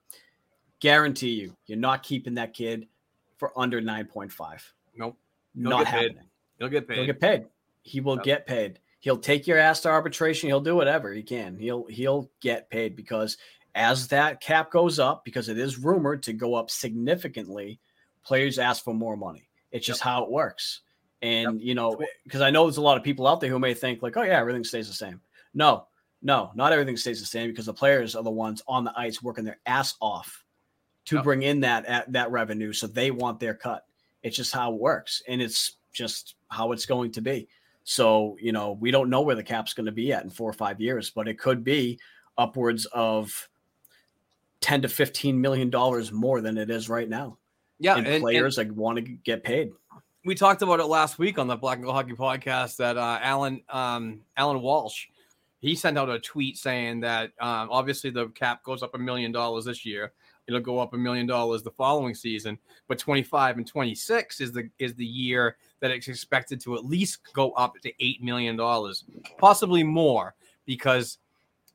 guarantee 0.80 1.32
you, 1.32 1.56
you're 1.66 1.78
not 1.78 2.04
keeping 2.04 2.36
that 2.36 2.54
kid 2.54 2.88
for 3.38 3.58
under 3.58 3.82
9.5. 3.82 4.62
Nope. 4.96 5.18
He'll 5.56 5.70
not 5.70 5.88
happening. 5.88 6.16
Paid. 6.16 6.24
He'll 6.60 6.70
get 6.70 6.88
paid. 6.88 6.98
He'll 6.98 7.06
get 7.06 7.20
paid. 7.20 7.46
He 7.82 8.00
will 8.02 8.16
yep. 8.16 8.24
get 8.24 8.48
paid. 8.48 8.80
He'll 9.00 9.18
take 9.18 9.48
your 9.48 9.58
ass 9.58 9.82
to 9.82 9.90
arbitration. 9.90 10.50
He'll 10.50 10.60
do 10.60 10.76
whatever 10.76 11.14
he 11.14 11.24
can. 11.24 11.58
He'll 11.58 11.86
he'll 11.86 12.30
get 12.42 12.70
paid 12.70 12.96
because 12.96 13.38
as 13.76 14.08
that 14.08 14.42
cap 14.42 14.72
goes 14.72 14.98
up, 14.98 15.24
because 15.24 15.50
it 15.50 15.60
is 15.60 15.78
rumored 15.78 16.24
to 16.24 16.34
go 16.34 16.56
up 16.56 16.72
significantly, 16.72 17.80
players 18.24 18.58
ask 18.58 18.84
for 18.84 18.94
more 18.94 19.16
money. 19.16 19.48
It's 19.72 19.86
just 19.86 20.02
yep. 20.02 20.06
how 20.06 20.24
it 20.24 20.32
works. 20.32 20.82
And 21.22 21.60
yep. 21.60 21.68
you 21.68 21.76
know, 21.76 22.00
because 22.24 22.42
I 22.42 22.50
know 22.50 22.66
there's 22.66 22.78
a 22.78 22.82
lot 22.82 22.98
of 22.98 23.04
people 23.04 23.28
out 23.28 23.42
there 23.42 23.50
who 23.50 23.60
may 23.60 23.74
think 23.74 24.02
like, 24.02 24.18
oh 24.18 24.24
yeah, 24.24 24.40
everything 24.40 24.64
stays 24.64 24.88
the 24.88 24.94
same. 24.94 25.20
No, 25.54 25.88
no, 26.22 26.52
not 26.56 26.74
everything 26.74 26.98
stays 26.98 27.20
the 27.20 27.26
same 27.26 27.50
because 27.50 27.66
the 27.66 27.74
players 27.74 28.16
are 28.16 28.24
the 28.24 28.30
ones 28.30 28.62
on 28.68 28.84
the 28.84 28.94
ice 28.98 29.22
working 29.22 29.44
their 29.44 29.60
ass 29.66 29.96
off 30.02 30.44
to 31.06 31.24
bring 31.24 31.44
in 31.44 31.62
that 31.62 32.12
that 32.12 32.32
revenue, 32.32 32.74
so 32.74 32.86
they 32.86 33.12
want 33.12 33.40
their 33.40 33.54
cut. 33.54 33.86
It's 34.24 34.36
just 34.36 34.54
how 34.54 34.74
it 34.74 34.80
works, 34.80 35.24
and 35.28 35.42
it's 35.42 35.78
just 35.94 36.36
how 36.50 36.72
it's 36.72 36.86
going 36.86 37.12
to 37.14 37.22
be. 37.22 37.48
So, 37.90 38.36
you 38.42 38.52
know, 38.52 38.74
we 38.74 38.92
don't 38.92 39.10
know 39.10 39.22
where 39.22 39.36
the 39.36 39.44
cap's 39.44 39.74
going 39.74 39.86
to 39.86 39.94
be 39.94 40.12
at 40.12 40.24
in 40.24 40.30
four 40.30 40.50
or 40.50 40.54
five 40.54 40.82
years, 40.82 41.10
but 41.10 41.30
it 41.30 41.40
could 41.40 41.64
be 41.64 41.98
upwards 42.38 42.86
of 42.88 43.48
10 44.60 44.82
to 44.82 44.90
15 44.90 45.40
million 45.40 45.70
dollars 45.70 46.12
more 46.12 46.42
than 46.42 46.58
it 46.58 46.70
is 46.70 46.90
right 46.90 47.08
now. 47.08 47.38
Yeah. 47.80 47.96
And, 47.96 48.06
and 48.06 48.22
players 48.22 48.58
and, 48.58 48.70
like 48.70 48.78
want 48.78 48.98
to 48.98 49.04
get 49.04 49.44
paid. 49.44 49.72
We 50.28 50.36
talked 50.36 50.62
about 50.62 50.82
it 50.82 50.88
last 50.88 51.20
week 51.20 51.40
on 51.40 51.48
the 51.48 51.56
Black 51.56 51.78
and 51.78 51.86
Gold 51.86 51.96
Hockey 51.96 52.12
podcast 52.12 52.76
that 52.76 52.98
uh, 52.98 53.18
Alan 53.22 53.62
um, 53.70 54.20
Alan 54.36 54.60
Walsh 54.62 55.06
he 55.62 55.74
sent 55.74 55.98
out 55.98 56.10
a 56.10 56.20
tweet 56.20 56.58
saying 56.58 57.00
that 57.00 57.32
um, 57.40 57.70
obviously 57.72 58.10
the 58.10 58.28
cap 58.32 58.62
goes 58.62 58.84
up 58.84 58.94
a 58.94 58.98
million 58.98 59.32
dollars 59.32 59.64
this 59.64 59.86
year. 59.86 60.12
It'll 60.46 60.60
go 60.60 60.80
up 60.80 60.94
a 60.94 60.98
million 60.98 61.28
dollars 61.28 61.64
the 61.64 61.72
following 61.72 62.14
season, 62.14 62.60
but 62.90 63.00
25 63.00 63.56
and 63.56 63.66
26 63.66 64.42
is 64.42 64.52
the 64.52 64.70
is 64.80 64.96
the 64.96 65.06
year 65.06 65.56
that 65.80 65.92
it's 65.92 66.10
expected 66.10 66.60
to 66.60 66.76
at 66.76 66.84
least 66.84 67.20
go 67.32 67.52
up 67.52 67.76
to 67.84 67.94
$8 67.94 68.20
million, 68.20 68.60
possibly 69.38 69.82
more, 69.82 70.36
because 70.66 71.20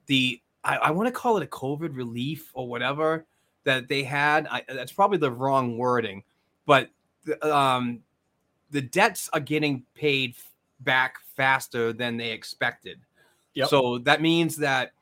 the, 0.08 0.42
I, 0.62 0.76
I 0.76 0.90
want 0.90 1.06
to 1.06 1.12
call 1.12 1.38
it 1.38 1.42
a 1.42 1.46
COVID 1.46 1.96
relief 1.96 2.50
or 2.52 2.68
whatever 2.68 3.24
that 3.64 3.88
they 3.88 4.02
had. 4.02 4.46
I, 4.50 4.62
that's 4.68 4.92
probably 4.92 5.16
the 5.16 5.30
wrong 5.30 5.78
wording, 5.78 6.22
but 6.66 6.90
the, 7.24 7.56
um, 7.56 8.00
the 8.72 8.80
debts 8.82 9.30
are 9.32 9.40
getting 9.40 9.84
paid 9.94 10.34
back 10.80 11.16
faster 11.36 11.92
than 11.92 12.16
they 12.16 12.32
expected. 12.32 12.98
Yep. 13.54 13.68
So 13.68 13.98
that 13.98 14.20
means 14.20 14.56
that 14.56 14.92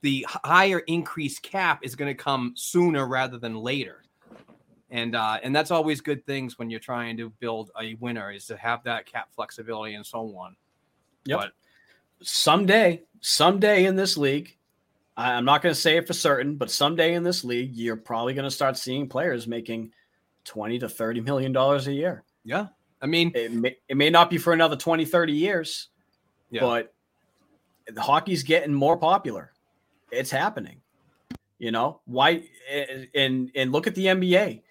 the 0.00 0.26
higher 0.28 0.80
increase 0.80 1.38
cap 1.38 1.80
is 1.82 1.94
going 1.94 2.14
to 2.14 2.20
come 2.20 2.54
sooner 2.56 3.06
rather 3.06 3.38
than 3.38 3.54
later 3.54 4.00
and 4.90 5.14
uh, 5.14 5.38
and 5.42 5.54
that's 5.54 5.70
always 5.70 6.00
good 6.00 6.26
things 6.26 6.58
when 6.58 6.68
you're 6.68 6.80
trying 6.80 7.16
to 7.16 7.30
build 7.38 7.70
a 7.80 7.94
winner 7.94 8.32
is 8.32 8.46
to 8.46 8.56
have 8.56 8.82
that 8.84 9.06
cap 9.06 9.28
flexibility 9.34 9.94
and 9.94 10.04
so 10.04 10.36
on. 10.36 10.56
Yep. 11.26 11.38
But 11.38 11.52
someday, 12.22 13.02
someday 13.20 13.84
in 13.84 13.94
this 13.94 14.16
league, 14.16 14.56
I'm 15.16 15.44
not 15.44 15.62
going 15.62 15.74
to 15.74 15.80
say 15.80 15.96
it 15.96 16.06
for 16.06 16.12
certain, 16.12 16.56
but 16.56 16.70
someday 16.70 17.14
in 17.14 17.22
this 17.22 17.44
league, 17.44 17.76
you're 17.76 17.96
probably 17.96 18.34
going 18.34 18.44
to 18.44 18.50
start 18.50 18.76
seeing 18.76 19.08
players 19.08 19.46
making 19.46 19.92
20 20.44 20.80
to 20.80 20.88
30 20.88 21.20
million 21.20 21.52
dollars 21.52 21.86
a 21.86 21.92
year. 21.92 22.24
Yeah. 22.44 22.66
I 23.02 23.06
mean, 23.06 23.32
it 23.34 23.52
may, 23.52 23.76
it 23.88 23.96
may 23.96 24.10
not 24.10 24.30
be 24.30 24.38
for 24.38 24.52
another 24.52 24.76
20, 24.76 25.04
30 25.04 25.32
years, 25.32 25.88
yeah. 26.50 26.60
but 26.60 26.94
the 27.86 28.02
hockey's 28.02 28.42
getting 28.42 28.74
more 28.74 28.96
popular. 28.96 29.52
It's 30.10 30.30
happening. 30.30 30.80
You 31.58 31.72
know, 31.72 32.00
why 32.06 32.44
and 33.14 33.50
and 33.54 33.70
look 33.70 33.86
at 33.86 33.94
the 33.94 34.06
NBA 34.06 34.62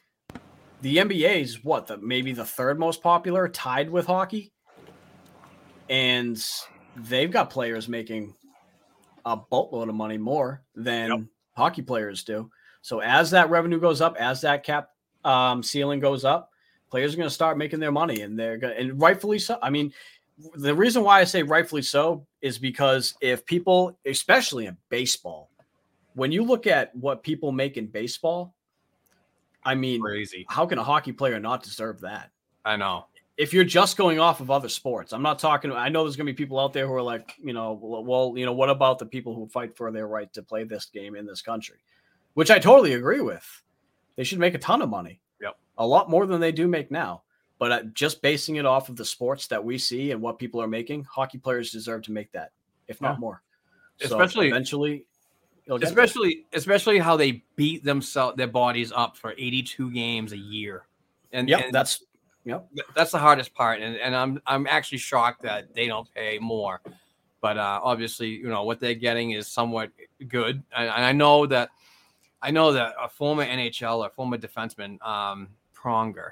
the 0.82 0.98
NBA 0.98 1.42
is 1.42 1.64
what 1.64 1.88
the 1.88 1.98
maybe 1.98 2.32
the 2.32 2.46
third 2.46 2.80
most 2.80 3.02
popular, 3.02 3.48
tied 3.48 3.90
with 3.90 4.06
hockey, 4.06 4.52
and 5.90 6.42
they've 6.96 7.32
got 7.32 7.50
players 7.50 7.88
making 7.90 8.34
a 9.26 9.36
boatload 9.36 9.90
of 9.90 9.96
money 9.96 10.18
more 10.18 10.64
than 10.76 11.10
yep. 11.10 11.20
hockey 11.56 11.82
players 11.82 12.24
do. 12.24 12.50
So 12.82 13.00
as 13.00 13.32
that 13.32 13.50
revenue 13.50 13.80
goes 13.80 14.00
up, 14.00 14.16
as 14.18 14.42
that 14.42 14.64
cap 14.64 14.90
um, 15.26 15.62
ceiling 15.64 16.00
goes 16.00 16.24
up, 16.24 16.49
players 16.90 17.14
are 17.14 17.18
going 17.18 17.30
to 17.30 17.34
start 17.34 17.58
making 17.58 17.80
their 17.80 17.92
money, 17.92 18.22
and 18.22 18.38
they're 18.38 18.58
going 18.58 18.78
and 18.78 19.02
rightfully 19.02 19.40
so. 19.40 19.58
I 19.62 19.70
mean, 19.70 19.94
the 20.56 20.74
reason 20.74 21.04
why 21.04 21.20
I 21.20 21.24
say 21.24 21.44
rightfully 21.44 21.82
so 21.82 22.26
is 22.42 22.58
because 22.58 23.16
if 23.22 23.46
people, 23.46 23.98
especially 24.06 24.68
in 24.68 24.78
baseball, 24.90 25.50
when 26.14 26.32
you 26.32 26.44
look 26.44 26.68
at 26.68 26.96
what 26.96 27.24
people 27.24 27.52
make 27.52 27.78
in 27.78 27.88
baseball 27.88 28.54
I 29.64 29.76
mean, 29.76 30.02
crazy. 30.02 30.46
How 30.50 30.66
can 30.66 30.78
a 30.78 30.84
hockey 30.84 31.12
player 31.12 31.40
not 31.40 31.64
deserve 31.64 32.02
that? 32.02 32.32
I 32.66 32.76
know. 32.76 33.06
If 33.38 33.54
you're 33.54 33.64
just 33.64 33.98
going 33.98 34.20
off 34.20 34.42
of 34.42 34.52
other 34.52 34.68
sports, 34.68 35.14
I'm 35.14 35.22
not 35.22 35.40
talking. 35.40 35.72
I 35.72 35.88
know 35.90 36.04
there's 36.04 36.18
going 36.18 36.28
to 36.28 36.34
be 36.34 36.38
people 36.38 36.60
out 36.60 36.74
there 36.74 36.88
who 36.88 36.94
are 36.94 37.02
like, 37.02 37.36
you 37.42 37.54
know, 37.54 37.80
well, 37.82 38.34
you 38.36 38.46
know, 38.46 38.52
what 38.52 38.70
about 38.70 39.00
the 39.00 39.06
people 39.06 39.34
who 39.34 39.48
fight 39.48 39.78
for 39.78 39.92
their 39.92 40.08
right 40.08 40.32
to 40.34 40.44
play 40.44 40.66
this 40.66 40.86
game 40.86 41.16
in 41.16 41.26
this 41.26 41.42
country? 41.42 41.78
Which 42.34 42.52
I 42.52 42.60
totally 42.60 42.94
agree 42.94 43.22
with. 43.22 43.46
They 44.18 44.26
should 44.26 44.40
make 44.40 44.56
a 44.56 44.60
ton 44.60 44.82
of 44.82 44.90
money. 44.90 45.22
A 45.80 45.86
lot 45.86 46.10
more 46.10 46.26
than 46.26 46.40
they 46.40 46.52
do 46.52 46.68
make 46.68 46.92
now. 46.92 47.24
But 47.58 47.72
uh, 47.72 47.84
just 47.94 48.22
basing 48.22 48.56
it 48.56 48.66
off 48.66 48.88
of 48.88 48.96
the 48.96 49.04
sports 49.04 49.48
that 49.48 49.64
we 49.64 49.78
see 49.78 50.12
and 50.12 50.22
what 50.22 50.40
people 50.40 50.62
are 50.62 50.68
making, 50.68 51.04
hockey 51.04 51.38
players 51.38 51.72
deserve 51.72 52.04
to 52.04 52.12
make 52.12 52.32
that, 52.32 52.52
if 52.88 53.02
not 53.02 53.16
yeah. 53.16 53.20
more. 53.20 53.42
Especially 54.02 54.50
so 54.50 54.56
eventually, 54.56 55.06
especially 55.82 56.46
especially 56.54 57.00
how 57.00 57.18
they 57.18 57.44
beat 57.58 57.84
themselves 57.84 58.38
their 58.38 58.48
bodies 58.48 58.94
up 58.94 59.18
for 59.18 59.34
82 59.38 59.92
games 59.92 60.32
a 60.32 60.38
year. 60.38 60.86
And 61.34 61.50
yeah, 61.50 61.64
that's 61.72 62.04
yep. 62.46 62.70
That's 62.96 63.12
the 63.12 63.20
hardest 63.20 63.54
part. 63.54 63.82
And 63.82 63.98
and 63.98 64.16
I'm 64.16 64.42
I'm 64.48 64.66
actually 64.68 65.00
shocked 65.00 65.42
that 65.42 65.74
they 65.74 65.88
don't 65.88 66.08
pay 66.14 66.40
more. 66.40 66.82
But 67.42 67.58
uh, 67.58 67.80
obviously, 67.84 68.30
you 68.30 68.50
know, 68.50 68.64
what 68.64 68.80
they're 68.80 68.96
getting 68.96 69.32
is 69.32 69.48
somewhat 69.48 69.92
good. 70.28 70.64
And, 70.76 70.90
and 70.90 71.06
I 71.06 71.12
know 71.12 71.46
that 71.48 71.70
I 72.42 72.52
know 72.52 72.74
that 72.74 72.96
a 73.02 73.10
former 73.10 73.46
NHL 73.46 73.98
or 73.98 74.10
former 74.10 74.38
defenseman, 74.38 75.02
um, 75.06 75.50
Pronger. 75.82 76.32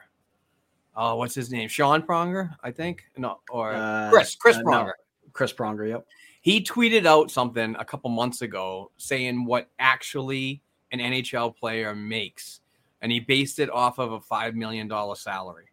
Oh, 0.95 1.15
what's 1.15 1.35
his 1.35 1.51
name? 1.51 1.69
Sean 1.69 2.01
Pronger, 2.01 2.55
I 2.63 2.71
think. 2.71 3.03
No, 3.17 3.39
or 3.51 3.73
uh, 3.73 4.09
Chris, 4.11 4.35
Chris 4.35 4.57
uh, 4.57 4.63
Pronger. 4.63 4.85
No. 4.85 4.93
Chris 5.33 5.53
Pronger, 5.53 5.87
yep 5.87 6.05
he 6.47 6.63
tweeted 6.63 7.05
out 7.05 7.29
something 7.29 7.75
a 7.77 7.83
couple 7.83 8.09
months 8.09 8.41
ago 8.41 8.89
saying 8.95 9.43
what 9.43 9.69
actually 9.79 10.61
an 10.93 10.99
NHL 10.99 11.53
player 11.53 11.93
makes, 11.93 12.61
and 13.01 13.11
he 13.11 13.19
based 13.19 13.59
it 13.59 13.69
off 13.69 13.99
of 13.99 14.13
a 14.13 14.21
five 14.21 14.55
million 14.55 14.87
dollar 14.87 15.15
salary. 15.15 15.65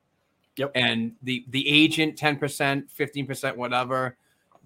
Yep. 0.56 0.72
And 0.74 1.12
the 1.22 1.44
the 1.51 1.68
agent 1.68 2.18
ten 2.18 2.36
percent, 2.36 2.90
fifteen 2.90 3.24
percent, 3.24 3.56
whatever, 3.56 4.16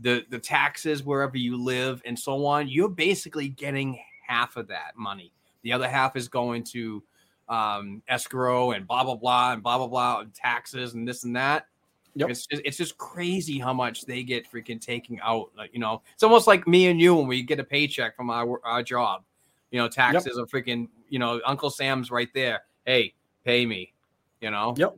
the 0.00 0.24
the 0.30 0.38
taxes 0.38 1.02
wherever 1.02 1.36
you 1.36 1.62
live 1.62 2.00
and 2.06 2.18
so 2.18 2.46
on. 2.46 2.68
You're 2.68 2.88
basically 2.88 3.50
getting 3.50 3.98
half 4.26 4.56
of 4.56 4.66
that 4.68 4.92
money. 4.96 5.30
The 5.60 5.74
other 5.74 5.90
half 5.90 6.16
is 6.16 6.26
going 6.26 6.64
to 6.72 7.02
um, 7.48 8.02
escrow 8.08 8.72
and 8.72 8.86
blah 8.86 9.04
blah 9.04 9.14
blah 9.14 9.52
and 9.52 9.62
blah 9.62 9.78
blah 9.78 9.86
blah 9.86 10.20
and 10.20 10.34
taxes 10.34 10.94
and 10.94 11.06
this 11.06 11.24
and 11.24 11.36
that. 11.36 11.66
Yep. 12.14 12.30
It's 12.30 12.46
just, 12.46 12.62
it's 12.64 12.76
just 12.76 12.98
crazy 12.98 13.58
how 13.58 13.72
much 13.72 14.04
they 14.04 14.22
get 14.22 14.50
freaking 14.50 14.80
taking 14.80 15.20
out. 15.20 15.50
Like 15.56 15.70
you 15.72 15.78
know, 15.78 16.02
it's 16.14 16.22
almost 16.22 16.46
like 16.46 16.66
me 16.66 16.88
and 16.88 17.00
you 17.00 17.14
when 17.14 17.26
we 17.26 17.42
get 17.42 17.60
a 17.60 17.64
paycheck 17.64 18.16
from 18.16 18.30
our 18.30 18.60
our 18.64 18.82
job. 18.82 19.22
You 19.70 19.78
know, 19.78 19.88
taxes 19.88 20.38
are 20.38 20.46
freaking. 20.46 20.88
You 21.10 21.18
know, 21.18 21.40
Uncle 21.46 21.70
Sam's 21.70 22.10
right 22.10 22.28
there. 22.34 22.62
Hey, 22.84 23.14
pay 23.44 23.64
me. 23.66 23.94
You 24.40 24.50
know. 24.50 24.74
Yep. 24.76 24.96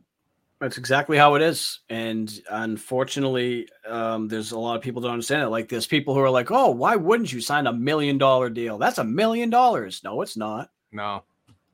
That's 0.60 0.76
exactly 0.76 1.16
how 1.16 1.36
it 1.36 1.42
is. 1.42 1.80
And 1.88 2.30
unfortunately, 2.50 3.66
um, 3.86 4.28
there's 4.28 4.52
a 4.52 4.58
lot 4.58 4.76
of 4.76 4.82
people 4.82 5.00
don't 5.00 5.12
understand 5.12 5.42
it. 5.42 5.48
Like 5.48 5.70
there's 5.70 5.86
people 5.86 6.12
who 6.12 6.20
are 6.20 6.28
like, 6.28 6.50
oh, 6.50 6.70
why 6.70 6.96
wouldn't 6.96 7.32
you 7.32 7.40
sign 7.40 7.66
a 7.66 7.72
million 7.72 8.18
dollar 8.18 8.50
deal? 8.50 8.76
That's 8.76 8.98
a 8.98 9.04
million 9.04 9.48
dollars. 9.48 10.02
No, 10.04 10.20
it's 10.20 10.36
not. 10.36 10.70
No. 10.92 11.24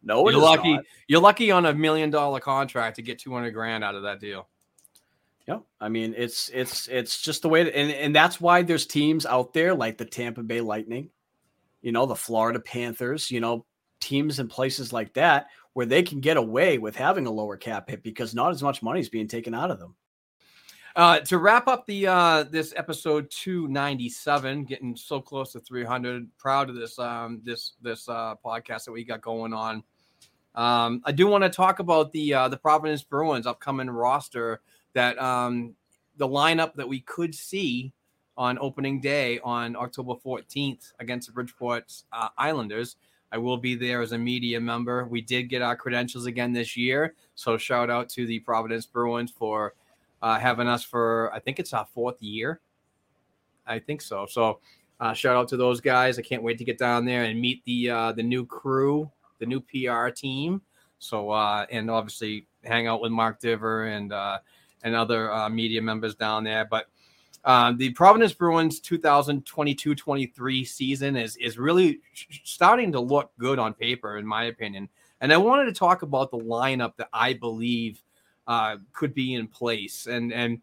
No, 0.06 0.28
you're 0.30 0.40
lucky. 0.40 0.74
not. 0.74 0.84
You're 1.08 1.20
lucky 1.20 1.50
on 1.50 1.66
a 1.66 1.74
million 1.74 2.10
dollar 2.10 2.38
contract 2.38 2.96
to 2.96 3.02
get 3.02 3.18
two 3.18 3.34
hundred 3.34 3.50
grand 3.50 3.82
out 3.82 3.96
of 3.96 4.04
that 4.04 4.20
deal. 4.20 4.48
Yeah, 5.48 5.58
I 5.80 5.88
mean, 5.88 6.14
it's 6.16 6.48
it's 6.54 6.86
it's 6.86 7.20
just 7.20 7.42
the 7.42 7.48
way 7.48 7.64
that, 7.64 7.76
and 7.76 7.90
and 7.90 8.14
that's 8.14 8.40
why 8.40 8.62
there's 8.62 8.86
teams 8.86 9.26
out 9.26 9.52
there 9.52 9.74
like 9.74 9.98
the 9.98 10.04
Tampa 10.04 10.44
Bay 10.44 10.60
Lightning, 10.60 11.10
you 11.82 11.90
know, 11.90 12.06
the 12.06 12.14
Florida 12.14 12.60
Panthers, 12.60 13.32
you 13.32 13.40
know, 13.40 13.66
teams 14.00 14.38
in 14.38 14.46
places 14.46 14.92
like 14.92 15.12
that 15.14 15.48
where 15.72 15.86
they 15.86 16.04
can 16.04 16.20
get 16.20 16.36
away 16.36 16.78
with 16.78 16.94
having 16.94 17.26
a 17.26 17.30
lower 17.30 17.56
cap 17.56 17.90
hit 17.90 18.02
because 18.04 18.34
not 18.34 18.52
as 18.52 18.62
much 18.62 18.82
money 18.82 19.00
is 19.00 19.08
being 19.08 19.28
taken 19.28 19.54
out 19.54 19.72
of 19.72 19.80
them. 19.80 19.96
Uh, 20.94 21.20
to 21.20 21.36
wrap 21.36 21.68
up 21.68 21.84
the 21.86 22.06
uh, 22.06 22.44
this 22.44 22.72
episode 22.76 23.30
297, 23.30 24.64
getting 24.64 24.96
so 24.96 25.20
close 25.20 25.52
to 25.52 25.60
300. 25.60 26.26
Proud 26.38 26.70
of 26.70 26.76
this 26.76 26.98
um, 26.98 27.40
this 27.44 27.72
this 27.82 28.08
uh, 28.08 28.34
podcast 28.44 28.84
that 28.84 28.92
we 28.92 29.04
got 29.04 29.20
going 29.20 29.52
on. 29.52 29.82
Um, 30.56 31.02
I 31.04 31.12
do 31.12 31.26
want 31.26 31.44
to 31.44 31.50
talk 31.50 31.78
about 31.78 32.12
the 32.12 32.32
uh, 32.32 32.48
the 32.48 32.56
Providence 32.56 33.02
Bruins 33.02 33.46
upcoming 33.46 33.90
roster 33.90 34.60
that 34.94 35.18
um, 35.18 35.74
the 36.16 36.26
lineup 36.26 36.74
that 36.74 36.88
we 36.88 37.00
could 37.00 37.34
see 37.34 37.92
on 38.38 38.58
opening 38.60 39.00
day 39.00 39.38
on 39.44 39.76
October 39.76 40.14
14th 40.14 40.92
against 40.98 41.26
the 41.26 41.32
Bridgeport 41.32 41.92
uh, 42.12 42.28
Islanders. 42.36 42.96
I 43.32 43.38
will 43.38 43.56
be 43.56 43.74
there 43.74 44.02
as 44.02 44.12
a 44.12 44.18
media 44.18 44.60
member. 44.60 45.04
We 45.04 45.20
did 45.20 45.44
get 45.44 45.60
our 45.60 45.76
credentials 45.76 46.26
again 46.26 46.52
this 46.52 46.76
year, 46.76 47.14
so 47.34 47.58
shout 47.58 47.90
out 47.90 48.08
to 48.10 48.26
the 48.26 48.38
Providence 48.40 48.86
Bruins 48.86 49.30
for 49.30 49.74
uh, 50.22 50.38
having 50.38 50.68
us 50.68 50.82
for 50.82 51.32
I 51.34 51.40
think 51.40 51.58
it's 51.58 51.72
our 51.72 51.86
fourth 51.92 52.22
year. 52.22 52.60
I 53.66 53.78
think 53.78 54.00
so. 54.00 54.26
So 54.26 54.60
uh, 55.00 55.12
shout 55.12 55.36
out 55.36 55.48
to 55.48 55.56
those 55.56 55.80
guys. 55.80 56.18
I 56.18 56.22
can't 56.22 56.42
wait 56.42 56.58
to 56.58 56.64
get 56.64 56.78
down 56.78 57.04
there 57.04 57.24
and 57.24 57.40
meet 57.40 57.64
the 57.64 57.90
uh, 57.90 58.12
the 58.12 58.22
new 58.22 58.46
crew, 58.46 59.10
the 59.38 59.46
new 59.46 59.60
PR 59.60 60.08
team. 60.08 60.62
So 60.98 61.30
uh, 61.30 61.66
and 61.70 61.90
obviously 61.90 62.46
hang 62.64 62.86
out 62.86 63.00
with 63.00 63.12
Mark 63.12 63.40
Diver 63.40 63.86
and 63.86 64.12
uh, 64.12 64.38
and 64.82 64.94
other 64.94 65.32
uh, 65.32 65.48
media 65.48 65.82
members 65.82 66.14
down 66.14 66.44
there. 66.44 66.64
But 66.64 66.86
uh, 67.44 67.72
the 67.76 67.90
Providence 67.90 68.32
Bruins 68.32 68.80
2022-23 68.80 70.66
season 70.66 71.16
is 71.16 71.36
is 71.36 71.58
really 71.58 72.00
starting 72.44 72.92
to 72.92 73.00
look 73.00 73.30
good 73.38 73.58
on 73.58 73.74
paper, 73.74 74.18
in 74.18 74.26
my 74.26 74.44
opinion. 74.44 74.88
And 75.20 75.32
I 75.32 75.36
wanted 75.36 75.66
to 75.66 75.72
talk 75.72 76.02
about 76.02 76.30
the 76.30 76.38
lineup 76.38 76.96
that 76.96 77.08
I 77.12 77.32
believe 77.34 78.02
uh, 78.46 78.76
could 78.92 79.14
be 79.14 79.34
in 79.34 79.48
place. 79.48 80.06
And 80.06 80.32
and 80.32 80.60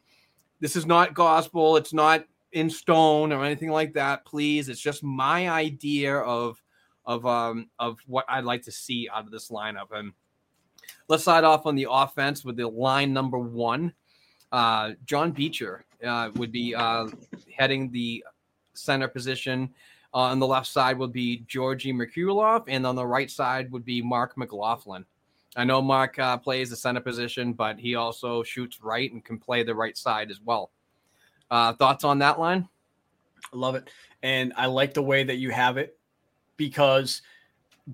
this 0.59 0.75
is 0.75 0.85
not 0.85 1.13
gospel. 1.13 1.75
It's 1.77 1.93
not 1.93 2.25
in 2.53 2.69
stone 2.69 3.33
or 3.33 3.43
anything 3.43 3.69
like 3.69 3.93
that. 3.93 4.25
Please, 4.25 4.69
it's 4.69 4.79
just 4.79 5.03
my 5.03 5.49
idea 5.49 6.17
of 6.17 6.62
of 7.05 7.25
um 7.25 7.69
of 7.79 7.99
what 8.07 8.25
I'd 8.29 8.45
like 8.45 8.63
to 8.63 8.71
see 8.71 9.09
out 9.13 9.25
of 9.25 9.31
this 9.31 9.49
lineup. 9.49 9.91
And 9.91 10.13
let's 11.07 11.23
start 11.23 11.43
off 11.43 11.65
on 11.65 11.75
the 11.75 11.87
offense 11.89 12.43
with 12.43 12.57
the 12.57 12.67
line 12.67 13.13
number 13.13 13.39
one. 13.39 13.93
Uh, 14.51 14.91
John 15.05 15.31
Beecher 15.31 15.85
uh, 16.05 16.29
would 16.35 16.51
be 16.51 16.75
uh, 16.75 17.07
heading 17.55 17.91
the 17.91 18.23
center 18.73 19.07
position. 19.07 19.73
Uh, 20.13 20.17
on 20.17 20.39
the 20.39 20.45
left 20.45 20.67
side 20.67 20.97
would 20.99 21.11
be 21.11 21.43
Georgi 21.47 21.91
Merkulov, 21.91 22.65
and 22.67 22.85
on 22.85 22.95
the 22.95 23.05
right 23.05 23.31
side 23.31 23.71
would 23.71 23.83
be 23.83 24.01
Mark 24.01 24.37
McLaughlin. 24.37 25.05
I 25.55 25.63
know 25.63 25.81
Mark 25.81 26.19
uh, 26.19 26.37
plays 26.37 26.69
the 26.69 26.75
center 26.75 27.01
position, 27.01 27.53
but 27.53 27.79
he 27.79 27.95
also 27.95 28.43
shoots 28.43 28.81
right 28.81 29.11
and 29.11 29.25
can 29.25 29.39
play 29.39 29.63
the 29.63 29.73
right 29.73 29.97
side 29.97 30.29
as 30.29 30.39
well. 30.39 30.71
Uh, 31.49 31.73
thoughts 31.73 32.03
on 32.03 32.19
that 32.19 32.39
line? 32.39 32.67
I 33.51 33.57
love 33.57 33.75
it. 33.75 33.89
And 34.21 34.53
I 34.55 34.67
like 34.67 34.93
the 34.93 35.01
way 35.01 35.23
that 35.23 35.35
you 35.35 35.51
have 35.51 35.77
it 35.77 35.97
because 36.57 37.21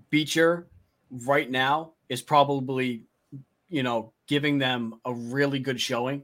Beecher 0.09 0.67
right 1.11 1.49
now 1.49 1.93
is 2.07 2.21
probably, 2.21 3.05
you 3.69 3.83
know, 3.83 4.13
giving 4.27 4.57
them 4.57 4.99
a 5.05 5.13
really 5.13 5.59
good 5.59 5.79
showing. 5.79 6.23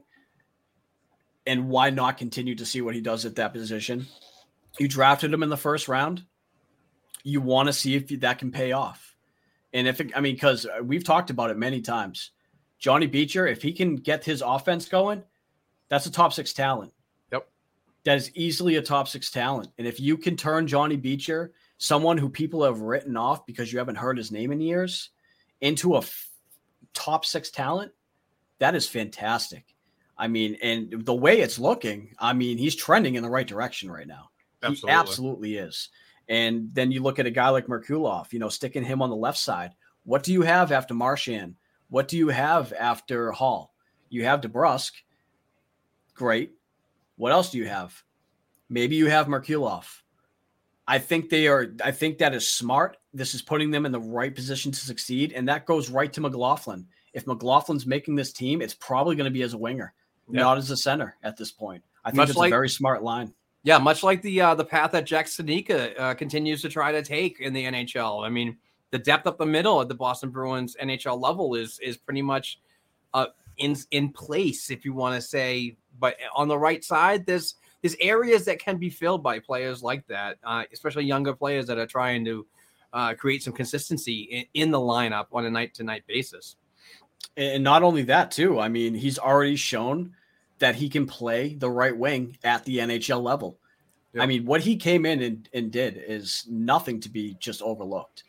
And 1.46 1.68
why 1.68 1.90
not 1.90 2.18
continue 2.18 2.56
to 2.56 2.66
see 2.66 2.80
what 2.80 2.94
he 2.94 3.00
does 3.00 3.24
at 3.24 3.36
that 3.36 3.52
position? 3.52 4.06
You 4.78 4.88
drafted 4.88 5.32
him 5.32 5.42
in 5.42 5.48
the 5.48 5.56
first 5.56 5.88
round. 5.88 6.24
You 7.22 7.40
want 7.40 7.68
to 7.68 7.72
see 7.72 7.94
if 7.94 8.08
that 8.20 8.38
can 8.38 8.50
pay 8.50 8.72
off. 8.72 9.16
And 9.72 9.86
if 9.86 10.00
it, 10.00 10.12
I 10.16 10.20
mean, 10.20 10.34
because 10.34 10.66
uh, 10.66 10.82
we've 10.82 11.04
talked 11.04 11.30
about 11.30 11.50
it 11.50 11.56
many 11.56 11.80
times, 11.80 12.30
Johnny 12.78 13.06
Beecher, 13.06 13.46
if 13.46 13.62
he 13.62 13.72
can 13.72 13.96
get 13.96 14.24
his 14.24 14.42
offense 14.42 14.88
going, 14.88 15.22
that's 15.88 16.06
a 16.06 16.10
top 16.10 16.32
six 16.32 16.52
talent. 16.52 16.92
Yep. 17.32 17.48
That 18.04 18.16
is 18.16 18.30
easily 18.34 18.76
a 18.76 18.82
top 18.82 19.08
six 19.08 19.30
talent. 19.30 19.68
And 19.78 19.86
if 19.86 20.00
you 20.00 20.16
can 20.16 20.36
turn 20.36 20.66
Johnny 20.66 20.96
Beecher, 20.96 21.52
someone 21.78 22.18
who 22.18 22.28
people 22.28 22.64
have 22.64 22.80
written 22.80 23.16
off 23.16 23.46
because 23.46 23.72
you 23.72 23.78
haven't 23.78 23.96
heard 23.96 24.16
his 24.16 24.32
name 24.32 24.52
in 24.52 24.60
years, 24.60 25.10
into 25.60 25.94
a 25.94 25.98
f- 25.98 26.30
top 26.94 27.24
six 27.24 27.50
talent, 27.50 27.92
that 28.58 28.74
is 28.74 28.88
fantastic. 28.88 29.74
I 30.18 30.28
mean, 30.28 30.56
and 30.62 31.04
the 31.04 31.14
way 31.14 31.40
it's 31.40 31.58
looking, 31.58 32.14
I 32.18 32.32
mean, 32.32 32.56
he's 32.56 32.74
trending 32.74 33.16
in 33.16 33.22
the 33.22 33.28
right 33.28 33.46
direction 33.46 33.90
right 33.90 34.06
now. 34.06 34.30
Absolutely. 34.62 34.90
He 34.90 34.98
absolutely 34.98 35.56
is. 35.56 35.88
And 36.28 36.70
then 36.72 36.90
you 36.90 37.02
look 37.02 37.18
at 37.18 37.26
a 37.26 37.30
guy 37.30 37.50
like 37.50 37.66
Merkulov, 37.66 38.32
you 38.32 38.38
know, 38.38 38.48
sticking 38.48 38.82
him 38.82 39.02
on 39.02 39.10
the 39.10 39.16
left 39.16 39.38
side. 39.38 39.72
What 40.04 40.22
do 40.22 40.32
you 40.32 40.42
have 40.42 40.72
after 40.72 40.94
Marchand? 40.94 41.56
What 41.88 42.08
do 42.08 42.16
you 42.16 42.28
have 42.28 42.72
after 42.72 43.30
Hall? 43.30 43.74
You 44.08 44.24
have 44.24 44.40
DeBrusk. 44.40 44.92
Great. 46.14 46.52
What 47.16 47.32
else 47.32 47.50
do 47.50 47.58
you 47.58 47.66
have? 47.66 48.02
Maybe 48.68 48.96
you 48.96 49.06
have 49.06 49.26
Merkulov. 49.26 49.84
I 50.88 50.98
think 50.98 51.30
they 51.30 51.48
are. 51.48 51.74
I 51.82 51.90
think 51.90 52.18
that 52.18 52.34
is 52.34 52.46
smart. 52.46 52.96
This 53.12 53.34
is 53.34 53.42
putting 53.42 53.70
them 53.70 53.86
in 53.86 53.92
the 53.92 54.00
right 54.00 54.34
position 54.34 54.70
to 54.72 54.78
succeed, 54.78 55.32
and 55.32 55.48
that 55.48 55.66
goes 55.66 55.90
right 55.90 56.12
to 56.12 56.20
McLaughlin. 56.20 56.86
If 57.12 57.24
McLaughlin's 57.24 57.86
making 57.86 58.14
this 58.14 58.32
team, 58.32 58.60
it's 58.62 58.74
probably 58.74 59.16
going 59.16 59.24
to 59.24 59.30
be 59.30 59.42
as 59.42 59.54
a 59.54 59.58
winger, 59.58 59.94
not 60.28 60.58
as 60.58 60.70
a 60.70 60.76
center 60.76 61.16
at 61.22 61.36
this 61.36 61.50
point. 61.50 61.82
I 62.04 62.10
think 62.10 62.18
Much 62.18 62.28
it's 62.30 62.38
like- 62.38 62.50
a 62.50 62.54
very 62.54 62.68
smart 62.68 63.02
line. 63.02 63.32
Yeah, 63.62 63.78
much 63.78 64.04
like 64.04 64.22
the 64.22 64.40
uh, 64.40 64.54
the 64.54 64.64
path 64.64 64.92
that 64.92 65.06
Jack 65.06 65.26
Studnicka 65.26 65.98
uh, 65.98 66.14
continues 66.14 66.62
to 66.62 66.68
try 66.68 66.92
to 66.92 67.02
take 67.02 67.40
in 67.40 67.52
the 67.52 67.64
NHL. 67.64 68.24
I 68.24 68.28
mean, 68.28 68.56
the 68.92 68.98
depth 68.98 69.26
up 69.26 69.38
the 69.38 69.46
middle 69.46 69.80
at 69.80 69.88
the 69.88 69.94
Boston 69.94 70.30
Bruins 70.30 70.76
NHL 70.80 71.20
level 71.20 71.56
is 71.56 71.80
is 71.80 71.96
pretty 71.96 72.22
much 72.22 72.60
uh, 73.12 73.26
in 73.56 73.76
in 73.90 74.12
place, 74.12 74.70
if 74.70 74.84
you 74.84 74.92
want 74.92 75.16
to 75.16 75.20
say. 75.20 75.76
But 75.98 76.16
on 76.36 76.46
the 76.46 76.56
right 76.56 76.84
side, 76.84 77.26
there's 77.26 77.56
there's 77.82 77.96
areas 78.00 78.44
that 78.46 78.58
can 78.58 78.78
be 78.78 78.90
filled 78.90 79.22
by 79.22 79.38
players 79.38 79.82
like 79.82 80.06
that, 80.08 80.38
uh, 80.44 80.64
especially 80.72 81.04
younger 81.04 81.34
players 81.34 81.66
that 81.66 81.78
are 81.78 81.86
trying 81.86 82.24
to 82.24 82.46
uh, 82.92 83.14
create 83.14 83.42
some 83.42 83.52
consistency 83.52 84.22
in, 84.22 84.44
in 84.54 84.70
the 84.70 84.78
lineup 84.78 85.26
on 85.32 85.44
a 85.44 85.50
night 85.50 85.74
to 85.74 85.84
night 85.84 86.04
basis. 86.06 86.56
And 87.36 87.62
not 87.62 87.82
only 87.82 88.02
that, 88.04 88.30
too. 88.30 88.58
I 88.58 88.68
mean, 88.68 88.94
he's 88.94 89.18
already 89.18 89.56
shown 89.56 90.14
that 90.58 90.74
he 90.74 90.88
can 90.88 91.06
play 91.06 91.54
the 91.54 91.70
right 91.70 91.96
wing 91.96 92.38
at 92.44 92.64
the 92.64 92.78
NHL 92.78 93.22
level. 93.22 93.58
Yeah. 94.14 94.22
I 94.22 94.26
mean, 94.26 94.46
what 94.46 94.62
he 94.62 94.76
came 94.76 95.04
in 95.04 95.20
and, 95.20 95.48
and 95.52 95.70
did 95.70 96.02
is 96.06 96.46
nothing 96.48 97.00
to 97.00 97.10
be 97.10 97.36
just 97.38 97.60
overlooked. 97.60 98.24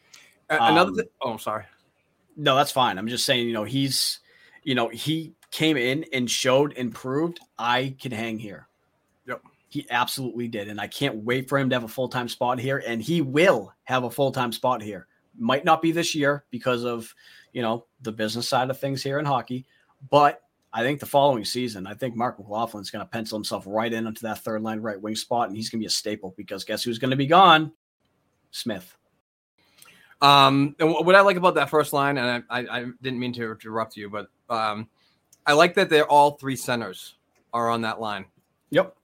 Uh, 0.50 0.58
another, 0.60 0.92
Um, 0.92 1.06
oh, 1.22 1.38
sorry. 1.38 1.64
No, 2.36 2.56
that's 2.56 2.72
fine. 2.72 2.98
I'm 2.98 3.08
just 3.08 3.26
saying, 3.26 3.48
you 3.48 3.54
know, 3.54 3.64
he's, 3.64 4.20
you 4.64 4.76
know, 4.76 4.90
he 4.90 5.34
came 5.52 5.78
in 5.78 6.06
and 6.12 6.30
showed 6.30 6.74
and 6.78 6.94
proved 6.94 7.40
I 7.58 7.96
can 8.00 8.12
hang 8.12 8.38
here. 8.38 8.68
He 9.78 9.86
absolutely 9.92 10.48
did. 10.48 10.70
And 10.70 10.82
I 10.82 10.88
can't 10.88 11.18
wait 11.18 11.48
for 11.48 11.60
him 11.60 11.70
to 11.70 11.76
have 11.76 11.84
a 11.84 11.88
full 11.88 12.10
time 12.10 12.28
spot 12.28 12.58
here. 12.58 12.82
And 12.88 13.00
he 13.00 13.22
will 13.22 13.72
have 13.84 14.06
a 14.06 14.10
full 14.10 14.32
time 14.32 14.52
spot 14.52 14.82
here. 14.82 15.06
Might 15.38 15.66
not 15.66 15.84
be 15.84 15.92
this 15.92 16.16
year 16.16 16.46
because 16.50 16.84
of, 16.84 17.14
you 17.54 17.62
know, 17.62 17.86
the 18.02 18.12
business 18.12 18.50
side 18.50 18.72
of 18.72 18.80
things 18.80 19.04
here 19.04 19.20
in 19.20 19.26
hockey. 19.26 19.68
But 20.10 20.42
I 20.74 20.82
think 20.82 21.00
the 21.00 21.06
following 21.06 21.46
season, 21.46 21.86
I 21.86 21.94
think 21.94 22.16
Mark 22.16 22.40
McLaughlin's 22.40 22.90
going 22.90 23.06
to 23.06 23.10
pencil 23.12 23.38
himself 23.38 23.66
right 23.68 23.94
in 23.94 24.08
onto 24.08 24.22
that 24.22 24.40
third 24.40 24.64
line 24.64 24.80
right 24.80 25.00
wing 25.00 25.16
spot. 25.16 25.48
And 25.48 25.56
he's 25.56 25.70
going 25.70 25.80
to 25.80 25.84
be 25.84 25.88
a 25.88 25.92
staple 25.92 26.34
because 26.36 26.64
guess 26.64 26.82
who's 26.82 26.98
going 26.98 27.12
to 27.12 27.16
be 27.16 27.28
gone? 27.28 27.72
Smith. 28.50 28.98
Um, 30.24 30.76
and 30.80 30.90
what 30.92 31.14
I 31.14 31.22
like 31.22 31.38
about 31.38 31.54
that 31.54 31.70
first 31.70 31.94
line, 31.94 32.18
and 32.18 32.44
I, 32.50 32.62
I, 32.62 32.80
I 32.80 32.86
didn't 33.04 33.20
mean 33.20 33.34
to 33.34 33.52
interrupt 33.52 33.96
you, 33.96 34.10
but 34.10 34.30
um, 34.50 34.90
I 35.46 35.54
like 35.54 35.76
that 35.76 35.92
they're 35.92 36.08
all 36.08 36.32
three 36.32 36.56
centers 36.56 37.14
are 37.54 37.70
on 37.70 37.82
that 37.82 38.02
line. 38.02 38.26
Yep. 38.72 38.96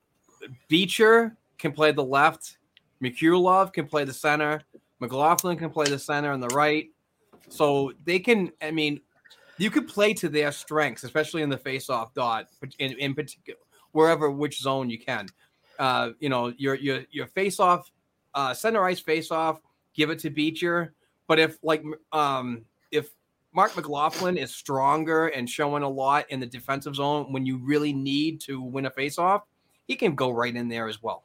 Beecher 0.67 1.37
can 1.57 1.71
play 1.71 1.91
the 1.91 2.03
left. 2.03 2.57
McCullough 3.01 3.73
can 3.73 3.85
play 3.85 4.03
the 4.03 4.13
center. 4.13 4.61
McLaughlin 4.99 5.57
can 5.57 5.69
play 5.69 5.85
the 5.85 5.99
center 5.99 6.31
and 6.31 6.41
the 6.41 6.47
right. 6.49 6.87
So 7.49 7.91
they 8.05 8.19
can, 8.19 8.51
I 8.61 8.71
mean, 8.71 9.01
you 9.57 9.69
could 9.69 9.87
play 9.87 10.13
to 10.15 10.29
their 10.29 10.51
strengths, 10.51 11.03
especially 11.03 11.41
in 11.41 11.49
the 11.49 11.57
face-off 11.57 12.13
dot, 12.13 12.47
in, 12.79 12.93
in 12.93 13.13
particular, 13.13 13.59
wherever 13.91 14.31
which 14.31 14.59
zone 14.59 14.89
you 14.89 14.99
can. 14.99 15.27
Uh, 15.77 16.11
you 16.19 16.29
know, 16.29 16.53
your 16.57 16.75
your 16.75 17.01
your 17.11 17.27
face-off, 17.27 17.91
uh, 18.33 18.53
center 18.53 18.83
ice 18.83 18.99
face-off, 18.99 19.59
give 19.93 20.09
it 20.09 20.19
to 20.19 20.29
Beecher. 20.29 20.93
But 21.27 21.39
if 21.39 21.57
like 21.63 21.83
um 22.11 22.65
if 22.91 23.09
Mark 23.53 23.75
McLaughlin 23.75 24.37
is 24.37 24.53
stronger 24.53 25.27
and 25.27 25.49
showing 25.49 25.83
a 25.83 25.89
lot 25.89 26.29
in 26.29 26.39
the 26.39 26.45
defensive 26.45 26.95
zone 26.95 27.31
when 27.31 27.45
you 27.45 27.57
really 27.57 27.93
need 27.93 28.41
to 28.41 28.61
win 28.61 28.85
a 28.85 28.89
face-off, 28.89 29.43
he 29.93 29.97
can 29.97 30.15
go 30.15 30.31
right 30.31 30.55
in 30.55 30.67
there 30.67 30.87
as 30.87 31.01
well. 31.01 31.23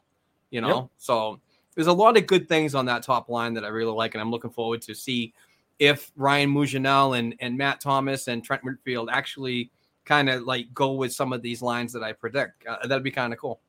You 0.51 0.61
know, 0.61 0.77
yep. 0.77 0.89
so 0.99 1.40
there's 1.74 1.86
a 1.86 1.93
lot 1.93 2.16
of 2.16 2.27
good 2.27 2.49
things 2.49 2.74
on 2.74 2.86
that 2.86 3.03
top 3.03 3.28
line 3.28 3.55
that 3.55 3.65
I 3.65 3.69
really 3.69 3.93
like, 3.93 4.15
and 4.15 4.20
I'm 4.20 4.31
looking 4.31 4.51
forward 4.51 4.82
to 4.82 4.95
see 4.95 5.32
if 5.78 6.11
Ryan 6.16 6.51
Mougenel 6.51 7.19
and, 7.19 7.35
and 7.40 7.57
Matt 7.57 7.81
Thomas 7.81 8.28
and 8.28 8.43
Trent 8.43 8.65
Whitfield 8.65 9.09
actually 9.12 9.70
kind 10.05 10.28
of 10.28 10.43
like 10.43 10.73
go 10.74 10.93
with 10.93 11.12
some 11.12 11.32
of 11.32 11.43
these 11.43 11.62
lines 11.62 11.93
that 11.93 12.03
I 12.03 12.12
predict. 12.12 12.66
Uh, 12.66 12.86
that'd 12.86 13.05
be 13.05 13.11
kind 13.11 13.32
of 13.32 13.39
cool. 13.39 13.61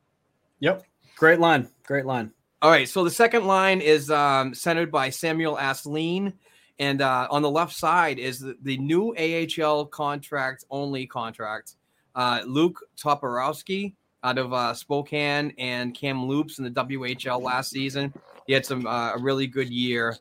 Yep. 0.60 0.84
Great 1.16 1.38
line. 1.38 1.68
Great 1.84 2.06
line. 2.06 2.32
All 2.62 2.70
right. 2.70 2.88
So 2.88 3.04
the 3.04 3.10
second 3.10 3.46
line 3.46 3.80
is 3.80 4.10
um, 4.10 4.54
centered 4.54 4.90
by 4.90 5.10
Samuel 5.10 5.56
Asselin. 5.56 6.32
And 6.78 7.02
uh, 7.02 7.28
on 7.30 7.42
the 7.42 7.50
left 7.50 7.74
side 7.74 8.18
is 8.18 8.40
the, 8.40 8.56
the 8.62 8.78
new 8.78 9.14
AHL 9.16 9.86
contract 9.86 10.64
only 10.70 11.06
contract. 11.06 11.76
Uh, 12.14 12.40
Luke 12.46 12.80
Toporowski 12.96 13.94
out 14.22 14.38
of 14.38 14.52
uh, 14.52 14.74
Spokane 14.74 15.54
and 15.58 15.94
Kamloops 15.94 16.58
in 16.58 16.64
the 16.64 16.70
WHL 16.70 17.42
last 17.42 17.70
season. 17.70 18.12
He 18.46 18.52
had 18.52 18.66
some 18.66 18.86
uh, 18.86 19.14
a 19.14 19.18
really 19.18 19.46
good 19.46 19.70
year. 19.70 20.16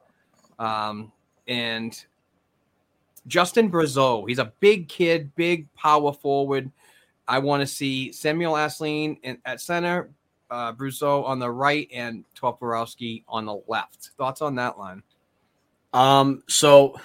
Um, 0.57 1.11
and 1.47 2.03
Justin 3.27 3.71
Brazeau, 3.71 4.27
he's 4.27 4.39
a 4.39 4.53
big 4.59 4.87
kid, 4.87 5.35
big 5.35 5.71
power 5.73 6.13
forward. 6.13 6.71
I 7.27 7.39
want 7.39 7.61
to 7.61 7.67
see 7.67 8.11
Samuel 8.11 8.53
Asselin 8.53 9.39
at 9.45 9.61
center, 9.61 10.09
uh, 10.49 10.73
on 10.73 11.39
the 11.39 11.51
right, 11.51 11.87
and 11.93 12.25
Toporowski 12.35 13.23
on 13.27 13.45
the 13.45 13.61
left. 13.67 14.11
Thoughts 14.17 14.41
on 14.41 14.55
that 14.55 14.79
line? 14.79 15.03
Um, 15.93 16.43
so 16.47 16.99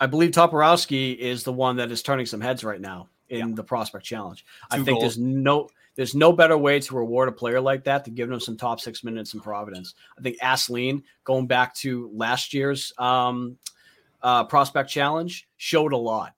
I 0.00 0.06
believe 0.06 0.30
Toporowski 0.30 1.16
is 1.16 1.44
the 1.44 1.52
one 1.52 1.76
that 1.76 1.90
is 1.90 2.02
turning 2.02 2.26
some 2.26 2.40
heads 2.40 2.64
right 2.64 2.80
now 2.80 3.08
in 3.28 3.50
yeah. 3.50 3.54
the 3.54 3.64
prospect 3.64 4.04
challenge. 4.04 4.44
Two 4.44 4.66
I 4.70 4.76
think 4.76 4.88
goals. 4.88 5.02
there's 5.02 5.18
no 5.18 5.68
there's 5.96 6.14
no 6.14 6.32
better 6.32 6.56
way 6.56 6.78
to 6.78 6.94
reward 6.94 7.28
a 7.28 7.32
player 7.32 7.60
like 7.60 7.84
that 7.84 8.04
than 8.04 8.14
giving 8.14 8.34
him 8.34 8.40
some 8.40 8.56
top 8.56 8.80
six 8.80 9.02
minutes 9.02 9.34
in 9.34 9.40
Providence. 9.40 9.94
I 10.18 10.22
think 10.22 10.38
Asselin, 10.40 11.02
going 11.24 11.46
back 11.46 11.74
to 11.76 12.10
last 12.14 12.54
year's 12.54 12.92
um, 12.98 13.58
uh, 14.22 14.44
prospect 14.44 14.90
challenge, 14.90 15.48
showed 15.56 15.92
a 15.92 15.96
lot, 15.96 16.34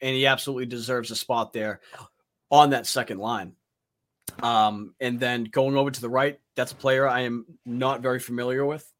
and 0.00 0.14
he 0.14 0.26
absolutely 0.26 0.66
deserves 0.66 1.10
a 1.10 1.16
spot 1.16 1.52
there 1.52 1.80
on 2.50 2.70
that 2.70 2.86
second 2.86 3.18
line. 3.18 3.54
Um, 4.42 4.94
and 5.00 5.18
then 5.18 5.44
going 5.44 5.76
over 5.76 5.90
to 5.90 6.00
the 6.00 6.08
right, 6.08 6.40
that's 6.56 6.72
a 6.72 6.76
player 6.76 7.08
I 7.08 7.20
am 7.20 7.46
not 7.64 8.00
very 8.00 8.18
familiar 8.18 8.66
with. 8.66 8.92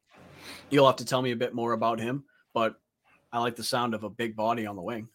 You'll 0.69 0.87
have 0.87 0.97
to 0.97 1.05
tell 1.05 1.21
me 1.21 1.31
a 1.31 1.35
bit 1.37 1.53
more 1.53 1.73
about 1.73 1.99
him, 1.99 2.23
but 2.53 2.75
I 3.31 3.39
like 3.39 3.55
the 3.55 3.63
sound 3.63 3.93
of 3.93 4.03
a 4.03 4.09
big 4.09 4.35
body 4.35 4.65
on 4.65 4.75
the 4.75 4.81
wing. 4.81 5.09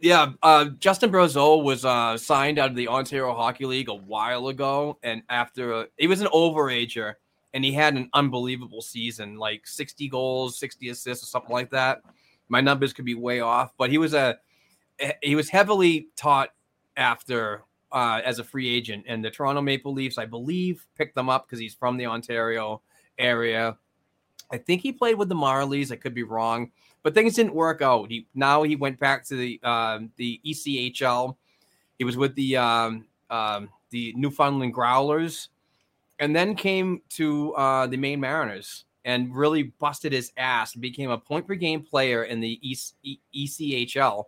Yeah, 0.00 0.32
uh, 0.44 0.66
Justin 0.78 1.10
Brazeau 1.10 1.62
was 1.62 1.84
uh, 1.84 2.16
signed 2.16 2.58
out 2.60 2.70
of 2.70 2.76
the 2.76 2.86
Ontario 2.86 3.34
Hockey 3.34 3.66
League 3.66 3.88
a 3.88 3.94
while 3.94 4.46
ago, 4.46 4.96
and 5.02 5.22
after 5.28 5.74
uh, 5.74 5.84
he 5.96 6.06
was 6.06 6.20
an 6.20 6.28
overager, 6.28 7.14
and 7.52 7.64
he 7.64 7.72
had 7.72 7.94
an 7.94 8.08
unbelievable 8.12 8.80
season, 8.80 9.36
like 9.36 9.66
sixty 9.66 10.08
goals, 10.08 10.56
sixty 10.56 10.90
assists, 10.90 11.24
or 11.24 11.26
something 11.26 11.52
like 11.52 11.70
that. 11.70 12.02
My 12.48 12.60
numbers 12.60 12.92
could 12.92 13.04
be 13.04 13.16
way 13.16 13.40
off, 13.40 13.72
but 13.76 13.90
he 13.90 13.98
was 13.98 14.14
a 14.14 14.38
he 15.20 15.34
was 15.34 15.48
heavily 15.48 16.08
taught 16.14 16.50
after 16.96 17.64
uh, 17.90 18.20
as 18.24 18.38
a 18.38 18.44
free 18.44 18.68
agent, 18.68 19.04
and 19.08 19.24
the 19.24 19.30
Toronto 19.30 19.62
Maple 19.62 19.92
Leafs, 19.92 20.16
I 20.16 20.26
believe, 20.26 20.86
picked 20.96 21.16
them 21.16 21.28
up 21.28 21.46
because 21.46 21.58
he's 21.58 21.74
from 21.74 21.96
the 21.96 22.06
Ontario 22.06 22.82
area. 23.18 23.76
I 24.52 24.58
think 24.58 24.80
he 24.80 24.92
played 24.92 25.16
with 25.16 25.28
the 25.28 25.34
Marlies. 25.34 25.90
I 25.90 25.96
could 25.96 26.14
be 26.14 26.22
wrong 26.22 26.70
but 27.02 27.14
things 27.14 27.34
didn't 27.34 27.54
work 27.54 27.82
out. 27.82 28.10
He 28.10 28.26
now 28.34 28.62
he 28.62 28.76
went 28.76 28.98
back 28.98 29.24
to 29.26 29.36
the 29.36 29.60
um, 29.62 30.10
the 30.16 30.40
ECHL. 30.44 31.36
He 31.98 32.04
was 32.04 32.16
with 32.16 32.34
the 32.34 32.56
um, 32.56 33.06
um, 33.30 33.68
the 33.90 34.12
Newfoundland 34.16 34.74
Growlers, 34.74 35.48
and 36.18 36.34
then 36.34 36.54
came 36.54 37.02
to 37.10 37.54
uh, 37.54 37.86
the 37.86 37.96
Maine 37.96 38.20
Mariners 38.20 38.84
and 39.04 39.34
really 39.34 39.62
busted 39.62 40.12
his 40.12 40.32
ass 40.36 40.74
and 40.74 40.82
became 40.82 41.10
a 41.10 41.18
point 41.18 41.46
per 41.46 41.54
game 41.54 41.82
player 41.82 42.24
in 42.24 42.40
the 42.40 42.60
ECHL, 43.34 44.24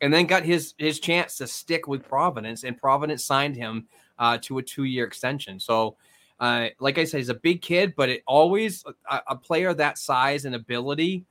and 0.00 0.12
then 0.12 0.26
got 0.26 0.44
his 0.44 0.74
his 0.78 1.00
chance 1.00 1.36
to 1.38 1.46
stick 1.46 1.88
with 1.88 2.08
Providence, 2.08 2.64
and 2.64 2.78
Providence 2.78 3.24
signed 3.24 3.56
him 3.56 3.86
uh, 4.18 4.38
to 4.42 4.58
a 4.58 4.62
two 4.62 4.84
year 4.84 5.04
extension. 5.04 5.58
So. 5.58 5.96
Uh, 6.40 6.66
like 6.80 6.98
I 6.98 7.04
said, 7.04 7.18
he's 7.18 7.28
a 7.28 7.34
big 7.34 7.62
kid, 7.62 7.94
but 7.96 8.08
it 8.08 8.24
always 8.26 8.84
a, 9.08 9.20
a 9.28 9.36
player 9.36 9.72
that 9.72 9.98
size 9.98 10.46
and 10.46 10.56
ability 10.56 11.24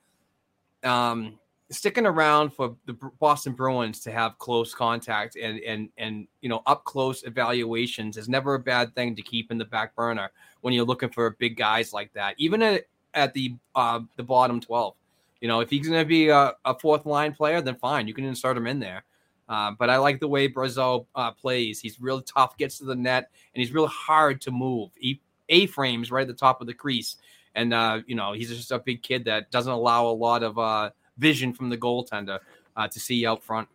um, 0.84 1.40
sticking 1.74 2.06
around 2.06 2.52
for 2.52 2.76
the 2.86 2.94
Boston 3.20 3.54
Bruins 3.54 4.00
to 4.02 4.12
have 4.12 4.38
close 4.38 4.74
contact 4.74 5.36
and 5.36 5.60
and 5.62 5.90
and 5.98 6.28
you 6.42 6.50
know 6.50 6.62
up 6.66 6.84
close 6.84 7.24
evaluations 7.24 8.18
is 8.18 8.30
never 8.30 8.56
a 8.56 8.60
bad 8.60 8.94
thing 8.96 9.16
to 9.16 9.22
keep 9.22 9.52
in 9.52 9.58
the 9.58 9.66
back 9.66 9.96
burner 9.96 10.32
when 10.62 10.74
you're 10.74 10.86
looking 10.86 11.10
for 11.10 11.30
big 11.32 11.58
guys 11.58 11.94
like 11.94 12.14
that. 12.14 12.36
Even 12.38 12.62
at, 12.62 12.86
at 13.14 13.34
the 13.34 13.56
uh, 13.76 14.02
the 14.18 14.24
bottom 14.24 14.60
twelve, 14.60 14.96
you 15.42 15.48
know 15.48 15.60
if 15.60 15.70
he's 15.70 15.88
going 15.88 16.00
to 16.00 16.06
be 16.06 16.30
a, 16.30 16.54
a, 16.66 16.78
fourth 16.78 17.06
line 17.06 17.34
player, 17.34 17.62
then 17.62 17.76
fine, 17.76 18.08
you 18.08 18.14
can 18.14 18.26
insert 18.26 18.58
him 18.58 18.68
in 18.68 18.80
there. 18.80 19.04
Uh, 19.50 19.72
but 19.78 19.90
I 19.90 19.98
like 19.98 20.20
the 20.20 20.28
way 20.28 20.48
Brazeau 20.48 21.06
uh, 21.16 21.32
plays. 21.32 21.80
He's 21.80 22.00
real 22.00 22.22
tough, 22.22 22.58
gets 22.58 22.78
to 22.78 22.86
the 22.86 22.96
net, 22.96 23.30
and 23.54 23.62
he's 23.62 23.74
real 23.74 23.88
hard 23.88 24.40
to 24.42 24.52
move. 24.52 24.92
He 24.98 25.22
a 25.50 25.66
frames 25.68 26.12
right 26.12 26.22
at 26.22 26.28
the 26.28 26.34
top 26.34 26.62
of 26.62 26.68
the 26.68 26.74
crease 26.74 27.18
and 27.56 27.74
uh, 27.74 28.02
you 28.06 28.16
know 28.16 28.34
he's 28.34 28.50
just 28.50 28.72
a 28.72 28.80
big 28.80 29.04
kid 29.04 29.26
that 29.26 29.52
doesn't 29.52 29.72
allow 29.72 30.08
a 30.08 30.14
lot 30.14 30.44
of 30.44 30.58
uh, 30.58 30.90
vision 31.18 31.54
from 31.54 31.70
the 31.70 31.78
goaltender 31.78 32.40
uh, 32.76 32.88
to 32.88 33.00
see 33.00 33.26
out 33.26 33.44
front. 33.44 33.68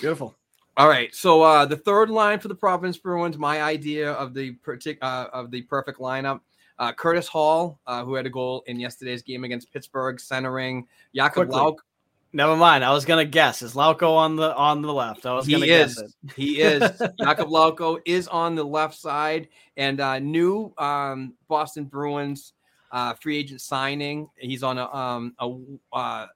Beautiful. 0.00 0.34
All 0.76 0.88
right, 0.88 1.14
so 1.14 1.42
uh, 1.42 1.66
the 1.66 1.76
third 1.76 2.08
line 2.08 2.38
for 2.40 2.48
the 2.48 2.54
Providence 2.54 2.96
Bruins, 2.96 3.36
my 3.36 3.62
idea 3.62 4.12
of 4.12 4.32
the 4.32 4.54
partic- 4.66 4.98
uh, 5.02 5.28
of 5.32 5.50
the 5.50 5.62
perfect 5.62 5.98
lineup. 5.98 6.40
Uh, 6.78 6.92
Curtis 6.92 7.28
Hall, 7.28 7.78
uh, 7.86 8.02
who 8.04 8.14
had 8.14 8.24
a 8.24 8.30
goal 8.30 8.64
in 8.66 8.80
yesterday's 8.80 9.22
game 9.22 9.44
against 9.44 9.70
Pittsburgh, 9.72 10.18
centering 10.18 10.88
Jakub 11.14 11.50
Lauk. 11.50 11.76
Never 12.32 12.56
mind. 12.56 12.82
I 12.82 12.92
was 12.92 13.04
gonna 13.04 13.26
guess. 13.26 13.60
Is 13.60 13.74
Lauko 13.74 14.16
on 14.16 14.36
the 14.36 14.56
on 14.56 14.80
the 14.80 14.92
left? 14.92 15.26
I 15.26 15.34
was 15.34 15.44
he 15.44 15.52
gonna 15.52 15.66
is. 15.66 15.94
guess 15.96 16.02
it. 16.02 16.32
He 16.34 16.60
is. 16.62 16.80
Jakub 17.20 17.50
Lauko 17.50 18.00
is 18.06 18.26
on 18.28 18.54
the 18.54 18.64
left 18.64 18.94
side, 18.94 19.48
and 19.76 20.00
uh, 20.00 20.18
new 20.18 20.72
um, 20.78 21.34
Boston 21.48 21.84
Bruins 21.84 22.54
uh, 22.92 23.14
free 23.14 23.38
agent 23.38 23.60
signing. 23.60 24.28
He's 24.36 24.62
on 24.62 24.78
a 24.78 24.94
um 24.94 25.34
a 25.40 25.96
uh, 25.96 26.26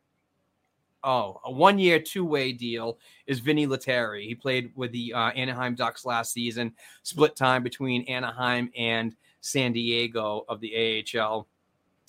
oh 1.04 1.40
a 1.44 1.52
one 1.52 1.78
year 1.78 2.00
two 2.00 2.24
way 2.24 2.52
deal 2.52 2.98
is 3.26 3.38
Vinny 3.40 3.66
Lettieri. 3.66 4.26
He 4.26 4.34
played 4.34 4.72
with 4.74 4.90
the 4.92 5.12
uh, 5.12 5.30
Anaheim 5.30 5.74
Ducks 5.74 6.04
last 6.04 6.32
season, 6.32 6.72
split 7.02 7.36
time 7.36 7.62
between 7.62 8.02
Anaheim 8.04 8.70
and 8.76 9.14
San 9.42 9.72
Diego 9.72 10.44
of 10.48 10.60
the 10.60 11.04
AHL. 11.14 11.46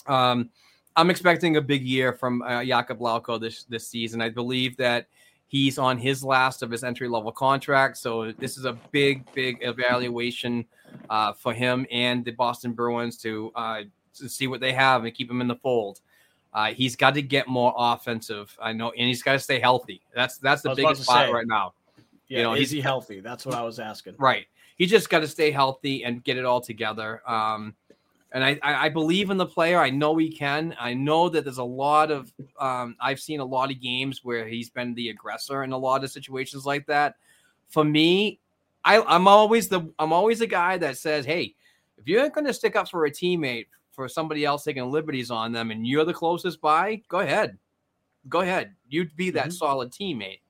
Um, 0.07 0.49
I'm 0.95 1.09
expecting 1.09 1.57
a 1.57 1.61
big 1.61 1.83
year 1.83 2.13
from 2.13 2.41
uh, 2.41 2.61
Jakub 2.61 2.99
Lauko 2.99 3.39
this 3.39 3.65
this 3.65 3.87
season. 3.87 4.21
I 4.21 4.29
believe 4.29 4.77
that 4.77 5.07
he's 5.47 5.77
on 5.77 5.97
his 5.97 6.23
last 6.23 6.63
of 6.63 6.71
his 6.71 6.85
entry 6.85 7.09
level 7.09 7.33
contract, 7.33 7.97
so 7.97 8.31
this 8.31 8.57
is 8.57 8.63
a 8.63 8.73
big 8.91 9.29
big 9.33 9.57
evaluation 9.61 10.65
uh, 11.09 11.33
for 11.33 11.53
him 11.53 11.85
and 11.91 12.23
the 12.23 12.31
Boston 12.31 12.71
Bruins 12.71 13.17
to 13.17 13.51
uh, 13.55 13.81
to 14.19 14.29
see 14.29 14.47
what 14.47 14.59
they 14.59 14.73
have 14.73 15.03
and 15.03 15.13
keep 15.13 15.29
him 15.29 15.41
in 15.41 15.47
the 15.47 15.55
fold. 15.55 16.01
Uh, 16.53 16.73
he's 16.73 16.95
got 16.95 17.13
to 17.13 17.21
get 17.21 17.47
more 17.47 17.73
offensive. 17.77 18.55
I 18.61 18.73
know, 18.73 18.91
and 18.91 19.07
he's 19.07 19.21
got 19.21 19.33
to 19.33 19.39
stay 19.39 19.59
healthy. 19.59 20.01
That's 20.15 20.37
that's 20.37 20.61
the 20.61 20.73
biggest 20.73 21.03
spot 21.03 21.27
say, 21.27 21.31
right 21.31 21.47
now. 21.47 21.73
Yeah, 22.27 22.37
you 22.37 22.43
know, 22.43 22.53
is 22.55 22.71
he 22.71 22.81
healthy? 22.81 23.19
That's 23.19 23.45
what 23.45 23.55
I 23.55 23.63
was 23.63 23.79
asking. 23.79 24.15
Right. 24.17 24.47
He 24.77 24.85
just 24.85 25.09
got 25.09 25.19
to 25.19 25.27
stay 25.27 25.51
healthy 25.51 26.03
and 26.03 26.23
get 26.23 26.37
it 26.37 26.45
all 26.45 26.61
together. 26.61 27.27
Um, 27.29 27.75
and 28.31 28.43
I, 28.43 28.59
I, 28.61 28.89
believe 28.89 29.29
in 29.29 29.37
the 29.37 29.45
player. 29.45 29.79
I 29.79 29.89
know 29.89 30.17
he 30.17 30.29
can. 30.29 30.75
I 30.79 30.93
know 30.93 31.29
that 31.29 31.43
there's 31.45 31.59
a 31.59 31.63
lot 31.63 32.11
of 32.11 32.31
um, 32.59 32.95
I've 32.99 33.19
seen 33.19 33.39
a 33.39 33.45
lot 33.45 33.71
of 33.71 33.81
games 33.81 34.23
where 34.23 34.47
he's 34.47 34.69
been 34.69 34.93
the 34.93 35.09
aggressor 35.09 35.63
in 35.63 35.71
a 35.71 35.77
lot 35.77 36.03
of 36.03 36.11
situations 36.11 36.65
like 36.65 36.85
that. 36.87 37.15
For 37.69 37.83
me, 37.83 38.39
I, 38.83 39.01
I'm 39.01 39.27
always 39.27 39.69
the 39.69 39.89
I'm 39.97 40.11
always 40.11 40.39
the 40.39 40.47
guy 40.47 40.77
that 40.77 40.97
says, 40.97 41.25
hey, 41.25 41.55
if 41.97 42.07
you're 42.07 42.29
going 42.29 42.45
to 42.45 42.53
stick 42.53 42.75
up 42.75 42.89
for 42.89 43.05
a 43.05 43.11
teammate 43.11 43.67
for 43.97 44.07
somebody 44.07 44.45
else 44.45 44.63
taking 44.63 44.89
liberties 44.91 45.31
on 45.31 45.51
them, 45.51 45.71
and 45.71 45.85
you're 45.85 46.05
the 46.05 46.13
closest 46.13 46.61
by, 46.61 47.01
go 47.09 47.19
ahead, 47.19 47.57
go 48.29 48.41
ahead. 48.41 48.75
You'd 48.87 49.15
be 49.15 49.31
that 49.31 49.47
Mhm. 49.47 49.53
solid 49.53 49.91
teammate. 49.91 50.41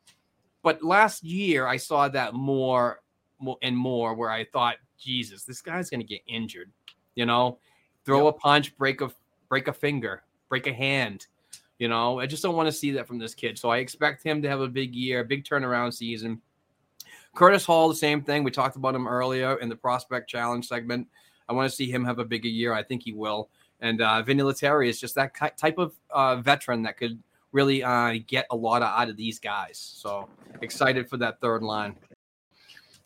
But 0.63 0.83
last 0.83 1.23
year, 1.23 1.65
I 1.65 1.77
saw 1.77 2.09
that 2.09 2.33
more, 2.33 3.01
more 3.39 3.57
and 3.61 3.75
more, 3.75 4.13
where 4.13 4.29
I 4.29 4.43
thought, 4.43 4.75
Jesus, 4.99 5.45
this 5.45 5.61
guy's 5.61 5.89
going 5.89 6.01
to 6.01 6.05
get 6.05 6.21
injured. 6.27 6.73
You 7.15 7.25
know, 7.25 7.59
throw 8.03 8.27
a 8.27 8.33
punch, 8.33 8.77
break 8.77 8.99
a 8.99 9.09
break 9.47 9.69
a 9.69 9.73
finger, 9.73 10.23
break 10.49 10.67
a 10.67 10.73
hand. 10.73 11.27
You 11.79 11.87
know, 11.87 12.19
I 12.19 12.25
just 12.25 12.43
don't 12.43 12.55
want 12.55 12.67
to 12.67 12.73
see 12.73 12.91
that 12.91 13.07
from 13.07 13.17
this 13.17 13.33
kid. 13.33 13.57
So 13.57 13.69
I 13.69 13.77
expect 13.77 14.23
him 14.23 14.41
to 14.41 14.49
have 14.49 14.59
a 14.59 14.67
big 14.67 14.93
year, 14.93 15.23
big 15.23 15.45
turnaround 15.45 15.93
season. 15.93 16.41
Curtis 17.33 17.65
Hall, 17.65 17.87
the 17.87 17.95
same 17.95 18.23
thing. 18.23 18.43
We 18.43 18.51
talked 18.51 18.75
about 18.75 18.95
him 18.95 19.07
earlier 19.07 19.55
in 19.57 19.69
the 19.69 19.75
prospect 19.75 20.29
challenge 20.29 20.67
segment. 20.67 21.07
I 21.49 21.53
want 21.53 21.69
to 21.69 21.75
see 21.75 21.89
him 21.89 22.03
have 22.05 22.19
a 22.19 22.25
bigger 22.25 22.47
year. 22.47 22.73
I 22.73 22.83
think 22.83 23.03
he 23.03 23.13
will. 23.13 23.49
And 23.79 24.01
uh, 24.01 24.21
Vinny 24.23 24.43
Lettieri 24.43 24.89
is 24.89 24.99
just 24.99 25.15
that 25.15 25.33
type 25.57 25.77
of 25.77 25.93
uh, 26.09 26.37
veteran 26.37 26.81
that 26.83 26.97
could 26.97 27.21
really 27.51 27.83
uh, 27.83 28.15
get 28.27 28.45
a 28.51 28.55
lot 28.55 28.81
out 28.81 29.09
of 29.09 29.15
these 29.17 29.39
guys. 29.39 29.77
So 29.77 30.27
excited 30.61 31.09
for 31.09 31.17
that 31.17 31.39
third 31.41 31.63
line. 31.63 31.95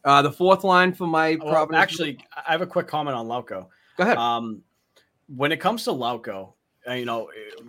Uh, 0.03 0.22
the 0.22 0.31
fourth 0.31 0.63
line 0.63 0.93
for 0.93 1.05
my 1.07 1.38
Well, 1.41 1.51
Providence. 1.53 1.84
actually, 1.84 2.19
I 2.35 2.51
have 2.51 2.61
a 2.61 2.68
quick 2.68 2.88
comment 2.88 3.15
on 3.15 3.27
Lauko. 3.27 3.68
go 3.97 4.03
ahead. 4.03 4.18
Um, 4.18 4.63
when 5.35 5.51
it 5.51 5.57
comes 5.57 5.84
to 5.84 5.91
Lauko, 5.91 6.53
uh, 6.89 6.93
you 6.93 7.05
know, 7.05 7.30
it, 7.35 7.63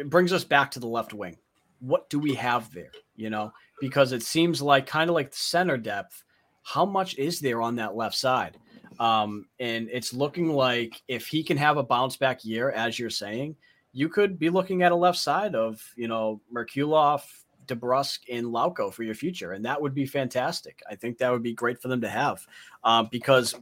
it 0.00 0.10
brings 0.10 0.32
us 0.32 0.44
back 0.44 0.70
to 0.72 0.80
the 0.80 0.86
left 0.86 1.12
wing. 1.12 1.36
What 1.80 2.08
do 2.08 2.18
we 2.18 2.34
have 2.34 2.72
there? 2.72 2.90
You 3.16 3.28
know, 3.30 3.52
because 3.80 4.12
it 4.12 4.22
seems 4.22 4.62
like 4.62 4.86
kind 4.86 5.10
of 5.10 5.14
like 5.14 5.30
the 5.30 5.36
center 5.36 5.76
depth. 5.76 6.24
How 6.62 6.86
much 6.86 7.18
is 7.18 7.40
there 7.40 7.60
on 7.60 7.76
that 7.76 7.94
left 7.94 8.14
side? 8.16 8.56
Um, 9.00 9.46
and 9.58 9.88
it's 9.90 10.12
looking 10.12 10.52
like 10.52 11.02
if 11.08 11.26
he 11.26 11.42
can 11.42 11.56
have 11.56 11.76
a 11.76 11.82
bounce 11.82 12.16
back 12.16 12.44
year, 12.44 12.70
as 12.70 12.98
you're 12.98 13.10
saying, 13.10 13.56
you 13.92 14.08
could 14.08 14.38
be 14.38 14.50
looking 14.50 14.82
at 14.82 14.92
a 14.92 14.96
left 14.96 15.18
side 15.18 15.54
of 15.54 15.82
you 15.96 16.08
know 16.08 16.40
Merkulov, 16.52 17.22
DeBrusk, 17.66 18.20
and 18.30 18.46
Lauko 18.46 18.92
for 18.92 19.02
your 19.02 19.14
future, 19.14 19.52
and 19.52 19.64
that 19.64 19.80
would 19.80 19.94
be 19.94 20.06
fantastic. 20.06 20.82
I 20.90 20.94
think 20.94 21.18
that 21.18 21.30
would 21.30 21.42
be 21.42 21.54
great 21.54 21.80
for 21.80 21.88
them 21.88 22.00
to 22.00 22.08
have, 22.08 22.46
um, 22.82 23.08
because 23.10 23.54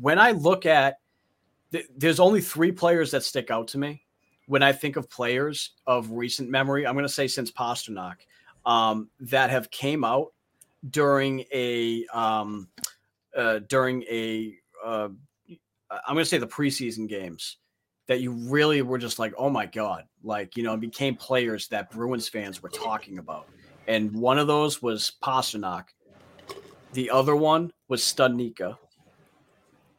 when 0.00 0.18
I 0.18 0.30
look 0.30 0.66
at 0.66 1.00
th- 1.72 1.88
there's 1.96 2.20
only 2.20 2.40
three 2.40 2.72
players 2.72 3.10
that 3.10 3.24
stick 3.24 3.50
out 3.50 3.68
to 3.68 3.78
me 3.78 4.04
when 4.46 4.62
I 4.62 4.72
think 4.72 4.96
of 4.96 5.08
players 5.10 5.72
of 5.86 6.10
recent 6.10 6.50
memory. 6.50 6.86
I'm 6.86 6.94
going 6.94 7.06
to 7.06 7.12
say 7.12 7.26
since 7.26 7.50
Pastrnak 7.50 8.16
um, 8.66 9.08
that 9.20 9.50
have 9.50 9.70
came 9.70 10.04
out 10.04 10.32
during 10.90 11.44
a 11.52 12.04
um, 12.12 12.68
uh, 13.36 13.60
during 13.68 14.02
a 14.04 14.56
uh, 14.84 15.08
I'm 15.90 16.14
going 16.14 16.24
to 16.24 16.24
say 16.24 16.38
the 16.38 16.46
preseason 16.46 17.08
games 17.08 17.58
that 18.08 18.20
you 18.20 18.32
really 18.32 18.82
were 18.82 18.98
just 18.98 19.18
like, 19.18 19.32
oh 19.38 19.48
my 19.50 19.66
god, 19.66 20.04
like 20.22 20.56
you 20.56 20.62
know, 20.62 20.76
became 20.76 21.14
players 21.16 21.68
that 21.68 21.90
Bruins 21.90 22.28
fans 22.28 22.62
were 22.62 22.68
talking 22.68 23.18
about. 23.18 23.46
And 23.86 24.12
one 24.14 24.38
of 24.38 24.46
those 24.46 24.80
was 24.82 25.12
Pastrnak. 25.22 25.84
The 26.92 27.10
other 27.10 27.34
one 27.34 27.72
was 27.88 28.02
Studnicka. 28.02 28.76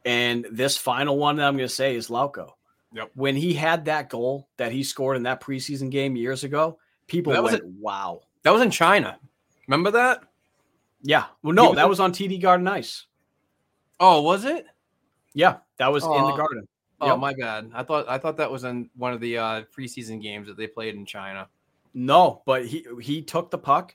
And 0.04 0.46
this 0.50 0.76
final 0.76 1.16
one 1.16 1.36
that 1.36 1.46
I'm 1.46 1.56
going 1.56 1.68
to 1.68 1.74
say 1.74 1.96
is 1.96 2.08
Lauko. 2.08 2.50
Yep. 2.92 3.10
When 3.14 3.34
he 3.36 3.52
had 3.54 3.86
that 3.86 4.08
goal 4.08 4.48
that 4.58 4.70
he 4.70 4.84
scored 4.84 5.16
in 5.16 5.24
that 5.24 5.40
preseason 5.40 5.90
game 5.90 6.14
years 6.14 6.44
ago, 6.44 6.78
people 7.08 7.32
That 7.32 7.42
was 7.42 7.52
went, 7.52 7.64
"Wow." 7.64 8.20
that 8.42 8.52
was 8.52 8.62
in 8.62 8.70
China. 8.70 9.18
Remember 9.66 9.90
that? 9.92 10.22
Yeah. 11.02 11.24
Well, 11.42 11.54
no, 11.54 11.68
was 11.70 11.76
that 11.76 11.84
in- 11.84 11.88
was 11.88 12.00
on 12.00 12.12
TD 12.12 12.40
Garden 12.40 12.68
Ice. 12.68 13.06
Oh, 13.98 14.22
was 14.22 14.44
it? 14.44 14.66
Yeah, 15.34 15.58
that 15.78 15.88
was 15.92 16.04
in 16.04 16.10
the. 16.10 16.32
Garden. 16.36 16.68
Oh, 17.00 17.08
Yep. 17.08 17.18
my 17.18 17.34
bad. 17.34 17.70
I 17.74 17.82
thought 17.82 18.08
I 18.08 18.18
thought 18.18 18.36
that 18.36 18.50
was 18.50 18.64
in 18.64 18.88
one 18.96 19.12
of 19.12 19.20
the 19.20 19.36
uh, 19.36 19.62
preseason 19.76 20.22
games 20.22 20.46
that 20.46 20.56
they 20.56 20.66
played 20.68 20.94
in 20.94 21.04
China. 21.04 21.48
No, 21.92 22.42
but 22.46 22.64
he 22.64 22.86
he 23.02 23.20
took 23.22 23.50
the 23.50 23.58
puck 23.58 23.94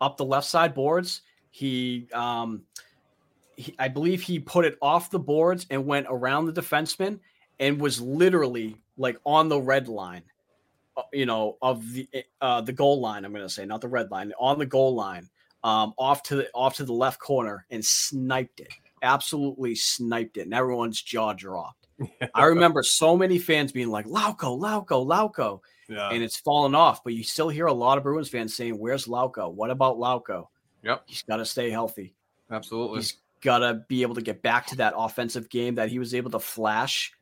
up 0.00 0.16
the 0.18 0.24
left 0.24 0.46
side 0.46 0.74
boards. 0.74 1.22
He 1.50 2.06
um 2.12 2.62
he, 3.56 3.74
I 3.78 3.88
believe 3.88 4.22
he 4.22 4.38
put 4.38 4.64
it 4.66 4.76
off 4.82 5.10
the 5.10 5.18
boards 5.18 5.66
and 5.70 5.86
went 5.86 6.06
around 6.10 6.46
the 6.46 6.52
defenseman 6.52 7.20
and 7.58 7.80
was 7.80 8.00
literally 8.00 8.76
like 8.96 9.18
on 9.24 9.48
the 9.48 9.60
red 9.60 9.88
line. 9.88 10.22
uh, 10.96 11.02
You 11.12 11.26
know, 11.26 11.56
of 11.62 11.92
the 11.92 12.08
uh 12.40 12.60
the 12.60 12.72
goal 12.72 13.00
line, 13.00 13.24
I'm 13.24 13.32
going 13.32 13.44
to 13.44 13.48
say, 13.48 13.64
not 13.64 13.80
the 13.80 13.88
red 13.88 14.10
line, 14.10 14.32
on 14.38 14.58
the 14.58 14.66
goal 14.66 14.94
line. 14.94 15.28
Um 15.62 15.94
off 15.98 16.22
to 16.24 16.36
the 16.36 16.50
off 16.52 16.76
to 16.76 16.84
the 16.84 16.92
left 16.92 17.18
corner 17.20 17.64
and 17.70 17.84
sniped 17.84 18.60
it. 18.60 18.68
Absolutely 19.04 19.74
sniped 19.74 20.36
it. 20.38 20.42
And 20.42 20.54
everyone's 20.54 21.00
jaw 21.00 21.32
dropped. 21.32 21.86
I 22.34 22.46
remember 22.46 22.82
so 22.82 23.16
many 23.16 23.38
fans 23.38 23.70
being 23.70 23.88
like, 23.90 24.06
Lauko, 24.06 24.58
Lauko, 24.58 25.06
Lauko 25.06 25.60
Yeah. 25.88 26.08
and 26.10 26.22
it's 26.22 26.36
fallen 26.36 26.74
off. 26.74 27.04
But 27.04 27.12
you 27.14 27.22
still 27.22 27.48
hear 27.48 27.66
a 27.66 27.72
lot 27.72 27.98
of 27.98 28.04
Bruins 28.04 28.28
fans 28.28 28.56
saying, 28.56 28.76
"Where's 28.78 29.06
Lauko? 29.06 29.52
What 29.52 29.70
about 29.70 29.98
Lauko? 29.98 30.48
Yep. 30.82 31.02
He's 31.06 31.22
got 31.22 31.36
to 31.36 31.44
stay 31.46 31.70
healthy. 31.70 32.14
Absolutely. 32.50 32.98
He's 32.98 33.16
got 33.40 33.58
to 33.58 33.84
be 33.88 34.02
able 34.02 34.14
to 34.16 34.22
get 34.22 34.42
back 34.42 34.66
to 34.66 34.76
that 34.76 34.94
offensive 34.96 35.48
game 35.48 35.76
that 35.76 35.88
he 35.88 35.98
was 35.98 36.14
able 36.14 36.30
to 36.32 36.38
flash. 36.40 37.12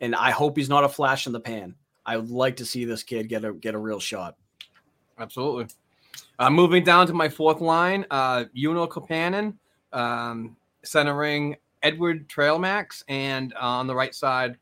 And 0.00 0.14
I 0.14 0.30
hope 0.30 0.56
he's 0.56 0.68
not 0.68 0.84
a 0.84 0.88
flash 0.88 1.26
in 1.26 1.32
the 1.32 1.40
pan. 1.40 1.74
I 2.04 2.16
would 2.16 2.30
like 2.30 2.56
to 2.56 2.64
see 2.64 2.84
this 2.84 3.02
kid 3.02 3.28
get 3.28 3.44
a 3.44 3.52
get 3.52 3.74
a 3.74 3.78
real 3.78 4.00
shot. 4.00 4.36
Absolutely. 5.18 5.66
Uh, 6.38 6.50
moving 6.50 6.84
down 6.84 7.06
to 7.06 7.12
my 7.12 7.28
fourth 7.28 7.60
line, 7.60 8.06
uh, 8.10 8.44
Joona 8.56 8.88
Koppanen, 8.88 9.54
um, 9.92 10.56
centering 10.88 11.56
Edward 11.82 12.28
Tralmaks, 12.28 13.04
and 13.08 13.52
uh, 13.54 13.66
on 13.66 13.86
the 13.86 13.94
right 13.94 14.14
side, 14.14 14.56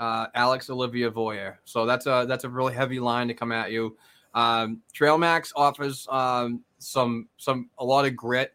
uh, 0.00 0.26
Alex-Olivier 0.34 1.10
Voyer. 1.10 1.56
So 1.64 1.86
that's 1.86 2.06
a 2.06 2.24
that's 2.28 2.44
a 2.44 2.48
really 2.48 2.74
heavy 2.74 3.00
line 3.00 3.28
to 3.28 3.34
come 3.34 3.52
at 3.52 3.72
you. 3.72 3.96
Um, 4.34 4.82
Tralmaks 4.94 5.52
offers 5.56 6.06
um, 6.10 6.62
some 6.78 7.28
some 7.36 7.70
a 7.78 7.84
lot 7.84 8.06
of 8.06 8.16
grit. 8.16 8.52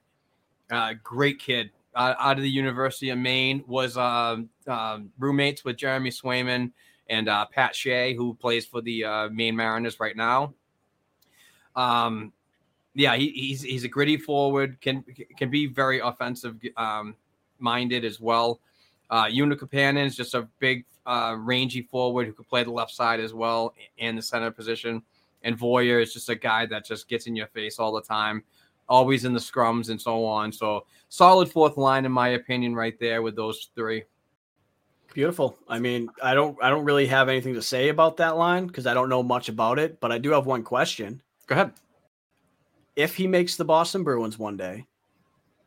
Uh, 0.71 0.93
great 1.03 1.38
kid 1.39 1.69
out 1.95 2.38
of 2.38 2.43
the 2.43 2.49
University 2.49 3.09
of 3.09 3.17
Maine. 3.17 3.63
Was 3.67 3.97
um, 3.97 4.49
um, 4.67 5.11
roommates 5.19 5.65
with 5.65 5.77
Jeremy 5.77 6.09
Swayman 6.09 6.71
and 7.09 7.27
uh, 7.27 7.45
Pat 7.45 7.75
Shea, 7.75 8.15
who 8.15 8.33
plays 8.35 8.65
for 8.65 8.81
the 8.81 9.03
uh, 9.03 9.29
Maine 9.29 9.55
Mariners 9.55 9.99
right 9.99 10.15
now. 10.15 10.53
Um, 11.75 12.31
yeah, 12.93 13.15
he, 13.15 13.30
he's 13.30 13.61
he's 13.61 13.84
a 13.84 13.88
gritty 13.88 14.18
forward. 14.18 14.80
Can 14.81 15.03
can 15.38 15.49
be 15.49 15.68
very 15.68 15.99
offensive 15.99 16.57
um, 16.77 17.15
minded 17.59 18.03
as 18.03 18.19
well. 18.19 18.59
Uh, 19.09 19.26
Joona 19.26 19.55
Koppanen 19.55 20.05
is 20.05 20.15
just 20.15 20.34
a 20.34 20.47
big, 20.59 20.85
uh, 21.05 21.35
rangy 21.38 21.81
forward 21.81 22.27
who 22.27 22.34
can 22.34 22.45
play 22.45 22.63
the 22.63 22.72
left 22.72 22.91
side 22.91 23.19
as 23.19 23.34
well 23.34 23.73
and 23.99 24.18
the 24.18 24.22
center 24.22 24.49
position. 24.51 25.01
And 25.43 25.57
Voyer 25.57 26.01
is 26.01 26.13
just 26.13 26.30
a 26.30 26.35
guy 26.35 26.65
that 26.68 26.85
just 26.85 27.09
gets 27.09 27.27
in 27.27 27.35
your 27.35 27.47
face 27.47 27.77
all 27.80 27.91
the 27.91 28.01
time, 28.01 28.43
always 28.88 29.26
in 29.26 29.34
the 29.34 29.39
scrums 29.39 29.89
and 29.89 29.99
so 29.99 30.23
on. 30.23 30.51
So 30.51 30.85
solid 31.09 31.51
fourth 31.51 31.77
line 31.77 32.05
in 32.05 32.11
my 32.11 32.30
opinion, 32.30 32.76
right 32.76 32.97
there 32.99 33.22
with 33.22 33.35
those 33.35 33.69
three. 33.76 34.03
Beautiful. 35.13 35.57
I 35.68 35.80
mean, 35.80 36.07
I 36.23 36.34
don't 36.34 36.57
I 36.63 36.69
don't 36.69 36.85
really 36.85 37.07
have 37.07 37.27
anything 37.27 37.53
to 37.55 37.61
say 37.61 37.89
about 37.89 38.15
that 38.18 38.38
line 38.38 38.68
because 38.68 38.88
I 38.88 38.93
don't 38.93 39.09
know 39.09 39.23
much 39.23 39.49
about 39.49 39.77
it, 39.77 39.99
but 39.99 40.11
I 40.11 40.18
do 40.18 40.31
have 40.31 40.45
one 40.45 40.63
question. 40.63 41.22
Go 41.47 41.55
ahead. 41.55 41.73
If 43.02 43.15
he 43.15 43.26
makes 43.26 43.56
the 43.56 43.65
Boston 43.65 44.03
Bruins 44.03 44.38
one 44.38 44.57
day, 44.57 44.86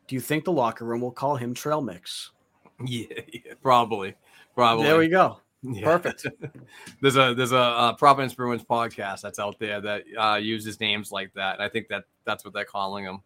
do 0.06 0.15
you 0.15 0.20
think 0.20 0.44
the 0.44 0.52
locker 0.52 0.85
room 0.85 1.01
will 1.01 1.11
call 1.11 1.35
him 1.35 1.52
Trail 1.52 1.81
Mix? 1.81 2.31
Yeah, 2.85 3.06
yeah 3.32 3.55
probably, 3.62 4.16
probably. 4.56 4.86
There 4.86 4.98
we 4.98 5.06
go. 5.06 5.39
Yeah. 5.62 5.85
Perfect. 5.85 6.27
there's 7.01 7.16
a 7.16 7.32
there's 7.32 7.52
a 7.52 7.56
uh, 7.56 7.93
Providence 7.93 8.35
Bruins 8.35 8.65
podcast 8.65 9.20
that's 9.20 9.39
out 9.39 9.61
there 9.61 9.81
that 9.81 10.02
uh, 10.19 10.35
uses 10.43 10.81
names 10.81 11.12
like 11.12 11.32
that, 11.35 11.55
and 11.55 11.62
I 11.62 11.69
think 11.69 11.86
that 11.89 12.02
that's 12.24 12.44
what 12.44 12.52
they're 12.52 12.65
calling 12.65 13.05
them. 13.05 13.23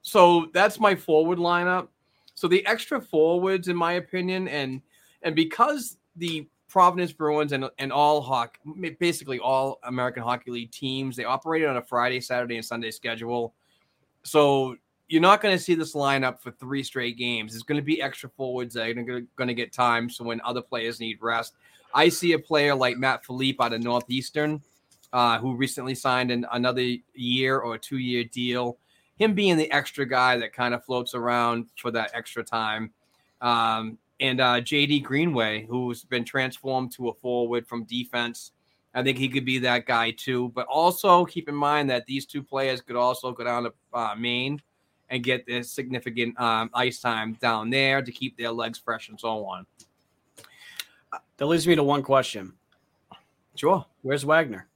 So 0.00 0.46
that's 0.54 0.80
my 0.80 0.94
forward 0.94 1.38
lineup. 1.38 1.88
So 2.34 2.48
the 2.48 2.64
extra 2.64 2.98
forwards, 2.98 3.68
in 3.68 3.76
my 3.76 3.92
opinion, 3.92 4.48
and 4.48 4.80
and 5.22 5.36
because 5.36 5.98
the 6.16 6.48
Providence 6.72 7.12
Bruins 7.12 7.52
and 7.52 7.68
and 7.76 7.92
all 7.92 8.22
hockey, 8.22 8.58
basically 8.98 9.38
all 9.38 9.78
American 9.84 10.22
Hockey 10.22 10.50
League 10.50 10.70
teams, 10.70 11.16
they 11.16 11.24
operate 11.24 11.66
on 11.66 11.76
a 11.76 11.82
Friday, 11.82 12.18
Saturday, 12.18 12.56
and 12.56 12.64
Sunday 12.64 12.90
schedule. 12.90 13.52
So 14.22 14.76
you're 15.06 15.20
not 15.20 15.42
going 15.42 15.54
to 15.54 15.62
see 15.62 15.74
this 15.74 15.94
lineup 15.94 16.40
for 16.40 16.50
three 16.52 16.82
straight 16.82 17.18
games. 17.18 17.52
There's 17.52 17.62
going 17.62 17.76
to 17.76 17.84
be 17.84 18.00
extra 18.00 18.30
forwards 18.30 18.72
that 18.72 18.88
are 18.88 18.94
going 18.94 19.48
to 19.48 19.54
get 19.54 19.70
time. 19.70 20.08
So 20.08 20.24
when 20.24 20.40
other 20.46 20.62
players 20.62 20.98
need 20.98 21.18
rest, 21.20 21.52
I 21.92 22.08
see 22.08 22.32
a 22.32 22.38
player 22.38 22.74
like 22.74 22.96
Matt 22.96 23.22
Filipe 23.22 23.60
out 23.60 23.74
of 23.74 23.82
Northeastern, 23.82 24.62
uh, 25.12 25.38
who 25.40 25.54
recently 25.54 25.94
signed 25.94 26.30
an, 26.30 26.46
another 26.52 26.94
year 27.12 27.58
or 27.58 27.74
a 27.74 27.78
two 27.78 27.98
year 27.98 28.24
deal. 28.24 28.78
Him 29.16 29.34
being 29.34 29.58
the 29.58 29.70
extra 29.70 30.06
guy 30.06 30.38
that 30.38 30.54
kind 30.54 30.72
of 30.72 30.82
floats 30.86 31.14
around 31.14 31.66
for 31.76 31.90
that 31.90 32.12
extra 32.14 32.42
time. 32.42 32.92
Um, 33.42 33.98
and 34.22 34.40
uh, 34.40 34.60
JD 34.60 35.02
Greenway, 35.02 35.66
who's 35.66 36.04
been 36.04 36.24
transformed 36.24 36.92
to 36.92 37.08
a 37.08 37.14
forward 37.14 37.66
from 37.66 37.82
defense. 37.84 38.52
I 38.94 39.02
think 39.02 39.18
he 39.18 39.28
could 39.28 39.44
be 39.44 39.58
that 39.58 39.84
guy 39.84 40.12
too. 40.12 40.50
But 40.54 40.66
also 40.68 41.24
keep 41.24 41.48
in 41.48 41.56
mind 41.56 41.90
that 41.90 42.06
these 42.06 42.24
two 42.24 42.42
players 42.42 42.80
could 42.80 42.94
also 42.94 43.32
go 43.32 43.42
down 43.42 43.64
to 43.64 43.72
uh, 43.92 44.14
Maine 44.16 44.62
and 45.10 45.24
get 45.24 45.44
this 45.44 45.72
significant 45.72 46.40
um, 46.40 46.70
ice 46.72 47.00
time 47.00 47.36
down 47.40 47.68
there 47.68 48.00
to 48.00 48.12
keep 48.12 48.38
their 48.38 48.52
legs 48.52 48.78
fresh 48.78 49.08
and 49.08 49.18
so 49.18 49.44
on. 49.44 49.66
That 51.38 51.46
leads 51.46 51.66
me 51.66 51.74
to 51.74 51.82
one 51.82 52.02
question. 52.02 52.52
Sure. 53.56 53.84
Where's 54.02 54.24
Wagner? 54.24 54.68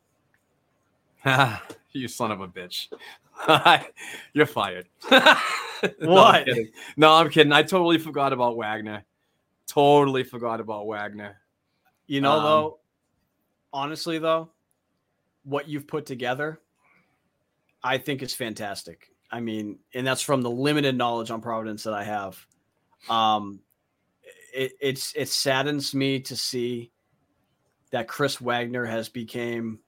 you 1.92 2.08
son 2.08 2.32
of 2.32 2.40
a 2.40 2.48
bitch. 2.48 2.88
You're 4.32 4.46
fired. 4.46 4.88
no, 5.10 5.20
I'm 5.20 5.36
What? 6.00 6.48
No, 6.96 7.12
I'm 7.12 7.30
kidding. 7.30 7.52
I 7.52 7.62
totally 7.62 7.98
forgot 7.98 8.32
about 8.32 8.56
Wagner. 8.56 9.04
Totally 9.68 10.24
forgot 10.24 10.60
about 10.60 10.86
Wagner. 10.86 11.40
You 12.06 12.20
know, 12.20 12.32
Um, 12.32 12.42
though, 12.44 12.78
honestly, 13.72 14.18
though, 14.18 14.50
what 15.44 15.68
you've 15.68 15.86
put 15.86 16.06
together, 16.06 16.60
I 17.82 17.98
think 17.98 18.22
is 18.22 18.34
fantastic. 18.34 19.08
I 19.30 19.40
mean, 19.40 19.78
and 19.94 20.06
that's 20.06 20.22
from 20.22 20.42
the 20.42 20.50
limited 20.50 20.96
knowledge 20.96 21.30
on 21.30 21.40
Providence 21.40 21.82
that 21.84 21.94
I 21.94 22.04
have. 22.04 22.46
Um, 23.08 23.60
it, 24.54 24.72
it's 24.80 25.12
it 25.16 25.28
saddens 25.28 25.94
me 25.94 26.20
to 26.20 26.36
see 26.36 26.92
that 27.90 28.08
Chris 28.08 28.40
Wagner 28.40 28.84
has 28.84 29.08
became 29.08 29.80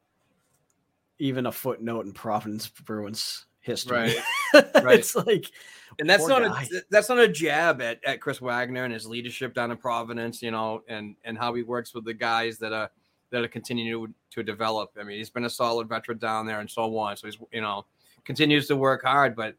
even 1.18 1.46
a 1.46 1.52
footnote 1.52 2.06
in 2.06 2.12
Providence 2.12 2.68
Bruins 2.68 3.46
history. 3.60 3.96
Right. 3.96 4.16
Right. 4.82 4.98
it's 5.00 5.14
like, 5.14 5.50
And 5.99 6.09
that's 6.09 6.23
Poor 6.23 6.41
not 6.41 6.55
guy. 6.55 6.62
a 6.62 6.81
that's 6.91 7.09
not 7.09 7.19
a 7.19 7.29
jab 7.29 7.83
at, 7.83 7.99
at 8.05 8.20
Chris 8.20 8.41
Wagner 8.41 8.85
and 8.85 8.93
his 8.93 9.07
leadership 9.07 9.53
down 9.53 9.70
in 9.70 9.77
Providence, 9.77 10.43
you 10.43 10.51
know, 10.51 10.83
and 10.89 11.16
and 11.25 11.37
how 11.37 11.55
he 11.55 11.62
works 11.62 11.93
with 11.93 12.05
the 12.05 12.15
guys 12.15 12.59
that 12.59 12.73
are 12.73 12.91
that 13.31 13.43
are 13.43 13.49
continuing 13.49 14.07
to, 14.07 14.15
to 14.37 14.43
develop. 14.43 14.91
I 14.99 15.03
mean, 15.03 15.19
he's 15.19 15.31
been 15.31 15.45
a 15.45 15.51
solid 15.51 15.89
veteran 15.89 16.19
down 16.19 16.47
there 16.47 16.61
and 16.61 16.70
so 16.70 16.97
on. 16.97 17.16
So 17.16 17.27
he's 17.27 17.39
you 17.53 17.61
know 17.61 17.85
continues 18.25 18.69
to 18.69 18.77
work 18.77 19.03
hard, 19.03 19.35
but 19.35 19.55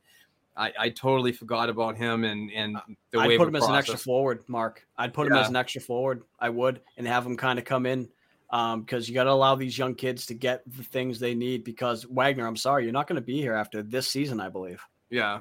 I, 0.56 0.74
I 0.78 0.90
totally 0.90 1.32
forgot 1.32 1.70
about 1.70 1.98
him 1.98 2.24
and 2.24 2.52
and 2.52 2.78
the 3.12 3.20
I'd 3.20 3.38
put 3.38 3.48
him 3.48 3.56
as 3.56 3.66
an 3.66 3.76
extra 3.76 3.98
forward, 3.98 4.44
Mark. 4.48 4.86
I'd 4.98 5.14
put 5.14 5.28
him 5.28 5.34
as 5.34 5.50
an 5.50 5.56
extra 5.56 5.82
forward. 5.82 6.24
I 6.40 6.50
would, 6.50 6.82
and 6.98 7.08
have 7.08 7.26
him 7.26 7.38
kind 7.38 7.60
of 7.60 7.66
come 7.66 7.86
in 7.86 8.10
um, 8.50 8.82
because 8.82 9.08
you 9.08 9.16
got 9.16 9.24
to 9.26 9.32
allow 9.32 9.56
these 9.56 9.78
young 9.78 9.96
kids 9.96 10.26
to 10.28 10.34
get 10.34 10.64
the 10.78 10.84
things 10.84 11.20
they 11.20 11.34
need. 11.34 11.64
Because 11.64 12.06
Wagner, 12.06 12.46
I'm 12.46 12.58
sorry, 12.58 12.84
you're 12.84 12.94
not 12.94 13.08
going 13.08 13.16
to 13.16 13.26
be 13.26 13.40
here 13.40 13.54
after 13.54 13.82
this 13.82 14.08
season, 14.08 14.40
I 14.40 14.50
believe. 14.50 14.82
Yeah. 15.10 15.40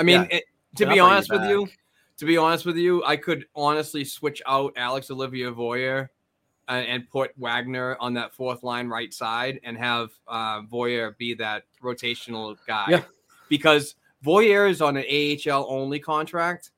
I 0.00 0.02
mean, 0.02 0.22
Yeah. 0.30 0.38
it, 0.38 0.44
to 0.76 0.86
be 0.86 0.98
honest 0.98 1.28
you 1.30 1.38
with 1.38 1.48
you, 1.48 1.68
to 2.16 2.24
be 2.24 2.36
honest 2.36 2.64
with 2.64 2.76
you, 2.76 3.04
I 3.04 3.16
could 3.16 3.46
honestly 3.54 4.04
switch 4.04 4.40
out 4.46 4.72
Alex-Olivier 4.76 5.50
Voyer 5.50 6.08
and, 6.68 6.86
and 6.86 7.10
put 7.10 7.32
Wagner 7.36 7.96
on 8.00 8.14
that 8.14 8.34
fourth 8.34 8.62
line 8.62 8.88
right 8.88 9.12
side 9.12 9.60
and 9.62 9.76
have 9.76 10.10
uh, 10.26 10.62
Voyer 10.62 11.16
be 11.18 11.34
that 11.34 11.64
rotational 11.82 12.56
guy. 12.66 12.86
Yeah. 12.88 13.02
Because 13.50 13.94
Voyer 14.24 14.68
is 14.70 14.80
on 14.80 14.96
an 14.96 15.04
AHL 15.04 15.66
only 15.68 15.98
contract, 15.98 16.70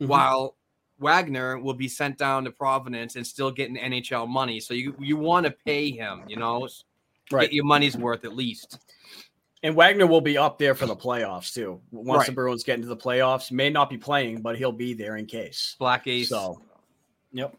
Mhm. 0.00 0.06
while 0.08 0.56
Wagner 0.98 1.58
will 1.58 1.74
be 1.74 1.88
sent 1.88 2.16
down 2.16 2.44
to 2.44 2.50
Providence 2.50 3.16
and 3.16 3.26
still 3.26 3.50
getting 3.50 3.76
NHL 3.76 4.26
money. 4.26 4.60
So 4.60 4.72
you 4.74 4.94
you 4.98 5.16
want 5.18 5.44
to 5.44 5.50
pay 5.66 5.90
him, 5.90 6.22
you 6.28 6.36
know, 6.36 6.66
Right. 7.32 7.42
get 7.42 7.52
your 7.52 7.64
money's 7.64 7.96
worth 7.96 8.24
at 8.24 8.34
least. 8.34 8.78
And 9.62 9.76
Wagner 9.76 10.06
will 10.06 10.22
be 10.22 10.38
up 10.38 10.58
there 10.58 10.74
for 10.74 10.86
the 10.86 10.96
playoffs 10.96 11.52
too. 11.52 11.80
Once 11.90 12.26
the 12.26 12.32
Bruins 12.32 12.64
get 12.64 12.76
into 12.76 12.88
the 12.88 12.96
playoffs, 12.96 13.52
may 13.52 13.68
not 13.68 13.90
be 13.90 13.98
playing, 13.98 14.40
but 14.40 14.56
he'll 14.56 14.72
be 14.72 14.94
there 14.94 15.16
in 15.16 15.26
case. 15.26 15.76
Black 15.78 16.06
Ace. 16.06 16.30
So, 16.30 16.62
yep. 17.32 17.54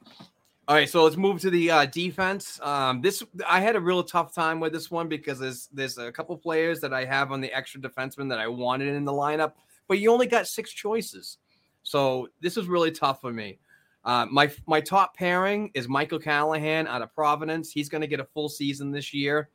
All 0.68 0.76
right, 0.76 0.90
so 0.90 1.04
let's 1.04 1.18
move 1.18 1.42
to 1.42 1.50
the 1.50 1.70
uh, 1.70 1.86
defense. 1.86 2.60
Um, 2.64 3.02
this 3.02 3.22
I 3.48 3.60
had 3.60 3.76
a 3.76 3.80
real 3.80 4.04
tough 4.04 4.34
time 4.34 4.60
with 4.60 4.74
this 4.74 4.90
one 4.90 5.08
because 5.08 5.38
there's 5.38 5.68
there's 5.74 5.98
a 5.98 6.12
couple 6.12 6.38
players 6.38 6.80
that 6.80 6.94
I 6.94 7.04
have 7.06 7.32
on 7.32 7.42
the 7.42 7.52
extra 7.52 7.82
defenseman 7.82 8.30
that 8.30 8.40
I 8.40 8.48
wanted 8.48 8.96
in 8.96 9.04
the 9.04 9.12
lineup, 9.12 9.54
but 9.88 10.00
you 10.00 10.12
only 10.12 10.28
got 10.28 10.48
six 10.48 10.72
choices, 10.72 11.40
so 11.84 12.30
this 12.40 12.58
is 12.58 12.68
really 12.68 12.92
tough 12.92 13.22
for 13.22 13.34
me. 13.34 13.60
Uh, 14.06 14.28
my 14.32 14.50
my 14.66 14.80
top 14.80 15.16
pairing 15.16 15.72
is 15.74 15.90
Michael 15.90 16.20
Callahan 16.20 16.88
out 16.88 17.02
of 17.02 17.14
Providence. 17.14 17.72
He's 17.72 17.90
going 17.90 18.02
to 18.02 18.08
get 18.08 18.20
a 18.20 18.26
full 18.26 18.48
season 18.48 18.92
this 18.92 19.14
year 19.14 19.50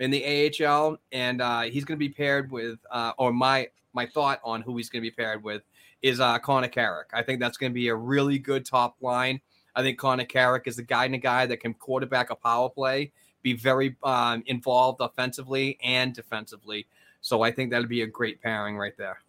in 0.00 0.10
the 0.10 0.50
AHL, 0.64 0.98
and 1.12 1.40
uh, 1.40 1.62
he's 1.62 1.84
going 1.84 1.96
to 1.96 2.04
be 2.04 2.08
paired 2.08 2.50
with, 2.50 2.78
uh, 2.90 3.12
or 3.18 3.32
my 3.32 3.68
my 3.92 4.06
thought 4.06 4.40
on 4.44 4.62
who 4.62 4.76
he's 4.76 4.88
going 4.88 5.02
to 5.02 5.08
be 5.08 5.14
paired 5.14 5.42
with 5.42 5.62
is 6.02 6.20
uh, 6.20 6.38
Connor 6.38 6.68
Carrick. 6.68 7.08
I 7.12 7.22
think 7.22 7.40
that's 7.40 7.56
going 7.56 7.72
to 7.72 7.74
be 7.74 7.88
a 7.88 7.94
really 7.94 8.38
good 8.38 8.64
top 8.64 8.96
line. 9.00 9.40
I 9.74 9.82
think 9.82 9.98
Connor 9.98 10.24
Carrick 10.24 10.66
is 10.66 10.76
the 10.76 10.82
guy 10.82 11.04
and 11.04 11.14
a 11.14 11.18
guy 11.18 11.46
that 11.46 11.58
can 11.58 11.74
quarterback 11.74 12.30
a 12.30 12.34
power 12.34 12.68
play, 12.68 13.12
be 13.42 13.52
very 13.52 13.96
um, 14.02 14.42
involved 14.46 15.00
offensively 15.00 15.78
and 15.82 16.14
defensively. 16.14 16.86
So 17.20 17.42
I 17.42 17.50
think 17.52 17.70
that'd 17.70 17.88
be 17.88 18.02
a 18.02 18.06
great 18.06 18.40
pairing 18.40 18.78
right 18.78 18.96
there. 18.96 19.20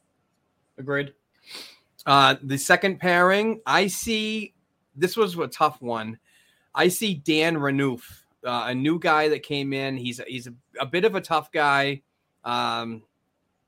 Agreed. 0.77 1.13
Uh, 2.05 2.35
the 2.41 2.57
second 2.57 2.99
pairing, 2.99 3.61
I 3.65 3.87
see 3.87 4.53
this 4.95 5.17
was 5.17 5.37
a 5.37 5.47
tough 5.47 5.81
one. 5.81 6.17
I 6.73 6.87
see 6.87 7.15
Dan 7.15 7.57
Renouf, 7.57 8.20
uh, 8.45 8.65
a 8.67 8.75
new 8.75 8.99
guy 8.99 9.29
that 9.29 9.43
came 9.43 9.73
in. 9.73 9.97
He's 9.97 10.19
he's 10.27 10.47
a, 10.47 10.53
a 10.79 10.85
bit 10.85 11.05
of 11.05 11.15
a 11.15 11.21
tough 11.21 11.51
guy, 11.51 12.01
um, 12.43 13.03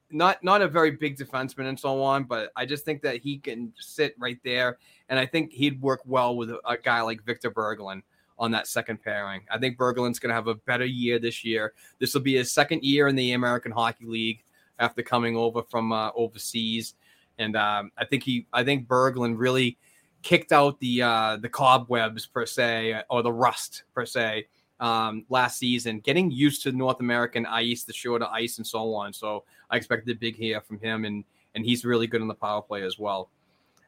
not 0.10 0.44
not 0.44 0.62
a 0.62 0.68
very 0.68 0.92
big 0.92 1.18
defenseman 1.18 1.68
and 1.68 1.80
so 1.80 2.02
on. 2.02 2.24
But 2.24 2.52
I 2.56 2.66
just 2.66 2.86
think 2.86 3.02
that 3.04 3.18
he 3.18 3.38
can 3.38 3.74
sit 3.78 4.16
right 4.18 4.40
there, 4.44 4.78
and 5.10 5.20
I 5.20 5.26
think 5.26 5.52
he'd 5.52 5.82
work 5.82 6.02
well 6.06 6.36
with 6.36 6.50
a, 6.52 6.60
a 6.68 6.78
guy 6.78 7.02
like 7.02 7.24
Victor 7.24 7.52
Berglund 7.52 8.02
on 8.40 8.52
that 8.52 8.68
second 8.68 9.02
pairing. 9.04 9.42
I 9.50 9.58
think 9.58 9.78
Berglund's 9.78 10.20
going 10.20 10.30
to 10.30 10.36
have 10.36 10.48
a 10.48 10.56
better 10.56 10.86
year 10.86 11.20
this 11.20 11.44
year. 11.44 11.74
This 12.00 12.14
will 12.14 12.22
be 12.22 12.36
his 12.36 12.52
second 12.52 12.84
year 12.84 13.08
in 13.08 13.16
the 13.16 13.34
American 13.34 13.72
Hockey 13.72 14.06
League 14.06 14.44
after 14.80 15.04
coming 15.04 15.38
over 15.38 15.62
from 15.62 15.92
uh, 15.92 16.10
overseas, 16.16 16.96
and 17.38 17.56
um, 17.56 17.92
I 17.98 18.06
think 18.06 18.24
he, 18.24 18.48
I 18.52 18.64
think 18.64 18.88
Berglund 18.88 19.36
really 19.38 19.78
kicked 20.24 20.52
out 20.52 20.80
the 20.80 21.04
uh, 21.04 21.38
the 21.38 21.50
cobwebs 21.50 22.26
per 22.26 22.46
se 22.46 23.04
or 23.10 23.22
the 23.22 23.32
rust 23.32 23.84
per 23.94 24.06
se 24.06 24.48
um, 24.84 25.26
last 25.30 25.58
season, 25.58 26.02
getting 26.02 26.30
used 26.30 26.62
to 26.64 26.74
North 26.74 27.00
American 27.00 27.46
ice, 27.46 27.84
the 27.84 27.94
shorter 27.94 28.26
ice, 28.26 28.58
and 28.58 28.68
so 28.68 28.94
on. 28.94 29.14
So 29.14 29.46
I 29.70 29.78
expected 29.78 30.14
a 30.14 30.20
big 30.20 30.38
year 30.38 30.60
from 30.60 30.78
him, 30.80 31.06
and 31.06 31.24
and 31.56 31.64
he's 31.64 31.86
really 31.86 32.06
good 32.06 32.22
on 32.22 32.28
the 32.28 32.34
power 32.36 32.62
play 32.62 32.84
as 32.84 33.00
well. 33.00 33.30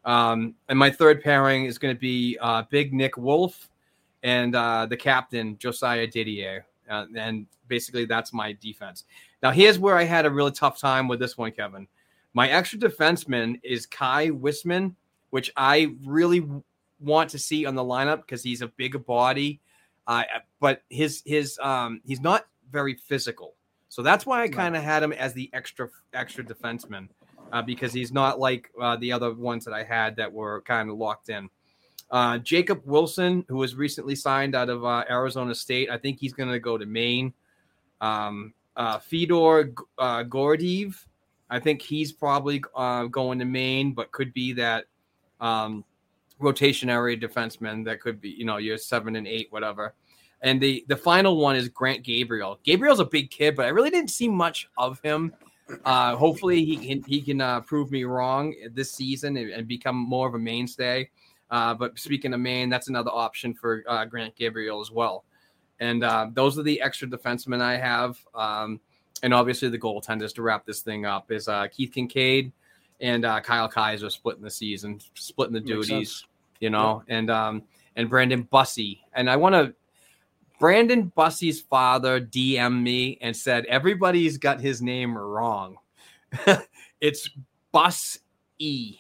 Um, 0.05 0.55
and 0.69 0.79
my 0.79 0.89
third 0.89 1.21
pairing 1.21 1.65
is 1.65 1.77
going 1.77 1.93
to 1.93 1.99
be 1.99 2.37
uh, 2.39 2.63
Big 2.69 2.93
Nick 2.93 3.17
Wolff 3.17 3.69
and 4.23 4.55
uh, 4.55 4.85
the 4.85 4.95
captain 4.95 5.57
Josiah 5.57 6.07
Didier, 6.07 6.65
uh, 6.89 7.05
and 7.15 7.45
basically 7.67 8.05
that's 8.05 8.31
my 8.31 8.53
defense. 8.53 9.03
Now 9.43 9.51
here's 9.51 9.77
where 9.77 9.97
I 9.97 10.03
had 10.03 10.25
a 10.25 10.31
really 10.31 10.51
tough 10.51 10.79
time 10.79 11.09
with 11.09 11.19
this 11.19 11.37
one, 11.37 11.51
Kevin. 11.51 11.87
My 12.33 12.47
extra 12.47 12.79
defenseman 12.79 13.59
is 13.63 13.85
Kai 13.85 14.29
Wissmann, 14.29 14.95
which 15.31 15.51
I 15.57 15.93
really 16.05 16.47
want 17.01 17.31
to 17.31 17.39
see 17.39 17.65
on 17.65 17.75
the 17.75 17.83
lineup 17.83 18.21
because 18.21 18.43
he's 18.43 18.61
a 18.61 18.67
bigger 18.67 18.99
body, 18.99 19.59
uh, 20.07 20.23
but 20.59 20.81
his 20.89 21.21
his 21.25 21.59
um, 21.61 22.01
he's 22.05 22.21
not 22.21 22.45
very 22.71 22.95
physical. 22.95 23.55
So 23.89 24.01
that's 24.01 24.25
why 24.25 24.43
I 24.43 24.47
kind 24.49 24.75
of 24.75 24.83
had 24.83 25.03
him 25.03 25.13
as 25.13 25.33
the 25.33 25.49
extra 25.53 25.89
extra 26.13 26.43
defenseman 26.43 27.07
uh, 27.51 27.61
because 27.61 27.93
he's 27.93 28.11
not 28.11 28.39
like 28.39 28.69
uh, 28.81 28.97
the 28.97 29.11
other 29.11 29.33
ones 29.33 29.65
that 29.65 29.73
I 29.73 29.83
had 29.83 30.17
that 30.17 30.31
were 30.31 30.61
kind 30.61 30.89
of 30.89 30.97
locked 30.97 31.29
in. 31.29 31.49
Uh, 32.11 32.37
Jacob 32.37 32.81
Wilson, 32.85 33.45
who 33.47 33.57
was 33.57 33.75
recently 33.75 34.15
signed 34.15 34.55
out 34.55 34.69
of 34.69 34.85
uh, 34.85 35.03
Arizona 35.09 35.55
State, 35.55 35.89
I 35.89 35.97
think 35.97 36.19
he's 36.19 36.33
going 36.33 36.49
to 36.49 36.59
go 36.59 36.77
to 36.77 36.85
Maine. 36.85 37.33
Um, 38.01 38.53
uh, 38.75 38.99
Fedor 38.99 39.73
uh, 39.97 40.23
Gordeev, 40.23 40.95
I 41.49 41.59
think 41.59 41.81
he's 41.81 42.11
probably 42.11 42.63
uh, 42.75 43.05
going 43.05 43.39
to 43.39 43.45
Maine, 43.45 43.93
but 43.93 44.11
could 44.11 44.33
be 44.33 44.53
that 44.53 44.85
um, 45.39 45.83
rotationary 46.41 47.21
defenseman 47.21 47.85
that 47.85 48.01
could 48.01 48.19
be, 48.21 48.29
you 48.29 48.45
know, 48.45 48.57
you're 48.57 48.77
seven 48.77 49.15
and 49.15 49.27
eight, 49.27 49.47
whatever. 49.51 49.93
And 50.41 50.61
the 50.61 50.85
the 50.87 50.97
final 50.97 51.37
one 51.37 51.55
is 51.55 51.69
Grant 51.69 52.03
Gabriel. 52.03 52.59
Gabriel's 52.63 52.99
a 52.99 53.05
big 53.05 53.31
kid, 53.31 53.55
but 53.55 53.65
I 53.65 53.69
really 53.69 53.89
didn't 53.89 54.11
see 54.11 54.27
much 54.27 54.69
of 54.77 54.99
him. 55.01 55.33
Uh, 55.83 56.15
hopefully, 56.15 56.63
he 56.63 56.77
can 56.77 57.03
he 57.03 57.21
can 57.21 57.41
uh, 57.41 57.61
prove 57.61 57.89
me 57.89 58.03
wrong 58.03 58.53
this 58.71 58.91
season 58.91 59.37
and, 59.37 59.49
and 59.49 59.67
become 59.67 59.95
more 59.95 60.27
of 60.27 60.35
a 60.35 60.39
mainstay. 60.39 61.09
Uh, 61.49 61.73
but 61.73 61.97
speaking 61.97 62.33
of 62.33 62.39
Maine, 62.39 62.69
that's 62.69 62.89
another 62.89 63.11
option 63.11 63.53
for 63.53 63.83
uh, 63.87 64.05
Grant 64.05 64.35
Gabriel 64.35 64.81
as 64.81 64.91
well. 64.91 65.23
And 65.79 66.03
uh, 66.03 66.27
those 66.33 66.57
are 66.57 66.63
the 66.63 66.81
extra 66.81 67.07
defensemen 67.07 67.61
I 67.61 67.77
have. 67.77 68.17
Um, 68.33 68.79
and 69.23 69.33
obviously, 69.33 69.69
the 69.69 69.79
goaltenders 69.79 70.33
to 70.35 70.41
wrap 70.41 70.65
this 70.65 70.81
thing 70.81 71.05
up 71.05 71.31
is 71.31 71.47
uh, 71.47 71.67
Keith 71.67 71.91
Kinkaid 71.95 72.51
and 73.01 73.25
uh, 73.25 73.39
Kyle 73.41 73.69
Keyser 73.69 74.11
splitting 74.11 74.43
the 74.43 74.49
season, 74.51 74.99
splitting 75.15 75.53
the 75.53 75.59
duties, 75.59 76.25
you 76.59 76.69
know, 76.69 77.03
and 77.07 77.29
um, 77.29 77.63
and 77.95 78.09
Brandon 78.09 78.47
Bussi. 78.51 78.99
And 79.13 79.29
I 79.29 79.35
want 79.35 79.55
to. 79.55 79.73
Brandon 80.57 81.11
Bussi's 81.17 81.59
father 81.59 82.21
DM 82.21 82.81
me 82.81 83.17
and 83.19 83.35
said 83.35 83.65
everybody's 83.65 84.37
got 84.37 84.61
his 84.61 84.81
name 84.81 85.17
wrong. 85.17 85.75
it's 87.01 87.29
Bus 87.73 88.19
E. 88.57 88.97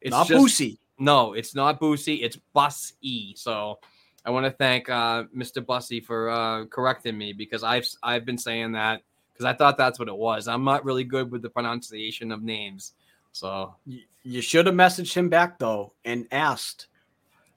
It's 0.00 0.12
Not 0.12 0.26
just- 0.26 0.42
Boosie. 0.60 0.78
no, 0.98 1.34
it's 1.34 1.54
not 1.54 1.78
Boosie. 1.78 2.22
It's 2.22 2.36
Bus 2.54 2.94
E. 3.02 3.34
So 3.36 3.80
I 4.24 4.30
want 4.30 4.46
to 4.46 4.50
thank 4.50 4.88
uh, 4.88 5.24
Mr. 5.36 5.64
Bussi 5.64 6.02
for 6.02 6.30
uh, 6.30 6.64
correcting 6.66 7.18
me 7.18 7.34
because 7.34 7.62
I've 7.62 7.86
I've 8.02 8.24
been 8.24 8.38
saying 8.38 8.72
that 8.72 9.02
because 9.32 9.44
I 9.44 9.52
thought 9.52 9.76
that's 9.76 9.98
what 9.98 10.08
it 10.08 10.16
was. 10.16 10.48
I'm 10.48 10.64
not 10.64 10.84
really 10.84 11.04
good 11.04 11.30
with 11.30 11.42
the 11.42 11.50
pronunciation 11.50 12.32
of 12.32 12.42
names. 12.42 12.94
So 13.34 13.74
You, 13.84 14.00
you 14.22 14.40
should 14.40 14.66
have 14.66 14.76
messaged 14.76 15.12
him 15.12 15.28
back 15.28 15.58
though 15.58 15.92
and 16.04 16.26
asked 16.30 16.86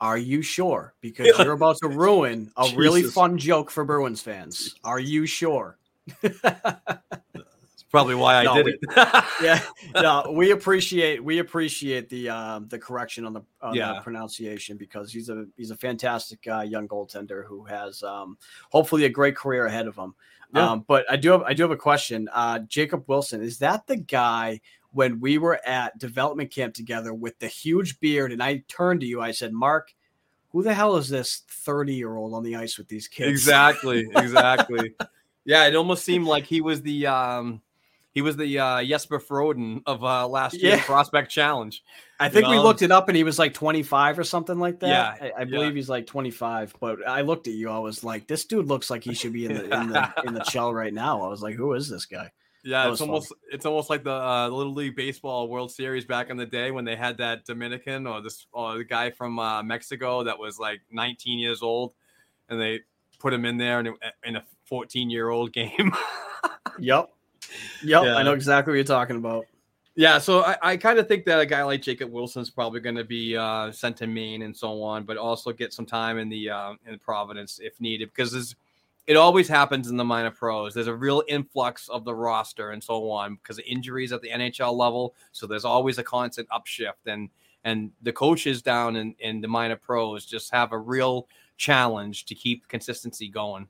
Are 0.01 0.17
you 0.17 0.41
sure? 0.41 0.95
Because 1.01 1.27
you're 1.39 1.53
about 1.53 1.77
to 1.83 1.87
ruin 1.87 2.51
a 2.57 2.67
really 2.75 3.03
fun 3.03 3.37
joke 3.37 3.69
for 3.71 3.85
Bruins 3.85 4.21
fans. 4.21 4.75
Are 4.83 4.99
you 4.99 5.25
sure? 5.27 5.77
That's 6.21 7.83
probably 7.91 8.15
why 8.15 8.37
I 8.37 8.43
No, 8.43 8.55
did 8.55 8.65
we- 8.65 8.71
it. 8.73 8.79
yeah, 9.41 9.61
no, 9.95 10.31
we 10.35 10.51
appreciate 10.51 11.23
we 11.23 11.39
appreciate 11.39 12.09
the 12.09 12.29
um, 12.29 12.67
the 12.69 12.79
correction 12.79 13.25
on 13.25 13.33
the 13.33 13.41
on 13.61 13.75
Yeah. 13.75 13.93
the 13.93 14.01
pronunciation 14.01 14.77
because 14.77 15.11
he's 15.13 15.29
a 15.29 15.45
he's 15.57 15.71
a 15.71 15.75
fantastic 15.75 16.39
uh, 16.47 16.61
young 16.61 16.87
goaltender 16.87 17.45
who 17.45 17.63
has 17.65 18.01
um, 18.03 18.37
hopefully 18.71 19.05
a 19.05 19.09
great 19.09 19.35
career 19.35 19.67
ahead 19.67 19.87
of 19.87 19.95
him. 19.95 20.15
Yeah. 20.53 20.71
Um, 20.71 20.85
but 20.87 21.05
I 21.11 21.17
do 21.17 21.31
have 21.31 21.41
I 21.43 21.53
do 21.53 21.63
have 21.63 21.71
a 21.71 21.77
question. 21.77 22.29
Uh, 22.31 22.59
Jacob 22.59 23.03
Wilson 23.07 23.41
is 23.41 23.57
that 23.59 23.85
the 23.87 23.97
guy 23.97 24.61
when 24.91 25.19
we 25.19 25.37
were 25.37 25.59
at 25.65 25.97
development 25.99 26.51
camp 26.51 26.73
together 26.73 27.13
with 27.13 27.37
the 27.39 27.47
huge 27.47 27.99
beard? 27.99 28.31
And 28.31 28.41
I 28.41 28.63
turned 28.67 29.01
to 29.01 29.05
you, 29.05 29.21
I 29.21 29.31
said, 29.31 29.53
Mark, 29.53 29.93
who 30.49 30.63
the 30.63 30.73
hell 30.73 30.95
is 30.97 31.09
this 31.09 31.43
thirty 31.49 31.93
year 31.93 32.15
old 32.15 32.33
on 32.33 32.43
the 32.43 32.55
ice 32.55 32.77
with 32.77 32.87
these 32.87 33.07
kids? 33.07 33.29
Exactly, 33.29 34.07
exactly. 34.15 34.93
yeah, 35.45 35.65
it 35.65 35.75
almost 35.75 36.03
seemed 36.03 36.25
like 36.25 36.45
he 36.45 36.61
was 36.61 36.81
the 36.81 37.05
um 37.07 37.61
he 38.13 38.21
was 38.21 38.35
the 38.35 38.57
uh 38.57 38.83
Jesper 38.83 39.19
Froden 39.19 39.81
of 39.85 40.03
uh 40.03 40.27
last 40.27 40.55
year's 40.55 40.79
Yeah. 40.79 40.83
prospect 40.85 41.29
challenge. 41.29 41.83
I 42.19 42.29
think 42.29 42.47
we 42.47 42.55
know? 42.55 42.63
looked 42.63 42.81
it 42.81 42.91
up 42.91 43.09
and 43.09 43.15
he 43.15 43.23
was 43.23 43.37
like 43.37 43.53
25 43.53 44.17
or 44.17 44.23
something 44.23 44.57
like 44.57 44.79
that. 44.79 44.87
Yeah, 44.87 45.27
I, 45.27 45.31
I 45.31 45.39
yeah. 45.41 45.45
believe 45.45 45.75
he's 45.75 45.89
like 45.89 46.07
25. 46.07 46.73
But 46.79 47.07
I 47.07 47.21
looked 47.21 47.47
at 47.47 47.53
you, 47.53 47.69
I 47.69 47.77
was 47.77 48.03
like, 48.03 48.25
this 48.25 48.45
dude 48.45 48.65
looks 48.67 48.89
like 48.89 49.03
he 49.03 49.13
should 49.13 49.33
be 49.33 49.45
in 49.45 49.53
the 49.53 49.63
in 49.65 49.89
the 49.89 50.13
in 50.25 50.33
the 50.33 50.43
shell 50.49 50.73
right 50.73 50.93
now. 50.93 51.21
I 51.21 51.27
was 51.27 51.43
like, 51.43 51.53
who 51.53 51.73
is 51.73 51.87
this 51.89 52.05
guy? 52.07 52.31
Yeah, 52.67 52.91
it's 52.91 52.99
almost 52.99 53.33
it's 53.49 53.65
almost 53.65 53.89
like 53.89 54.03
the 54.03 54.11
uh, 54.11 54.49
Little 54.49 54.73
League 54.73 54.97
Baseball 54.97 55.47
World 55.47 55.71
Series 55.71 56.03
back 56.03 56.29
in 56.29 56.35
the 56.35 56.45
day 56.45 56.69
when 56.69 56.83
they 56.83 56.97
had 56.97 57.17
that 57.19 57.45
Dominican 57.45 58.05
or 58.05 58.21
this 58.21 58.45
or 58.51 58.77
the 58.77 58.83
guy 58.83 59.09
from 59.09 59.39
uh, 59.39 59.63
Mexico 59.63 60.21
that 60.23 60.37
was 60.37 60.59
like 60.59 60.81
19 60.91 61.39
years 61.39 61.61
old, 61.61 61.93
and 62.49 62.59
they 62.59 62.81
put 63.19 63.33
him 63.33 63.45
in 63.45 63.55
there 63.55 63.79
in 63.79 63.87
a, 63.87 63.93
in 64.25 64.35
a 64.35 64.43
14 64.65 65.09
year 65.09 65.29
old 65.29 65.53
game. 65.53 65.93
Yep. 66.77 67.09
Yep. 67.83 68.03
Yeah. 68.03 68.15
I 68.17 68.23
know 68.23 68.33
exactly 68.33 68.71
what 68.71 68.75
you're 68.75 68.83
talking 68.83 69.15
about. 69.15 69.45
Yeah, 69.95 70.19
so 70.19 70.43
I, 70.43 70.57
I 70.61 70.77
kind 70.77 70.99
of 70.99 71.07
think 71.07 71.23
that 71.25 71.39
a 71.39 71.45
guy 71.45 71.63
like 71.63 71.81
Jacob 71.81 72.11
Wilson's 72.11 72.49
probably 72.49 72.81
going 72.81 72.97
to 72.97 73.05
be 73.05 73.35
uh, 73.35 73.71
sent 73.71 73.95
to 73.97 74.07
Maine 74.07 74.41
and 74.41 74.55
so 74.55 74.83
on, 74.83 75.05
but 75.05 75.15
also 75.15 75.53
get 75.53 75.73
some 75.73 75.85
time 75.85 76.19
in 76.19 76.27
the 76.27 76.49
uh, 76.49 76.73
in 76.85 76.99
Providence 76.99 77.59
if 77.63 77.79
needed 77.79 78.09
because 78.13 78.33
there's, 78.33 78.55
it 79.07 79.15
always 79.15 79.47
happens 79.47 79.87
in 79.87 79.95
the 79.95 80.03
minor 80.03 80.31
pros. 80.31 80.73
There's 80.73 80.87
a 80.87 80.95
real 80.95 81.23
influx 81.29 81.87
of 81.87 82.03
the 82.03 82.13
roster 82.13 82.71
and 82.71 82.83
so 82.83 83.09
on 83.09 83.35
because 83.35 83.57
of 83.57 83.63
injuries 83.65 84.11
at 84.11 84.21
the 84.21 84.29
NHL 84.29 84.75
level. 84.75 85.15
So 85.31 85.47
there's 85.47 85.65
always 85.65 85.97
a 85.97 86.03
constant 86.03 86.47
upshift, 86.49 87.07
and 87.07 87.29
and 87.63 87.91
the 88.03 88.11
coaches 88.11 88.61
down 88.61 88.97
in, 88.97 89.15
in 89.19 89.41
the 89.41 89.47
minor 89.47 89.77
pros 89.77 90.25
just 90.25 90.51
have 90.53 90.73
a 90.73 90.77
real 90.77 91.27
challenge 91.55 92.25
to 92.25 92.35
keep 92.35 92.67
consistency 92.67 93.29
going. 93.29 93.67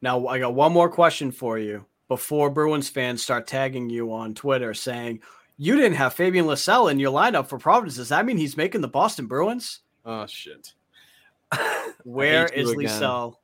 Now 0.00 0.28
I 0.28 0.38
got 0.38 0.54
one 0.54 0.72
more 0.72 0.88
question 0.88 1.32
for 1.32 1.58
you 1.58 1.84
before 2.08 2.48
Bruins 2.48 2.88
fans 2.88 3.22
start 3.22 3.48
tagging 3.48 3.90
you 3.90 4.12
on 4.12 4.32
Twitter 4.32 4.74
saying 4.74 5.20
you 5.58 5.74
didn't 5.74 5.96
have 5.96 6.14
Fabian 6.14 6.46
Lysell 6.46 6.90
in 6.90 7.00
your 7.00 7.12
lineup 7.12 7.48
for 7.48 7.58
Providence. 7.58 7.96
Does 7.96 8.10
that 8.10 8.24
mean 8.24 8.36
he's 8.36 8.56
making 8.56 8.80
the 8.80 8.88
Boston 8.88 9.26
Bruins? 9.26 9.80
Oh 10.04 10.26
shit! 10.26 10.72
Where 12.04 12.46
is 12.46 12.70
you 12.70 12.80
again. 12.80 13.00
Lysell 13.00 13.36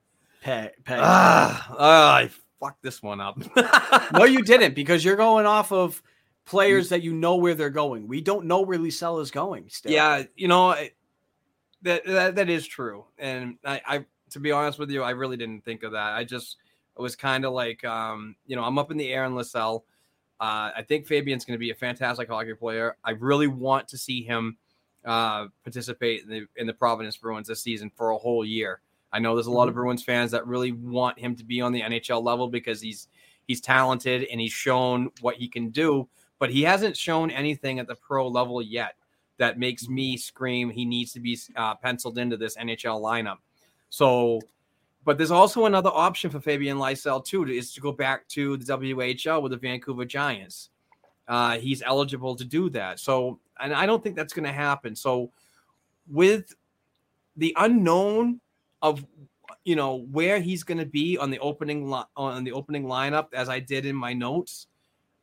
Ah, 1.02 1.74
ah, 1.78 2.16
I 2.16 2.30
fucked 2.60 2.82
this 2.82 3.02
one 3.02 3.20
up. 3.20 3.38
no, 4.12 4.24
you 4.24 4.42
didn't 4.44 4.74
because 4.74 5.04
you're 5.04 5.16
going 5.16 5.46
off 5.46 5.72
of 5.72 6.02
players 6.44 6.88
that 6.90 7.02
you 7.02 7.12
know 7.12 7.36
where 7.36 7.54
they're 7.54 7.70
going. 7.70 8.08
We 8.08 8.20
don't 8.20 8.46
know 8.46 8.60
where 8.60 8.78
Lysell 8.78 9.20
is 9.22 9.30
going. 9.30 9.66
Still. 9.68 9.92
Yeah, 9.92 10.24
you 10.36 10.48
know 10.48 10.74
that 11.82 12.04
that, 12.04 12.34
that 12.36 12.50
is 12.50 12.66
true, 12.66 13.04
and 13.18 13.58
I, 13.64 13.80
I 13.86 14.04
to 14.30 14.40
be 14.40 14.52
honest 14.52 14.78
with 14.78 14.90
you, 14.90 15.02
I 15.02 15.10
really 15.10 15.36
didn't 15.36 15.64
think 15.64 15.82
of 15.82 15.92
that. 15.92 16.12
I 16.14 16.24
just 16.24 16.56
it 16.96 17.02
was 17.02 17.16
kind 17.16 17.44
of 17.44 17.52
like 17.52 17.84
um, 17.84 18.36
you 18.46 18.56
know 18.56 18.64
I'm 18.64 18.78
up 18.78 18.90
in 18.90 18.96
the 18.96 19.12
air 19.12 19.24
in 19.24 19.32
Lysell. 19.32 19.82
Uh, 20.40 20.72
I 20.76 20.82
think 20.82 21.06
Fabian's 21.06 21.44
going 21.44 21.54
to 21.54 21.60
be 21.60 21.70
a 21.70 21.74
fantastic 21.74 22.28
hockey 22.28 22.54
player. 22.54 22.96
I 23.04 23.12
really 23.12 23.46
want 23.46 23.86
to 23.88 23.98
see 23.98 24.22
him 24.24 24.56
uh, 25.04 25.46
participate 25.62 26.22
in 26.22 26.28
the 26.28 26.46
in 26.56 26.66
the 26.66 26.74
Providence 26.74 27.16
Bruins 27.16 27.48
this 27.48 27.62
season 27.62 27.90
for 27.94 28.10
a 28.10 28.18
whole 28.18 28.44
year. 28.44 28.80
I 29.12 29.18
know 29.18 29.34
there's 29.34 29.46
a 29.46 29.52
lot 29.52 29.68
of 29.68 29.74
Bruins 29.74 30.02
fans 30.02 30.30
that 30.30 30.46
really 30.46 30.72
want 30.72 31.18
him 31.18 31.36
to 31.36 31.44
be 31.44 31.60
on 31.60 31.72
the 31.72 31.82
NHL 31.82 32.22
level 32.22 32.48
because 32.48 32.80
he's 32.80 33.08
he's 33.46 33.60
talented 33.60 34.24
and 34.30 34.40
he's 34.40 34.52
shown 34.52 35.10
what 35.20 35.36
he 35.36 35.48
can 35.48 35.70
do, 35.70 36.08
but 36.38 36.50
he 36.50 36.62
hasn't 36.62 36.96
shown 36.96 37.30
anything 37.30 37.78
at 37.78 37.86
the 37.86 37.94
pro 37.94 38.26
level 38.28 38.62
yet 38.62 38.94
that 39.38 39.58
makes 39.58 39.88
me 39.88 40.16
scream 40.16 40.70
he 40.70 40.84
needs 40.84 41.12
to 41.12 41.20
be 41.20 41.38
uh, 41.56 41.74
penciled 41.74 42.18
into 42.18 42.36
this 42.36 42.56
NHL 42.56 43.02
lineup. 43.02 43.38
So, 43.90 44.40
but 45.04 45.18
there's 45.18 45.30
also 45.30 45.66
another 45.66 45.90
option 45.92 46.30
for 46.30 46.40
Fabian 46.40 46.78
Lysell 46.78 47.24
too, 47.24 47.44
is 47.44 47.74
to 47.74 47.80
go 47.80 47.92
back 47.92 48.28
to 48.28 48.56
the 48.56 48.64
WHL 48.64 49.42
with 49.42 49.52
the 49.52 49.58
Vancouver 49.58 50.04
Giants. 50.04 50.70
Uh, 51.26 51.58
he's 51.58 51.82
eligible 51.82 52.36
to 52.36 52.44
do 52.44 52.70
that. 52.70 53.00
So, 53.00 53.40
and 53.60 53.74
I 53.74 53.84
don't 53.86 54.02
think 54.02 54.16
that's 54.16 54.32
going 54.32 54.46
to 54.46 54.52
happen. 54.52 54.94
So, 54.94 55.30
with 56.08 56.54
the 57.36 57.54
unknown 57.58 58.40
of 58.82 59.04
you 59.64 59.76
know 59.76 60.06
where 60.10 60.40
he's 60.40 60.64
going 60.64 60.78
to 60.78 60.86
be 60.86 61.16
on 61.16 61.30
the 61.30 61.38
opening 61.38 61.90
li- 61.90 62.04
on 62.16 62.44
the 62.44 62.52
opening 62.52 62.84
lineup, 62.84 63.28
as 63.32 63.48
I 63.48 63.60
did 63.60 63.86
in 63.86 63.96
my 63.96 64.12
notes, 64.12 64.66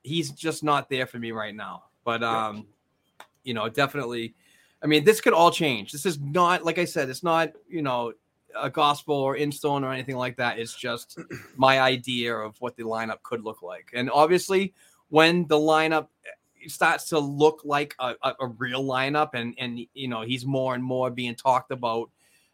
he's 0.04 0.32
just 0.32 0.64
not 0.64 0.90
there 0.90 1.06
for 1.06 1.20
me 1.20 1.32
right 1.32 1.54
now. 1.54 1.84
But 2.04 2.24
um, 2.24 2.66
you 3.44 3.54
know, 3.54 3.70
definitely. 3.70 4.36
I 4.82 4.88
mean, 4.88 5.04
this 5.04 5.20
could 5.20 5.34
all 5.34 5.52
change. 5.52 5.92
This 5.92 6.06
is 6.06 6.20
not, 6.22 6.64
like 6.64 6.78
I 6.78 6.86
said, 6.86 7.10
it's 7.10 7.24
not, 7.24 7.52
you 7.68 7.82
know, 7.82 8.14
a 8.58 8.70
gospel 8.70 9.14
or 9.16 9.36
in 9.36 9.52
stone 9.52 9.84
or 9.84 9.92
anything 9.92 10.16
like 10.16 10.38
that. 10.38 10.58
It's 10.58 10.74
just 10.74 11.20
my 11.58 11.82
idea 11.82 12.34
of 12.34 12.56
what 12.60 12.78
the 12.78 12.84
lineup 12.84 13.22
could 13.24 13.44
look 13.44 13.62
like. 13.62 13.92
And 13.94 14.10
obviously, 14.10 14.74
when 15.10 15.48
the 15.48 15.58
lineup 15.58 16.08
starts 16.68 17.10
to 17.10 17.20
look 17.20 17.62
like 17.66 17.94
a, 18.00 18.16
a, 18.24 18.36
a 18.40 18.48
real 18.48 18.84
lineup 18.84 19.32
and, 19.34 19.54
and, 19.58 19.80
you 19.94 20.08
know, 20.08 20.22
he's 20.22 20.46
more 20.46 20.76
and 20.76 20.84
more 20.84 21.10
being 21.10 21.36
talked 21.36 21.72
about 21.72 22.10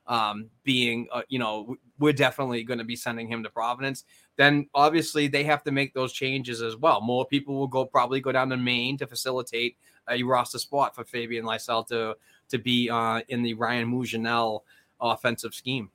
um, 0.08 0.50
being, 0.64 1.08
uh, 1.12 1.24
you 1.30 1.40
know, 1.40 1.76
we're 2.00 2.14
definitely 2.14 2.64
going 2.64 2.80
to 2.80 2.86
be 2.86 2.96
sending 2.96 3.28
him 3.28 3.44
to 3.44 3.50
Providence. 3.50 4.04
Then 4.36 4.68
obviously 4.74 5.28
they 5.28 5.44
have 5.44 5.64
to 5.64 5.72
make 5.72 5.94
those 5.94 6.14
changes 6.14 6.62
as 6.62 6.76
well. 6.76 7.02
More 7.02 7.26
people 7.26 7.56
will 7.56 7.68
go 7.68 7.86
probably 7.86 8.22
go 8.22 8.32
down 8.32 8.50
to 8.50 8.58
Maine 8.58 8.98
to 8.98 9.08
facilitate 9.08 9.78
a 10.10 10.22
roster 10.24 10.60
spot 10.60 10.94
for 10.96 11.04
Fabian 11.04 11.46
Lysell 11.46 11.88
to 11.88 12.16
to 12.50 12.58
be 12.60 12.90
uh, 12.90 13.22
in 13.30 13.42
the 13.42 13.56
Ryan 13.56 13.92
Mougenel 13.92 14.62
offensive 15.00 15.54
scheme. 15.54 15.90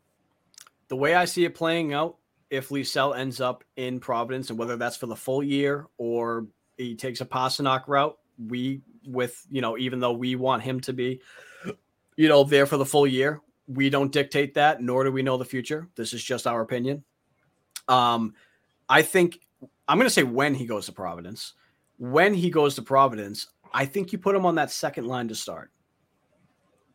the 0.89 0.97
way 0.97 1.15
I 1.15 1.25
see 1.25 1.45
it 1.45 1.55
playing 1.55 1.95
out, 1.95 2.17
if 2.51 2.69
Lysell 2.69 3.17
ends 3.17 3.41
up 3.41 3.63
in 3.77 4.01
Providence, 4.01 4.51
and 4.51 4.59
whether 4.59 4.77
that's 4.77 4.97
for 4.97 5.07
the 5.07 5.17
full 5.17 5.43
year 5.43 5.87
or 5.99 6.47
he 6.77 6.97
takes 6.97 7.21
a 7.21 7.25
Pastrnak 7.25 7.87
route, 7.87 8.19
we 8.49 8.83
with 9.07 9.47
you 9.51 9.61
know, 9.61 9.79
even 9.79 10.01
though 10.01 10.13
we 10.13 10.35
want 10.35 10.63
him 10.63 10.81
to 10.81 10.93
be, 10.93 11.21
you 12.17 12.29
know, 12.29 12.43
there 12.43 12.67
for 12.67 12.77
the 12.77 12.85
full 12.85 13.07
year, 13.07 13.41
we 13.71 13.89
don't 13.89 14.11
dictate 14.11 14.55
that, 14.55 14.83
nor 14.83 15.05
do 15.05 15.13
we 15.13 15.23
know 15.23 15.37
the 15.37 15.45
future. 15.45 15.89
This 15.95 16.13
is 16.13 16.23
just 16.23 16.47
our 16.47 16.61
opinion. 16.61 17.05
Um, 17.89 18.35
I 18.89 19.03
think 19.03 19.41
I'm 19.89 19.99
going 19.99 20.07
to 20.07 20.13
say 20.15 20.23
when 20.25 20.55
he 20.55 20.67
goes 20.67 20.87
to 20.87 20.93
Providence. 20.93 21.55
When 21.99 22.35
he 22.35 22.51
goes 22.51 22.75
to 22.77 22.83
Providence, 22.83 23.47
I 23.73 23.85
think 23.87 24.13
you 24.13 24.19
put 24.19 24.35
him 24.35 24.47
on 24.47 24.55
that 24.57 24.71
second 24.71 25.07
line 25.07 25.29
to 25.29 25.35
start 25.35 25.71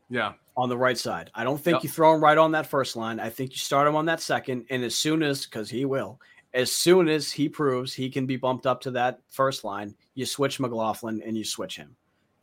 Yeah, 0.10 0.34
on 0.58 0.68
the 0.68 0.78
right 0.78 0.98
side. 0.98 1.30
I 1.34 1.44
don't 1.44 1.62
think 1.62 1.76
Yep. 1.76 1.84
you 1.84 1.90
throw 1.90 2.16
him 2.16 2.24
right 2.24 2.38
on 2.38 2.52
that 2.52 2.68
first 2.68 2.96
line. 2.96 3.20
I 3.20 3.30
think 3.30 3.52
you 3.52 3.58
start 3.58 3.88
him 3.88 3.96
on 3.96 4.06
that 4.06 4.20
second. 4.20 4.66
And 4.70 4.84
as 4.84 4.96
soon 4.96 5.24
as, 5.24 5.46
because 5.46 5.70
he 5.70 5.86
will, 5.86 6.20
as 6.54 6.72
soon 6.72 7.08
as 7.08 7.32
he 7.32 7.48
proves 7.50 7.94
he 7.94 8.10
can 8.10 8.26
be 8.26 8.36
bumped 8.38 8.66
up 8.66 8.82
to 8.82 8.92
that 8.92 9.20
first 9.30 9.64
line, 9.64 9.96
you 10.16 10.26
switch 10.26 10.60
McLaughlin 10.60 11.22
and 11.26 11.38
you 11.38 11.44
switch 11.44 11.78
him. 11.78 11.96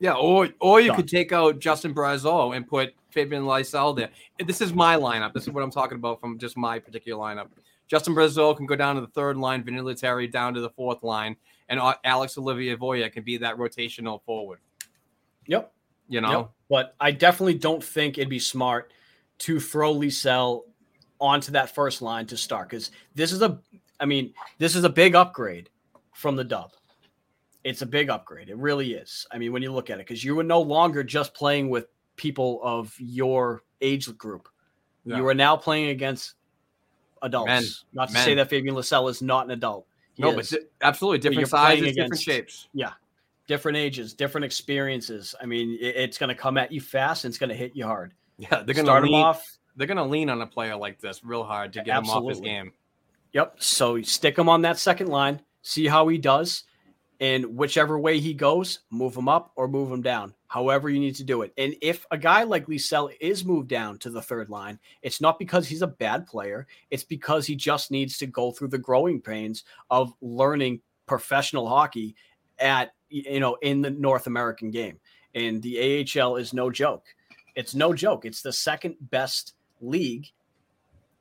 Yeah. 0.03 0.15
Or 0.15 0.49
or 0.61 0.81
you 0.81 0.89
Done. 0.89 0.97
could 0.97 1.09
take 1.09 1.31
out 1.31 1.61
Justin 1.61 1.95
Brazeau 1.95 2.57
and 2.57 2.67
put 2.67 2.93
Fabian 3.11 3.45
Lysell 3.45 3.97
there. 3.97 4.11
This 4.45 4.61
is 4.61 4.75
my 4.75 4.97
lineup. 4.97 5.33
This 5.33 5.45
is 5.45 5.51
what 5.51 5.63
I'm 5.63 5.71
talking 5.71 5.97
about 5.97 6.21
from 6.21 6.41
just 6.41 6.57
my 6.57 6.81
particular 6.81 7.23
lineup. 7.23 7.47
Justin 7.87 8.13
Brazeau 8.13 8.57
can 8.57 8.67
go 8.67 8.75
down 8.75 8.97
to 8.97 9.01
the 9.01 9.07
third 9.07 9.37
line, 9.37 9.63
Vinni 9.63 9.81
Lettieri 9.81 10.27
down 10.27 10.55
to 10.55 10.61
the 10.61 10.71
fourth 10.71 11.05
line, 11.05 11.37
and 11.69 11.79
Alex-Olivier 12.03 12.75
Voyer 12.77 13.13
can 13.13 13.23
be 13.23 13.37
that 13.37 13.57
rotational 13.59 14.21
forward. 14.25 14.59
Yep. 15.47 15.73
You 16.09 16.21
know, 16.21 16.31
Yep. 16.31 16.51
But 16.69 16.95
I 16.99 17.13
definitely 17.13 17.55
don't 17.55 17.85
think 17.85 18.19
it'd 18.19 18.29
be 18.29 18.41
smart 18.41 18.93
to 19.39 19.61
throw 19.61 19.95
Lysell 19.95 20.63
onto 21.21 21.53
that 21.53 21.75
first 21.75 22.03
line 22.03 22.27
to 22.27 22.37
start 22.37 22.71
because 22.71 22.91
this 23.15 23.31
is 23.31 23.41
a, 23.41 23.61
I 24.01 24.07
mean, 24.07 24.35
this 24.59 24.75
is 24.75 24.83
a 24.83 24.89
big 24.89 25.15
upgrade 25.15 25.69
from 26.13 26.35
the 26.35 26.45
dub. 26.45 26.73
It's 27.65 27.83
a 27.83 27.87
big 27.87 28.11
upgrade. 28.11 28.49
It 28.49 28.57
really 28.57 28.95
is. 28.95 29.27
I 29.31 29.39
mean, 29.39 29.53
when 29.53 29.63
you 29.63 29.73
look 29.73 29.91
at 29.91 29.99
it, 29.99 30.07
because 30.07 30.25
you 30.25 30.35
were 30.35 30.43
no 30.43 30.61
longer 30.61 31.05
just 31.05 31.35
playing 31.35 31.71
with 31.71 31.87
people 32.17 32.61
of 32.63 32.95
your 32.99 33.63
age 33.81 34.15
group. 34.19 34.49
Yeah. 35.05 35.19
You 35.19 35.27
are 35.29 35.35
now 35.35 35.57
playing 35.57 35.91
against 35.91 36.35
adults. 37.23 37.47
Men. 37.47 37.65
Not 37.93 38.09
to 38.09 38.15
Men. 38.15 38.25
say 38.25 38.35
that 38.35 38.51
Fabian 38.51 38.75
Lysell 38.75 39.09
is 39.11 39.23
not 39.23 39.45
an 39.47 39.53
adult. 39.53 39.87
He 40.15 40.23
no, 40.23 40.39
is. 40.39 40.51
but 40.51 40.61
absolutely 40.83 41.19
different 41.19 41.49
sizes, 41.49 41.95
different 41.95 42.21
shapes. 42.21 42.69
Yeah. 42.75 42.93
Different 43.47 43.79
ages, 43.79 44.15
different 44.15 44.45
experiences. 44.45 45.35
I 45.41 45.47
mean, 45.47 45.79
it- 45.81 45.97
it's 45.97 46.19
going 46.19 46.29
to 46.29 46.35
come 46.35 46.57
at 46.57 46.73
you 46.73 46.81
fast 46.81 47.25
and 47.25 47.31
it's 47.31 47.39
going 47.39 47.51
to 47.51 47.57
hit 47.57 47.73
you 47.75 47.87
hard. 47.87 48.13
Yeah, 48.39 48.63
they're 48.63 48.75
start 48.75 49.05
him 49.05 49.13
lean, 49.13 49.23
off. 49.23 49.59
They're 49.77 49.87
gonna 49.87 50.05
lean 50.05 50.29
on 50.31 50.41
a 50.43 50.47
player 50.47 50.75
like 50.77 51.01
this 51.01 51.25
real 51.25 51.45
hard 51.45 51.73
to 51.75 51.83
get 51.83 51.97
him 51.97 52.11
off 52.11 52.29
his 52.29 52.41
game. 52.41 52.73
Yep. 53.33 53.57
So 53.59 54.03
stick 54.03 54.37
him 54.37 54.49
on 54.49 54.63
that 54.63 54.79
second 54.79 55.09
line, 55.09 55.41
see 55.63 55.87
how 55.87 56.09
he 56.09 56.19
does, 56.19 56.65
and 57.23 57.57
whichever 57.57 58.01
way 58.01 58.19
he 58.19 58.35
goes, 58.35 58.81
move 58.91 59.17
him 59.17 59.29
up 59.29 59.53
or 59.55 59.69
move 59.69 59.93
him 59.93 60.03
down. 60.03 60.35
However, 60.49 60.91
you 60.91 60.99
need 60.99 61.15
to 61.15 61.25
do 61.25 61.43
it. 61.43 61.53
And 61.57 61.77
if 61.81 62.05
a 62.11 62.19
guy 62.19 62.43
like 62.43 62.67
Lysell 62.67 63.15
is 63.21 63.45
moved 63.45 63.69
down 63.69 63.99
to 63.99 64.11
the 64.11 64.21
third 64.21 64.51
line, 64.51 64.81
it's 65.03 65.21
not 65.21 65.39
because 65.39 65.69
he's 65.69 65.83
a 65.83 65.87
bad 65.87 66.27
player. 66.27 66.67
It's 66.91 67.05
because 67.05 67.47
he 67.47 67.55
just 67.55 67.93
needs 67.93 68.19
to 68.19 68.27
go 68.27 68.51
through 68.51 68.69
the 68.69 68.79
growing 68.79 69.21
pains 69.21 69.63
of 69.89 70.13
learning 70.21 70.81
professional 71.07 71.69
hockey 71.69 72.17
at 72.59 72.93
you 73.09 73.39
know 73.39 73.57
in 73.63 73.83
the 73.83 73.91
North 73.91 74.27
American 74.27 74.73
game. 74.73 74.99
And 75.33 75.63
the 75.63 76.05
AHL 76.21 76.37
is 76.37 76.53
no 76.53 76.73
joke. 76.73 77.05
It's 77.55 77.77
no 77.77 77.95
joke. 77.95 78.25
It's 78.25 78.43
the 78.43 78.53
second 78.53 78.97
best 79.01 79.55
league 79.81 80.27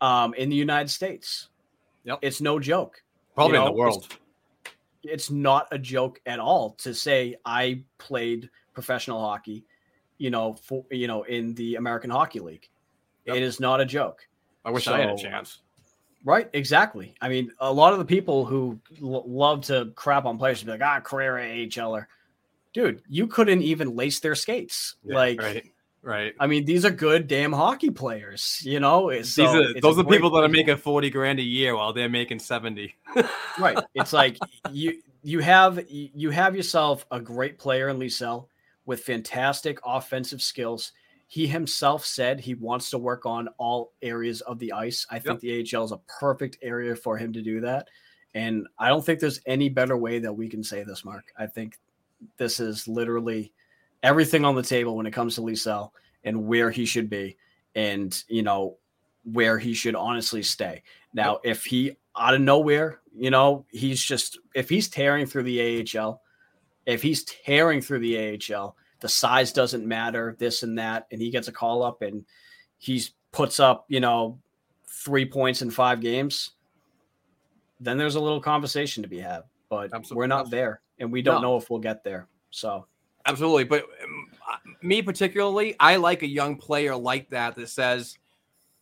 um, 0.02 0.34
in 0.34 0.50
the 0.50 0.56
United 0.56 0.90
States. 0.90 1.50
Yep. 2.06 2.20
It's 2.24 2.42
no 2.42 2.60
joke. 2.60 3.04
Probably 3.36 3.58
You 3.58 3.66
in 3.66 3.66
the 3.68 3.74
world. 3.74 4.08
It's 5.04 5.32
not 5.32 5.68
a 5.72 5.78
joke 5.78 6.20
at 6.26 6.40
all 6.40 6.72
to 6.80 6.94
say 6.94 7.36
I 7.46 7.84
played 7.98 8.50
professional 8.74 9.20
hockey, 9.20 9.66
you 10.18 10.30
know, 10.30 10.54
for 10.54 10.86
you 10.92 11.08
know, 11.08 11.24
in 11.24 11.54
the 11.56 11.76
American 11.76 12.10
Hockey 12.10 12.40
League. 12.40 12.70
Yep. 13.26 13.36
It 13.36 13.44
is 13.44 13.60
not 13.60 13.82
a 13.82 13.86
joke. 13.86 14.28
I 14.66 14.72
wish 14.72 14.88
I 14.88 15.00
had 15.00 15.10
a 15.10 15.18
chance. 15.18 15.60
Right, 16.24 16.50
exactly. 16.54 17.16
I 17.20 17.30
mean, 17.30 17.52
a 17.60 17.72
lot 17.72 17.94
of 17.94 18.00
the 18.00 18.06
people 18.06 18.46
who 18.46 18.80
l- 19.02 19.24
love 19.28 19.66
to 19.66 19.92
crap 19.96 20.26
on 20.26 20.38
players 20.38 20.64
be 20.64 20.72
like, 20.72 20.82
ah, 20.84 21.00
career 21.00 21.34
AHLer. 21.34 22.06
Dude, 22.74 23.02
you 23.10 23.28
couldn't 23.28 23.64
even 23.64 23.96
lace 23.96 24.20
their 24.20 24.36
skates. 24.36 24.96
Yeah, 25.04 25.16
like, 25.16 25.42
right, 25.42 25.66
right. 26.04 26.34
I 26.40 26.48
mean, 26.48 26.66
these 26.66 26.86
are 26.86 26.92
good 26.92 27.28
damn 27.28 27.54
hockey 27.54 27.90
players, 27.90 28.62
you 28.64 28.80
know? 28.80 29.12
These 29.12 29.36
so 29.36 29.46
are 29.46 29.80
those 29.82 29.98
are 30.00 30.04
people 30.04 30.30
that 30.32 30.44
are 30.44 30.50
making 30.50 30.78
forty 30.78 31.10
grand 31.10 31.40
a 31.40 31.44
year 31.44 31.76
while 31.76 31.94
they're 31.94 32.10
making 32.10 32.40
seventy. 32.40 32.96
right. 33.60 33.78
It's 33.94 34.14
like 34.14 34.38
you 34.72 35.02
you 35.24 35.40
have 35.40 35.84
you 35.90 36.30
have 36.32 36.56
yourself 36.56 37.06
a 37.12 37.20
great 37.20 37.58
player 37.58 37.90
in 37.90 37.98
Lysell 37.98 38.48
with 38.86 39.04
fantastic 39.04 39.80
offensive 39.86 40.42
skills. 40.42 40.92
He 41.28 41.48
himself 41.48 42.06
said 42.06 42.42
he 42.42 42.56
wants 42.56 42.90
to 42.90 42.98
work 42.98 43.26
on 43.26 43.48
all 43.58 43.94
areas 44.02 44.42
of 44.42 44.60
the 44.60 44.74
ice. 44.74 45.08
I 45.10 45.20
think 45.20 45.40
the 45.40 45.62
AHL 45.62 45.86
is 45.86 45.92
a 45.94 46.02
perfect 46.20 46.58
area 46.62 46.94
for 46.96 47.18
him 47.18 47.32
to 47.34 47.42
do 47.42 47.62
that. 47.62 47.88
And 48.34 48.68
I 48.78 48.90
don't 48.90 49.06
think 49.06 49.20
there's 49.20 49.40
any 49.46 49.70
better 49.70 49.96
way 49.96 50.20
that 50.20 50.34
we 50.34 50.50
can 50.50 50.64
say 50.64 50.84
this, 50.84 51.06
Mark. 51.06 51.32
I 51.38 51.48
think 51.48 51.80
this 52.38 52.60
is 52.60 52.88
literally 52.88 53.54
everything 54.04 54.46
on 54.46 54.56
the 54.56 54.64
table 54.64 54.96
when 54.98 55.06
it 55.06 55.12
comes 55.12 55.36
to 55.36 55.42
Lysell 55.42 55.92
and 56.24 56.46
where 56.48 56.72
he 56.72 56.86
should 56.86 57.10
be 57.10 57.38
and, 57.76 58.24
you 58.28 58.44
know, 58.44 58.78
where 59.24 59.58
he 59.60 59.74
should 59.74 59.96
honestly 59.96 60.42
stay. 60.44 60.84
Now, 61.14 61.40
if 61.44 61.64
he 61.66 61.98
out 62.18 62.34
of 62.34 62.42
nowhere, 62.42 63.00
you 63.16 63.30
know, 63.30 63.66
he's 63.70 64.02
just 64.02 64.40
if 64.56 64.70
he's 64.70 64.90
tearing 64.90 65.26
through 65.26 65.44
the 65.44 65.86
AHL, 66.00 66.22
if 66.86 67.02
he's 67.02 67.24
tearing 67.26 67.82
through 67.82 68.00
the 68.00 68.40
AHL, 68.54 68.76
the 69.00 69.10
size 69.10 69.52
doesn't 69.54 69.86
matter, 69.86 70.36
this 70.40 70.64
and 70.64 70.78
that, 70.80 71.08
and 71.12 71.22
he 71.22 71.30
gets 71.30 71.48
a 71.48 71.52
call 71.52 71.84
up 71.84 72.02
and 72.02 72.26
he's 72.80 73.12
puts 73.32 73.60
up, 73.60 73.86
you 73.88 74.00
know, 74.00 74.40
three 74.88 75.26
points 75.26 75.62
in 75.62 75.70
five 75.72 76.02
games, 76.02 76.52
then 77.80 77.98
there's 77.98 78.16
a 78.16 78.20
little 78.20 78.42
conversation 78.42 79.02
to 79.04 79.10
be 79.10 79.20
had. 79.20 79.44
But 79.70 79.92
Absol- 79.92 80.16
we're 80.16 80.28
not 80.28 80.50
there, 80.50 80.82
and 81.00 81.12
we 81.12 81.22
don't 81.22 81.42
No. 81.42 81.50
know 81.52 81.58
if 81.58 81.70
we'll 81.70 81.80
get 81.80 82.04
there. 82.04 82.28
So 82.50 82.86
Absolutely, 83.26 83.64
but 83.66 83.84
um, 84.04 84.28
me 84.82 85.02
particularly, 85.02 85.76
I 85.80 85.96
like 85.98 86.24
a 86.24 86.28
young 86.28 86.56
player 86.58 86.96
like 86.96 87.30
that 87.30 87.56
that 87.56 87.70
says, 87.70 88.18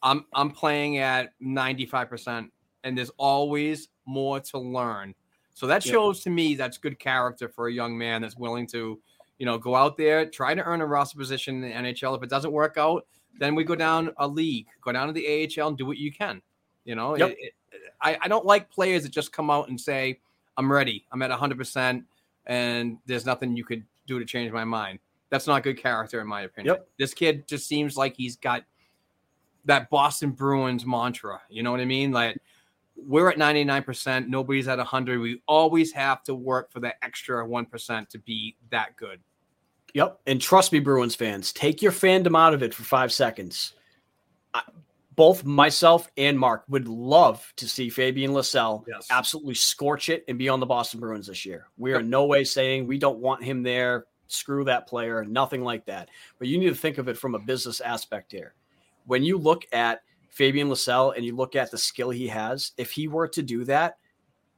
"I'm 0.01 0.25
I'm 0.33 0.51
playing 0.51 0.97
at 0.97 1.33
95 1.39 2.09
percent, 2.09 2.51
and 2.83 2.97
there's 2.97 3.11
always 3.17 3.89
more 4.05 4.39
to 4.39 4.57
learn." 4.59 5.13
So 5.53 5.67
that 5.67 5.85
Yep. 5.85 5.91
shows 5.93 6.21
to 6.23 6.29
me 6.29 6.55
that's 6.55 6.77
good 6.77 6.99
character 6.99 7.49
for 7.49 7.67
a 7.67 7.71
young 7.73 7.97
man 7.97 8.21
that's 8.21 8.37
willing 8.37 8.65
to, 8.67 8.97
you 9.39 9.45
know, 9.45 9.57
go 9.57 9.75
out 9.75 9.97
there, 9.97 10.25
try 10.25 10.53
to 10.55 10.63
earn 10.63 10.79
a 10.79 10.85
roster 10.85 11.17
position 11.17 11.55
in 11.55 11.61
the 11.61 11.75
NHL. 11.75 12.15
If 12.15 12.23
it 12.23 12.29
doesn't 12.29 12.51
work 12.53 12.77
out, 12.77 13.05
then 13.39 13.55
we 13.55 13.65
go 13.65 13.75
down 13.75 14.11
a 14.17 14.27
league, 14.27 14.67
go 14.81 14.93
down 14.93 15.07
to 15.07 15.13
the 15.13 15.27
AHL, 15.27 15.67
and 15.67 15.77
do 15.77 15.85
what 15.85 15.97
you 15.97 16.11
can. 16.13 16.41
You 16.85 16.95
know, 16.95 17.17
Yep. 17.17 17.31
It- 17.31 17.37
it- 17.39 17.53
I, 18.01 18.17
I 18.21 18.27
don't 18.29 18.45
like 18.45 18.69
players 18.71 19.03
that 19.03 19.09
just 19.11 19.33
come 19.33 19.49
out 19.49 19.67
and 19.67 19.79
say, 19.79 20.19
"I'm 20.57 20.71
ready, 20.71 21.05
I'm 21.11 21.21
at 21.21 21.29
100 21.29 21.57
percent, 21.57 22.05
and 22.45 22.97
there's 23.05 23.25
nothing 23.25 23.55
you 23.57 23.65
could 23.65 23.83
do 24.13 24.19
to 24.19 24.25
change 24.25 24.51
my 24.51 24.65
mind." 24.65 24.99
That's 25.29 25.47
not 25.47 25.63
good 25.63 25.77
character, 25.77 26.21
in 26.21 26.27
my 26.27 26.41
opinion. 26.41 26.75
Yep. 26.75 26.87
This 26.97 27.13
kid 27.13 27.47
just 27.47 27.67
seems 27.67 27.95
like 27.95 28.15
he's 28.15 28.35
got 28.35 28.63
that 29.65 29.89
Boston 29.89 30.31
Bruins 30.31 30.85
mantra. 30.85 31.41
You 31.49 31.63
know 31.63 31.71
what 31.71 31.79
I 31.79 31.85
mean? 31.85 32.11
Like 32.11 32.37
we're 32.95 33.29
at 33.29 33.37
99%, 33.37 34.27
nobody's 34.27 34.67
at 34.67 34.77
100. 34.77 35.19
We 35.19 35.41
always 35.47 35.91
have 35.93 36.23
to 36.23 36.35
work 36.35 36.71
for 36.71 36.79
that 36.81 36.95
extra 37.01 37.47
1% 37.47 38.09
to 38.09 38.19
be 38.19 38.55
that 38.71 38.95
good. 38.97 39.19
Yep. 39.93 40.19
And 40.27 40.41
trust 40.41 40.71
me, 40.71 40.79
Bruins 40.79 41.15
fans, 41.15 41.51
take 41.51 41.81
your 41.81 41.91
fandom 41.91 42.37
out 42.37 42.53
of 42.53 42.61
it 42.61 42.73
for 42.73 42.83
five 42.83 43.11
seconds. 43.11 43.73
I, 44.53 44.61
both 45.19 45.43
myself 45.43 46.09
and 46.15 46.39
Mark 46.39 46.63
would 46.69 46.87
love 46.87 47.51
to 47.57 47.67
see 47.67 47.89
Fabian 47.89 48.31
Lysell 48.31 48.85
Yes. 48.87 49.05
absolutely 49.09 49.53
scorch 49.53 50.07
it 50.07 50.23
and 50.29 50.37
be 50.37 50.47
on 50.47 50.61
the 50.61 50.65
Boston 50.65 51.01
Bruins 51.01 51.27
this 51.27 51.45
year. 51.45 51.67
We 51.77 51.91
are 51.91 51.99
in 51.99 52.09
no 52.09 52.25
way 52.25 52.45
saying 52.45 52.87
we 52.87 52.97
don't 52.97 53.19
want 53.19 53.43
him 53.43 53.61
there. 53.61 54.05
Screw 54.27 54.63
that 54.63 54.87
player, 54.87 55.25
nothing 55.25 55.61
like 55.61 55.85
that. 55.87 56.07
But 56.37 56.47
you 56.47 56.57
need 56.57 56.69
to 56.69 56.75
think 56.75 56.99
of 56.99 57.09
it 57.09 57.17
from 57.17 57.35
a 57.35 57.39
business 57.39 57.81
aspect 57.81 58.31
here. 58.31 58.53
When 59.07 59.21
you 59.21 59.37
look 59.37 59.65
at 59.73 60.03
Fabian 60.29 60.69
Lysell 60.69 61.13
and 61.17 61.25
you 61.25 61.35
look 61.35 61.53
at 61.57 61.69
the 61.69 61.77
skill 61.77 62.11
he 62.11 62.27
has, 62.29 62.71
if 62.77 62.89
he 62.89 63.09
were 63.09 63.27
to 63.27 63.43
do 63.43 63.65
that, 63.65 63.97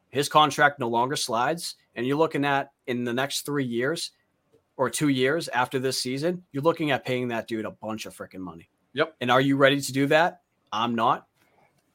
his 0.09 0.29
contract 0.29 0.77
no 0.79 0.89
longer 0.89 1.15
slides. 1.15 1.73
And 1.95 2.05
you're 2.05 2.17
looking 2.17 2.45
at 2.45 2.71
in 2.85 3.03
the 3.03 3.13
next 3.13 3.47
three 3.47 3.65
years, 3.65 4.11
or 4.77 4.91
two 4.91 5.09
years 5.09 5.47
after 5.47 5.79
this 5.79 5.99
season, 5.99 6.43
you're 6.51 6.61
looking 6.61 6.91
at 6.91 7.03
paying 7.03 7.29
that 7.29 7.47
dude 7.47 7.65
a 7.65 7.71
bunch 7.71 8.05
of 8.05 8.15
freaking 8.15 8.41
money. 8.41 8.69
Yep. 8.93 9.15
And 9.21 9.31
are 9.31 9.41
you 9.41 9.55
ready 9.57 9.81
to 9.81 9.91
do 9.91 10.05
that? 10.07 10.40
I'm 10.71 10.95
not. 10.95 11.27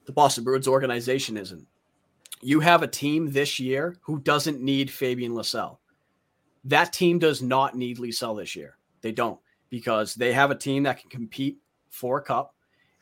The 0.06 0.12
Boston 0.12 0.44
Bruins 0.44 0.68
organization 0.68 1.36
isn't. 1.36 1.66
You 2.42 2.60
have 2.60 2.82
a 2.82 2.86
team 2.88 3.32
this 3.32 3.58
year 3.58 3.96
who 4.02 4.20
doesn't 4.20 4.60
need 4.60 4.90
Fabian 4.90 5.32
Lysell. 5.32 5.78
That 6.64 6.92
team 6.92 7.18
does 7.18 7.42
not 7.42 7.74
need 7.76 7.98
Lysell 7.98 8.36
this 8.38 8.54
year. 8.54 8.76
They 9.00 9.12
don't 9.12 9.38
because 9.70 10.14
they 10.14 10.32
have 10.32 10.50
a 10.50 10.54
team 10.54 10.82
that 10.84 11.00
can 11.00 11.10
compete 11.10 11.58
for 11.90 12.18
a 12.18 12.22
cup 12.22 12.54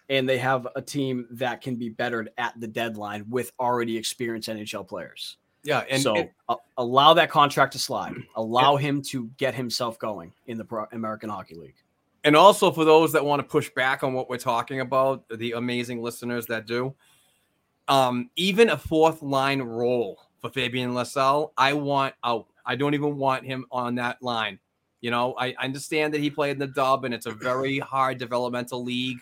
and 0.09 0.29
they 0.29 0.39
have 0.39 0.69
a 0.77 0.83
team 0.83 1.27
that 1.33 1.61
can 1.61 1.77
be 1.77 1.89
bettered 1.89 2.31
at 2.39 2.59
the 2.61 2.67
deadline 2.67 3.25
with 3.29 3.53
already 3.59 3.97
experienced 3.97 4.49
NHL 4.49 4.87
players 4.87 5.39
Yeah. 5.63 5.83
And, 5.91 6.03
so 6.03 6.15
and- 6.15 6.31
a- 6.49 6.57
allow 6.79 7.15
that 7.15 7.31
contract 7.31 7.73
to 7.73 7.79
slide. 7.79 8.15
Allow 8.37 8.77
him 8.77 9.03
to 9.03 9.29
get 9.39 9.55
himself 9.55 9.99
going 9.99 10.33
in 10.47 10.59
the 10.59 10.65
Pro- 10.65 10.87
American 10.93 11.31
Hockey 11.31 11.55
League. 11.55 11.77
And 12.25 12.35
also 12.35 12.73
for 12.73 12.87
those 12.87 13.13
that 13.13 13.25
want 13.25 13.41
to 13.41 13.47
push 13.47 13.71
back 13.71 14.03
on 14.03 14.15
what 14.15 14.31
we're 14.31 14.39
talking 14.39 14.81
about, 14.81 15.25
the 15.29 15.53
amazing 15.53 16.03
listeners 16.03 16.47
that 16.47 16.67
do, 16.67 16.95
um, 17.87 18.31
even 18.37 18.71
a 18.71 18.79
fourth 18.79 19.23
line 19.23 19.61
role 19.61 20.19
for 20.41 20.49
Fabian 20.49 20.95
Lysell, 20.95 21.53
I 21.59 21.75
want 21.75 22.15
out. 22.25 22.47
I 22.65 22.77
don't 22.77 22.95
even 22.95 23.19
want 23.19 23.45
him 23.45 23.67
on 23.71 23.97
that 23.97 24.23
line. 24.23 24.59
You 25.03 25.11
know, 25.11 25.35
I, 25.39 25.55
understand 25.59 26.15
that 26.15 26.23
he 26.23 26.31
played 26.31 26.53
in 26.53 26.59
the 26.59 26.67
dub 26.67 27.05
and 27.05 27.13
it's 27.13 27.27
a 27.27 27.31
very 27.31 27.79
hard 27.79 28.17
developmental 28.17 28.83
league. 28.83 29.19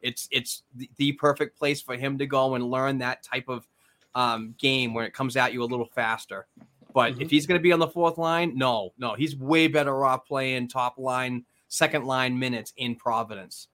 It's 0.00 0.26
it's 0.30 0.62
the, 0.96 1.12
perfect 1.12 1.58
place 1.58 1.82
for 1.82 1.94
him 1.94 2.16
to 2.16 2.26
go 2.26 2.54
and 2.54 2.70
learn 2.70 2.96
that 2.98 3.22
type 3.22 3.48
of 3.48 3.68
um, 4.14 4.54
game 4.58 4.94
where 4.94 5.04
it 5.04 5.12
comes 5.12 5.36
at 5.36 5.52
you 5.52 5.62
a 5.62 5.64
little 5.64 5.90
faster. 5.94 6.46
But 6.94 7.20
if 7.20 7.30
he's 7.30 7.46
going 7.46 7.58
to 7.58 7.62
be 7.62 7.72
on 7.72 7.78
the 7.78 7.88
fourth 7.88 8.16
line, 8.16 8.56
no, 8.56 8.94
no, 8.96 9.12
he's 9.12 9.36
way 9.36 9.68
better 9.68 10.06
off 10.06 10.24
playing 10.26 10.68
top 10.68 10.96
line, 10.96 11.44
second 11.68 12.04
line 12.04 12.38
minutes 12.38 12.72
in 12.76 12.96
Providence. 12.96 13.68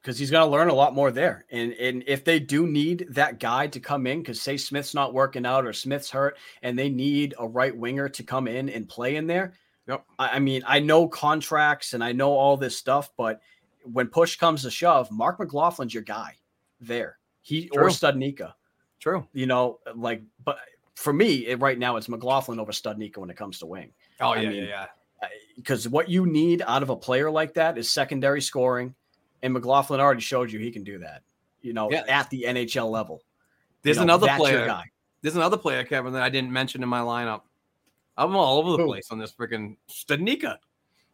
because 0.00 0.18
he's 0.18 0.30
going 0.30 0.46
to 0.46 0.50
learn 0.50 0.68
a 0.68 0.74
lot 0.74 0.94
more 0.94 1.10
there. 1.10 1.44
And 1.50 1.72
and 1.74 2.04
if 2.06 2.24
they 2.24 2.40
do 2.40 2.66
need 2.66 3.06
that 3.10 3.40
guy 3.40 3.66
to 3.68 3.80
come 3.80 4.06
in, 4.06 4.20
because 4.20 4.40
say 4.40 4.56
Smith's 4.56 4.94
not 4.94 5.12
working 5.12 5.44
out 5.44 5.66
or 5.66 5.72
Smith's 5.72 6.10
hurt, 6.10 6.38
and 6.62 6.78
they 6.78 6.88
need 6.88 7.34
a 7.38 7.46
right 7.46 7.76
winger 7.76 8.08
to 8.10 8.22
come 8.22 8.48
in 8.48 8.68
and 8.68 8.88
play 8.88 9.16
in 9.16 9.26
there. 9.26 9.54
Yep. 9.86 10.04
I, 10.18 10.28
I 10.28 10.38
mean, 10.38 10.62
I 10.66 10.80
know 10.80 11.08
contracts 11.08 11.92
and 11.94 12.02
I 12.02 12.12
know 12.12 12.30
all 12.32 12.56
this 12.56 12.76
stuff, 12.76 13.10
but 13.16 13.40
when 13.82 14.08
push 14.08 14.36
comes 14.36 14.62
to 14.62 14.70
shove, 14.70 15.10
Mark 15.10 15.38
McLaughlin's 15.38 15.94
your 15.94 16.02
guy 16.02 16.36
there. 16.80 17.18
He 17.40 17.68
or 17.70 17.82
True. 17.82 17.90
Studnicka. 17.90 18.52
True. 19.00 19.26
You 19.32 19.46
know, 19.46 19.78
like, 19.94 20.22
but 20.44 20.58
for 20.94 21.12
me, 21.12 21.46
it, 21.46 21.60
right 21.60 21.78
now 21.78 21.96
it's 21.96 22.08
McLaughlin 22.08 22.60
over 22.60 22.72
Studnicka 22.72 23.18
when 23.18 23.30
it 23.30 23.36
comes 23.36 23.58
to 23.60 23.66
wing. 23.66 23.92
Oh 24.20 24.30
I 24.30 24.40
yeah, 24.40 24.48
mean, 24.48 24.64
yeah, 24.64 24.68
yeah. 24.68 24.86
Because 25.56 25.88
what 25.88 26.08
you 26.08 26.26
need 26.26 26.62
out 26.66 26.82
of 26.82 26.90
a 26.90 26.96
player 26.96 27.30
like 27.30 27.54
that 27.54 27.78
is 27.78 27.90
secondary 27.90 28.40
scoring, 28.40 28.94
and 29.42 29.52
McLaughlin 29.52 30.00
already 30.00 30.20
showed 30.20 30.50
you 30.52 30.58
he 30.58 30.70
can 30.70 30.84
do 30.84 30.98
that. 30.98 31.22
You 31.62 31.72
know, 31.72 31.90
Yeah. 31.90 32.04
at 32.08 32.30
the 32.30 32.44
NHL 32.44 32.90
level. 32.90 33.22
There's 33.82 33.96
You 33.96 34.04
know, 34.04 34.14
another 34.14 34.28
player. 34.36 34.66
guy. 34.66 34.84
There's 35.22 35.36
another 35.36 35.56
player, 35.56 35.82
Kevin, 35.84 36.12
that 36.12 36.22
I 36.22 36.28
didn't 36.28 36.52
mention 36.52 36.82
in 36.82 36.88
my 36.88 37.00
lineup. 37.00 37.42
I'm 38.16 38.34
all 38.36 38.58
over 38.58 38.76
the 38.76 38.86
place 38.86 39.10
on 39.10 39.18
this 39.18 39.32
freaking 39.32 39.76
Studnicka. 39.90 40.58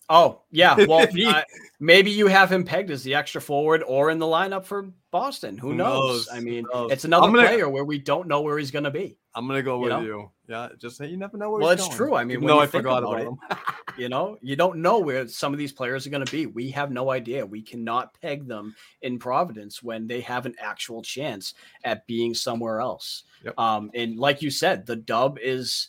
Oh 0.09 0.43
yeah, 0.51 0.77
well 0.87 1.07
uh, 1.27 1.43
maybe 1.81 2.11
you 2.11 2.27
have 2.27 2.53
him 2.53 2.65
pegged 2.65 2.91
as 2.91 3.03
the 3.03 3.15
extra 3.15 3.41
forward 3.41 3.83
or 3.87 4.11
in 4.11 4.19
the 4.19 4.27
lineup 4.27 4.65
for 4.65 4.91
Boston. 5.11 5.57
Who, 5.57 5.69
Who 5.71 5.75
knows? 5.77 6.27
knows? 6.27 6.29
I 6.33 6.41
mean, 6.41 6.67
knows? 6.73 6.93
it's 6.93 7.05
another 7.05 7.29
gonna- 7.29 7.43
player 7.47 7.69
where 7.69 7.85
we 7.85 7.99
don't 7.99 8.29
know 8.29 8.43
where 8.43 8.59
he's 8.59 8.71
going 8.71 8.85
to 8.85 8.91
be. 8.91 9.17
I'm 9.37 9.47
gonna 9.49 9.63
go 9.63 9.77
You 9.77 9.81
with 9.83 9.91
know? 9.91 10.01
you. 10.03 10.31
Yeah, 10.47 10.69
just 10.79 10.97
say 10.99 11.07
you 11.09 11.17
never 11.17 11.37
know 11.39 11.51
where. 11.51 11.61
Well, 11.61 11.71
he's 11.71 11.81
it's 11.81 11.89
going. 11.89 11.97
true. 11.97 12.15
I 12.15 12.23
mean, 12.25 12.33
Even 12.33 12.45
when 12.45 12.49
though 12.49 12.57
you 12.57 12.63
I 12.63 12.67
forgot 12.67 13.03
about 13.03 13.21
about 13.23 13.23
it, 13.23 13.29
him. 13.29 13.65
you 13.99 14.09
know, 14.09 14.37
you 14.43 14.57
don't 14.57 14.77
know 14.79 14.99
where 14.99 15.27
some 15.27 15.53
of 15.53 15.59
these 15.59 15.73
players 15.73 16.07
are 16.07 16.11
going 16.11 16.25
to 16.25 16.31
be. 16.31 16.47
We 16.47 16.71
have 16.71 16.93
no 16.93 17.11
idea. 17.11 17.45
We 17.47 17.63
cannot 17.63 18.15
peg 18.21 18.47
them 18.47 18.77
in 19.03 19.19
Providence 19.19 19.83
when 19.83 20.07
they 20.07 20.21
have 20.21 20.45
an 20.47 20.55
actual 20.61 21.01
chance 21.03 21.55
at 21.83 22.07
being 22.07 22.35
somewhere 22.35 22.81
else. 22.81 23.25
Yep. 23.45 23.59
Um, 23.59 23.91
and 23.95 24.19
like 24.19 24.43
you 24.43 24.51
said, 24.51 24.85
the 24.87 24.97
dub 24.97 25.39
is, 25.43 25.89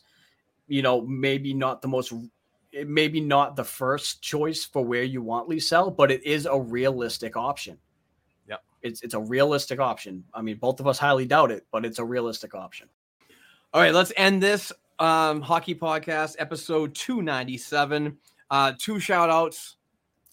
you 0.68 0.82
know, 0.82 1.02
maybe 1.02 1.54
not 1.54 1.82
the 1.82 1.88
most, 1.88 2.14
maybe 2.86 3.22
not 3.22 3.56
the 3.56 3.64
first 3.64 4.22
choice 4.22 4.66
for 4.66 4.84
where 4.84 5.04
you 5.04 5.22
want 5.22 5.50
Lysell, 5.50 5.96
but 5.96 6.12
it 6.12 6.24
is 6.26 6.46
a 6.46 6.60
realistic 6.60 7.38
option. 7.38 7.78
Yep. 8.48 8.64
It's 8.82 9.02
it's 9.02 9.14
a 9.14 9.20
realistic 9.20 9.80
option. 9.80 10.24
I 10.34 10.42
mean, 10.42 10.58
both 10.58 10.80
of 10.80 10.88
us 10.88 10.98
highly 10.98 11.26
doubt 11.26 11.52
it, 11.52 11.66
but 11.72 11.86
it's 11.86 12.00
a 12.00 12.06
realistic 12.06 12.54
option. 12.54 12.90
All 13.74 13.82
right, 13.82 13.94
let's 13.94 14.14
end 14.18 14.42
this 14.42 14.72
um, 15.00 15.42
hockey 15.42 15.76
podcast 15.76 16.36
episode 16.40 16.96
297. 16.96 18.18
Uh, 18.50 18.74
two 18.78 19.00
shout 19.00 19.30
outs. 19.30 19.78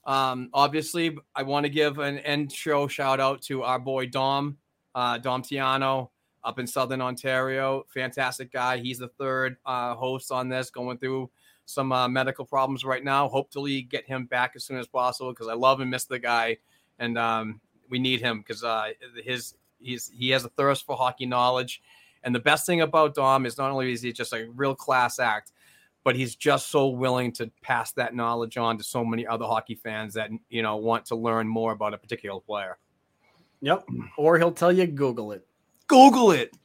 Um, 0.05 0.51
obviously, 0.53 1.17
I 1.35 1.43
want 1.43 1.65
to 1.65 1.71
give 1.71 1.99
an 1.99 2.19
end 2.19 2.53
show 2.53 2.89
shout 2.89 3.21
out 3.21 3.43
to 3.43 3.63
our 3.63 3.79
boy 3.79 4.07
Dom, 4.07 4.59
uh, 4.95 5.19
Dom 5.19 5.43
Tiano 5.43 6.11
up 6.45 6.59
in 6.59 6.67
Southern 6.67 7.01
Ontario. 7.01 7.85
Fantastic 7.89 8.53
guy. 8.53 8.79
He's 8.79 8.99
the 8.99 9.09
third 9.09 9.57
uh, 9.65 9.95
host 9.95 10.33
on 10.33 10.49
this, 10.49 10.71
going 10.71 10.99
through 10.99 11.31
some 11.67 11.93
uh, 11.93 12.09
medical 12.09 12.45
problems 12.45 12.85
right 12.85 13.05
now. 13.05 13.29
Hopefully, 13.29 13.83
get 13.83 14.07
him 14.07 14.27
back 14.27 14.53
as 14.57 14.65
soon 14.65 14.79
as 14.79 14.87
possible 14.87 15.31
because 15.31 15.49
I 15.49 15.55
love 15.55 15.81
and 15.81 15.91
miss 15.91 16.05
the 16.05 16.19
guy, 16.19 16.59
and 16.99 17.17
um, 17.19 17.61
we 17.89 17.99
need 17.99 18.21
him 18.21 18.39
because 18.39 18.65
uh, 18.65 18.91
his 19.23 19.55
he's 19.81 20.11
he 20.17 20.31
has 20.31 20.45
a 20.45 20.49
thirst 20.51 20.87
for 20.87 20.97
hockey 20.97 21.27
knowledge. 21.27 21.83
And 22.25 22.35
the 22.35 22.41
best 22.41 22.67
thing 22.67 22.83
about 22.83 23.15
Dom 23.15 23.47
is 23.47 23.59
not 23.59 23.71
only 23.71 23.93
is 23.93 24.03
he 24.03 24.13
just 24.13 24.33
a 24.33 24.49
real 24.55 24.77
class 24.77 25.19
act, 25.19 25.53
but 26.05 26.15
he's 26.17 26.37
just 26.37 26.71
so 26.71 26.89
willing 26.89 27.33
to 27.33 27.51
pass 27.63 27.93
that 27.93 28.15
knowledge 28.15 28.57
on 28.57 28.79
to 28.79 28.85
so 28.85 29.05
many 29.05 29.27
other 29.27 29.45
hockey 29.45 29.75
fans 29.75 30.15
that 30.15 30.31
you 30.49 30.63
know 30.63 30.77
want 30.77 31.05
to 31.07 31.17
learn 31.17 31.49
more 31.49 31.73
about 31.73 31.95
a 31.95 31.99
particular 31.99 32.41
player. 32.41 32.79
Yep. 33.61 33.85
Or 34.17 34.39
he'll 34.39 34.53
tell 34.53 34.73
you 34.73 34.87
Google 34.87 35.33
it. 35.33 35.47
Google 35.87 36.33
it. 36.33 36.57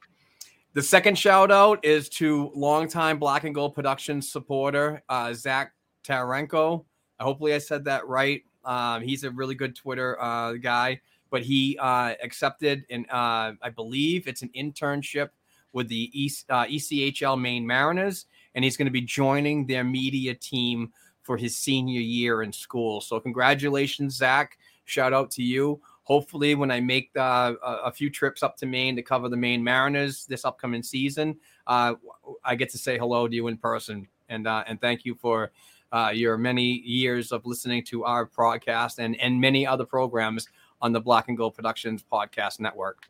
The 0.74 0.82
second 0.82 1.18
shout 1.18 1.50
out 1.50 1.82
is 1.84 2.08
to 2.10 2.52
longtime 2.54 3.18
Black 3.18 3.44
and 3.44 3.54
Gold 3.54 3.74
Productions 3.74 4.30
supporter, 4.30 5.02
uh, 5.08 5.32
Zach 5.32 5.72
Tarenko. 6.04 6.84
Hopefully, 7.18 7.54
I 7.54 7.58
said 7.58 7.84
that 7.86 8.06
right. 8.06 8.42
Um, 8.64 9.02
he's 9.02 9.24
a 9.24 9.30
really 9.30 9.54
good 9.54 9.74
Twitter 9.74 10.20
uh, 10.20 10.52
guy, 10.52 11.00
but 11.30 11.42
he 11.42 11.78
uh, 11.78 12.14
accepted, 12.22 12.84
and 12.90 13.06
uh, 13.10 13.52
I 13.62 13.70
believe 13.74 14.28
it's 14.28 14.42
an 14.42 14.50
internship 14.54 15.30
with 15.72 15.88
the 15.88 16.10
East, 16.12 16.46
uh, 16.50 16.66
ECHL 16.66 17.40
Maine 17.40 17.66
Mariners, 17.66 18.26
and 18.54 18.62
he's 18.62 18.76
going 18.76 18.86
to 18.86 18.92
be 18.92 19.00
joining 19.00 19.66
their 19.66 19.84
media 19.84 20.34
team 20.34 20.92
for 21.22 21.38
his 21.38 21.56
senior 21.56 22.00
year 22.00 22.42
in 22.42 22.52
school. 22.52 23.00
So, 23.00 23.18
congratulations, 23.20 24.16
Zach. 24.16 24.58
Shout 24.84 25.12
out 25.14 25.30
to 25.32 25.42
you. 25.42 25.80
Hopefully, 26.08 26.54
when 26.54 26.70
I 26.70 26.80
make 26.80 27.10
uh, 27.18 27.52
a, 27.62 27.72
a 27.84 27.92
few 27.92 28.08
trips 28.08 28.42
up 28.42 28.56
to 28.56 28.66
Maine 28.66 28.96
to 28.96 29.02
cover 29.02 29.28
the 29.28 29.36
Maine 29.36 29.62
Mariners 29.62 30.24
this 30.24 30.46
upcoming 30.46 30.82
season, 30.82 31.36
uh, 31.66 31.96
I 32.42 32.54
get 32.54 32.70
to 32.70 32.78
say 32.78 32.96
hello 32.96 33.28
to 33.28 33.34
you 33.34 33.48
in 33.48 33.58
person. 33.58 34.08
And 34.30 34.46
uh, 34.46 34.64
and 34.66 34.80
thank 34.80 35.04
you 35.04 35.14
for 35.14 35.50
uh, 35.92 36.10
your 36.14 36.38
many 36.38 36.62
years 36.62 37.30
of 37.30 37.44
listening 37.44 37.84
to 37.84 38.04
our 38.04 38.24
podcast 38.24 39.00
and 39.00 39.20
and 39.20 39.38
many 39.38 39.66
other 39.66 39.84
programs 39.84 40.48
on 40.80 40.92
the 40.92 41.00
Black 41.00 41.28
and 41.28 41.36
Gold 41.36 41.54
Productions 41.54 42.02
podcast 42.10 42.58
network. 42.58 43.06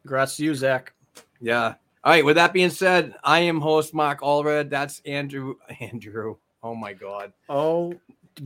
Congrats 0.00 0.36
to 0.36 0.44
you, 0.44 0.54
Zach. 0.54 0.94
Yeah. 1.38 1.74
All 2.02 2.12
right. 2.12 2.24
With 2.24 2.36
that 2.36 2.54
being 2.54 2.70
said, 2.70 3.14
I 3.22 3.40
am 3.40 3.60
host 3.60 3.92
Mark 3.92 4.22
Allred. 4.22 4.70
That's 4.70 5.02
Andrew. 5.04 5.56
Andrew. 5.80 6.36
Oh 6.62 6.74
my 6.74 6.94
God. 6.94 7.34
Oh, 7.50 7.92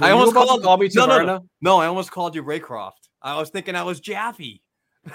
I 0.01 0.11
almost 0.11 0.35
called 0.35 0.65
call 0.65 0.77
me 0.77 0.91
no, 0.93 1.07
no, 1.07 1.25
no, 1.25 1.45
no. 1.61 1.79
I 1.79 1.87
almost 1.87 2.11
called 2.11 2.35
you 2.35 2.43
Raycroft. 2.43 3.06
I 3.27 3.39
was 3.39 3.51
thinking 3.51 3.75
I 3.75 3.83
was 3.83 4.01
Jaffe. 4.01 4.63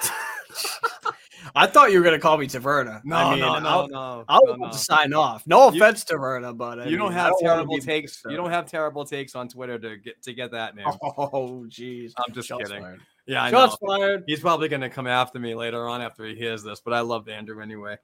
I 1.56 1.66
thought 1.66 1.92
you 1.92 1.98
were 1.98 2.04
going 2.04 2.16
to 2.16 2.22
call 2.22 2.38
me 2.38 2.46
Taverna. 2.48 3.02
No, 3.04 3.16
I 3.16 3.32
mean, 3.32 3.40
no, 3.40 3.60
no, 3.60 3.68
I'll, 3.70 3.88
no. 3.90 4.26
I'll 4.30 4.46
no, 4.46 4.56
no. 4.56 4.70
to 4.72 4.78
sign 4.78 5.12
off. 5.14 5.46
No 5.48 5.70
You- 5.72 5.82
offense, 5.82 6.04
Taverna, 6.06 6.56
but 6.56 6.80
I 6.80 6.86
you 6.86 6.98
don't 6.98 7.10
mean, 7.10 7.18
I 7.18 7.22
have 7.24 7.34
wanna 7.42 7.54
terrible 7.56 7.78
takes. 7.80 8.22
You 8.30 8.38
don't 8.38 8.52
have 8.52 8.68
terrible 8.68 9.06
takes 9.06 9.34
on 9.36 9.48
Twitter 9.50 9.80
to 9.80 9.98
get 9.98 10.22
to 10.24 10.34
get 10.34 10.52
that 10.52 10.76
name. 10.76 10.86
Oh, 11.18 11.66
jeez. 11.68 12.14
I'm 12.18 12.34
just 12.34 12.48
Shots 12.48 12.64
kidding. 12.70 12.84
fired. 12.84 13.02
Yeah, 13.26 13.44
I 13.44 13.52
Shots 13.52 13.78
know. 13.82 13.88
fired. 13.98 14.24
He's 14.28 14.40
probably 14.40 14.70
going 14.70 14.82
to 14.82 14.90
come 14.90 15.08
after 15.08 15.40
me 15.40 15.56
later 15.56 15.88
on 15.88 16.02
after 16.02 16.26
he 16.26 16.36
hears 16.36 16.64
this, 16.64 16.80
but 16.80 16.94
I 16.94 17.00
love 17.02 17.28
Andrew 17.28 17.62
anyway. 17.62 17.98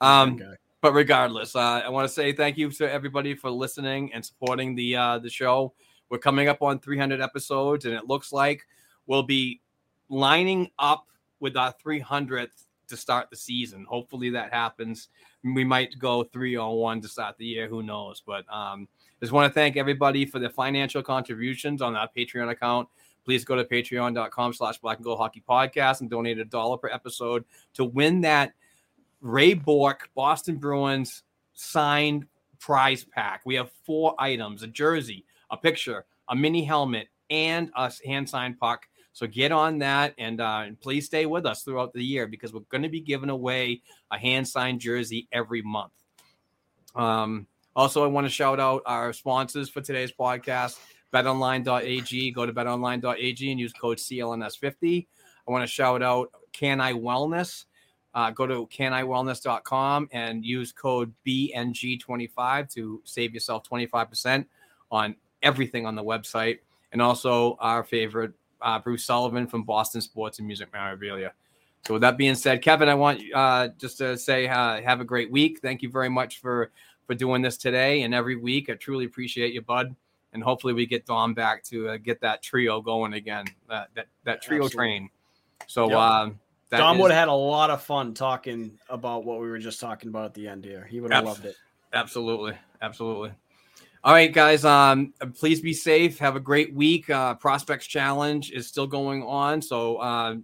Um, 0.00 0.34
Okay. 0.34 0.54
but 0.80 0.92
regardless, 0.92 1.54
uh, 1.56 1.82
I 1.84 1.88
want 1.90 2.06
to 2.08 2.12
say 2.14 2.32
thank 2.32 2.56
you 2.56 2.70
to 2.70 2.90
everybody 2.90 3.34
for 3.34 3.50
listening 3.50 4.12
and 4.14 4.24
supporting 4.24 4.74
the 4.74 4.96
uh, 4.96 5.18
the 5.18 5.30
show. 5.30 5.74
We're 6.10 6.18
coming 6.18 6.48
up 6.48 6.62
on 6.62 6.78
300 6.80 7.20
episodes, 7.20 7.84
and 7.84 7.94
it 7.94 8.06
looks 8.06 8.32
like 8.32 8.66
we'll 9.08 9.24
be 9.24 9.60
lining 10.08 10.70
up 10.78 11.08
with 11.40 11.56
our 11.56 11.74
300th 11.84 12.66
to 12.88 12.96
start 12.96 13.28
the 13.30 13.36
season. 13.36 13.84
Hopefully 13.88 14.30
that 14.30 14.52
happens. 14.52 15.08
We 15.42 15.64
might 15.64 15.98
go 15.98 16.24
three 16.24 16.56
on 16.56 16.76
one 16.76 17.00
to 17.02 17.08
start 17.08 17.36
the 17.38 17.44
year. 17.44 17.68
Who 17.68 17.82
knows? 17.82 18.22
But 18.24 18.44
um, 18.52 18.88
just 19.20 19.32
want 19.32 19.52
to 19.52 19.54
thank 19.54 19.76
everybody 19.76 20.24
for 20.24 20.38
their 20.38 20.50
financial 20.50 21.02
contributions 21.02 21.82
on 21.82 21.96
our 21.96 22.08
Patreon 22.16 22.50
account. 22.50 22.88
Please 23.24 23.44
go 23.44 23.56
to 23.56 23.64
patreon.com 23.64 24.54
slash 24.54 24.78
black 24.78 24.98
and 24.98 25.04
gold 25.04 25.18
hockey 25.18 25.42
podcast 25.46 26.00
and 26.00 26.08
donate 26.08 26.38
a 26.38 26.44
dollar 26.44 26.78
per 26.78 26.88
episode 26.88 27.44
to 27.74 27.84
win 27.84 28.22
that 28.22 28.54
Ray 29.20 29.52
Bourque 29.54 30.08
Boston 30.14 30.56
Bruins 30.56 31.24
signed 31.52 32.26
prize 32.58 33.04
pack. 33.04 33.42
We 33.44 33.54
have 33.56 33.70
four 33.84 34.14
items: 34.18 34.62
a 34.62 34.66
jersey, 34.66 35.26
a 35.50 35.56
picture, 35.56 36.06
a 36.28 36.34
mini 36.34 36.64
helmet, 36.64 37.08
and 37.28 37.70
a 37.76 37.92
hand 38.06 38.28
signed 38.28 38.58
puck. 38.58 38.87
So 39.12 39.26
get 39.26 39.50
on 39.52 39.78
that 39.78 40.14
and, 40.18 40.40
uh, 40.40 40.62
and 40.64 40.80
please 40.80 41.06
stay 41.06 41.26
with 41.26 41.44
us 41.44 41.62
throughout 41.62 41.92
the 41.92 42.04
year 42.04 42.26
because 42.26 42.52
we're 42.52 42.60
going 42.70 42.82
to 42.82 42.88
be 42.88 43.00
giving 43.00 43.30
away 43.30 43.82
a 44.10 44.18
hand 44.18 44.46
signed 44.46 44.80
jersey 44.80 45.28
every 45.32 45.62
month. 45.62 45.92
Um, 46.94 47.46
also, 47.74 48.04
I 48.04 48.08
want 48.08 48.26
to 48.26 48.30
shout 48.30 48.60
out 48.60 48.82
our 48.86 49.12
sponsors 49.12 49.68
for 49.68 49.80
today's 49.80 50.12
podcast 50.12 50.78
betonline.ag. 51.12 52.30
Go 52.32 52.46
to 52.46 52.52
betonline.ag 52.52 53.50
and 53.50 53.60
use 53.60 53.72
code 53.72 53.98
CLNS50. 53.98 55.06
I 55.46 55.50
want 55.50 55.62
to 55.62 55.72
shout 55.72 56.02
out 56.02 56.30
Can 56.52 56.80
I 56.80 56.92
Wellness. 56.92 57.64
Uh, 58.14 58.30
go 58.30 58.46
to 58.46 58.66
caniwellness.com 58.66 60.08
and 60.12 60.44
use 60.44 60.72
code 60.72 61.12
BNG25 61.26 62.72
to 62.74 63.00
save 63.04 63.34
yourself 63.34 63.62
25% 63.68 64.46
on 64.90 65.14
everything 65.42 65.86
on 65.86 65.94
the 65.94 66.02
website. 66.02 66.58
And 66.90 67.02
also 67.02 67.56
our 67.60 67.84
favorite, 67.84 68.32
uh, 68.62 68.78
Bruce 68.78 69.04
Sullivan 69.04 69.46
from 69.46 69.62
Boston 69.62 70.00
Sports 70.00 70.38
and 70.38 70.46
Music 70.46 70.68
Memorabilia. 70.72 71.32
So 71.86 71.94
with 71.94 72.02
that 72.02 72.18
being 72.18 72.34
said, 72.34 72.60
Kevin, 72.60 72.88
I 72.88 72.94
want 72.94 73.22
uh, 73.34 73.68
just 73.78 73.98
to 73.98 74.16
say 74.18 74.48
uh, 74.48 74.80
have 74.82 75.00
a 75.00 75.04
great 75.04 75.30
week. 75.30 75.60
Thank 75.60 75.82
you 75.82 75.90
very 75.90 76.08
much 76.08 76.40
for 76.40 76.70
for 77.06 77.14
doing 77.14 77.40
this 77.40 77.56
today 77.56 78.02
and 78.02 78.12
every 78.14 78.36
week. 78.36 78.68
I 78.68 78.74
truly 78.74 79.06
appreciate 79.06 79.54
you, 79.54 79.62
bud. 79.62 79.94
And 80.34 80.42
hopefully 80.42 80.74
we 80.74 80.84
get 80.84 81.06
Dom 81.06 81.32
back 81.32 81.64
to 81.64 81.88
uh, 81.90 81.96
get 81.96 82.20
that 82.20 82.42
trio 82.42 82.82
going 82.82 83.14
again. 83.14 83.46
That 83.68 83.88
that, 83.94 84.06
that 84.24 84.42
trio 84.42 84.64
Absolutely. 84.64 84.76
train. 84.76 85.10
So 85.66 85.88
Yep. 85.88 85.98
um, 85.98 86.40
that 86.68 86.78
Dom 86.78 86.96
is- 86.96 87.02
would 87.02 87.10
have 87.12 87.20
had 87.20 87.28
a 87.28 87.32
lot 87.32 87.70
of 87.70 87.80
fun 87.82 88.12
talking 88.12 88.78
about 88.90 89.24
what 89.24 89.40
we 89.40 89.48
were 89.48 89.58
just 89.58 89.80
talking 89.80 90.10
about 90.10 90.26
at 90.26 90.34
the 90.34 90.46
end 90.46 90.64
here. 90.64 90.84
He 90.84 91.00
would 91.00 91.12
have 91.12 91.24
loved 91.24 91.46
it. 91.46 91.56
Absolutely, 91.94 92.52
absolutely. 92.82 93.30
All 94.08 94.14
right, 94.14 94.32
guys. 94.32 94.64
Um, 94.64 95.12
please 95.34 95.60
be 95.60 95.74
safe. 95.74 96.18
Have 96.18 96.34
a 96.34 96.40
great 96.40 96.72
week. 96.72 97.10
Uh, 97.10 97.34
Prospects 97.34 97.86
Challenge 97.86 98.50
is 98.52 98.66
still 98.66 98.86
going 98.86 99.22
on, 99.22 99.60
so 99.60 99.96
uh, 99.96 100.36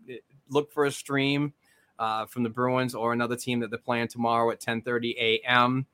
look 0.51 0.71
for 0.71 0.85
a 0.85 0.91
stream 0.93 1.55
uh, 1.99 2.27
from 2.27 2.43
the 2.43 2.51
Bruins 2.51 2.95
or 2.95 3.15
another 3.15 3.37
team 3.37 3.61
that 3.61 3.71
they're 3.71 3.79
playing 3.79 4.09
tomorrow 4.09 4.51
at 4.51 4.61
10:30 4.61 5.17
a.m. 5.17 5.87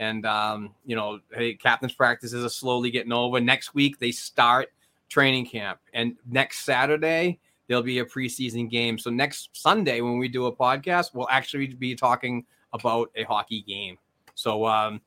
And 0.00 0.26
um, 0.26 0.74
you 0.84 0.96
know, 0.96 1.20
hey, 1.32 1.54
captain's 1.54 1.92
practices 1.92 2.44
are 2.44 2.48
slowly 2.48 2.90
getting 2.90 3.12
over. 3.12 3.40
Next 3.40 3.72
week 3.72 4.00
they 4.00 4.10
start 4.10 4.70
training 5.08 5.46
camp, 5.46 5.78
and 5.94 6.16
next 6.28 6.64
Saturday 6.64 7.38
there'll 7.68 7.84
be 7.84 8.00
a 8.00 8.04
preseason 8.04 8.68
game. 8.68 8.98
So 8.98 9.10
next 9.10 9.50
Sunday 9.52 10.00
when 10.00 10.18
we 10.18 10.26
do 10.26 10.46
a 10.46 10.56
podcast, 10.56 11.14
we'll 11.14 11.28
actually 11.30 11.68
be 11.68 11.94
talking 11.94 12.44
about 12.72 13.12
a 13.14 13.22
hockey 13.22 13.62
game. 13.62 13.96
So 14.34 14.66
um, 14.66 15.00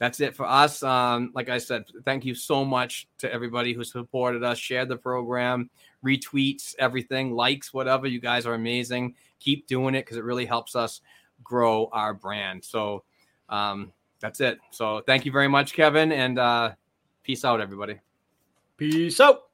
that's 0.00 0.18
it 0.20 0.34
for 0.34 0.46
us. 0.46 0.82
Um, 0.82 1.30
like 1.34 1.50
I 1.50 1.58
said, 1.58 1.84
thank 2.04 2.24
you 2.24 2.34
so 2.34 2.64
much 2.64 3.06
to 3.18 3.32
everybody 3.32 3.74
who 3.74 3.84
supported 3.84 4.42
us, 4.42 4.58
shared 4.58 4.88
the 4.88 4.96
program, 4.96 5.68
retweets, 6.04 6.74
everything, 6.78 7.32
likes, 7.34 7.72
whatever. 7.74 8.06
You 8.06 8.18
guys 8.18 8.46
are 8.46 8.54
amazing. 8.54 9.14
Keep 9.40 9.66
doing 9.66 9.94
it 9.94 10.06
because 10.06 10.16
it 10.16 10.24
really 10.24 10.46
helps 10.46 10.74
us 10.74 11.02
grow 11.44 11.90
our 11.92 12.14
brand. 12.14 12.64
So 12.64 13.04
um, 13.50 13.92
that's 14.20 14.40
it. 14.40 14.58
So 14.70 15.02
thank 15.06 15.26
you 15.26 15.32
very 15.32 15.48
much, 15.48 15.74
Kevin, 15.74 16.12
and 16.12 16.38
uh, 16.38 16.72
peace 17.22 17.44
out, 17.44 17.60
everybody. 17.60 18.00
Peace 18.78 19.20
out. 19.20 19.49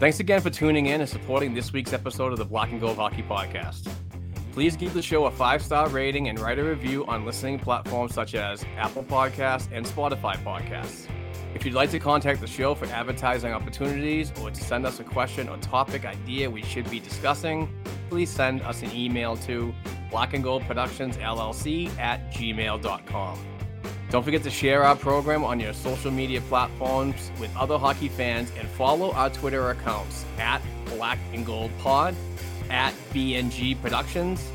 Thanks 0.00 0.18
again 0.18 0.40
for 0.40 0.48
tuning 0.48 0.86
in 0.86 1.02
and 1.02 1.10
supporting 1.10 1.52
this 1.52 1.74
week's 1.74 1.92
episode 1.92 2.32
of 2.32 2.38
the 2.38 2.44
Black 2.46 2.70
and 2.72 2.80
Gold 2.80 2.96
Hockey 2.96 3.22
Podcast. 3.22 3.86
Please 4.52 4.74
give 4.74 4.94
the 4.94 5.02
show 5.02 5.26
a 5.26 5.30
five 5.30 5.62
star 5.62 5.90
rating 5.90 6.30
and 6.30 6.40
write 6.40 6.58
a 6.58 6.64
review 6.64 7.04
on 7.04 7.26
listening 7.26 7.58
platforms 7.58 8.14
such 8.14 8.34
as 8.34 8.64
Apple 8.78 9.04
Podcasts 9.04 9.68
and 9.70 9.84
Spotify 9.84 10.42
Podcasts. 10.42 11.06
If 11.54 11.66
you'd 11.66 11.74
like 11.74 11.90
to 11.90 11.98
contact 11.98 12.40
the 12.40 12.46
show 12.46 12.74
for 12.74 12.86
advertising 12.86 13.52
opportunities 13.52 14.32
or 14.40 14.50
to 14.50 14.64
send 14.64 14.86
us 14.86 15.00
a 15.00 15.04
question 15.04 15.50
or 15.50 15.58
topic 15.58 16.06
idea 16.06 16.48
we 16.48 16.62
should 16.62 16.90
be 16.90 16.98
discussing, 16.98 17.68
please 18.08 18.30
send 18.30 18.62
us 18.62 18.82
an 18.82 18.90
email 18.96 19.36
to 19.36 19.74
black 20.10 20.32
and 20.32 20.42
gold 20.42 20.62
productions 20.62 21.18
llc 21.18 21.98
at 21.98 22.32
gmail.com. 22.32 23.38
Don't 24.10 24.24
forget 24.24 24.42
to 24.42 24.50
share 24.50 24.82
our 24.82 24.96
program 24.96 25.44
on 25.44 25.60
your 25.60 25.72
social 25.72 26.10
media 26.10 26.40
platforms 26.42 27.30
with 27.38 27.56
other 27.56 27.78
hockey 27.78 28.08
fans 28.08 28.50
and 28.58 28.68
follow 28.70 29.12
our 29.12 29.30
Twitter 29.30 29.70
accounts 29.70 30.24
at 30.36 30.60
Black 30.86 31.18
and 31.32 31.46
Gold 31.46 31.70
Pod, 31.78 32.16
at 32.70 32.92
BNG 33.14 33.80
Productions, 33.80 34.50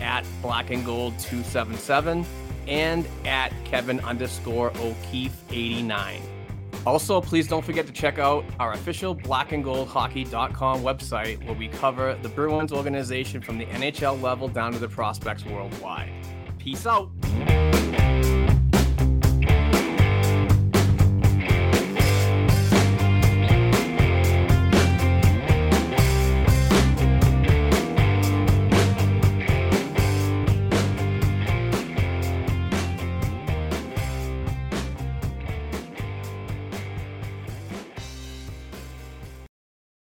at 0.00 0.24
Black 0.42 0.70
and 0.70 0.84
Gold 0.84 1.16
277, 1.20 2.26
and 2.66 3.06
at 3.24 3.52
Kevin 3.64 4.00
underscore 4.00 4.72
O'Keefe 4.78 5.44
89. 5.48 6.20
Also, 6.84 7.20
please 7.20 7.46
don't 7.46 7.64
forget 7.64 7.86
to 7.86 7.92
check 7.92 8.18
out 8.18 8.44
our 8.58 8.72
official 8.72 9.14
blackandgoldhockey.com 9.14 10.82
website 10.82 11.44
where 11.44 11.54
we 11.54 11.68
cover 11.68 12.18
the 12.22 12.28
Bruins 12.28 12.72
organization 12.72 13.40
from 13.40 13.58
the 13.58 13.66
NHL 13.66 14.20
level 14.20 14.48
down 14.48 14.72
to 14.72 14.78
the 14.80 14.88
prospects 14.88 15.44
worldwide. 15.44 16.10
Peace 16.58 16.84
out. 16.84 17.10